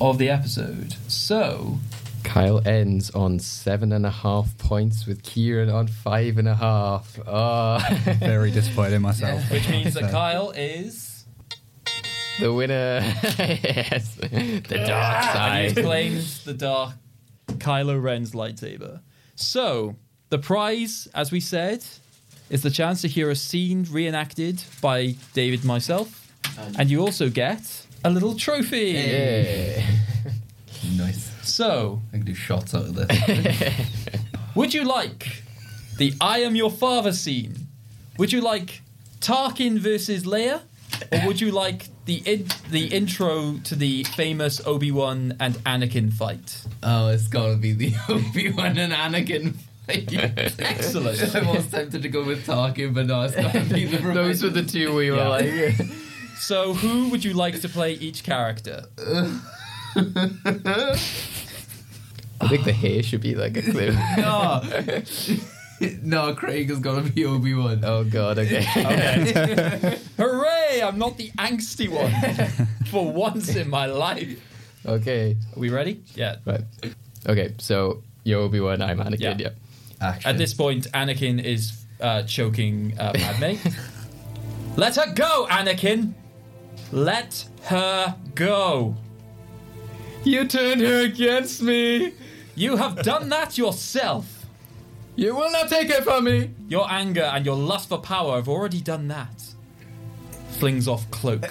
of 0.00 0.18
the 0.18 0.30
episode. 0.30 0.96
So 1.06 1.78
Kyle 2.24 2.66
ends 2.66 3.10
on 3.10 3.38
seven 3.38 3.92
and 3.92 4.04
a 4.04 4.10
half 4.10 4.56
points 4.58 5.06
with 5.06 5.22
Kieran 5.22 5.70
on 5.70 5.86
five 5.86 6.38
and 6.38 6.48
a 6.48 6.54
half. 6.54 7.18
Oh. 7.26 7.78
Very 8.18 8.50
disappointed 8.50 8.94
in 8.94 9.02
myself. 9.02 9.48
which 9.50 9.68
means 9.68 9.94
that 9.94 10.10
Kyle 10.10 10.50
is 10.50 11.24
the 12.40 12.52
winner. 12.52 13.00
yes. 13.38 14.14
The 14.16 14.84
dark 14.86 15.36
and 15.36 15.68
he 15.68 15.74
side. 15.74 15.76
claims 15.84 16.44
the 16.44 16.54
dark 16.54 16.94
Kylo 17.46 18.02
Ren's 18.02 18.32
lightsaber. 18.32 19.00
So 19.36 19.96
the 20.30 20.38
prize, 20.38 21.06
as 21.14 21.30
we 21.30 21.40
said, 21.40 21.84
is 22.50 22.62
the 22.62 22.70
chance 22.70 23.02
to 23.02 23.08
hear 23.08 23.30
a 23.30 23.36
scene 23.36 23.86
reenacted 23.90 24.62
by 24.80 25.14
David 25.32 25.60
and 25.60 25.68
myself, 25.68 26.32
and 26.78 26.90
you 26.90 27.00
also 27.00 27.28
get 27.28 27.86
a 28.04 28.10
little 28.10 28.34
trophy. 28.34 28.90
Yeah. 28.92 29.86
nice. 30.96 31.33
So, 31.58 32.02
I 32.12 32.16
can 32.16 32.26
do 32.26 32.34
shots 32.34 32.74
out 32.74 32.82
of 32.86 32.94
this. 32.96 33.86
would 34.56 34.74
you 34.74 34.82
like 34.82 35.44
the 35.98 36.12
I 36.20 36.40
am 36.40 36.56
your 36.56 36.68
father 36.70 37.12
scene? 37.12 37.68
Would 38.18 38.32
you 38.32 38.40
like 38.40 38.82
Tarkin 39.20 39.78
versus 39.78 40.24
Leia? 40.24 40.62
Or 41.12 41.26
would 41.28 41.40
you 41.40 41.52
like 41.52 41.86
the 42.06 42.16
in- 42.26 42.48
the 42.72 42.86
intro 42.88 43.58
to 43.64 43.76
the 43.76 44.02
famous 44.02 44.60
Obi 44.66 44.90
Wan 44.90 45.36
and 45.38 45.54
Anakin 45.64 46.12
fight? 46.12 46.60
oh, 46.82 47.10
it's 47.10 47.28
gotta 47.28 47.54
be 47.56 47.72
the 47.72 47.92
Obi 48.08 48.50
Wan 48.50 48.76
and 48.76 48.92
Anakin. 48.92 49.54
fight. 49.86 50.12
Excellent. 50.58 51.34
I 51.36 51.52
was 51.54 51.70
tempted 51.70 52.02
to 52.02 52.08
go 52.08 52.24
with 52.24 52.44
Tarkin, 52.48 52.92
but 52.94 53.06
no, 53.06 53.22
it's 53.22 53.36
gotta 53.36 53.60
be 53.72 53.84
the. 53.84 53.98
Those 54.12 54.42
were 54.42 54.50
the 54.50 54.64
two 54.64 54.92
we 54.92 55.12
were 55.12 55.18
Yeah. 55.18 55.28
like. 55.28 55.74
So, 56.36 56.74
who 56.74 57.10
would 57.10 57.22
you 57.24 57.32
like 57.34 57.60
to 57.60 57.68
play 57.68 57.92
each 57.92 58.24
character? 58.24 58.86
I 62.44 62.48
think 62.48 62.64
the 62.64 62.72
hair 62.72 63.02
should 63.02 63.20
be 63.20 63.34
like 63.34 63.56
a 63.56 63.62
clue. 63.62 63.92
no. 64.18 64.62
no, 66.02 66.34
Craig 66.34 66.68
has 66.68 66.78
gotta 66.78 67.02
be 67.08 67.24
Obi 67.24 67.54
Wan. 67.54 67.80
Oh 67.84 68.04
god, 68.04 68.38
okay. 68.38 68.66
Okay. 68.76 69.98
Hooray! 70.16 70.82
I'm 70.82 70.98
not 70.98 71.16
the 71.16 71.30
angsty 71.38 71.88
one 71.88 72.12
for 72.86 73.10
once 73.10 73.54
in 73.56 73.68
my 73.70 73.86
life. 73.86 74.38
okay. 74.86 75.36
Are 75.56 75.58
we 75.58 75.70
ready? 75.70 76.02
Yeah. 76.14 76.36
Right. 76.44 76.62
Okay, 77.26 77.54
so 77.58 78.02
you're 78.24 78.40
Obi 78.40 78.60
Wan, 78.60 78.82
I'm 78.82 78.98
Anakin, 78.98 79.20
Yeah. 79.20 79.36
yeah. 79.38 79.48
Action. 80.00 80.30
At 80.30 80.38
this 80.38 80.52
point, 80.54 80.90
Anakin 80.92 81.42
is 81.42 81.84
uh, 82.00 82.22
choking 82.24 82.94
uh, 82.98 83.12
Padme. 83.14 83.56
Let 84.76 84.96
her 84.96 85.12
go, 85.14 85.46
Anakin! 85.50 86.12
Let 86.92 87.44
her 87.64 88.14
go! 88.34 88.96
You 90.24 90.46
turned 90.46 90.80
her 90.80 91.00
against 91.04 91.62
me! 91.62 92.12
You 92.56 92.76
have 92.76 93.02
done 93.02 93.28
that 93.30 93.58
yourself! 93.58 94.46
You 95.16 95.34
will 95.34 95.50
not 95.50 95.68
take 95.68 95.90
it 95.90 96.04
from 96.04 96.24
me! 96.24 96.50
Your 96.68 96.90
anger 96.90 97.22
and 97.22 97.44
your 97.44 97.56
lust 97.56 97.88
for 97.88 97.98
power 97.98 98.36
have 98.36 98.48
already 98.48 98.80
done 98.80 99.08
that. 99.08 99.42
Flings 100.50 100.86
off 100.86 101.10
cloak. 101.10 101.42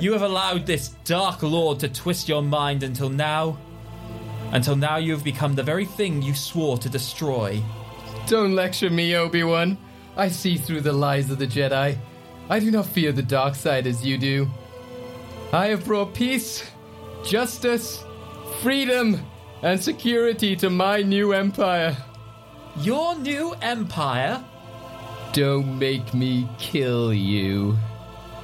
you 0.00 0.12
have 0.12 0.22
allowed 0.22 0.64
this 0.66 0.88
dark 1.04 1.42
lord 1.42 1.80
to 1.80 1.88
twist 1.88 2.28
your 2.28 2.42
mind 2.42 2.82
until 2.82 3.10
now. 3.10 3.58
Until 4.52 4.76
now, 4.76 4.96
you 4.96 5.12
have 5.12 5.24
become 5.24 5.54
the 5.54 5.62
very 5.62 5.84
thing 5.84 6.22
you 6.22 6.34
swore 6.34 6.78
to 6.78 6.88
destroy. 6.88 7.62
Don't 8.26 8.54
lecture 8.54 8.88
me, 8.88 9.14
Obi 9.16 9.42
Wan. 9.42 9.76
I 10.16 10.28
see 10.28 10.56
through 10.56 10.80
the 10.80 10.92
lies 10.92 11.30
of 11.30 11.38
the 11.38 11.46
Jedi. 11.46 11.98
I 12.48 12.58
do 12.58 12.70
not 12.70 12.86
fear 12.86 13.12
the 13.12 13.22
dark 13.22 13.54
side 13.54 13.86
as 13.86 14.04
you 14.04 14.16
do. 14.16 14.48
I 15.52 15.66
have 15.66 15.84
brought 15.84 16.14
peace, 16.14 16.64
justice, 17.24 18.04
freedom, 18.60 19.24
and 19.62 19.80
security 19.82 20.54
to 20.56 20.70
my 20.70 21.02
new 21.02 21.32
empire. 21.32 21.96
Your 22.80 23.16
new 23.16 23.54
empire? 23.60 24.44
Don't 25.32 25.78
make 25.78 26.14
me 26.14 26.48
kill 26.58 27.12
you. 27.12 27.76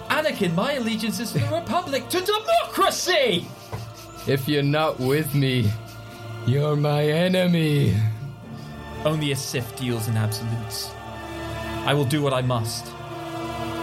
Anakin, 0.08 0.54
my 0.54 0.74
allegiance 0.74 1.18
is 1.20 1.32
to 1.32 1.38
the 1.38 1.46
Republic, 1.46 2.08
to 2.08 2.20
democracy! 2.20 3.46
If 4.26 4.48
you're 4.48 4.62
not 4.62 5.00
with 5.00 5.34
me, 5.34 5.70
you're 6.46 6.76
my 6.76 7.04
enemy. 7.04 7.96
Only 9.04 9.32
a 9.32 9.36
Sith 9.36 9.76
deals 9.78 10.08
in 10.08 10.16
absolutes. 10.16 10.90
I 11.86 11.94
will 11.94 12.04
do 12.04 12.22
what 12.22 12.32
I 12.32 12.42
must. 12.42 12.86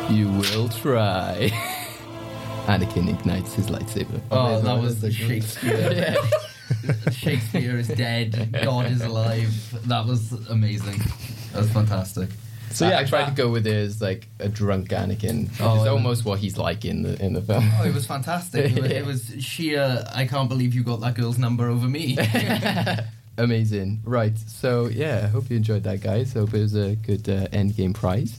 You 0.09 0.29
will 0.29 0.69
try. 0.69 1.51
Anakin 2.67 3.09
ignites 3.09 3.53
his 3.53 3.67
lightsaber. 3.67 4.21
Oh, 4.31 4.61
that 4.61 4.81
was 4.81 5.01
the 5.01 5.11
Shakespeare. 5.11 6.15
Shakespeare 7.11 7.77
is 7.77 7.87
dead. 7.89 8.57
God 8.63 8.91
is 8.91 9.01
alive. 9.01 9.53
That 9.87 10.05
was 10.05 10.31
amazing. 10.49 10.99
That 11.51 11.61
was 11.61 11.71
fantastic. 11.71 12.29
So 12.71 12.87
yeah, 12.87 12.99
I, 12.99 13.03
tried 13.03 13.25
to 13.25 13.35
go 13.35 13.49
with 13.49 13.67
it 13.67 13.75
as 13.75 14.01
like 14.01 14.27
a 14.39 14.47
drunk 14.47 14.89
Anakin. 14.89 15.49
Oh, 15.59 15.75
it's 15.75 15.87
almost 15.87 16.23
what 16.23 16.39
he's 16.39 16.57
like 16.57 16.85
in 16.85 17.01
the 17.01 17.21
in 17.21 17.33
the 17.33 17.41
film. 17.41 17.69
Oh, 17.79 17.83
it 17.83 17.93
was 17.93 18.05
fantastic. 18.05 18.71
It 18.71 18.81
was, 18.81 18.91
it 18.91 19.05
was 19.37 19.43
sheer. 19.43 20.05
I 20.13 20.25
can't 20.25 20.47
believe 20.47 20.73
you 20.73 20.83
got 20.83 21.01
that 21.01 21.15
girl's 21.15 21.37
number 21.37 21.67
over 21.67 21.87
me. 21.87 22.17
Amazing. 23.37 24.01
Right. 24.03 24.37
So, 24.37 24.87
yeah, 24.87 25.21
I 25.23 25.27
hope 25.27 25.49
you 25.49 25.57
enjoyed 25.57 25.83
that, 25.83 26.01
guys. 26.01 26.33
Hope 26.33 26.53
it 26.53 26.59
was 26.59 26.75
a 26.75 26.95
good 26.95 27.27
uh, 27.27 27.47
end 27.51 27.75
game 27.75 27.93
prize. 27.93 28.37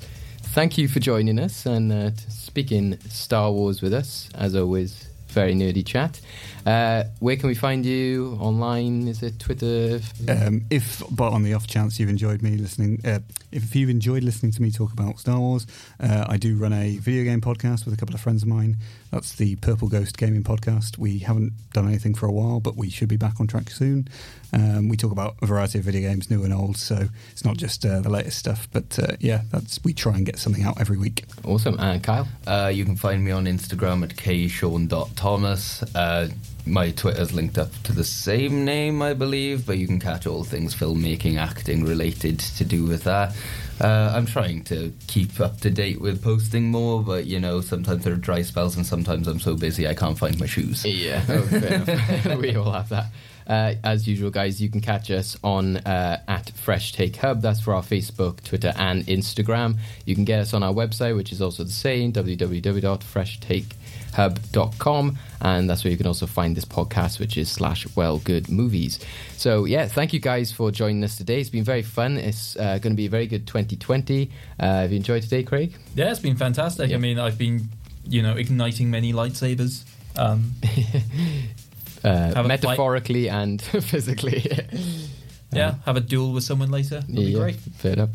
Thank 0.52 0.76
you 0.76 0.86
for 0.86 1.00
joining 1.00 1.38
us 1.38 1.64
and 1.64 1.90
uh, 1.90 2.10
speaking 2.28 2.98
Star 3.08 3.50
Wars 3.50 3.80
with 3.80 3.94
us. 3.94 4.28
As 4.34 4.54
always, 4.54 5.08
very 5.28 5.54
nerdy 5.54 5.84
chat. 5.84 6.20
Uh, 6.64 7.04
where 7.18 7.36
can 7.36 7.48
we 7.48 7.54
find 7.54 7.84
you 7.84 8.36
online? 8.40 9.08
Is 9.08 9.22
it 9.22 9.38
Twitter? 9.38 10.00
Um, 10.28 10.62
if, 10.70 11.02
but 11.10 11.32
on 11.32 11.42
the 11.42 11.54
off 11.54 11.66
chance 11.66 11.98
you've 11.98 12.08
enjoyed 12.08 12.42
me 12.42 12.56
listening, 12.56 13.00
uh, 13.04 13.20
if 13.50 13.74
you've 13.74 13.90
enjoyed 13.90 14.22
listening 14.22 14.52
to 14.52 14.62
me 14.62 14.70
talk 14.70 14.92
about 14.92 15.18
Star 15.18 15.38
Wars, 15.38 15.66
uh, 16.00 16.26
I 16.28 16.36
do 16.36 16.56
run 16.56 16.72
a 16.72 16.96
video 16.98 17.24
game 17.24 17.40
podcast 17.40 17.84
with 17.84 17.94
a 17.94 17.96
couple 17.96 18.14
of 18.14 18.20
friends 18.20 18.42
of 18.42 18.48
mine. 18.48 18.76
That's 19.10 19.34
the 19.34 19.56
Purple 19.56 19.88
Ghost 19.88 20.16
Gaming 20.16 20.42
Podcast. 20.42 20.96
We 20.98 21.18
haven't 21.18 21.52
done 21.72 21.86
anything 21.86 22.14
for 22.14 22.26
a 22.26 22.32
while, 22.32 22.60
but 22.60 22.76
we 22.76 22.88
should 22.90 23.08
be 23.08 23.16
back 23.16 23.40
on 23.40 23.46
track 23.46 23.70
soon. 23.70 24.08
Um, 24.54 24.88
we 24.88 24.96
talk 24.96 25.12
about 25.12 25.36
a 25.42 25.46
variety 25.46 25.78
of 25.78 25.84
video 25.84 26.08
games, 26.08 26.30
new 26.30 26.44
and 26.44 26.52
old, 26.52 26.76
so 26.76 27.08
it's 27.30 27.44
not 27.44 27.56
just 27.56 27.84
uh, 27.84 28.00
the 28.00 28.10
latest 28.10 28.38
stuff. 28.38 28.68
But 28.72 28.98
uh, 28.98 29.16
yeah, 29.20 29.42
that's 29.50 29.82
we 29.84 29.92
try 29.92 30.14
and 30.14 30.24
get 30.24 30.38
something 30.38 30.62
out 30.62 30.80
every 30.80 30.98
week. 30.98 31.24
Awesome. 31.44 31.78
And 31.78 32.02
Kyle? 32.02 32.28
Uh, 32.46 32.70
you 32.72 32.84
can 32.84 32.96
find 32.96 33.24
me 33.24 33.30
on 33.32 33.46
Instagram 33.46 34.02
at 34.02 34.16
kshawn.thomas. 34.16 35.94
Uh, 35.94 36.28
my 36.66 36.90
Twitter's 36.90 37.32
linked 37.32 37.58
up 37.58 37.70
to 37.84 37.92
the 37.92 38.04
same 38.04 38.64
name, 38.64 39.02
I 39.02 39.14
believe, 39.14 39.66
but 39.66 39.78
you 39.78 39.86
can 39.86 39.98
catch 39.98 40.26
all 40.26 40.44
things 40.44 40.74
filmmaking, 40.74 41.38
acting 41.38 41.84
related 41.84 42.38
to 42.38 42.64
do 42.64 42.84
with 42.84 43.04
that. 43.04 43.34
Uh, 43.80 44.12
I'm 44.14 44.26
trying 44.26 44.62
to 44.64 44.92
keep 45.08 45.40
up 45.40 45.60
to 45.62 45.70
date 45.70 46.00
with 46.00 46.22
posting 46.22 46.70
more, 46.70 47.02
but 47.02 47.26
you 47.26 47.40
know, 47.40 47.60
sometimes 47.60 48.04
there 48.04 48.12
are 48.12 48.16
dry 48.16 48.42
spells, 48.42 48.76
and 48.76 48.86
sometimes 48.86 49.26
I'm 49.26 49.40
so 49.40 49.56
busy 49.56 49.88
I 49.88 49.94
can't 49.94 50.18
find 50.18 50.38
my 50.38 50.46
shoes. 50.46 50.84
Yeah, 50.84 51.24
oh, 51.28 51.42
fair 51.42 52.38
we 52.38 52.54
all 52.54 52.70
have 52.70 52.88
that. 52.90 53.06
Uh, 53.46 53.74
as 53.82 54.06
usual, 54.06 54.30
guys, 54.30 54.62
you 54.62 54.68
can 54.70 54.80
catch 54.80 55.10
us 55.10 55.36
on 55.42 55.78
uh, 55.78 56.22
at 56.28 56.50
Fresh 56.50 56.92
Take 56.92 57.16
Hub. 57.16 57.42
That's 57.42 57.60
for 57.60 57.74
our 57.74 57.82
Facebook, 57.82 58.42
Twitter, 58.44 58.72
and 58.76 59.04
Instagram. 59.06 59.78
You 60.06 60.14
can 60.14 60.24
get 60.24 60.38
us 60.38 60.54
on 60.54 60.62
our 60.62 60.72
website, 60.72 61.16
which 61.16 61.32
is 61.32 61.42
also 61.42 61.64
the 61.64 61.70
same 61.70 62.12
www.freshtakehub.com, 62.12 63.81
and 64.14 65.68
that's 65.68 65.84
where 65.84 65.90
you 65.90 65.96
can 65.96 66.06
also 66.06 66.26
find 66.26 66.56
this 66.56 66.64
podcast, 66.64 67.18
which 67.18 67.36
is 67.36 67.50
slash 67.50 67.86
Well 67.96 68.18
Good 68.18 68.48
Movies. 68.48 68.98
So 69.36 69.64
yeah, 69.64 69.86
thank 69.88 70.12
you 70.12 70.20
guys 70.20 70.52
for 70.52 70.70
joining 70.70 71.02
us 71.04 71.16
today. 71.16 71.40
It's 71.40 71.50
been 71.50 71.64
very 71.64 71.82
fun. 71.82 72.16
It's 72.16 72.56
uh, 72.56 72.78
going 72.78 72.92
to 72.92 72.96
be 72.96 73.06
a 73.06 73.10
very 73.10 73.26
good 73.26 73.46
2020. 73.46 74.30
Uh, 74.60 74.64
have 74.66 74.90
you 74.92 74.96
enjoyed 74.98 75.22
today, 75.22 75.42
Craig? 75.42 75.74
Yeah, 75.94 76.10
it's 76.10 76.20
been 76.20 76.36
fantastic. 76.36 76.92
I 76.92 76.96
mean, 76.98 77.18
I've 77.18 77.38
been, 77.38 77.68
you 78.06 78.22
know, 78.22 78.36
igniting 78.36 78.90
many 78.90 79.12
lightsabers. 79.12 79.84
Um, 80.16 80.52
Uh, 82.04 82.08
Have 82.08 82.30
a 82.30 82.32
flight- 82.34 82.48
metaphorically 82.48 83.28
and 83.28 83.62
physically. 83.92 84.44
yeah, 85.52 85.74
have 85.84 85.96
a 85.96 86.00
duel 86.00 86.32
with 86.32 86.44
someone 86.44 86.70
later. 86.70 87.00
That'd 87.00 87.14
be 87.14 87.22
yeah, 87.22 87.38
great. 87.38 87.56
Fair 87.56 87.92
enough. 87.92 88.10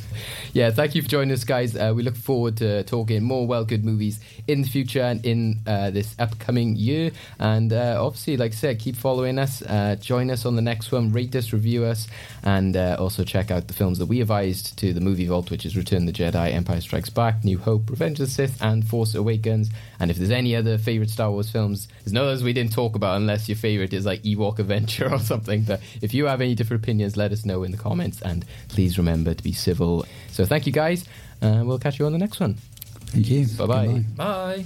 Yeah, 0.53 0.71
thank 0.71 0.95
you 0.95 1.01
for 1.01 1.07
joining 1.07 1.31
us, 1.31 1.43
guys. 1.43 1.75
Uh, 1.75 1.93
we 1.95 2.03
look 2.03 2.15
forward 2.15 2.57
to 2.57 2.83
talking 2.83 3.23
more 3.23 3.45
well 3.45 3.63
good 3.63 3.85
movies 3.85 4.19
in 4.47 4.63
the 4.63 4.67
future 4.67 5.01
and 5.01 5.23
in 5.25 5.59
uh, 5.67 5.91
this 5.91 6.15
upcoming 6.19 6.75
year. 6.75 7.11
And 7.39 7.71
uh, 7.71 7.97
obviously, 8.03 8.37
like 8.37 8.53
I 8.53 8.55
said, 8.55 8.79
keep 8.79 8.95
following 8.95 9.37
us. 9.37 9.61
Uh, 9.61 9.95
join 9.99 10.31
us 10.31 10.45
on 10.45 10.55
the 10.55 10.61
next 10.61 10.91
one. 10.91 11.11
Rate 11.11 11.35
us, 11.35 11.53
review 11.53 11.85
us, 11.85 12.07
and 12.43 12.75
uh, 12.75 12.97
also 12.99 13.23
check 13.23 13.51
out 13.51 13.67
the 13.67 13.73
films 13.73 13.99
that 13.99 14.07
we 14.07 14.21
advised 14.21 14.77
to 14.79 14.93
the 14.93 15.01
movie 15.01 15.27
vault, 15.27 15.51
which 15.51 15.65
is 15.65 15.77
Return 15.77 16.07
of 16.07 16.13
the 16.13 16.23
Jedi, 16.23 16.51
Empire 16.51 16.81
Strikes 16.81 17.09
Back, 17.09 17.43
New 17.43 17.57
Hope, 17.59 17.89
Revenge 17.89 18.19
of 18.19 18.27
the 18.27 18.31
Sith, 18.31 18.61
and 18.61 18.87
Force 18.87 19.13
Awakens. 19.13 19.69
And 19.99 20.11
if 20.11 20.17
there's 20.17 20.31
any 20.31 20.55
other 20.55 20.77
favorite 20.77 21.09
Star 21.09 21.31
Wars 21.31 21.49
films, 21.49 21.87
there's 22.03 22.13
no 22.13 22.25
others 22.25 22.43
we 22.43 22.53
didn't 22.53 22.73
talk 22.73 22.95
about 22.95 23.17
unless 23.17 23.49
your 23.49 23.55
favorite 23.55 23.93
is 23.93 24.05
like 24.05 24.23
Ewok 24.23 24.59
Adventure 24.59 25.09
or 25.13 25.19
something. 25.19 25.63
But 25.63 25.81
if 26.01 26.13
you 26.13 26.25
have 26.25 26.41
any 26.41 26.55
different 26.55 26.83
opinions, 26.83 27.17
let 27.17 27.31
us 27.31 27.45
know 27.45 27.63
in 27.63 27.71
the 27.71 27.77
comments. 27.77 28.21
And 28.21 28.45
please 28.69 28.97
remember 28.97 29.33
to 29.33 29.43
be 29.43 29.53
civil. 29.53 30.05
So 30.31 30.45
thank 30.45 30.65
you 30.65 30.73
guys. 30.73 31.05
Uh, 31.41 31.63
we'll 31.65 31.79
catch 31.79 31.99
you 31.99 32.05
on 32.05 32.11
the 32.11 32.17
next 32.17 32.39
one. 32.39 32.55
Thank 33.07 33.29
you. 33.29 33.47
Bye 33.57 33.65
bye. 33.65 33.85
Goodbye. 33.87 34.03
Bye. 34.63 34.65